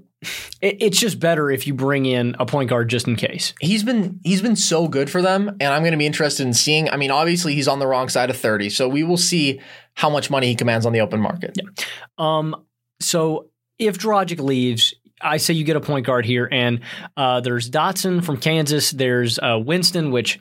it, 0.61 0.77
it's 0.81 0.99
just 0.99 1.19
better 1.19 1.51
if 1.51 1.67
you 1.67 1.73
bring 1.73 2.05
in 2.05 2.35
a 2.39 2.45
point 2.45 2.69
guard 2.69 2.89
just 2.89 3.07
in 3.07 3.15
case. 3.15 3.53
He's 3.59 3.83
been 3.83 4.19
he's 4.23 4.41
been 4.41 4.55
so 4.55 4.87
good 4.87 5.09
for 5.09 5.21
them, 5.21 5.49
and 5.59 5.73
I'm 5.73 5.81
going 5.81 5.91
to 5.91 5.97
be 5.97 6.05
interested 6.05 6.45
in 6.45 6.53
seeing. 6.53 6.89
I 6.89 6.97
mean, 6.97 7.11
obviously 7.11 7.53
he's 7.55 7.67
on 7.67 7.79
the 7.79 7.87
wrong 7.87 8.09
side 8.09 8.29
of 8.29 8.37
30, 8.37 8.69
so 8.69 8.87
we 8.87 9.03
will 9.03 9.17
see 9.17 9.59
how 9.95 10.09
much 10.09 10.29
money 10.29 10.47
he 10.47 10.55
commands 10.55 10.85
on 10.85 10.93
the 10.93 11.01
open 11.01 11.19
market. 11.19 11.55
Yeah. 11.55 11.69
Um, 12.17 12.55
so 12.99 13.49
if 13.79 13.97
Dragic 13.97 14.39
leaves, 14.39 14.93
I 15.21 15.37
say 15.37 15.53
you 15.53 15.63
get 15.63 15.75
a 15.75 15.81
point 15.81 16.05
guard 16.05 16.25
here, 16.25 16.47
and 16.51 16.81
uh, 17.15 17.41
there's 17.41 17.69
Dotson 17.69 18.23
from 18.23 18.37
Kansas. 18.37 18.91
There's 18.91 19.39
uh, 19.39 19.59
Winston, 19.63 20.11
which 20.11 20.39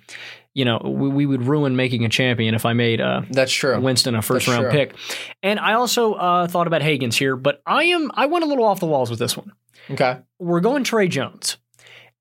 you 0.54 0.64
know 0.64 0.78
we, 0.84 1.08
we 1.08 1.26
would 1.26 1.42
ruin 1.42 1.76
making 1.76 2.04
a 2.04 2.08
champion 2.08 2.54
if 2.54 2.64
I 2.64 2.72
made 2.72 3.00
uh, 3.00 3.22
That's 3.30 3.52
true. 3.52 3.78
Winston 3.80 4.14
a 4.14 4.22
first 4.22 4.46
That's 4.46 4.58
round 4.58 4.70
true. 4.72 4.86
pick. 4.86 4.94
And 5.42 5.60
I 5.60 5.74
also 5.74 6.14
uh, 6.14 6.46
thought 6.48 6.66
about 6.66 6.82
Hagans 6.82 7.14
here, 7.14 7.36
but 7.36 7.62
I 7.66 7.84
am 7.84 8.10
I 8.14 8.26
went 8.26 8.44
a 8.44 8.48
little 8.48 8.64
off 8.64 8.80
the 8.80 8.86
walls 8.86 9.10
with 9.10 9.18
this 9.18 9.36
one. 9.36 9.52
Okay. 9.90 10.18
We're 10.38 10.60
going 10.60 10.84
Tre 10.84 11.08
Jones, 11.08 11.56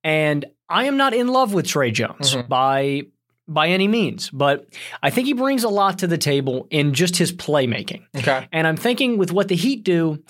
and 0.04 0.46
I 0.70 0.86
am 0.86 0.98
not 0.98 1.14
in 1.14 1.28
love 1.28 1.54
with 1.54 1.68
Tre 1.68 1.92
Jones 1.92 2.36
Mhm. 2.36 2.48
by 2.48 3.02
by 3.48 3.68
any 3.70 3.88
means, 3.88 4.32
but 4.32 4.66
I 5.04 5.12
think 5.12 5.28
he 5.28 5.34
brings 5.34 5.64
a 5.64 5.70
lot 5.70 6.00
to 6.00 6.08
the 6.08 6.18
table 6.18 6.66
in 6.72 6.96
just 6.96 7.18
his 7.18 7.32
playmaking. 7.32 8.02
Okay. 8.18 8.48
And 8.52 8.66
I'm 8.66 8.76
thinking 8.76 9.20
with 9.20 9.32
what 9.32 9.50
the 9.50 9.56
Heat 9.56 9.84
do, 9.84 10.24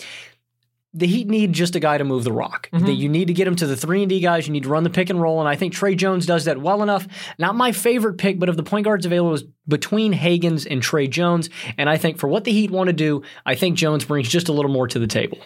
the 0.94 1.08
Heat 1.08 1.30
need 1.30 1.54
just 1.54 1.78
a 1.78 1.80
guy 1.80 1.98
to 1.98 2.04
move 2.04 2.26
the 2.26 2.34
rock. 2.34 2.70
Mhm. 2.74 2.86
That 2.88 2.94
you 2.96 3.08
need 3.08 3.28
to 3.28 3.34
get 3.34 3.48
him 3.48 3.56
to 3.56 3.68
the 3.68 3.78
three 3.78 4.02
and 4.02 4.10
D 4.10 4.20
guys. 4.20 4.48
You 4.48 4.52
need 4.54 4.64
to 4.64 4.70
run 4.70 4.84
the 4.84 4.90
pick 4.90 5.10
and 5.10 5.22
roll, 5.22 5.40
and 5.40 5.48
I 5.48 5.56
think 5.56 5.72
Tre 5.74 5.96
Jones 5.96 6.26
does 6.26 6.44
that 6.44 6.60
well 6.62 6.84
enough. 6.84 7.08
Not 7.40 7.56
my 7.56 7.72
favorite 7.72 8.18
pick, 8.18 8.38
but 8.38 8.50
of 8.50 8.58
the 8.58 8.64
point 8.64 8.84
guards 8.84 9.06
available 9.06 9.34
is 9.34 9.46
between 9.66 10.14
Hagans 10.14 10.68
and 10.70 10.82
Tre 10.82 11.08
Jones. 11.08 11.50
And 11.78 11.90
I 11.90 11.96
think 11.96 12.18
for 12.18 12.28
what 12.28 12.44
the 12.44 12.52
Heat 12.52 12.70
want 12.72 12.88
to 12.88 12.94
do, 12.94 13.22
I 13.46 13.56
think 13.56 13.78
Jones 13.78 14.04
brings 14.04 14.28
just 14.28 14.50
a 14.50 14.54
little 14.54 14.72
more 14.72 14.88
to 14.90 15.00
the 15.00 15.08
table. 15.08 15.38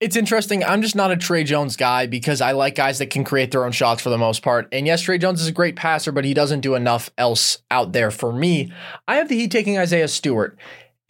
It's 0.00 0.16
interesting. 0.16 0.64
I'm 0.64 0.80
just 0.80 0.96
not 0.96 1.10
a 1.10 1.16
Tre 1.16 1.44
Jones 1.44 1.76
guy 1.76 2.06
because 2.06 2.40
I 2.40 2.52
like 2.52 2.74
guys 2.74 2.98
that 3.00 3.10
can 3.10 3.22
create 3.22 3.50
their 3.50 3.66
own 3.66 3.72
shots 3.72 4.00
for 4.00 4.08
the 4.08 4.16
most 4.16 4.42
part. 4.42 4.66
And 4.72 4.86
yes, 4.86 5.02
Tre 5.02 5.18
Jones 5.18 5.42
is 5.42 5.48
a 5.48 5.52
great 5.52 5.76
passer, 5.76 6.10
but 6.10 6.24
he 6.24 6.32
doesn't 6.32 6.60
do 6.60 6.74
enough 6.74 7.10
else 7.18 7.58
out 7.70 7.92
there 7.92 8.10
for 8.10 8.32
me. 8.32 8.72
I 9.06 9.16
have 9.16 9.28
the 9.28 9.36
Heat 9.36 9.50
taking 9.50 9.76
Isaiah 9.76 10.08
Stewart. 10.08 10.56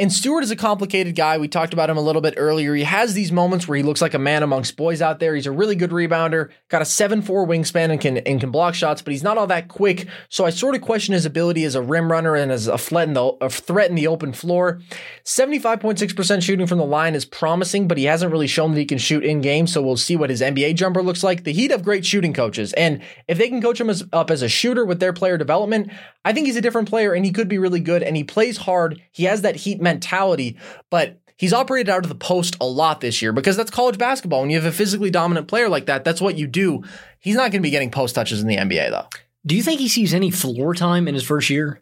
And 0.00 0.10
Stewart 0.10 0.42
is 0.42 0.50
a 0.50 0.56
complicated 0.56 1.14
guy. 1.14 1.36
We 1.36 1.46
talked 1.46 1.74
about 1.74 1.90
him 1.90 1.98
a 1.98 2.00
little 2.00 2.22
bit 2.22 2.32
earlier. 2.38 2.74
He 2.74 2.84
has 2.84 3.12
these 3.12 3.30
moments 3.30 3.68
where 3.68 3.76
he 3.76 3.82
looks 3.82 4.00
like 4.00 4.14
a 4.14 4.18
man 4.18 4.42
amongst 4.42 4.74
boys 4.74 5.02
out 5.02 5.20
there. 5.20 5.34
He's 5.34 5.44
a 5.44 5.52
really 5.52 5.76
good 5.76 5.90
rebounder, 5.90 6.48
got 6.70 6.80
a 6.80 6.86
7-4 6.86 7.22
wingspan 7.46 7.90
and 7.90 8.00
can 8.00 8.16
and 8.16 8.40
can 8.40 8.50
block 8.50 8.74
shots, 8.74 9.02
but 9.02 9.12
he's 9.12 9.22
not 9.22 9.36
all 9.36 9.46
that 9.48 9.68
quick. 9.68 10.08
So 10.30 10.46
I 10.46 10.50
sort 10.50 10.74
of 10.74 10.80
question 10.80 11.12
his 11.12 11.26
ability 11.26 11.64
as 11.64 11.74
a 11.74 11.82
rim 11.82 12.10
runner 12.10 12.34
and 12.34 12.50
as 12.50 12.66
a 12.66 12.78
threat 12.78 13.08
in 13.08 13.14
the, 13.14 13.24
a 13.42 13.50
threat 13.50 13.90
in 13.90 13.94
the 13.94 14.06
open 14.06 14.32
floor. 14.32 14.80
75.6% 15.24 16.42
shooting 16.42 16.66
from 16.66 16.78
the 16.78 16.84
line 16.86 17.14
is 17.14 17.26
promising, 17.26 17.86
but 17.86 17.98
he 17.98 18.04
hasn't 18.04 18.32
really 18.32 18.46
shown 18.46 18.72
that 18.72 18.80
he 18.80 18.86
can 18.86 18.96
shoot 18.96 19.22
in 19.22 19.42
game. 19.42 19.66
So 19.66 19.82
we'll 19.82 19.98
see 19.98 20.16
what 20.16 20.30
his 20.30 20.40
NBA 20.40 20.76
jumper 20.76 21.02
looks 21.02 21.22
like. 21.22 21.44
The 21.44 21.52
Heat 21.52 21.72
have 21.72 21.84
great 21.84 22.06
shooting 22.06 22.32
coaches. 22.32 22.72
And 22.72 23.02
if 23.28 23.36
they 23.36 23.50
can 23.50 23.60
coach 23.60 23.78
him 23.78 23.90
as, 23.90 24.02
up 24.14 24.30
as 24.30 24.40
a 24.40 24.48
shooter 24.48 24.86
with 24.86 24.98
their 24.98 25.12
player 25.12 25.36
development, 25.36 25.92
I 26.24 26.32
think 26.32 26.46
he's 26.46 26.56
a 26.56 26.62
different 26.62 26.88
player 26.88 27.12
and 27.12 27.26
he 27.26 27.32
could 27.32 27.48
be 27.48 27.58
really 27.58 27.80
good. 27.80 28.02
And 28.02 28.16
he 28.16 28.24
plays 28.24 28.56
hard. 28.56 29.02
He 29.10 29.24
has 29.24 29.42
that 29.42 29.56
Heat 29.56 29.80
mentality, 29.90 30.56
but 30.88 31.20
he's 31.36 31.52
operated 31.52 31.88
out 31.88 32.04
of 32.04 32.08
the 32.08 32.14
post 32.14 32.56
a 32.60 32.66
lot 32.66 33.00
this 33.00 33.22
year 33.22 33.32
because 33.32 33.56
that's 33.56 33.70
college 33.70 33.98
basketball. 33.98 34.42
When 34.42 34.50
you 34.50 34.56
have 34.56 34.72
a 34.72 34.76
physically 34.76 35.10
dominant 35.10 35.48
player 35.48 35.68
like 35.68 35.86
that, 35.86 36.04
that's 36.04 36.20
what 36.20 36.36
you 36.36 36.46
do. 36.46 36.84
He's 37.18 37.34
not 37.34 37.50
going 37.50 37.60
to 37.62 37.66
be 37.66 37.70
getting 37.70 37.90
post 37.90 38.14
touches 38.14 38.40
in 38.40 38.46
the 38.46 38.56
NBA, 38.56 38.90
though. 38.90 39.06
Do 39.46 39.56
you 39.56 39.62
think 39.62 39.80
he 39.80 39.88
sees 39.88 40.12
any 40.12 40.30
floor 40.30 40.74
time 40.74 41.08
in 41.08 41.14
his 41.14 41.24
first 41.24 41.50
year? 41.50 41.80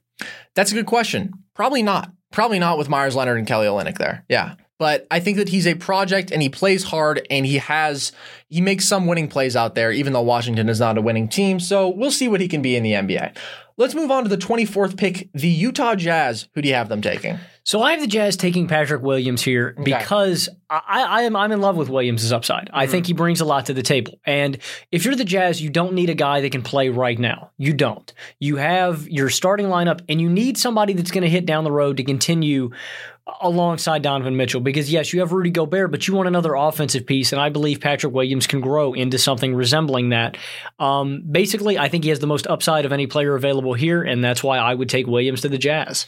That's 0.55 0.71
a 0.71 0.75
good 0.75 0.87
question. 0.87 1.33
Probably 1.55 1.83
not. 1.83 2.13
Probably 2.31 2.59
not 2.59 2.79
with 2.79 2.89
Meyers 2.89 3.17
Leonard 3.17 3.39
and 3.39 3.47
Kelly 3.47 3.67
Olynyk 3.67 3.99
there. 3.99 4.25
Yeah. 4.29 4.55
But 4.79 5.09
I 5.11 5.19
think 5.19 5.39
that 5.39 5.49
he's 5.49 5.67
a 5.67 5.75
project 5.75 6.31
and 6.31 6.41
he 6.41 6.49
plays 6.49 6.85
hard 6.85 7.27
and 7.31 7.45
he 7.45 7.59
has 7.59 8.13
he 8.49 8.61
makes 8.61 8.87
some 8.87 9.07
winning 9.07 9.27
plays 9.27 9.57
out 9.57 9.75
there, 9.75 9.91
even 9.91 10.13
though 10.13 10.23
Washington 10.23 10.69
is 10.69 10.79
not 10.79 10.97
a 10.97 11.03
winning 11.03 11.29
team. 11.29 11.59
So 11.59 11.89
we'll 11.89 12.13
see 12.13 12.29
what 12.29 12.41
he 12.41 12.47
can 12.47 12.63
be 12.63 12.77
in 12.77 12.85
the 12.85 12.93
NBA. 12.93 13.37
Let's 13.77 13.95
move 13.95 14.11
on 14.11 14.23
to 14.23 14.29
the 14.29 14.37
24th 14.37 14.97
pick, 14.97 15.31
the 15.33 15.49
Utah 15.49 15.97
Jazz. 15.97 16.49
Who 16.55 16.63
do 16.63 16.69
you 16.69 16.75
have 16.75 16.89
them 16.89 17.03
taking? 17.03 17.39
So 17.69 17.83
I 17.83 17.91
have 17.91 18.01
the 18.01 18.07
Jazz 18.07 18.39
taking 18.39 18.67
Patrick 18.67 19.03
Williams 19.03 19.43
here 19.43 19.77
because 19.83 20.49
I, 20.71 21.03
I 21.03 21.23
am 21.25 21.37
I'm 21.37 21.53
in 21.53 21.61
love 21.61 21.77
with 21.77 21.91
Williams' 21.91 22.33
upside. 22.33 22.71
I 22.73 22.87
think 22.87 23.07
he 23.07 23.13
brings 23.13 23.43
a 23.43 23.45
lot 23.45 23.67
to 23.67 23.75
the 23.75 23.83
table. 23.83 24.19
And 24.25 24.57
if 24.91 25.05
you're 25.05 25.15
the 25.15 25.23
Jazz, 25.23 25.61
you 25.61 25.69
don't 25.69 25.93
need 25.93 26.09
a 26.09 26.15
guy 26.15 26.41
that 26.41 26.51
can 26.51 26.63
play 26.63 26.89
right 26.89 27.19
now. 27.19 27.51
You 27.59 27.75
don't. 27.75 28.11
You 28.41 28.57
have 28.57 29.07
your 29.07 29.29
starting 29.29 29.67
lineup, 29.67 30.01
and 30.09 30.19
you 30.19 30.31
need 30.31 30.57
somebody 30.57 30.95
that's 30.95 31.11
going 31.11 31.25
to 31.25 31.29
hit 31.29 31.45
down 31.45 31.65
the 31.65 31.71
road 31.71 31.99
to 31.99 32.05
continue 32.05 32.71
alongside 33.43 34.01
Donovan 34.01 34.39
Mitchell. 34.39 34.63
Because 34.63 34.91
yes, 34.91 35.13
you 35.13 35.21
have 35.21 35.33
Rudy 35.33 35.51
Gobert, 35.51 35.91
but 35.91 36.09
you 36.09 36.15
want 36.15 36.27
another 36.27 36.55
offensive 36.55 37.05
piece, 37.05 37.35
and 37.35 37.41
I 37.41 37.51
believe 37.51 37.83
Patrick 37.83 38.15
Williams 38.15 38.47
can 38.47 38.63
grow 38.63 38.95
into 38.95 39.19
something 39.19 39.55
resembling 39.55 40.09
that. 40.09 40.39
Um, 40.79 41.23
basically, 41.31 41.77
I 41.77 41.91
think 41.91 42.05
he 42.05 42.09
has 42.09 42.21
the 42.21 42.27
most 42.27 42.47
upside 42.47 42.87
of 42.87 42.93
any 42.93 43.07
player 43.07 43.35
available 43.35 43.75
here, 43.75 44.03
and 44.03 44.25
that's 44.25 44.43
why 44.43 44.57
I 44.57 44.73
would 44.73 44.89
take 44.89 45.07
Williams 45.07 45.43
to 45.43 45.51
the 45.51 45.59
Jazz. 45.59 46.07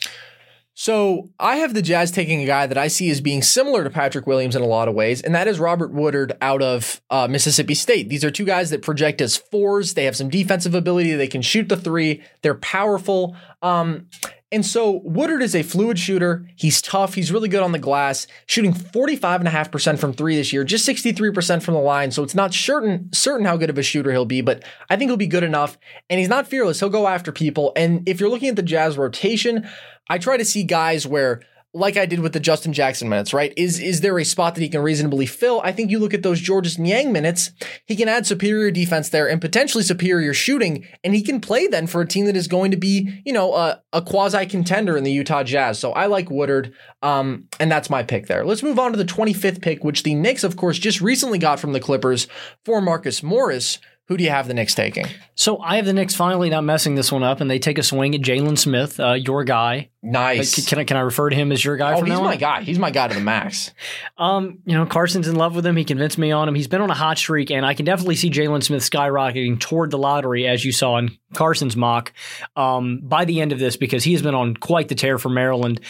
So 0.80 1.28
I 1.38 1.56
have 1.56 1.74
the 1.74 1.82
Jazz 1.82 2.10
taking 2.10 2.40
a 2.40 2.46
guy 2.46 2.66
that 2.66 2.78
I 2.78 2.88
see 2.88 3.10
as 3.10 3.20
being 3.20 3.42
similar 3.42 3.84
to 3.84 3.90
Patrick 3.90 4.26
Williams 4.26 4.56
in 4.56 4.62
a 4.62 4.66
lot 4.66 4.88
of 4.88 4.94
ways, 4.94 5.20
and 5.20 5.34
that 5.34 5.46
is 5.46 5.60
Robert 5.60 5.92
Woodard 5.92 6.32
out 6.40 6.62
of 6.62 7.02
uh, 7.10 7.28
Mississippi 7.28 7.74
State. 7.74 8.08
These 8.08 8.24
are 8.24 8.30
two 8.30 8.46
guys 8.46 8.70
that 8.70 8.80
project 8.80 9.20
as 9.20 9.36
fours. 9.36 9.92
They 9.92 10.06
have 10.06 10.16
some 10.16 10.30
defensive 10.30 10.74
ability. 10.74 11.12
They 11.12 11.28
can 11.28 11.42
shoot 11.42 11.68
the 11.68 11.76
three. 11.76 12.22
They're 12.40 12.54
powerful. 12.54 13.36
Um, 13.60 14.06
and 14.52 14.66
so 14.66 15.02
Woodard 15.04 15.42
is 15.42 15.54
a 15.54 15.62
fluid 15.62 15.98
shooter. 15.98 16.48
He's 16.56 16.82
tough. 16.82 17.14
He's 17.14 17.30
really 17.30 17.48
good 17.48 17.62
on 17.62 17.72
the 17.72 17.78
glass, 17.78 18.26
shooting 18.46 18.72
45.5% 18.72 19.98
from 19.98 20.12
three 20.12 20.34
this 20.34 20.52
year, 20.52 20.64
just 20.64 20.88
63% 20.88 21.62
from 21.62 21.74
the 21.74 21.80
line. 21.80 22.10
So 22.10 22.22
it's 22.22 22.34
not 22.34 22.52
certain 22.52 23.12
certain 23.12 23.46
how 23.46 23.56
good 23.56 23.70
of 23.70 23.78
a 23.78 23.82
shooter 23.82 24.10
he'll 24.10 24.24
be, 24.24 24.40
but 24.40 24.64
I 24.88 24.96
think 24.96 25.10
he'll 25.10 25.16
be 25.16 25.26
good 25.26 25.44
enough. 25.44 25.78
And 26.08 26.18
he's 26.18 26.28
not 26.30 26.48
fearless. 26.48 26.80
He'll 26.80 26.88
go 26.88 27.06
after 27.06 27.30
people. 27.30 27.72
And 27.76 28.08
if 28.08 28.18
you're 28.18 28.30
looking 28.30 28.48
at 28.48 28.56
the 28.56 28.62
Jazz 28.62 28.96
rotation, 28.96 29.68
I 30.10 30.18
try 30.18 30.36
to 30.36 30.44
see 30.44 30.64
guys 30.64 31.06
where 31.06 31.40
like 31.72 31.96
I 31.96 32.04
did 32.04 32.18
with 32.18 32.32
the 32.32 32.40
Justin 32.40 32.72
Jackson 32.72 33.08
minutes, 33.08 33.32
right? 33.32 33.52
Is 33.56 33.78
is 33.78 34.00
there 34.00 34.18
a 34.18 34.24
spot 34.24 34.56
that 34.56 34.60
he 34.60 34.68
can 34.68 34.82
reasonably 34.82 35.24
fill? 35.24 35.60
I 35.62 35.70
think 35.70 35.90
you 35.90 36.00
look 36.00 36.12
at 36.12 36.24
those 36.24 36.40
Georges 36.40 36.80
Niang 36.80 37.12
minutes, 37.12 37.52
he 37.86 37.94
can 37.94 38.08
add 38.08 38.26
superior 38.26 38.72
defense 38.72 39.10
there 39.10 39.28
and 39.28 39.40
potentially 39.40 39.84
superior 39.84 40.34
shooting, 40.34 40.84
and 41.04 41.14
he 41.14 41.22
can 41.22 41.40
play 41.40 41.68
then 41.68 41.86
for 41.86 42.00
a 42.00 42.06
team 42.06 42.26
that 42.26 42.36
is 42.36 42.48
going 42.48 42.72
to 42.72 42.76
be, 42.76 43.22
you 43.24 43.32
know, 43.32 43.54
a, 43.54 43.80
a 43.92 44.02
quasi 44.02 44.46
contender 44.46 44.96
in 44.96 45.04
the 45.04 45.12
Utah 45.12 45.44
Jazz. 45.44 45.78
So 45.78 45.92
I 45.92 46.06
like 46.06 46.28
Woodard, 46.28 46.74
um, 47.02 47.46
and 47.60 47.70
that's 47.70 47.88
my 47.88 48.02
pick 48.02 48.26
there. 48.26 48.44
Let's 48.44 48.64
move 48.64 48.80
on 48.80 48.90
to 48.90 48.98
the 48.98 49.04
25th 49.04 49.62
pick, 49.62 49.84
which 49.84 50.02
the 50.02 50.16
Knicks, 50.16 50.42
of 50.42 50.56
course, 50.56 50.76
just 50.76 51.00
recently 51.00 51.38
got 51.38 51.60
from 51.60 51.72
the 51.72 51.80
Clippers 51.80 52.26
for 52.64 52.80
Marcus 52.80 53.22
Morris. 53.22 53.78
Who 54.10 54.16
do 54.16 54.24
you 54.24 54.30
have 54.30 54.48
the 54.48 54.54
Knicks 54.54 54.74
taking? 54.74 55.06
So 55.36 55.60
I 55.60 55.76
have 55.76 55.86
the 55.86 55.92
Knicks 55.92 56.16
finally 56.16 56.50
not 56.50 56.64
messing 56.64 56.96
this 56.96 57.12
one 57.12 57.22
up, 57.22 57.40
and 57.40 57.48
they 57.48 57.60
take 57.60 57.78
a 57.78 57.82
swing 57.84 58.12
at 58.16 58.20
Jalen 58.20 58.58
Smith, 58.58 58.98
uh, 58.98 59.12
your 59.12 59.44
guy. 59.44 59.90
Nice. 60.02 60.56
Can, 60.56 60.64
can 60.64 60.78
I 60.80 60.84
can 60.84 60.96
I 60.96 61.00
refer 61.00 61.30
to 61.30 61.36
him 61.36 61.52
as 61.52 61.64
your 61.64 61.76
guy 61.76 61.92
oh, 61.94 62.02
he's 62.02 62.18
my 62.18 62.32
on? 62.32 62.38
guy. 62.38 62.62
He's 62.62 62.78
my 62.80 62.90
guy 62.90 63.06
to 63.06 63.14
the 63.14 63.20
max. 63.20 63.70
Um, 64.18 64.58
you 64.66 64.74
know, 64.74 64.84
Carson's 64.84 65.28
in 65.28 65.36
love 65.36 65.54
with 65.54 65.64
him. 65.64 65.76
He 65.76 65.84
convinced 65.84 66.18
me 66.18 66.30
on 66.30 66.46
him. 66.46 66.54
He's 66.54 66.68
been 66.68 66.82
on 66.82 66.90
a 66.90 66.94
hot 66.94 67.16
streak, 67.16 67.50
and 67.50 67.64
I 67.64 67.72
can 67.72 67.86
definitely 67.86 68.16
see 68.16 68.28
Jalen 68.28 68.62
Smith 68.62 68.82
skyrocketing 68.82 69.58
toward 69.58 69.90
the 69.90 69.96
lottery, 69.96 70.46
as 70.46 70.62
you 70.62 70.72
saw 70.72 70.98
in 70.98 71.16
Carson's 71.32 71.74
mock, 71.74 72.12
um, 72.54 73.00
by 73.02 73.24
the 73.24 73.40
end 73.40 73.52
of 73.52 73.58
this, 73.58 73.78
because 73.78 74.04
he 74.04 74.12
has 74.12 74.20
been 74.20 74.34
on 74.34 74.56
quite 74.56 74.88
the 74.88 74.94
tear 74.94 75.16
for 75.16 75.30
Maryland. 75.30 75.80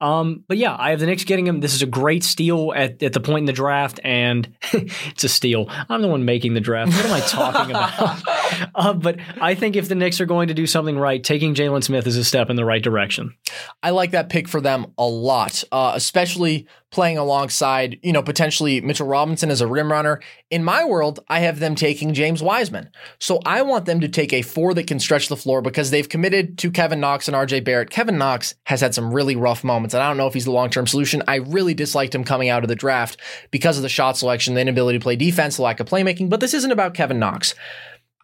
Um, 0.00 0.44
but 0.46 0.58
yeah, 0.58 0.76
I 0.78 0.90
have 0.90 1.00
the 1.00 1.06
Knicks 1.06 1.24
getting 1.24 1.46
him. 1.46 1.60
This 1.60 1.74
is 1.74 1.82
a 1.82 1.86
great 1.86 2.22
steal 2.22 2.72
at, 2.74 3.02
at 3.02 3.12
the 3.12 3.20
point 3.20 3.40
in 3.40 3.44
the 3.46 3.52
draft, 3.52 3.98
and 4.04 4.54
it's 4.72 5.24
a 5.24 5.28
steal. 5.28 5.66
I'm 5.88 6.02
the 6.02 6.08
one 6.08 6.24
making 6.24 6.54
the 6.54 6.60
draft. 6.60 6.92
What 6.92 7.06
am 7.06 7.12
I 7.12 7.20
talking 7.20 7.70
about? 7.70 8.22
uh, 8.74 8.92
but 8.92 9.16
I 9.40 9.54
think 9.54 9.76
if 9.76 9.88
the 9.88 9.94
Knicks 9.94 10.20
are 10.20 10.26
going 10.26 10.48
to 10.48 10.54
do 10.54 10.66
something 10.66 10.98
right, 10.98 11.22
taking 11.22 11.54
Jalen 11.54 11.84
Smith 11.84 12.06
is 12.06 12.16
a 12.16 12.24
step 12.24 12.50
in 12.50 12.56
the 12.56 12.64
right 12.64 12.82
direction. 12.82 13.34
I 13.82 13.90
like 13.90 14.12
that 14.12 14.28
pick 14.28 14.48
for 14.48 14.60
them 14.60 14.92
a 14.98 15.06
lot, 15.06 15.64
uh, 15.72 15.92
especially 15.94 16.66
playing 16.90 17.18
alongside, 17.18 17.98
you 18.02 18.12
know, 18.12 18.22
potentially 18.22 18.80
Mitchell 18.80 19.06
Robinson 19.06 19.50
as 19.50 19.60
a 19.60 19.66
rim 19.66 19.92
runner. 19.92 20.20
In 20.50 20.64
my 20.64 20.84
world, 20.84 21.20
I 21.28 21.40
have 21.40 21.58
them 21.58 21.74
taking 21.74 22.14
James 22.14 22.42
Wiseman. 22.42 22.90
So 23.18 23.40
I 23.44 23.60
want 23.62 23.84
them 23.84 24.00
to 24.00 24.08
take 24.08 24.32
a 24.32 24.42
four 24.42 24.72
that 24.74 24.86
can 24.86 24.98
stretch 24.98 25.28
the 25.28 25.36
floor 25.36 25.60
because 25.60 25.90
they've 25.90 26.08
committed 26.08 26.56
to 26.58 26.70
Kevin 26.70 27.00
Knox 27.00 27.28
and 27.28 27.36
RJ 27.36 27.64
Barrett. 27.64 27.90
Kevin 27.90 28.16
Knox 28.16 28.54
has 28.64 28.80
had 28.80 28.94
some 28.94 29.12
really 29.12 29.36
rough 29.36 29.64
moments, 29.64 29.94
and 29.94 30.02
I 30.02 30.08
don't 30.08 30.16
know 30.16 30.26
if 30.26 30.34
he's 30.34 30.46
the 30.46 30.50
long 30.50 30.70
term 30.70 30.86
solution. 30.86 31.22
I 31.28 31.36
really 31.36 31.74
disliked 31.74 32.14
him 32.14 32.24
coming 32.24 32.48
out 32.48 32.64
of 32.64 32.68
the 32.68 32.76
draft 32.76 33.18
because 33.50 33.76
of 33.76 33.82
the 33.82 33.88
shot 33.88 34.16
selection, 34.16 34.54
the 34.54 34.60
inability 34.62 34.98
to 34.98 35.02
play 35.02 35.16
defense, 35.16 35.56
the 35.56 35.62
lack 35.62 35.80
of 35.80 35.88
playmaking. 35.88 36.30
But 36.30 36.40
this 36.40 36.54
isn't 36.54 36.72
about 36.72 36.94
Kevin 36.94 37.18
Knox. 37.18 37.54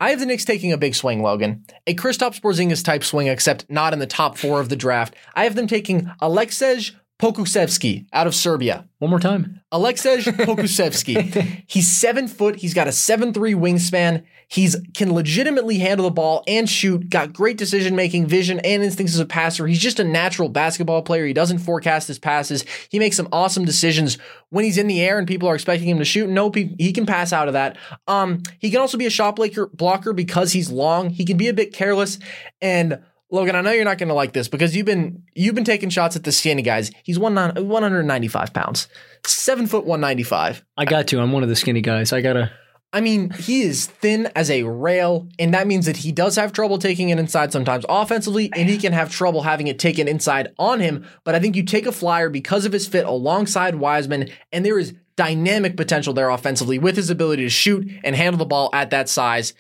I 0.01 0.11
have 0.11 0.20
the 0.20 0.26
Knicks 0.26 0.45
taking 0.45 0.72
a 0.72 0.76
big 0.78 0.95
swing, 0.95 1.22
Logan. 1.22 1.64
A 1.86 1.95
Kristaps 1.95 2.40
Porzingis 2.40 2.84
type 2.84 3.05
swing, 3.05 3.28
except 3.28 3.70
not 3.70 3.92
in 3.92 4.01
the 4.01 4.07
top 4.07 4.36
four 4.36 4.61
of 4.61 4.68
the 4.68 4.76
draft. 4.76 5.14
I 5.34 5.45
have 5.45 5.55
them 5.55 5.66
taking 5.66 6.11
Aleksej 6.20 6.92
Pokusevski 7.20 8.07
out 8.12 8.26
of 8.26 8.34
Serbia. 8.34 8.88
One 8.99 9.11
more 9.11 9.20
time. 9.20 9.61
Aleksej 9.72 10.22
Pokusevski. 10.47 11.62
he's 11.66 11.88
seven 11.90 12.26
foot. 12.28 12.57
He's 12.57 12.74
got 12.74 12.88
a 12.88 12.92
seven 12.92 13.32
three 13.32 13.55
wingspan. 13.55 14.24
He's 14.49 14.76
can 14.95 15.12
legitimately 15.12 15.78
handle 15.78 16.05
the 16.05 16.12
ball 16.12 16.45
and 16.47 16.68
shoot. 16.68 17.09
Got 17.09 17.32
great 17.32 17.57
decision 17.57 17.97
making, 17.97 18.26
vision, 18.26 18.61
and 18.61 18.82
instincts 18.82 19.14
as 19.14 19.20
a 19.20 19.26
passer. 19.26 19.66
He's 19.66 19.80
just 19.80 20.01
a 20.01 20.05
natural 20.05 20.49
basketball 20.49 21.03
player. 21.03 21.26
He 21.26 21.32
doesn't 21.32 21.59
forecast 21.59 22.09
his 22.09 22.18
passes. 22.18 22.64
He 22.88 22.99
makes 22.99 23.16
some 23.16 23.28
awesome 23.32 23.64
decisions 23.64 24.18
when 24.51 24.64
he's 24.64 24.78
in 24.78 24.86
the 24.86 25.01
air 25.01 25.18
and 25.18 25.26
people 25.26 25.49
are 25.49 25.55
expecting 25.55 25.88
him 25.88 25.99
to 25.99 26.05
shoot. 26.05 26.28
Nope, 26.28 26.57
he, 26.57 26.74
he 26.78 26.92
can 26.92 27.07
pass 27.07 27.32
out 27.32 27.49
of 27.49 27.55
that. 27.55 27.76
Um, 28.07 28.42
he 28.59 28.70
can 28.70 28.80
also 28.80 28.99
be 28.99 29.07
a 29.07 29.11
shot 29.11 29.36
blocker, 29.36 30.12
because 30.12 30.53
he's 30.53 30.70
long. 30.70 31.11
He 31.11 31.24
can 31.24 31.36
be 31.36 31.49
a 31.49 31.55
bit 31.55 31.72
careless 31.72 32.18
and. 32.61 33.01
Logan, 33.30 33.57
I 33.57 33.62
know 33.62 33.72
you're 33.72 33.84
not 33.84 33.99
going 33.99 34.11
to 34.11 34.14
like 34.14 34.32
this 34.32 34.47
because 34.47 34.76
you've 34.76 34.86
been 34.86 35.24
you've 35.34 35.57
been 35.57 35.64
taking 35.64 35.88
shots 35.88 36.14
at 36.14 36.22
the 36.22 36.30
skinny 36.30 36.62
guys. 36.62 36.92
He's 37.03 37.18
one 37.18 37.34
195 37.34 38.53
pounds, 38.53 38.86
seven 39.26 39.66
foot 39.66 39.84
195. 39.84 40.64
I 40.76 40.84
got 40.84 41.09
to. 41.09 41.20
I'm 41.20 41.32
one 41.32 41.42
of 41.42 41.49
the 41.49 41.57
skinny 41.57 41.80
guys. 41.80 42.12
I 42.12 42.20
gotta. 42.20 42.53
I 42.95 43.01
mean, 43.01 43.30
he 43.30 43.62
is 43.62 43.86
thin 43.86 44.30
as 44.36 44.49
a 44.49 44.62
rail, 44.62 45.26
and 45.36 45.53
that 45.53 45.66
means 45.66 45.86
that 45.86 45.97
he 45.97 46.12
does 46.12 46.36
have 46.36 46.53
trouble 46.53 46.78
taking 46.78 47.09
it 47.09 47.18
inside 47.18 47.51
sometimes 47.51 47.84
offensively, 47.88 48.53
and 48.55 48.70
he 48.70 48.78
can 48.78 48.92
have 48.92 49.11
trouble 49.11 49.42
having 49.42 49.66
it 49.66 49.80
taken 49.80 50.07
inside 50.07 50.55
on 50.61 50.78
him. 50.78 51.05
But 51.24 51.34
I 51.34 51.40
think 51.40 51.57
you 51.57 51.64
take 51.64 51.86
a 51.86 51.92
flyer 51.92 52.30
because 52.30 52.64
of 52.64 52.72
his 52.72 52.86
fit 52.86 53.05
alongside 53.05 53.74
Wiseman, 53.74 54.30
and 54.53 54.64
there 54.64 54.78
is 54.78 54.95
dynamic 55.16 55.76
potential 55.76 56.14
there 56.14 56.30
offensively 56.30 56.78
with 56.78 56.95
his 56.95 57.11
ability 57.11 57.42
to 57.42 57.51
shoot 57.51 57.90
and 58.05 58.14
handle 58.14 58.38
the 58.38 58.45
ball 58.45 58.70
at 58.72 58.90
that 58.90 59.09
size. 59.09 59.55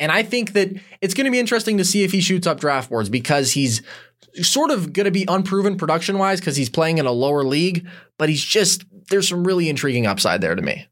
And 0.00 0.10
I 0.10 0.22
think 0.22 0.54
that 0.54 0.70
it's 1.02 1.12
going 1.12 1.26
to 1.26 1.30
be 1.30 1.38
interesting 1.38 1.76
to 1.76 1.84
see 1.84 2.04
if 2.04 2.12
he 2.12 2.22
shoots 2.22 2.46
up 2.46 2.58
draft 2.58 2.88
boards 2.88 3.10
because 3.10 3.52
he's 3.52 3.82
sort 4.40 4.70
of 4.70 4.94
going 4.94 5.04
to 5.04 5.10
be 5.10 5.26
unproven 5.28 5.76
production 5.76 6.16
wise 6.16 6.40
because 6.40 6.56
he's 6.56 6.70
playing 6.70 6.96
in 6.96 7.04
a 7.04 7.12
lower 7.12 7.44
league, 7.44 7.86
but 8.16 8.30
he's 8.30 8.42
just, 8.42 8.84
there's 9.10 9.28
some 9.28 9.44
really 9.44 9.68
intriguing 9.68 10.06
upside 10.06 10.40
there 10.40 10.54
to 10.54 10.62
me. 10.62 10.86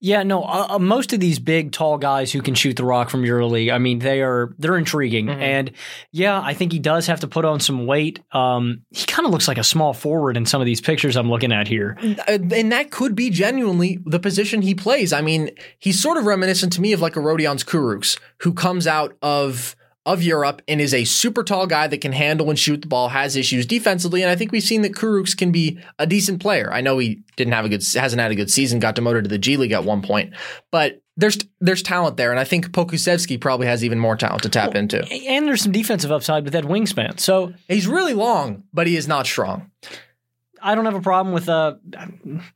Yeah, 0.00 0.22
no. 0.22 0.44
Uh, 0.44 0.66
uh, 0.70 0.78
most 0.78 1.12
of 1.12 1.18
these 1.18 1.40
big, 1.40 1.72
tall 1.72 1.98
guys 1.98 2.30
who 2.30 2.40
can 2.40 2.54
shoot 2.54 2.76
the 2.76 2.84
rock 2.84 3.10
from 3.10 3.24
EuroLeague, 3.24 3.72
I 3.72 3.78
mean, 3.78 3.98
they 3.98 4.22
are 4.22 4.54
they're 4.58 4.76
intriguing, 4.76 5.26
mm-hmm. 5.26 5.40
and 5.40 5.72
yeah, 6.12 6.40
I 6.40 6.54
think 6.54 6.72
he 6.72 6.78
does 6.78 7.08
have 7.08 7.20
to 7.20 7.26
put 7.26 7.44
on 7.44 7.58
some 7.58 7.84
weight. 7.84 8.20
Um, 8.30 8.82
he 8.90 9.06
kind 9.06 9.26
of 9.26 9.32
looks 9.32 9.48
like 9.48 9.58
a 9.58 9.64
small 9.64 9.92
forward 9.92 10.36
in 10.36 10.46
some 10.46 10.60
of 10.60 10.66
these 10.66 10.80
pictures 10.80 11.16
I'm 11.16 11.28
looking 11.28 11.52
at 11.52 11.66
here, 11.66 11.98
uh, 12.00 12.38
and 12.52 12.70
that 12.70 12.92
could 12.92 13.16
be 13.16 13.30
genuinely 13.30 13.98
the 14.06 14.20
position 14.20 14.62
he 14.62 14.74
plays. 14.74 15.12
I 15.12 15.20
mean, 15.20 15.50
he's 15.78 16.00
sort 16.00 16.16
of 16.16 16.26
reminiscent 16.26 16.72
to 16.74 16.80
me 16.80 16.92
of 16.92 17.00
like 17.00 17.16
a 17.16 17.20
Rodions 17.20 17.64
Kurucs, 17.64 18.20
who 18.42 18.52
comes 18.52 18.86
out 18.86 19.16
of 19.20 19.74
of 20.08 20.22
Europe 20.22 20.62
and 20.66 20.80
is 20.80 20.94
a 20.94 21.04
super 21.04 21.44
tall 21.44 21.66
guy 21.66 21.86
that 21.86 22.00
can 22.00 22.12
handle 22.12 22.48
and 22.48 22.58
shoot 22.58 22.80
the 22.80 22.88
ball, 22.88 23.10
has 23.10 23.36
issues 23.36 23.66
defensively. 23.66 24.22
And 24.22 24.30
I 24.30 24.36
think 24.36 24.52
we've 24.52 24.62
seen 24.62 24.80
that 24.82 24.92
Kurucs 24.92 25.36
can 25.36 25.52
be 25.52 25.78
a 25.98 26.06
decent 26.06 26.40
player. 26.40 26.72
I 26.72 26.80
know 26.80 26.96
he 26.96 27.22
didn't 27.36 27.52
have 27.52 27.66
a 27.66 27.68
good, 27.68 27.84
hasn't 27.94 28.20
had 28.20 28.30
a 28.30 28.34
good 28.34 28.50
season, 28.50 28.78
got 28.78 28.94
demoted 28.94 29.24
to 29.24 29.28
the 29.28 29.38
G 29.38 29.58
League 29.58 29.72
at 29.72 29.84
one 29.84 30.00
point, 30.00 30.32
but 30.72 31.02
there's 31.18 31.36
there's 31.60 31.82
talent 31.82 32.16
there, 32.16 32.30
and 32.30 32.40
I 32.40 32.44
think 32.44 32.70
Pokusevski 32.70 33.40
probably 33.40 33.66
has 33.66 33.84
even 33.84 33.98
more 33.98 34.16
talent 34.16 34.44
to 34.44 34.48
tap 34.48 34.68
well, 34.68 34.78
into. 34.78 35.04
And 35.28 35.46
there's 35.46 35.62
some 35.62 35.72
defensive 35.72 36.12
upside 36.12 36.44
with 36.44 36.52
that 36.52 36.64
wingspan. 36.64 37.18
So 37.18 37.52
he's 37.66 37.88
really 37.88 38.14
long, 38.14 38.62
but 38.72 38.86
he 38.86 38.96
is 38.96 39.08
not 39.08 39.26
strong. 39.26 39.70
I 40.62 40.74
don't 40.74 40.84
have 40.84 40.94
a 40.94 41.00
problem 41.00 41.34
with 41.34 41.48
uh 41.48 41.74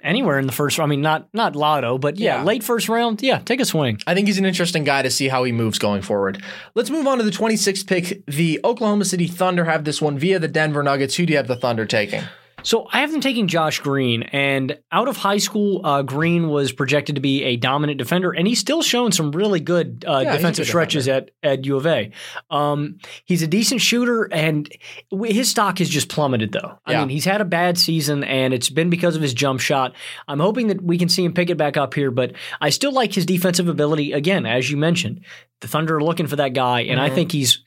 anywhere 0.03 0.39
in 0.39 0.47
the 0.47 0.53
first. 0.53 0.79
I 0.81 0.87
mean, 0.87 1.01
not 1.01 1.29
not 1.33 1.57
Lotto, 1.57 1.99
but 1.99 2.19
yeah, 2.19 2.39
yeah, 2.39 2.45
late 2.45 2.63
first 2.63 2.89
round. 2.89 3.23
Yeah, 3.23 3.39
take 3.39 3.61
a 3.61 3.65
swing. 3.65 3.99
I 4.07 4.15
think 4.15 4.27
he's 4.27 4.39
an 4.39 4.45
interesting 4.45 4.85
guy 4.85 5.03
to 5.03 5.11
see 5.11 5.29
how 5.29 5.45
he 5.45 5.53
moves 5.53 5.79
going 5.79 6.03
forward. 6.03 6.43
Let's 6.75 6.91
move 6.91 7.07
on 7.07 7.19
to 7.19 7.25
the 7.25 7.31
26th 7.31 7.87
pick. 7.87 8.25
The 8.27 8.61
Oklahoma 8.65 9.05
City 9.05 9.27
Thunder 9.27 9.65
have 9.65 9.85
this 9.85 10.01
one 10.03 10.19
via 10.19 10.39
the 10.39 10.49
Denver 10.49 10.83
Nuggets. 10.83 11.17
Who 11.17 11.27
do 11.27 11.33
you 11.33 11.37
have 11.37 11.49
the 11.49 11.57
Thunder 11.57 11.87
taking? 11.87 12.23
So 12.63 12.87
I 12.93 13.01
have 13.01 13.13
them 13.13 13.21
taking 13.21 13.49
Josh 13.49 13.81
Green, 13.81 14.23
and 14.25 14.79
out 14.91 15.09
of 15.09 15.17
high 15.17 15.39
school, 15.39 15.85
uh, 15.85 16.03
Green 16.03 16.49
was 16.49 16.73
projected 16.73 17.17
to 17.17 17.21
be 17.21 17.43
a 17.45 17.57
dominant 17.57 17.99
defender, 17.99 18.31
and 18.33 18.47
he's 18.47 18.59
still 18.59 18.83
shown 18.83 19.13
some 19.13 19.33
really 19.33 19.61
good 19.61 20.05
uh, 20.07 20.21
yeah, 20.25 20.33
defensive 20.33 20.65
good 20.65 20.71
stretches 20.71 21.09
at, 21.09 21.31
at 21.43 21.65
U 21.67 21.77
of 21.77 21.87
A. 21.87 22.13
Um, 22.51 22.99
he's 23.25 23.43
a 23.43 23.47
decent 23.47 23.81
shooter, 23.81 24.25
and 24.33 24.73
his 25.11 25.51
stock 25.51 25.79
has 25.79 25.89
just 25.89 26.09
plummeted, 26.09 26.53
though. 26.53 26.79
I 26.87 26.93
yeah. 26.93 27.01
mean, 27.01 27.09
he's 27.09 27.25
had 27.25 27.41
a 27.41 27.47
bad 27.47 27.79
season, 27.79 28.25
and 28.25 28.55
it's 28.55 28.71
been 28.71 28.91
because 28.91 29.17
of 29.17 29.23
his 29.23 29.35
jump 29.35 29.61
shot. 29.61 29.95
I'm 30.29 30.41
hoping 30.41 30.69
that 30.69 30.83
we 30.83 30.99
can 30.99 31.09
see 31.09 31.25
him 31.25 31.33
pick 31.33 31.51
it 31.51 31.57
back 31.57 31.77
up 31.77 31.95
here, 31.95 32.11
but 32.11 32.33
I 32.61 32.71
still 32.71 32.93
like 32.93 33.13
his 33.13 33.27
defensive 33.27 33.69
ability. 33.69 34.13
Again, 34.13 34.47
as 34.47 34.71
you 34.71 34.77
mentioned, 34.77 35.25
the 35.61 35.69
Thunder 35.69 35.97
are 35.97 36.03
looking 36.03 36.27
for 36.27 36.37
that 36.37 36.55
guy, 36.55 36.81
and 36.81 37.01
mm-hmm. 37.01 37.13
I 37.13 37.15
think 37.15 37.33
he's, 37.33 37.65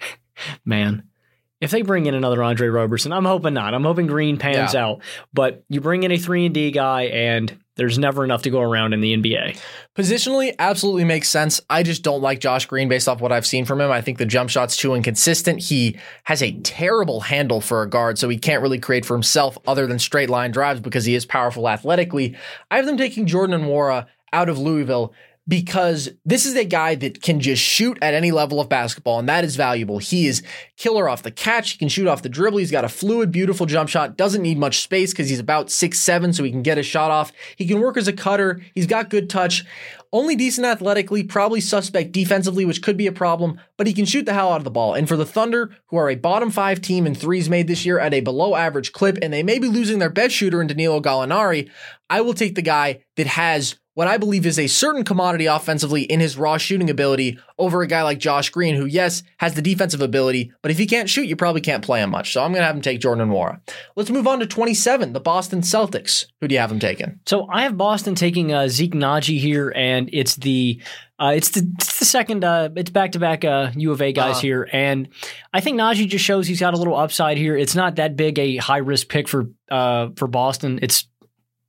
man– 0.63 1.03
if 1.61 1.71
they 1.71 1.81
bring 1.81 2.05
in 2.05 2.13
another 2.13 2.43
Andre 2.43 2.67
Roberson, 2.67 3.13
I'm 3.13 3.25
hoping 3.25 3.53
not. 3.53 3.73
I'm 3.73 3.83
hoping 3.83 4.07
Green 4.07 4.37
pans 4.37 4.73
yeah. 4.73 4.85
out. 4.85 5.01
But 5.33 5.63
you 5.69 5.81
bring 5.81 6.03
in 6.03 6.11
a 6.11 6.17
three 6.17 6.45
and 6.45 6.53
D 6.53 6.71
guy, 6.71 7.03
and 7.03 7.57
there's 7.77 7.97
never 7.97 8.23
enough 8.23 8.43
to 8.43 8.49
go 8.49 8.61
around 8.61 8.93
in 8.93 9.01
the 9.01 9.15
NBA. 9.15 9.59
Positionally, 9.97 10.53
absolutely 10.59 11.03
makes 11.05 11.29
sense. 11.29 11.61
I 11.69 11.83
just 11.83 12.03
don't 12.03 12.21
like 12.21 12.39
Josh 12.39 12.65
Green 12.65 12.89
based 12.89 13.07
off 13.07 13.21
what 13.21 13.31
I've 13.31 13.45
seen 13.45 13.65
from 13.65 13.81
him. 13.81 13.91
I 13.91 14.01
think 14.01 14.17
the 14.17 14.25
jump 14.25 14.49
shot's 14.49 14.77
too 14.77 14.93
inconsistent. 14.93 15.61
He 15.61 15.97
has 16.23 16.41
a 16.41 16.53
terrible 16.61 17.21
handle 17.21 17.61
for 17.61 17.81
a 17.81 17.89
guard, 17.89 18.17
so 18.17 18.29
he 18.29 18.37
can't 18.37 18.61
really 18.61 18.79
create 18.79 19.05
for 19.05 19.13
himself 19.13 19.57
other 19.65 19.87
than 19.87 19.99
straight 19.99 20.29
line 20.29 20.51
drives 20.51 20.79
because 20.79 21.05
he 21.05 21.15
is 21.15 21.25
powerful 21.25 21.69
athletically. 21.69 22.37
I 22.69 22.77
have 22.77 22.85
them 22.85 22.97
taking 22.97 23.27
Jordan 23.27 23.61
Nwora 23.61 24.07
out 24.33 24.49
of 24.49 24.57
Louisville 24.57 25.13
because 25.47 26.09
this 26.25 26.45
is 26.45 26.55
a 26.55 26.65
guy 26.65 26.95
that 26.95 27.21
can 27.21 27.39
just 27.39 27.61
shoot 27.61 27.97
at 28.01 28.13
any 28.13 28.31
level 28.31 28.59
of 28.59 28.67
basketball, 28.67 29.19
and 29.19 29.29
that 29.29 29.43
is 29.43 29.55
valuable. 29.55 29.99
He 29.99 30.27
is 30.27 30.41
killer 30.75 31.07
off 31.07 31.23
the 31.23 31.31
catch. 31.31 31.71
He 31.71 31.77
can 31.77 31.89
shoot 31.89 32.07
off 32.07 32.23
the 32.23 32.29
dribble. 32.29 32.57
He's 32.57 32.71
got 32.71 32.83
a 32.83 32.89
fluid, 32.89 33.31
beautiful 33.31 33.65
jump 33.65 33.89
shot. 33.89 34.17
Doesn't 34.17 34.41
need 34.41 34.57
much 34.57 34.79
space 34.79 35.11
because 35.11 35.29
he's 35.29 35.39
about 35.39 35.69
six 35.69 35.99
seven, 35.99 36.33
so 36.33 36.43
he 36.43 36.51
can 36.51 36.63
get 36.63 36.77
a 36.77 36.83
shot 36.83 37.11
off. 37.11 37.31
He 37.55 37.67
can 37.67 37.79
work 37.79 37.97
as 37.97 38.07
a 38.07 38.13
cutter. 38.13 38.61
He's 38.73 38.87
got 38.87 39.09
good 39.09 39.29
touch. 39.29 39.65
Only 40.11 40.35
decent 40.35 40.65
athletically, 40.65 41.23
probably 41.23 41.59
suspect 41.59 42.13
defensively, 42.13 42.63
which 42.63 42.81
could 42.81 42.95
be 42.95 43.07
a 43.07 43.11
problem, 43.11 43.59
but 43.75 43.85
he 43.85 43.93
can 43.93 44.05
shoot 44.05 44.25
the 44.25 44.33
hell 44.33 44.53
out 44.53 44.61
of 44.61 44.63
the 44.63 44.71
ball. 44.71 44.93
And 44.93 45.09
for 45.09 45.17
the 45.17 45.25
Thunder, 45.25 45.75
who 45.87 45.97
are 45.97 46.09
a 46.09 46.15
bottom 46.15 46.51
five 46.51 46.79
team 46.79 47.05
in 47.05 47.13
threes 47.13 47.49
made 47.49 47.67
this 47.67 47.85
year 47.85 47.99
at 47.99 48.13
a 48.13 48.21
below 48.21 48.55
average 48.55 48.93
clip, 48.93 49.17
and 49.21 49.33
they 49.33 49.43
may 49.43 49.59
be 49.59 49.67
losing 49.67 49.99
their 49.99 50.09
best 50.09 50.33
shooter 50.33 50.61
in 50.61 50.67
Danilo 50.67 51.01
Gallinari, 51.01 51.69
I 52.09 52.21
will 52.21 52.33
take 52.33 52.55
the 52.55 52.61
guy 52.61 53.03
that 53.17 53.27
has 53.27 53.75
what 53.95 54.07
I 54.07 54.17
believe 54.17 54.45
is 54.45 54.59
a 54.59 54.67
certain 54.67 55.03
commodity 55.03 55.47
offensively 55.47 56.03
in 56.03 56.19
his 56.19 56.37
raw 56.37 56.57
shooting 56.57 56.89
ability 56.89 57.39
over 57.57 57.81
a 57.81 57.87
guy 57.87 58.03
like 58.03 58.19
Josh 58.19 58.49
Green, 58.49 58.75
who, 58.75 58.85
yes, 58.85 59.23
has 59.37 59.55
the 59.55 59.61
defensive 59.61 60.01
ability, 60.01 60.51
but 60.61 60.69
if 60.69 60.77
he 60.77 60.85
can't 60.85 61.09
shoot, 61.09 61.23
you 61.23 61.35
probably 61.35 61.61
can't 61.61 61.83
play 61.83 62.01
him 62.01 62.09
much. 62.09 62.33
So 62.33 62.43
I'm 62.43 62.51
going 62.51 62.61
to 62.61 62.65
have 62.65 62.75
him 62.75 62.81
take 62.81 62.99
Jordan 62.99 63.29
Nwora. 63.29 63.61
Let's 63.95 64.09
move 64.09 64.27
on 64.27 64.39
to 64.41 64.45
27, 64.45 65.13
the 65.13 65.19
Boston 65.21 65.61
Celtics. 65.61 66.25
Who 66.41 66.47
do 66.49 66.55
you 66.55 66.59
have 66.59 66.71
him 66.71 66.79
taking? 66.79 67.19
So 67.25 67.47
I 67.49 67.63
have 67.63 67.77
Boston 67.77 68.15
taking 68.15 68.53
uh, 68.53 68.67
Zeke 68.67 68.93
Nnaji 68.93 69.39
here, 69.39 69.71
and 69.75 70.09
it's 70.11 70.35
the 70.35 70.81
uh, 71.17 71.31
it's 71.33 71.51
the 71.51 71.65
it's 71.79 71.99
the 71.99 72.05
second 72.05 72.43
uh, 72.43 72.67
it's 72.75 72.89
back 72.89 73.13
to 73.13 73.19
back 73.19 73.45
U 73.77 73.91
of 73.93 74.01
A 74.01 74.11
guys 74.11 74.31
uh-huh. 74.31 74.41
here, 74.41 74.69
and 74.73 75.07
I 75.53 75.61
think 75.61 75.79
Nnaji 75.79 76.09
just 76.09 76.25
shows 76.25 76.45
he's 76.45 76.59
got 76.59 76.73
a 76.73 76.77
little 76.77 76.95
upside 76.95 77.37
here. 77.37 77.55
It's 77.55 77.73
not 77.75 77.95
that 77.95 78.17
big 78.17 78.37
a 78.37 78.57
high 78.57 78.79
risk 78.79 79.07
pick 79.07 79.29
for 79.29 79.45
uh, 79.71 80.09
for 80.17 80.27
Boston. 80.27 80.79
It's 80.81 81.07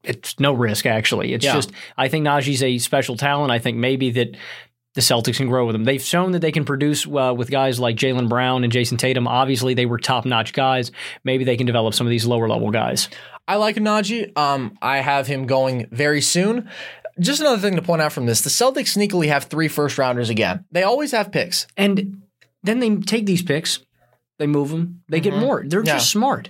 it's 0.06 0.38
no 0.40 0.52
risk 0.52 0.86
actually. 0.86 1.32
It's 1.32 1.44
yeah. 1.44 1.54
just 1.54 1.72
I 1.96 2.08
think 2.08 2.26
Nnaji's 2.26 2.62
a 2.62 2.78
special 2.78 3.16
talent. 3.16 3.50
I 3.50 3.58
think 3.58 3.76
maybe 3.76 4.10
that 4.12 4.36
the 4.94 5.02
Celtics 5.02 5.36
can 5.36 5.48
grow 5.48 5.66
with 5.66 5.74
him. 5.74 5.84
They've 5.84 6.02
shown 6.02 6.32
that 6.32 6.40
they 6.40 6.52
can 6.52 6.64
produce 6.64 7.06
uh, 7.06 7.34
with 7.36 7.50
guys 7.50 7.78
like 7.78 7.96
Jaylen 7.96 8.30
Brown 8.30 8.64
and 8.64 8.72
Jayson 8.72 8.96
Tatum. 8.96 9.28
Obviously, 9.28 9.74
they 9.74 9.84
were 9.84 9.98
top 9.98 10.24
notch 10.24 10.54
guys. 10.54 10.90
Maybe 11.22 11.44
they 11.44 11.56
can 11.56 11.66
develop 11.66 11.92
some 11.92 12.06
of 12.06 12.10
these 12.10 12.24
lower 12.24 12.48
level 12.48 12.70
guys. 12.70 13.10
I 13.46 13.56
like 13.56 13.76
Nnaji. 13.76 14.36
Um, 14.36 14.76
I 14.80 14.98
have 14.98 15.26
him 15.26 15.46
going 15.46 15.86
very 15.92 16.22
soon. 16.22 16.70
Just 17.20 17.40
another 17.40 17.60
thing 17.60 17.76
to 17.76 17.82
point 17.82 18.02
out 18.02 18.12
from 18.12 18.26
this: 18.26 18.40
the 18.40 18.50
Celtics 18.50 18.96
sneakily 18.96 19.28
have 19.28 19.44
three 19.44 19.68
first 19.68 19.98
rounders 19.98 20.30
again. 20.30 20.64
They 20.72 20.82
always 20.82 21.12
have 21.12 21.30
picks, 21.30 21.66
and 21.76 22.22
then 22.62 22.80
they 22.80 22.96
take 22.96 23.26
these 23.26 23.42
picks, 23.42 23.80
they 24.38 24.46
move 24.46 24.70
them, 24.70 25.02
they 25.08 25.20
mm-hmm. 25.20 25.30
get 25.30 25.38
more. 25.38 25.64
They're 25.66 25.84
yeah. 25.84 25.94
just 25.94 26.10
smart. 26.10 26.48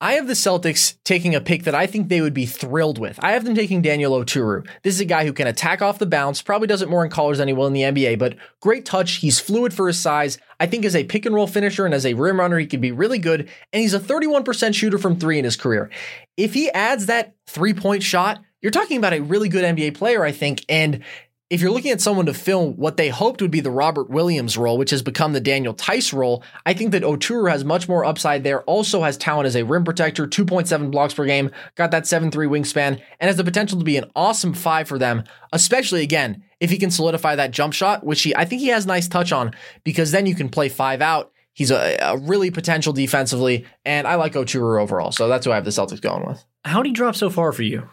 I 0.00 0.12
have 0.12 0.28
the 0.28 0.34
Celtics 0.34 0.96
taking 1.04 1.34
a 1.34 1.40
pick 1.40 1.64
that 1.64 1.74
I 1.74 1.88
think 1.88 2.08
they 2.08 2.20
would 2.20 2.34
be 2.34 2.46
thrilled 2.46 2.98
with. 2.98 3.18
I 3.20 3.32
have 3.32 3.44
them 3.44 3.56
taking 3.56 3.82
Daniel 3.82 4.12
Oturu. 4.12 4.64
This 4.84 4.94
is 4.94 5.00
a 5.00 5.04
guy 5.04 5.24
who 5.24 5.32
can 5.32 5.48
attack 5.48 5.82
off 5.82 5.98
the 5.98 6.06
bounce, 6.06 6.40
probably 6.40 6.68
does 6.68 6.82
it 6.82 6.88
more 6.88 7.04
in 7.04 7.10
college 7.10 7.38
than 7.38 7.48
he 7.48 7.54
will 7.54 7.66
in 7.66 7.72
the 7.72 7.82
NBA, 7.82 8.16
but 8.16 8.36
great 8.60 8.86
touch. 8.86 9.16
He's 9.16 9.40
fluid 9.40 9.74
for 9.74 9.88
his 9.88 9.98
size. 9.98 10.38
I 10.60 10.66
think 10.66 10.84
as 10.84 10.94
a 10.94 11.02
pick 11.02 11.26
and 11.26 11.34
roll 11.34 11.48
finisher 11.48 11.84
and 11.84 11.94
as 11.94 12.06
a 12.06 12.14
rim 12.14 12.38
runner, 12.38 12.58
he 12.58 12.66
could 12.66 12.80
be 12.80 12.92
really 12.92 13.18
good. 13.18 13.48
And 13.72 13.82
he's 13.82 13.94
a 13.94 13.98
31% 13.98 14.72
shooter 14.72 14.98
from 14.98 15.18
three 15.18 15.38
in 15.38 15.44
his 15.44 15.56
career. 15.56 15.90
If 16.36 16.54
he 16.54 16.70
adds 16.70 17.06
that 17.06 17.34
three 17.48 17.74
point 17.74 18.04
shot, 18.04 18.40
you're 18.62 18.70
talking 18.70 18.98
about 18.98 19.14
a 19.14 19.20
really 19.20 19.48
good 19.48 19.64
NBA 19.64 19.94
player, 19.94 20.24
I 20.24 20.30
think. 20.32 20.64
And 20.68 21.02
if 21.50 21.62
you're 21.62 21.70
looking 21.70 21.92
at 21.92 22.00
someone 22.00 22.26
to 22.26 22.34
fill 22.34 22.72
what 22.72 22.98
they 22.98 23.08
hoped 23.08 23.40
would 23.40 23.50
be 23.50 23.60
the 23.60 23.70
Robert 23.70 24.10
Williams 24.10 24.58
role, 24.58 24.76
which 24.76 24.90
has 24.90 25.02
become 25.02 25.32
the 25.32 25.40
Daniel 25.40 25.72
Theis 25.72 26.12
role, 26.12 26.42
I 26.66 26.74
think 26.74 26.92
that 26.92 27.02
Oturu 27.02 27.50
has 27.50 27.64
much 27.64 27.88
more 27.88 28.04
upside 28.04 28.44
there. 28.44 28.62
Also 28.62 29.02
has 29.02 29.16
talent 29.16 29.46
as 29.46 29.56
a 29.56 29.64
rim 29.64 29.84
protector, 29.84 30.26
2.7 30.26 30.90
blocks 30.90 31.14
per 31.14 31.24
game, 31.24 31.50
got 31.74 31.90
that 31.92 32.04
7-3 32.04 32.32
wingspan, 32.32 33.00
and 33.18 33.28
has 33.28 33.36
the 33.36 33.44
potential 33.44 33.78
to 33.78 33.84
be 33.84 33.96
an 33.96 34.10
awesome 34.14 34.52
five 34.52 34.88
for 34.88 34.98
them, 34.98 35.24
especially 35.52 36.02
again, 36.02 36.42
if 36.60 36.70
he 36.70 36.76
can 36.76 36.90
solidify 36.90 37.36
that 37.36 37.50
jump 37.50 37.72
shot, 37.72 38.04
which 38.04 38.22
he 38.22 38.36
I 38.36 38.44
think 38.44 38.60
he 38.60 38.68
has 38.68 38.84
nice 38.84 39.08
touch 39.08 39.32
on, 39.32 39.54
because 39.84 40.10
then 40.10 40.26
you 40.26 40.34
can 40.34 40.48
play 40.48 40.68
five 40.68 41.00
out 41.00 41.32
He's 41.58 41.72
a, 41.72 41.96
a 42.00 42.16
really 42.16 42.52
potential 42.52 42.92
defensively, 42.92 43.66
and 43.84 44.06
I 44.06 44.14
like 44.14 44.34
Oturu 44.34 44.80
overall. 44.80 45.10
So 45.10 45.26
that's 45.26 45.44
who 45.44 45.50
I 45.50 45.56
have 45.56 45.64
the 45.64 45.72
Celtics 45.72 46.00
going 46.00 46.24
with. 46.24 46.44
How 46.64 46.84
did 46.84 46.90
he 46.90 46.92
drop 46.92 47.16
so 47.16 47.30
far 47.30 47.50
for 47.50 47.64
you? 47.64 47.88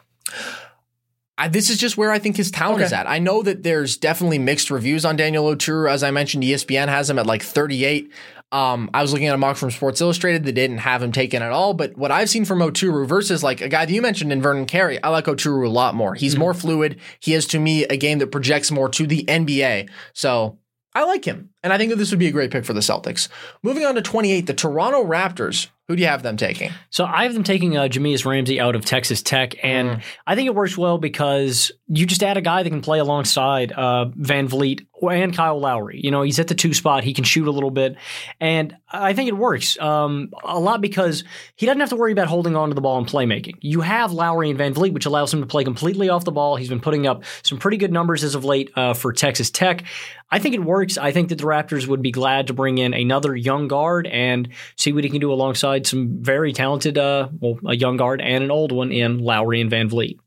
I, 1.38 1.48
this 1.50 1.70
is 1.70 1.78
just 1.78 1.98
where 1.98 2.12
I 2.12 2.20
think 2.20 2.38
his 2.38 2.50
talent 2.52 2.78
Okay. 2.78 2.86
is 2.86 2.94
at. 2.94 3.08
I 3.10 3.20
know 3.20 3.42
that 3.44 3.64
there's 3.64 3.98
definitely 3.98 4.40
mixed 4.40 4.72
reviews 4.72 5.04
on 5.04 5.16
Daniel 5.18 5.46
Oturu. 5.54 5.90
As 5.90 6.02
I 6.04 6.12
mentioned, 6.12 6.44
ESPN 6.44 6.88
has 6.88 7.10
him 7.10 7.20
at 7.20 7.26
like 7.26 7.44
38. 7.44 8.10
Um, 8.52 8.90
I 8.94 9.02
was 9.02 9.12
looking 9.12 9.28
at 9.28 9.36
a 9.36 9.38
mock 9.38 9.58
from 9.58 9.70
Sports 9.72 10.00
Illustrated 10.00 10.46
that 10.46 10.54
didn't 10.54 10.78
have 10.78 11.04
him 11.04 11.12
taken 11.12 11.42
at 11.42 11.52
all. 11.52 11.74
But 11.74 11.98
what 11.98 12.12
I've 12.12 12.30
seen 12.30 12.46
from 12.46 12.60
Oturu 12.60 13.06
versus 13.06 13.44
like 13.44 13.60
a 13.60 13.68
guy 13.68 13.86
that 13.86 13.92
you 13.94 14.02
mentioned 14.02 14.32
in 14.32 14.42
Vernon 14.42 14.66
Carey, 14.66 15.02
I 15.04 15.10
like 15.10 15.26
Oturu 15.26 15.66
a 15.66 15.70
lot 15.70 15.94
more. 15.94 16.16
He's 16.16 16.38
more 16.38 16.54
fluid. 16.54 17.00
He 17.20 17.34
is 17.34 17.48
to 17.48 17.60
me 17.60 17.84
a 17.86 17.98
game 17.98 18.20
that 18.20 18.32
projects 18.32 18.72
more 18.72 18.88
to 18.90 19.06
the 19.06 19.26
NBA. 19.26 19.90
So 20.14 20.58
I 20.94 21.04
like 21.04 21.26
him. 21.26 21.50
And 21.64 21.74
I 21.74 21.78
think 21.78 21.90
that 21.90 21.98
this 21.98 22.12
would 22.12 22.20
be 22.20 22.28
a 22.28 22.32
great 22.32 22.52
pick 22.52 22.64
for 22.64 22.72
the 22.74 22.80
Celtics. 22.80 23.28
Moving 23.62 23.84
on 23.86 23.96
to 23.96 24.02
28, 24.02 24.48
the 24.48 24.54
Toronto 24.54 25.04
Raptors. 25.04 25.68
Who 25.88 25.96
do 25.96 26.02
you 26.02 26.08
have 26.08 26.24
them 26.24 26.36
taking? 26.36 26.72
So 26.90 27.06
I 27.06 27.24
have 27.24 27.36
them 27.36 27.44
taking 27.44 27.78
uh, 27.78 27.84
Jahmi'us 27.84 28.26
Ramsey 28.26 28.60
out 28.60 28.76
of 28.76 28.86
Texas 28.86 29.22
Tech, 29.22 29.56
and 29.64 30.02
I 30.26 30.34
think 30.34 30.48
it 30.48 30.56
works 30.56 30.76
well 30.76 30.98
because 30.98 31.72
you 31.88 32.08
just 32.08 32.24
add 32.24 32.38
a 32.38 32.42
guy 32.42 32.64
that 32.64 32.70
can 32.72 32.82
play 32.82 32.98
alongside 32.98 33.72
uh, 33.72 34.06
VanVleet 34.20 34.88
and 35.04 35.36
Kyle 35.36 35.60
Lowry. 35.60 36.00
You 36.04 36.10
know, 36.10 36.24
he's 36.24 36.40
at 36.40 36.48
the 36.48 36.56
two 36.56 36.74
spot; 36.74 37.04
he 37.04 37.14
can 37.14 37.24
shoot 37.24 37.48
a 37.48 37.52
little 37.52 37.70
bit, 37.70 37.98
and 38.40 38.76
I 38.90 39.14
think 39.14 39.28
it 39.28 39.38
works 39.38 39.80
um, 39.80 40.32
a 40.44 40.60
lot 40.60 40.82
because 40.82 41.24
he 41.56 41.68
doesn't 41.68 41.80
have 41.80 41.90
to 41.90 41.96
worry 41.96 42.12
about 42.12 42.28
holding 42.28 42.56
on 42.56 42.70
to 42.70 42.76
the 42.76 42.82
ball 42.82 42.98
and 42.98 43.08
playmaking. 43.08 43.58
You 43.62 43.82
have 43.82 44.12
Lowry 44.12 44.50
and 44.50 44.60
VanVleet, 44.60 44.92
which 44.94 45.06
allows 45.06 45.32
him 45.32 45.42
to 45.42 45.48
play 45.48 45.64
completely 45.64 46.10
off 46.10 46.26
the 46.26 46.32
ball. 46.32 46.56
He's 46.56 46.70
been 46.70 46.82
putting 46.82 47.06
up 47.06 47.24
some 47.44 47.60
pretty 47.60 47.78
good 47.78 47.92
numbers 47.92 48.24
as 48.24 48.34
of 48.34 48.44
late 48.44 48.72
uh, 48.76 48.96
for 48.96 49.14
Texas 49.14 49.52
Tech. 49.52 49.84
I 50.32 50.40
think 50.40 50.56
it 50.56 50.64
works. 50.64 50.98
I 50.98 51.12
think 51.12 51.30
that 51.30 51.38
the 51.38 51.44
Raptors 51.44 51.88
would 51.88 52.02
be 52.02 52.12
glad 52.12 52.48
to 52.48 52.54
bring 52.54 52.80
in 52.80 52.96
another 52.96 53.36
young 53.36 53.68
guard 53.68 54.08
and 54.08 54.50
see 54.76 54.92
what 54.92 55.04
he 55.04 55.10
can 55.10 55.20
do 55.22 55.32
alongside 55.32 55.75
some 55.84 56.22
very 56.22 56.54
talented, 56.54 56.98
uh, 56.98 57.30
well, 57.40 57.60
a 57.66 57.76
young 57.76 57.98
guard 57.98 58.22
and 58.22 58.44
an 58.44 58.52
old 58.52 58.72
one 58.72 58.92
in 58.92 59.20
Lowry 59.20 59.62
and 59.62 59.72
VanVleet. 59.72 60.18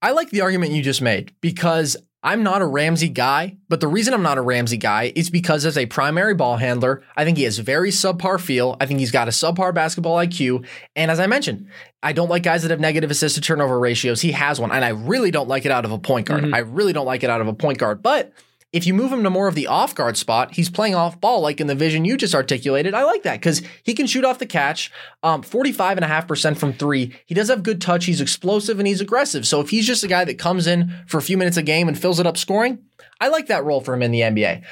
I 0.00 0.12
like 0.12 0.30
the 0.30 0.42
argument 0.42 0.72
you 0.72 0.82
just 0.82 1.00
made 1.00 1.32
because 1.40 1.96
I'm 2.22 2.42
not 2.42 2.62
a 2.62 2.66
Ramsey 2.66 3.10
guy, 3.10 3.58
but 3.68 3.80
the 3.80 3.86
reason 3.86 4.14
I'm 4.14 4.22
not 4.22 4.38
a 4.38 4.40
Ramsey 4.42 4.78
guy 4.78 5.12
is 5.14 5.28
because 5.28 5.66
as 5.66 5.76
a 5.76 5.84
primary 5.84 6.34
ball 6.34 6.56
handler, 6.56 7.02
I 7.16 7.24
think 7.24 7.36
he 7.36 7.44
has 7.44 7.58
very 7.58 7.90
subpar 7.90 8.40
feel. 8.40 8.78
I 8.80 8.86
think 8.86 8.98
he's 9.00 9.10
got 9.10 9.28
a 9.28 9.30
subpar 9.30 9.74
basketball 9.74 10.16
IQ. 10.16 10.66
And 10.96 11.10
as 11.10 11.20
I 11.20 11.26
mentioned, 11.26 11.68
I 12.02 12.12
don't 12.14 12.30
like 12.30 12.42
guys 12.42 12.62
that 12.62 12.70
have 12.70 12.80
negative 12.80 13.10
assist 13.10 13.34
to 13.34 13.42
turnover 13.42 13.78
ratios. 13.78 14.22
He 14.22 14.32
has 14.32 14.58
one, 14.58 14.72
and 14.72 14.82
I 14.82 14.88
really 14.90 15.30
don't 15.30 15.48
like 15.48 15.66
it 15.66 15.70
out 15.70 15.84
of 15.84 15.92
a 15.92 15.98
point 15.98 16.26
guard. 16.26 16.44
I 16.54 16.58
really 16.60 16.94
don't 16.94 17.06
like 17.06 17.24
it 17.24 17.30
out 17.30 17.42
of 17.42 17.48
a 17.48 17.54
point 17.54 17.76
guard. 17.76 18.02
But 18.02 18.32
if 18.74 18.88
you 18.88 18.92
move 18.92 19.12
him 19.12 19.22
to 19.22 19.30
more 19.30 19.46
of 19.46 19.54
the 19.54 19.68
off 19.68 19.94
guard 19.94 20.16
spot, 20.16 20.56
he's 20.56 20.68
playing 20.68 20.96
off 20.96 21.20
ball 21.20 21.40
like 21.40 21.60
in 21.60 21.68
the 21.68 21.76
vision 21.76 22.04
you 22.04 22.16
just 22.16 22.34
articulated. 22.34 22.92
I 22.92 23.04
like 23.04 23.22
that 23.22 23.34
because 23.34 23.62
he 23.84 23.94
can 23.94 24.08
shoot 24.08 24.24
off 24.24 24.40
the 24.40 24.46
catch, 24.46 24.90
um, 25.22 25.44
45.5% 25.44 26.58
from 26.58 26.72
three. 26.72 27.14
He 27.24 27.36
does 27.36 27.48
have 27.50 27.62
good 27.62 27.80
touch. 27.80 28.06
He's 28.06 28.20
explosive 28.20 28.80
and 28.80 28.88
he's 28.88 29.00
aggressive. 29.00 29.46
So 29.46 29.60
if 29.60 29.70
he's 29.70 29.86
just 29.86 30.02
a 30.02 30.08
guy 30.08 30.24
that 30.24 30.40
comes 30.40 30.66
in 30.66 30.92
for 31.06 31.18
a 31.18 31.22
few 31.22 31.38
minutes 31.38 31.56
a 31.56 31.62
game 31.62 31.86
and 31.86 31.96
fills 31.96 32.18
it 32.18 32.26
up 32.26 32.36
scoring, 32.36 32.80
I 33.20 33.28
like 33.28 33.46
that 33.46 33.64
role 33.64 33.80
for 33.80 33.94
him 33.94 34.02
in 34.02 34.10
the 34.10 34.22
NBA. 34.22 34.64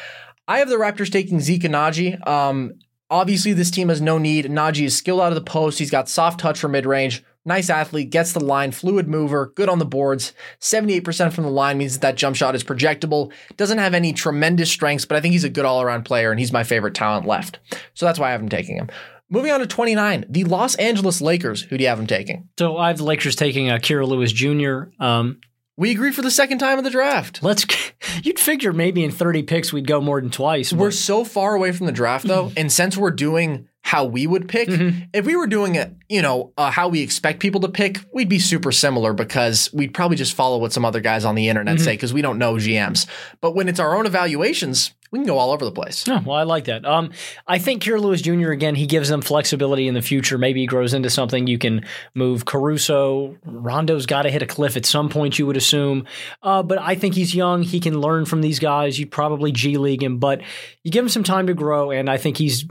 I 0.49 0.59
have 0.59 0.69
the 0.69 0.75
Raptors 0.75 1.13
taking 1.13 1.39
Zeke 1.39 1.63
and 1.63 1.75
Najee. 1.75 2.27
Um, 2.27 2.81
obviously, 3.09 3.53
this 3.53 3.71
team 3.71 3.89
has 3.89 4.01
no 4.01 4.19
need. 4.19 4.47
Nnaji 4.47 4.85
is 4.85 4.97
skilled 4.97 5.21
out 5.21 5.31
of 5.31 5.37
the 5.37 5.43
post. 5.43 5.79
He's 5.79 5.93
got 5.93 6.09
soft 6.09 6.41
touch 6.41 6.59
for 6.59 6.67
mid 6.67 6.87
range. 6.87 7.23
Nice 7.45 7.71
athlete, 7.71 8.11
gets 8.11 8.33
the 8.33 8.45
line, 8.45 8.71
fluid 8.71 9.09
mover, 9.09 9.53
good 9.57 9.69
on 9.69 9.81
the 9.81 9.85
boards. 9.85 10.33
78% 10.61 11.33
from 11.33 11.45
the 11.45 11.51
line 11.51 11.77
means 11.77 11.95
that 11.95 12.01
that 12.03 12.17
jump 12.17 12.37
shot 12.37 12.55
is 12.55 12.63
projectable. 12.63 13.33
Doesn't 13.57 13.79
have 13.79 13.95
any 13.95 14.13
tremendous 14.13 14.71
strengths, 14.71 15.05
but 15.05 15.17
I 15.17 15.21
think 15.21 15.33
he's 15.33 15.43
a 15.45 15.51
good 15.51 15.65
all 15.65 15.83
around 15.83 16.05
player 16.05 16.31
and 16.31 16.39
he's 16.39 16.53
my 16.53 16.63
favorite 16.63 16.95
talent 16.95 17.27
left. 17.27 17.59
So 17.95 18.07
that's 18.07 18.19
why 18.19 18.29
I 18.29 18.33
have 18.33 18.41
him 18.41 18.49
taking 18.49 18.77
him. 18.77 18.89
Moving 19.29 19.51
on 19.51 19.61
to 19.61 19.67
29, 19.67 20.27
the 20.29 20.45
Los 20.45 20.75
Angeles 20.77 21.21
Lakers. 21.21 21.63
Who 21.63 21.79
do 21.79 21.83
you 21.83 21.89
have 21.89 21.99
him 21.99 22.07
taking? 22.07 22.49
So 22.59 22.77
I 22.77 22.89
have 22.89 22.99
the 22.99 23.05
Lakers 23.05 23.35
taking 23.35 23.71
uh, 23.71 23.79
Kira 23.79 24.07
Lewis 24.07 24.31
Jr. 24.31 24.93
Um, 25.03 25.41
We 25.77 25.91
agree 25.91 26.13
for 26.13 26.23
the 26.23 26.31
second 26.31 26.59
time 26.59 26.77
of 26.79 26.85
the 26.85 26.91
draft. 26.91 27.43
let's. 27.43 27.65
You'd 28.23 28.39
figure 28.39 28.73
maybe 28.73 29.03
in 29.03 29.11
30 29.11 29.45
picks 29.45 29.73
we'd 29.73 29.87
go 29.87 30.01
more 30.01 30.21
than 30.21 30.31
twice. 30.31 30.73
We're 30.73 30.91
so 30.91 31.25
far 31.25 31.55
away 31.55 31.73
from 31.73 31.87
the 31.87 31.93
draft 31.93 32.27
though, 32.27 32.53
and 32.57 32.71
since 32.71 32.97
we're 32.97 33.11
doing 33.11 33.69
how 33.83 34.05
we 34.05 34.27
would 34.27 34.49
pick, 34.49 34.69
if 35.13 35.27
we 35.27 35.37
were 35.37 35.47
doing 35.47 35.75
it, 35.75 35.93
you 36.09 36.23
know, 36.23 36.53
uh, 36.57 36.71
how 36.71 36.89
we 36.89 37.03
expect 37.03 37.41
people 37.41 37.61
to 37.61 37.69
pick, 37.69 37.99
we'd 38.13 38.29
be 38.29 38.39
super 38.39 38.73
similar 38.73 39.13
because 39.13 39.71
we'd 39.73 39.93
probably 39.93 40.17
just 40.17 40.35
follow 40.35 40.59
what 40.59 40.73
some 40.73 40.85
other 40.85 41.01
guys 41.01 41.25
on 41.25 41.35
the 41.35 41.49
internet 41.49 41.81
say 41.81 41.93
because 41.93 42.15
we 42.15 42.23
don't 42.23 42.39
know 42.39 42.55
GMs. 42.55 43.07
But 43.41 43.55
when 43.55 43.69
it's 43.69 43.81
our 43.81 43.97
own 43.97 44.07
evaluations, 44.07 44.95
we 45.11 45.19
can 45.19 45.27
go 45.27 45.37
all 45.37 45.51
over 45.51 45.65
the 45.65 45.73
place. 45.73 46.09
Oh, 46.09 46.23
well, 46.25 46.37
I 46.37 46.45
like 46.45 46.65
that. 46.65 46.87
Um, 46.87 47.11
I 47.47 47.59
think 47.59 47.83
Kira 47.83 48.01
Lewis 48.01 48.23
Jr. 48.23 48.51
again, 48.51 48.75
he 48.75 48.87
gives 48.87 49.11
them 49.11 49.21
flexibility 49.21 49.87
in 49.87 49.93
the 49.93 50.01
future. 50.01 50.39
Maybe 50.39 50.61
he 50.61 50.67
grows 50.67 50.95
into 50.95 51.11
something 51.11 51.47
you 51.47 51.59
can 51.59 51.85
move. 52.15 52.47
Caruso, 52.47 53.37
Rondo's 53.45 54.07
got 54.07 54.23
to 54.23 54.31
hit 54.31 54.43
a 54.43 54.47
cliff 54.47 54.75
at 54.77 54.87
some 54.87 55.11
point, 55.11 55.39
you 55.39 55.47
would 55.47 55.59
assume. 55.59 56.07
Uh, 56.43 56.63
but 56.63 56.79
I 56.81 56.95
think 56.95 57.15
he's 57.15 57.35
young. 57.35 57.63
He 57.63 57.79
can 57.79 58.01
learn 58.01 58.25
from 58.25 58.41
these 58.41 58.59
guys. 58.59 58.99
You'd 58.99 59.11
probably 59.11 59.53
G 59.53 59.77
League 59.77 60.03
him, 60.03 60.19
but 60.19 60.41
you 60.83 60.91
give 60.91 61.05
him 61.05 61.11
some 61.11 61.25
time 61.25 61.49
to 61.49 61.55
grow, 61.55 61.91
and 61.91 62.09
I 62.09 62.17
think 62.17 62.39
he's. 62.39 62.65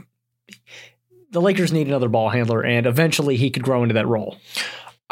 The 1.32 1.40
Lakers 1.40 1.72
need 1.72 1.88
another 1.88 2.08
ball 2.08 2.28
handler, 2.28 2.62
and 2.62 2.86
eventually 2.86 3.36
he 3.36 3.50
could 3.50 3.62
grow 3.62 3.82
into 3.82 3.94
that 3.94 4.06
role. 4.06 4.36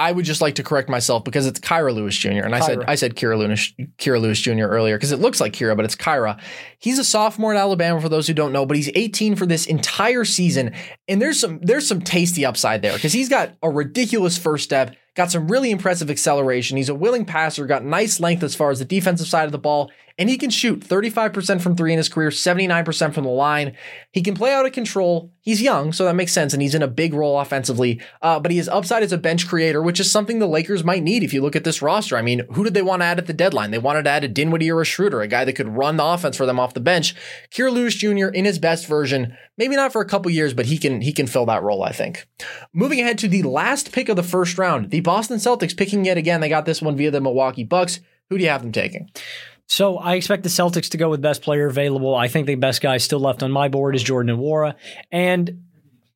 I 0.01 0.13
would 0.13 0.25
just 0.25 0.41
like 0.41 0.55
to 0.55 0.63
correct 0.63 0.89
myself 0.89 1.25
because 1.25 1.47
it's 1.47 1.61
Kyra 1.61 1.95
Lewis 1.95 2.17
Jr. 2.17 2.43
And 2.43 2.55
I 2.55 2.61
said 2.61 2.85
I 2.89 2.95
said 2.95 3.17
Kira 3.17 3.37
Lewis, 3.37 3.71
Kira 3.99 4.19
Lewis 4.19 4.41
Jr. 4.41 4.65
earlier 4.65 4.97
because 4.97 5.13
it 5.13 5.19
looks 5.19 5.43
like 5.43 5.53
Kira, 5.53 5.77
but 5.77 5.85
it's 5.85 5.95
Kyra. 5.95 6.41
He's 6.79 6.99
a 6.99 7.05
sophomore 7.05 7.53
at 7.53 7.59
Alabama 7.59 8.01
for 8.01 8.09
those 8.09 8.27
who 8.27 8.33
don't 8.33 8.51
know, 8.51 8.65
but 8.65 8.79
he's 8.79 8.91
18 8.95 9.37
for 9.37 9.45
this 9.45 9.67
entire 9.67 10.25
season. 10.25 10.73
And 11.07 11.21
there's 11.21 11.39
some 11.39 11.61
there's 11.61 11.87
some 11.87 12.01
tasty 12.01 12.47
upside 12.47 12.81
there 12.81 12.95
because 12.95 13.13
he's 13.13 13.29
got 13.29 13.53
a 13.63 13.69
ridiculous 13.69 14.39
first 14.39 14.65
step, 14.65 14.97
got 15.21 15.31
some 15.31 15.49
really 15.49 15.71
impressive 15.71 16.09
acceleration. 16.09 16.79
He's 16.79 16.89
a 16.89 16.95
willing 16.95 17.27
passer, 17.27 17.67
got 17.67 17.85
nice 17.85 18.21
length 18.21 18.43
as 18.43 18.55
far 18.55 18.71
as 18.71 18.79
the 18.79 18.87
defensive 18.87 19.27
side 19.27 19.45
of 19.45 19.53
the 19.53 19.59
ball, 19.59 19.91
and 20.17 20.31
he 20.31 20.39
can 20.39 20.49
shoot 20.49 20.81
35% 20.81 21.61
from 21.61 21.77
three 21.77 21.93
in 21.93 21.99
his 21.99 22.09
career, 22.09 22.31
79% 22.31 23.13
from 23.13 23.25
the 23.25 23.31
line. 23.31 23.77
He 24.13 24.23
can 24.23 24.35
play 24.35 24.55
out 24.55 24.65
of 24.65 24.73
control. 24.73 25.31
He's 25.43 25.61
young, 25.61 25.93
so 25.93 26.07
that 26.07 26.17
makes 26.17 26.33
sense, 26.33 26.55
and 26.55 26.63
he's 26.63 26.75
in 26.75 26.83
a 26.83 26.89
big 26.89 27.13
role 27.13 27.39
offensively. 27.39 28.01
Uh, 28.23 28.41
but 28.41 28.51
he 28.51 28.57
has 28.57 28.69
upside 28.69 29.03
as 29.03 29.13
a 29.13 29.19
bench 29.19 29.47
creator, 29.47 29.83
which 29.83 30.01
is 30.01 30.11
something 30.11 30.39
the 30.39 30.47
Lakers 30.47 30.85
might 30.85 31.03
need 31.03 31.23
if 31.23 31.35
you 31.35 31.43
look 31.43 31.57
at 31.57 31.65
this 31.65 31.83
roster. 31.83 32.17
I 32.17 32.23
mean, 32.23 32.47
who 32.53 32.65
did 32.65 32.73
they 32.73 32.83
want 32.83 33.03
to 33.03 33.07
add 33.07 33.19
at 33.19 33.27
the 33.27 33.35
deadline? 33.35 33.73
They 33.73 33.79
wanted 33.79 34.05
to 34.05 34.11
add 34.11 34.25
a 34.25 34.29
Dinwiddie 34.29 34.71
or 34.71 34.81
a 34.81 34.87
Schroeder, 34.87 35.21
a 35.21 35.29
guy 35.29 35.45
that 35.45 35.55
could 35.55 35.69
run 35.69 35.99
the 35.99 36.05
offense 36.05 36.37
for 36.37 36.47
them 36.47 36.59
off 36.59 36.75
the 36.75 36.81
bench. 36.81 37.15
Kira 37.51 37.71
Lewis 37.71 37.95
Jr. 37.95 38.29
in 38.29 38.47
his 38.47 38.59
best 38.59 38.87
version, 38.87 39.37
maybe 39.61 39.77
not 39.77 39.93
for 39.93 40.01
a 40.01 40.07
couple 40.07 40.31
years, 40.31 40.55
but 40.55 40.67
he 40.67 40.79
can 40.79 41.03
he 41.03 41.13
can 41.13 41.27
fill 41.29 41.47
that 41.47 41.63
role, 41.63 41.85
I 41.85 41.93
think. 41.93 42.27
Moving 42.73 43.01
ahead 43.01 43.19
to 43.19 43.29
the 43.29 43.43
last 43.43 43.93
pick 43.93 44.09
of 44.09 44.17
the 44.17 44.23
first 44.23 44.59
round, 44.59 44.91
the 44.91 45.01
Boston 45.01 45.37
Celtics 45.37 45.77
picking 45.77 46.05
yet 46.05 46.17
again. 46.17 46.41
They 46.41 46.49
got 46.49 46.65
this 46.65 46.83
one 46.83 46.97
via 46.97 47.13
the 47.13 47.21
Milwaukee 47.21 47.63
Bucks. 47.63 48.01
Who 48.31 48.39
do 48.39 48.43
you 48.43 48.51
have 48.51 48.63
them 48.63 48.73
taking? 48.73 49.11
So 49.67 49.99
I 49.99 50.15
expect 50.15 50.43
the 50.43 50.49
Celtics 50.49 50.89
to 50.91 50.97
go 50.97 51.11
with 51.11 51.21
best 51.21 51.43
player 51.43 51.67
available. 51.67 52.15
I 52.17 52.27
think 52.27 52.47
the 52.47 52.57
best 52.57 52.81
guy 52.81 52.97
still 52.97 53.21
left 53.21 53.43
on 53.43 53.53
my 53.53 53.69
board 53.69 53.95
is 53.95 54.03
Jordan 54.03 54.37
Nwora. 54.37 54.75
And 55.13 55.63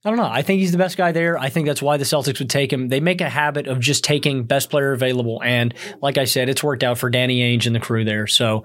I 0.04 0.10
don't 0.10 0.18
know. 0.18 0.28
I 0.28 0.42
think 0.42 0.60
he's 0.60 0.72
the 0.72 0.78
best 0.78 0.96
guy 0.96 1.12
there. 1.12 1.38
I 1.38 1.50
think 1.50 1.66
that's 1.66 1.80
why 1.80 1.96
the 1.96 2.04
Celtics 2.04 2.38
would 2.38 2.50
take 2.50 2.72
him. 2.72 2.88
They 2.88 3.00
make 3.00 3.20
a 3.20 3.28
habit 3.28 3.68
of 3.68 3.78
just 3.78 4.04
taking 4.04 4.44
best 4.44 4.70
player 4.70 4.92
available. 4.92 5.40
And 5.42 5.72
like 6.02 6.18
I 6.18 6.24
said, 6.24 6.48
it's 6.48 6.64
worked 6.64 6.82
out 6.82 6.98
for 6.98 7.10
Danny 7.10 7.40
Ainge 7.40 7.66
and 7.66 7.74
the 7.74 7.80
crew 7.80 8.04
there. 8.04 8.26
So 8.26 8.64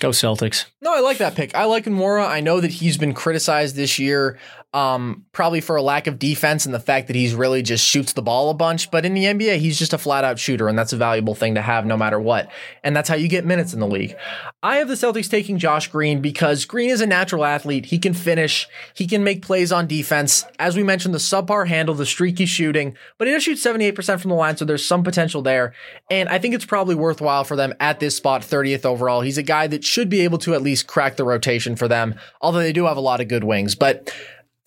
go 0.00 0.10
Celtics. 0.10 0.64
No, 0.80 0.94
I 0.94 1.00
like 1.00 1.18
that 1.18 1.34
pick. 1.34 1.54
I 1.54 1.64
like 1.64 1.84
Nwora. 1.84 2.26
I 2.26 2.40
know 2.40 2.60
that 2.60 2.70
he's 2.70 2.96
been 2.96 3.14
criticized 3.14 3.76
this 3.76 3.98
year, 3.98 4.38
um, 4.72 5.26
probably 5.32 5.60
for 5.60 5.74
a 5.74 5.82
lack 5.82 6.06
of 6.06 6.18
defense 6.18 6.64
and 6.64 6.72
the 6.72 6.80
fact 6.80 7.08
that 7.08 7.16
he's 7.16 7.34
really 7.34 7.60
just 7.60 7.84
shoots 7.84 8.12
the 8.12 8.22
ball 8.22 8.50
a 8.50 8.54
bunch. 8.54 8.90
But 8.90 9.04
in 9.04 9.14
the 9.14 9.24
NBA, 9.24 9.58
he's 9.58 9.78
just 9.78 9.92
a 9.92 9.98
flat 9.98 10.22
out 10.22 10.38
shooter, 10.38 10.68
and 10.68 10.78
that's 10.78 10.92
a 10.92 10.96
valuable 10.96 11.34
thing 11.34 11.56
to 11.56 11.62
have 11.62 11.86
no 11.86 11.96
matter 11.96 12.20
what. 12.20 12.48
And 12.84 12.94
that's 12.94 13.08
how 13.08 13.16
you 13.16 13.26
get 13.26 13.44
minutes 13.44 13.74
in 13.74 13.80
the 13.80 13.88
league. 13.88 14.14
I 14.62 14.76
have 14.76 14.86
the 14.86 14.94
Celtics 14.94 15.28
taking 15.28 15.58
Josh 15.58 15.88
Green 15.88 16.20
because 16.20 16.64
Green 16.66 16.90
is 16.90 17.00
a 17.00 17.06
natural 17.06 17.44
athlete. 17.44 17.86
He 17.86 17.98
can 17.98 18.14
finish, 18.14 18.68
he 18.94 19.08
can 19.08 19.24
make 19.24 19.42
plays 19.42 19.72
on 19.72 19.88
defense. 19.88 20.44
As 20.60 20.76
we 20.76 20.84
mentioned, 20.84 21.14
the 21.14 21.18
subpar 21.18 21.66
handle, 21.66 21.94
the 21.94 22.06
streaky 22.06 22.46
shooting, 22.46 22.96
but 23.18 23.26
he 23.26 23.34
does 23.34 23.42
shoot 23.42 23.58
78% 23.58 24.20
from 24.20 24.28
the 24.28 24.36
line, 24.36 24.56
so 24.56 24.64
there's 24.64 24.86
some 24.86 25.02
potential 25.02 25.42
there. 25.42 25.74
And 26.10 26.28
I 26.28 26.38
think 26.38 26.54
it's 26.54 26.64
probably 26.64 26.94
worthwhile 26.94 27.42
for 27.42 27.56
them 27.56 27.74
at 27.80 27.98
this 27.98 28.16
spot, 28.16 28.42
30th 28.42 28.84
overall. 28.84 29.22
He's 29.22 29.38
a 29.38 29.42
guy 29.42 29.66
that 29.66 29.82
should 29.82 30.08
be 30.08 30.20
able 30.20 30.38
to 30.38 30.54
at 30.54 30.62
least 30.62 30.86
crack 30.86 31.16
the 31.16 31.24
rotation 31.24 31.74
for 31.74 31.88
them, 31.88 32.14
although 32.40 32.60
they 32.60 32.72
do 32.72 32.84
have 32.84 32.96
a 32.96 33.00
lot 33.00 33.20
of 33.20 33.26
good 33.26 33.42
wings. 33.42 33.74
But 33.74 34.12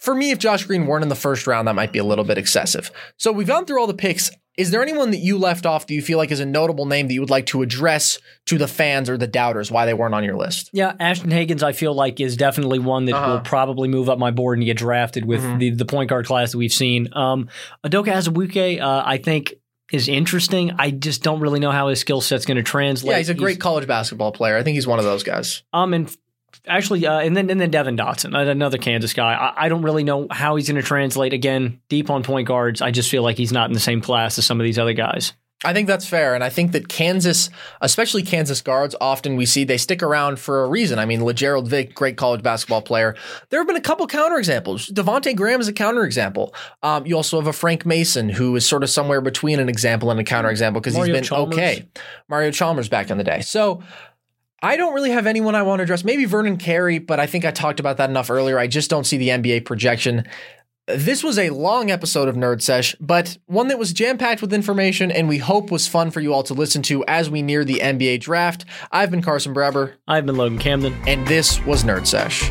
for 0.03 0.13
me, 0.13 0.31
if 0.31 0.37
Josh 0.37 0.65
Green 0.65 0.85
weren't 0.85 1.03
in 1.03 1.07
the 1.07 1.15
first 1.15 1.47
round, 1.47 1.65
that 1.69 1.75
might 1.75 1.93
be 1.93 1.99
a 1.99 2.03
little 2.03 2.25
bit 2.25 2.37
excessive. 2.37 2.91
So 3.15 3.31
we've 3.31 3.47
gone 3.47 3.65
through 3.65 3.79
all 3.79 3.87
the 3.87 3.93
picks. 3.93 4.29
Is 4.57 4.69
there 4.69 4.83
anyone 4.83 5.11
that 5.11 5.19
you 5.19 5.37
left 5.37 5.65
off 5.65 5.85
do 5.85 5.95
you 5.95 6.01
feel 6.01 6.17
like 6.17 6.29
is 6.29 6.41
a 6.41 6.45
notable 6.45 6.85
name 6.85 7.07
that 7.07 7.13
you 7.13 7.21
would 7.21 7.29
like 7.29 7.45
to 7.47 7.61
address 7.61 8.19
to 8.47 8.57
the 8.57 8.67
fans 8.67 9.09
or 9.09 9.17
the 9.17 9.27
doubters 9.27 9.71
why 9.71 9.85
they 9.85 9.93
weren't 9.93 10.13
on 10.13 10.25
your 10.25 10.35
list? 10.35 10.69
Yeah, 10.73 10.93
Ashton 10.99 11.31
Hagans, 11.31 11.63
I 11.63 11.71
feel 11.71 11.93
like, 11.93 12.19
is 12.19 12.35
definitely 12.35 12.79
one 12.79 13.05
that 13.05 13.27
will 13.27 13.39
probably 13.39 13.87
move 13.87 14.09
up 14.09 14.19
my 14.19 14.29
board 14.29 14.57
and 14.57 14.65
get 14.65 14.75
drafted 14.75 15.23
with 15.23 15.41
the, 15.57 15.69
the 15.69 15.85
point 15.85 16.09
guard 16.09 16.25
class 16.25 16.51
that 16.51 16.57
we've 16.57 16.73
seen. 16.73 17.07
Um, 17.13 17.47
Udoka 17.85 18.07
Azubuike, 18.11 18.81
uh, 18.81 19.03
I 19.05 19.19
think, 19.19 19.53
is 19.93 20.09
interesting. 20.09 20.71
I 20.77 20.91
just 20.91 21.23
don't 21.23 21.39
really 21.39 21.61
know 21.61 21.71
how 21.71 21.87
his 21.87 22.01
skill 22.01 22.19
set's 22.19 22.45
going 22.45 22.57
to 22.57 22.63
translate. 22.63 23.11
Yeah, 23.11 23.17
he's 23.19 23.29
a 23.29 23.33
great 23.33 23.61
college 23.61 23.87
basketball 23.87 24.33
player. 24.33 24.57
I 24.57 24.63
think 24.63 24.75
he's 24.75 24.87
one 24.87 24.99
of 24.99 25.05
those 25.05 25.23
guys. 25.23 25.63
Um, 25.71 25.93
and 25.93 26.13
actually, 26.67 27.05
uh, 27.05 27.19
and 27.19 27.35
then 27.35 27.49
and 27.49 27.59
then 27.59 27.71
Devon 27.71 27.97
Dotson, 27.97 28.35
another 28.35 28.77
Kansas 28.77 29.13
guy. 29.13 29.33
I, 29.33 29.65
I 29.65 29.69
don't 29.69 29.81
really 29.81 30.03
know 30.03 30.27
how 30.31 30.55
he's 30.55 30.67
going 30.67 30.81
to 30.81 30.87
translate. 30.87 31.33
Again, 31.33 31.79
deep 31.89 32.09
on 32.09 32.23
point 32.23 32.47
guards, 32.47 32.81
I 32.81 32.91
just 32.91 33.09
feel 33.09 33.23
like 33.23 33.37
he's 33.37 33.51
not 33.51 33.69
in 33.69 33.73
the 33.73 33.79
same 33.79 34.01
class 34.01 34.37
as 34.37 34.45
some 34.45 34.59
of 34.59 34.63
these 34.63 34.79
other 34.79 34.93
guys. 34.93 35.33
I 35.65 35.73
think 35.73 35.87
that's 35.87 36.05
fair. 36.05 36.35
And 36.35 36.43
I 36.43 36.49
think 36.49 36.73
that 36.73 36.89
Kansas, 36.89 37.49
especially 37.81 38.23
Kansas 38.23 38.61
guards, 38.61 38.95
often 38.99 39.35
we 39.35 39.45
see 39.45 39.63
they 39.63 39.77
stick 39.77 40.03
around 40.03 40.39
for 40.39 40.63
a 40.63 40.67
reason. 40.67 40.99
I 40.99 41.05
mean, 41.05 41.23
Lagerald 41.23 41.69
Vick, 41.69 41.95
great 41.95 42.17
college 42.17 42.43
basketball 42.43 42.81
player. 42.81 43.15
There 43.49 43.59
have 43.59 43.67
been 43.67 43.77
a 43.77 43.81
couple 43.81 44.05
counterexamples. 44.07 44.91
Devonte' 44.91 45.35
Graham 45.35 45.61
is 45.61 45.67
a 45.67 45.73
counterexample. 45.73 46.53
Um, 46.81 47.05
you 47.05 47.15
also 47.15 47.39
have 47.39 47.47
a 47.47 47.53
Frank 47.53 47.85
Mason 47.85 48.29
who 48.29 48.55
is 48.55 48.65
sort 48.65 48.83
of 48.83 48.89
somewhere 48.89 49.21
between 49.21 49.59
an 49.59 49.69
example 49.69 50.11
and 50.11 50.19
a 50.19 50.23
counterexample 50.23 50.75
because 50.75 50.95
he's 50.95 51.07
been 51.07 51.23
Chalmers. 51.23 51.55
okay. 51.55 51.87
Mario 52.27 52.51
Chalmers 52.51 52.89
back 52.89 53.09
in 53.09 53.17
the 53.17 53.23
day. 53.23 53.41
So 53.41 53.81
I 54.63 54.77
don't 54.77 54.93
really 54.93 55.11
have 55.11 55.27
anyone 55.27 55.55
I 55.55 55.61
want 55.61 55.79
to 55.79 55.83
address. 55.83 56.05
Maybe 56.05 56.23
Vernon 56.23 56.55
Carey, 56.55 56.97
but 56.97 57.19
I 57.19 57.27
think 57.27 57.43
I 57.43 57.51
talked 57.51 57.81
about 57.81 57.97
that 57.97 58.09
enough 58.09 58.29
earlier. 58.29 58.57
I 58.57 58.67
just 58.67 58.89
don't 58.89 59.03
see 59.03 59.17
the 59.17 59.27
NBA 59.27 59.65
projection. 59.65 60.25
This 60.87 61.21
was 61.21 61.37
a 61.37 61.49
long 61.49 61.91
episode 61.91 62.29
of 62.29 62.35
Nerd 62.35 62.61
Sesh, 62.61 62.95
but 63.01 63.37
one 63.45 63.67
that 63.67 63.77
was 63.77 63.91
jam 63.91 64.17
packed 64.17 64.41
with 64.41 64.53
information 64.53 65.11
and 65.11 65.27
we 65.27 65.37
hope 65.37 65.69
was 65.69 65.85
fun 65.85 66.11
for 66.11 66.21
you 66.21 66.33
all 66.33 66.43
to 66.43 66.53
listen 66.53 66.81
to 66.83 67.03
as 67.09 67.29
we 67.29 67.41
near 67.41 67.65
the 67.65 67.79
NBA 67.79 68.21
draft. 68.21 68.63
I've 68.89 69.11
been 69.11 69.21
Carson 69.21 69.53
Brabber. 69.53 69.95
I've 70.07 70.25
been 70.25 70.37
Logan 70.37 70.59
Camden. 70.59 70.95
And 71.07 71.27
this 71.27 71.61
was 71.65 71.83
Nerd 71.83 72.07
Sesh. 72.07 72.49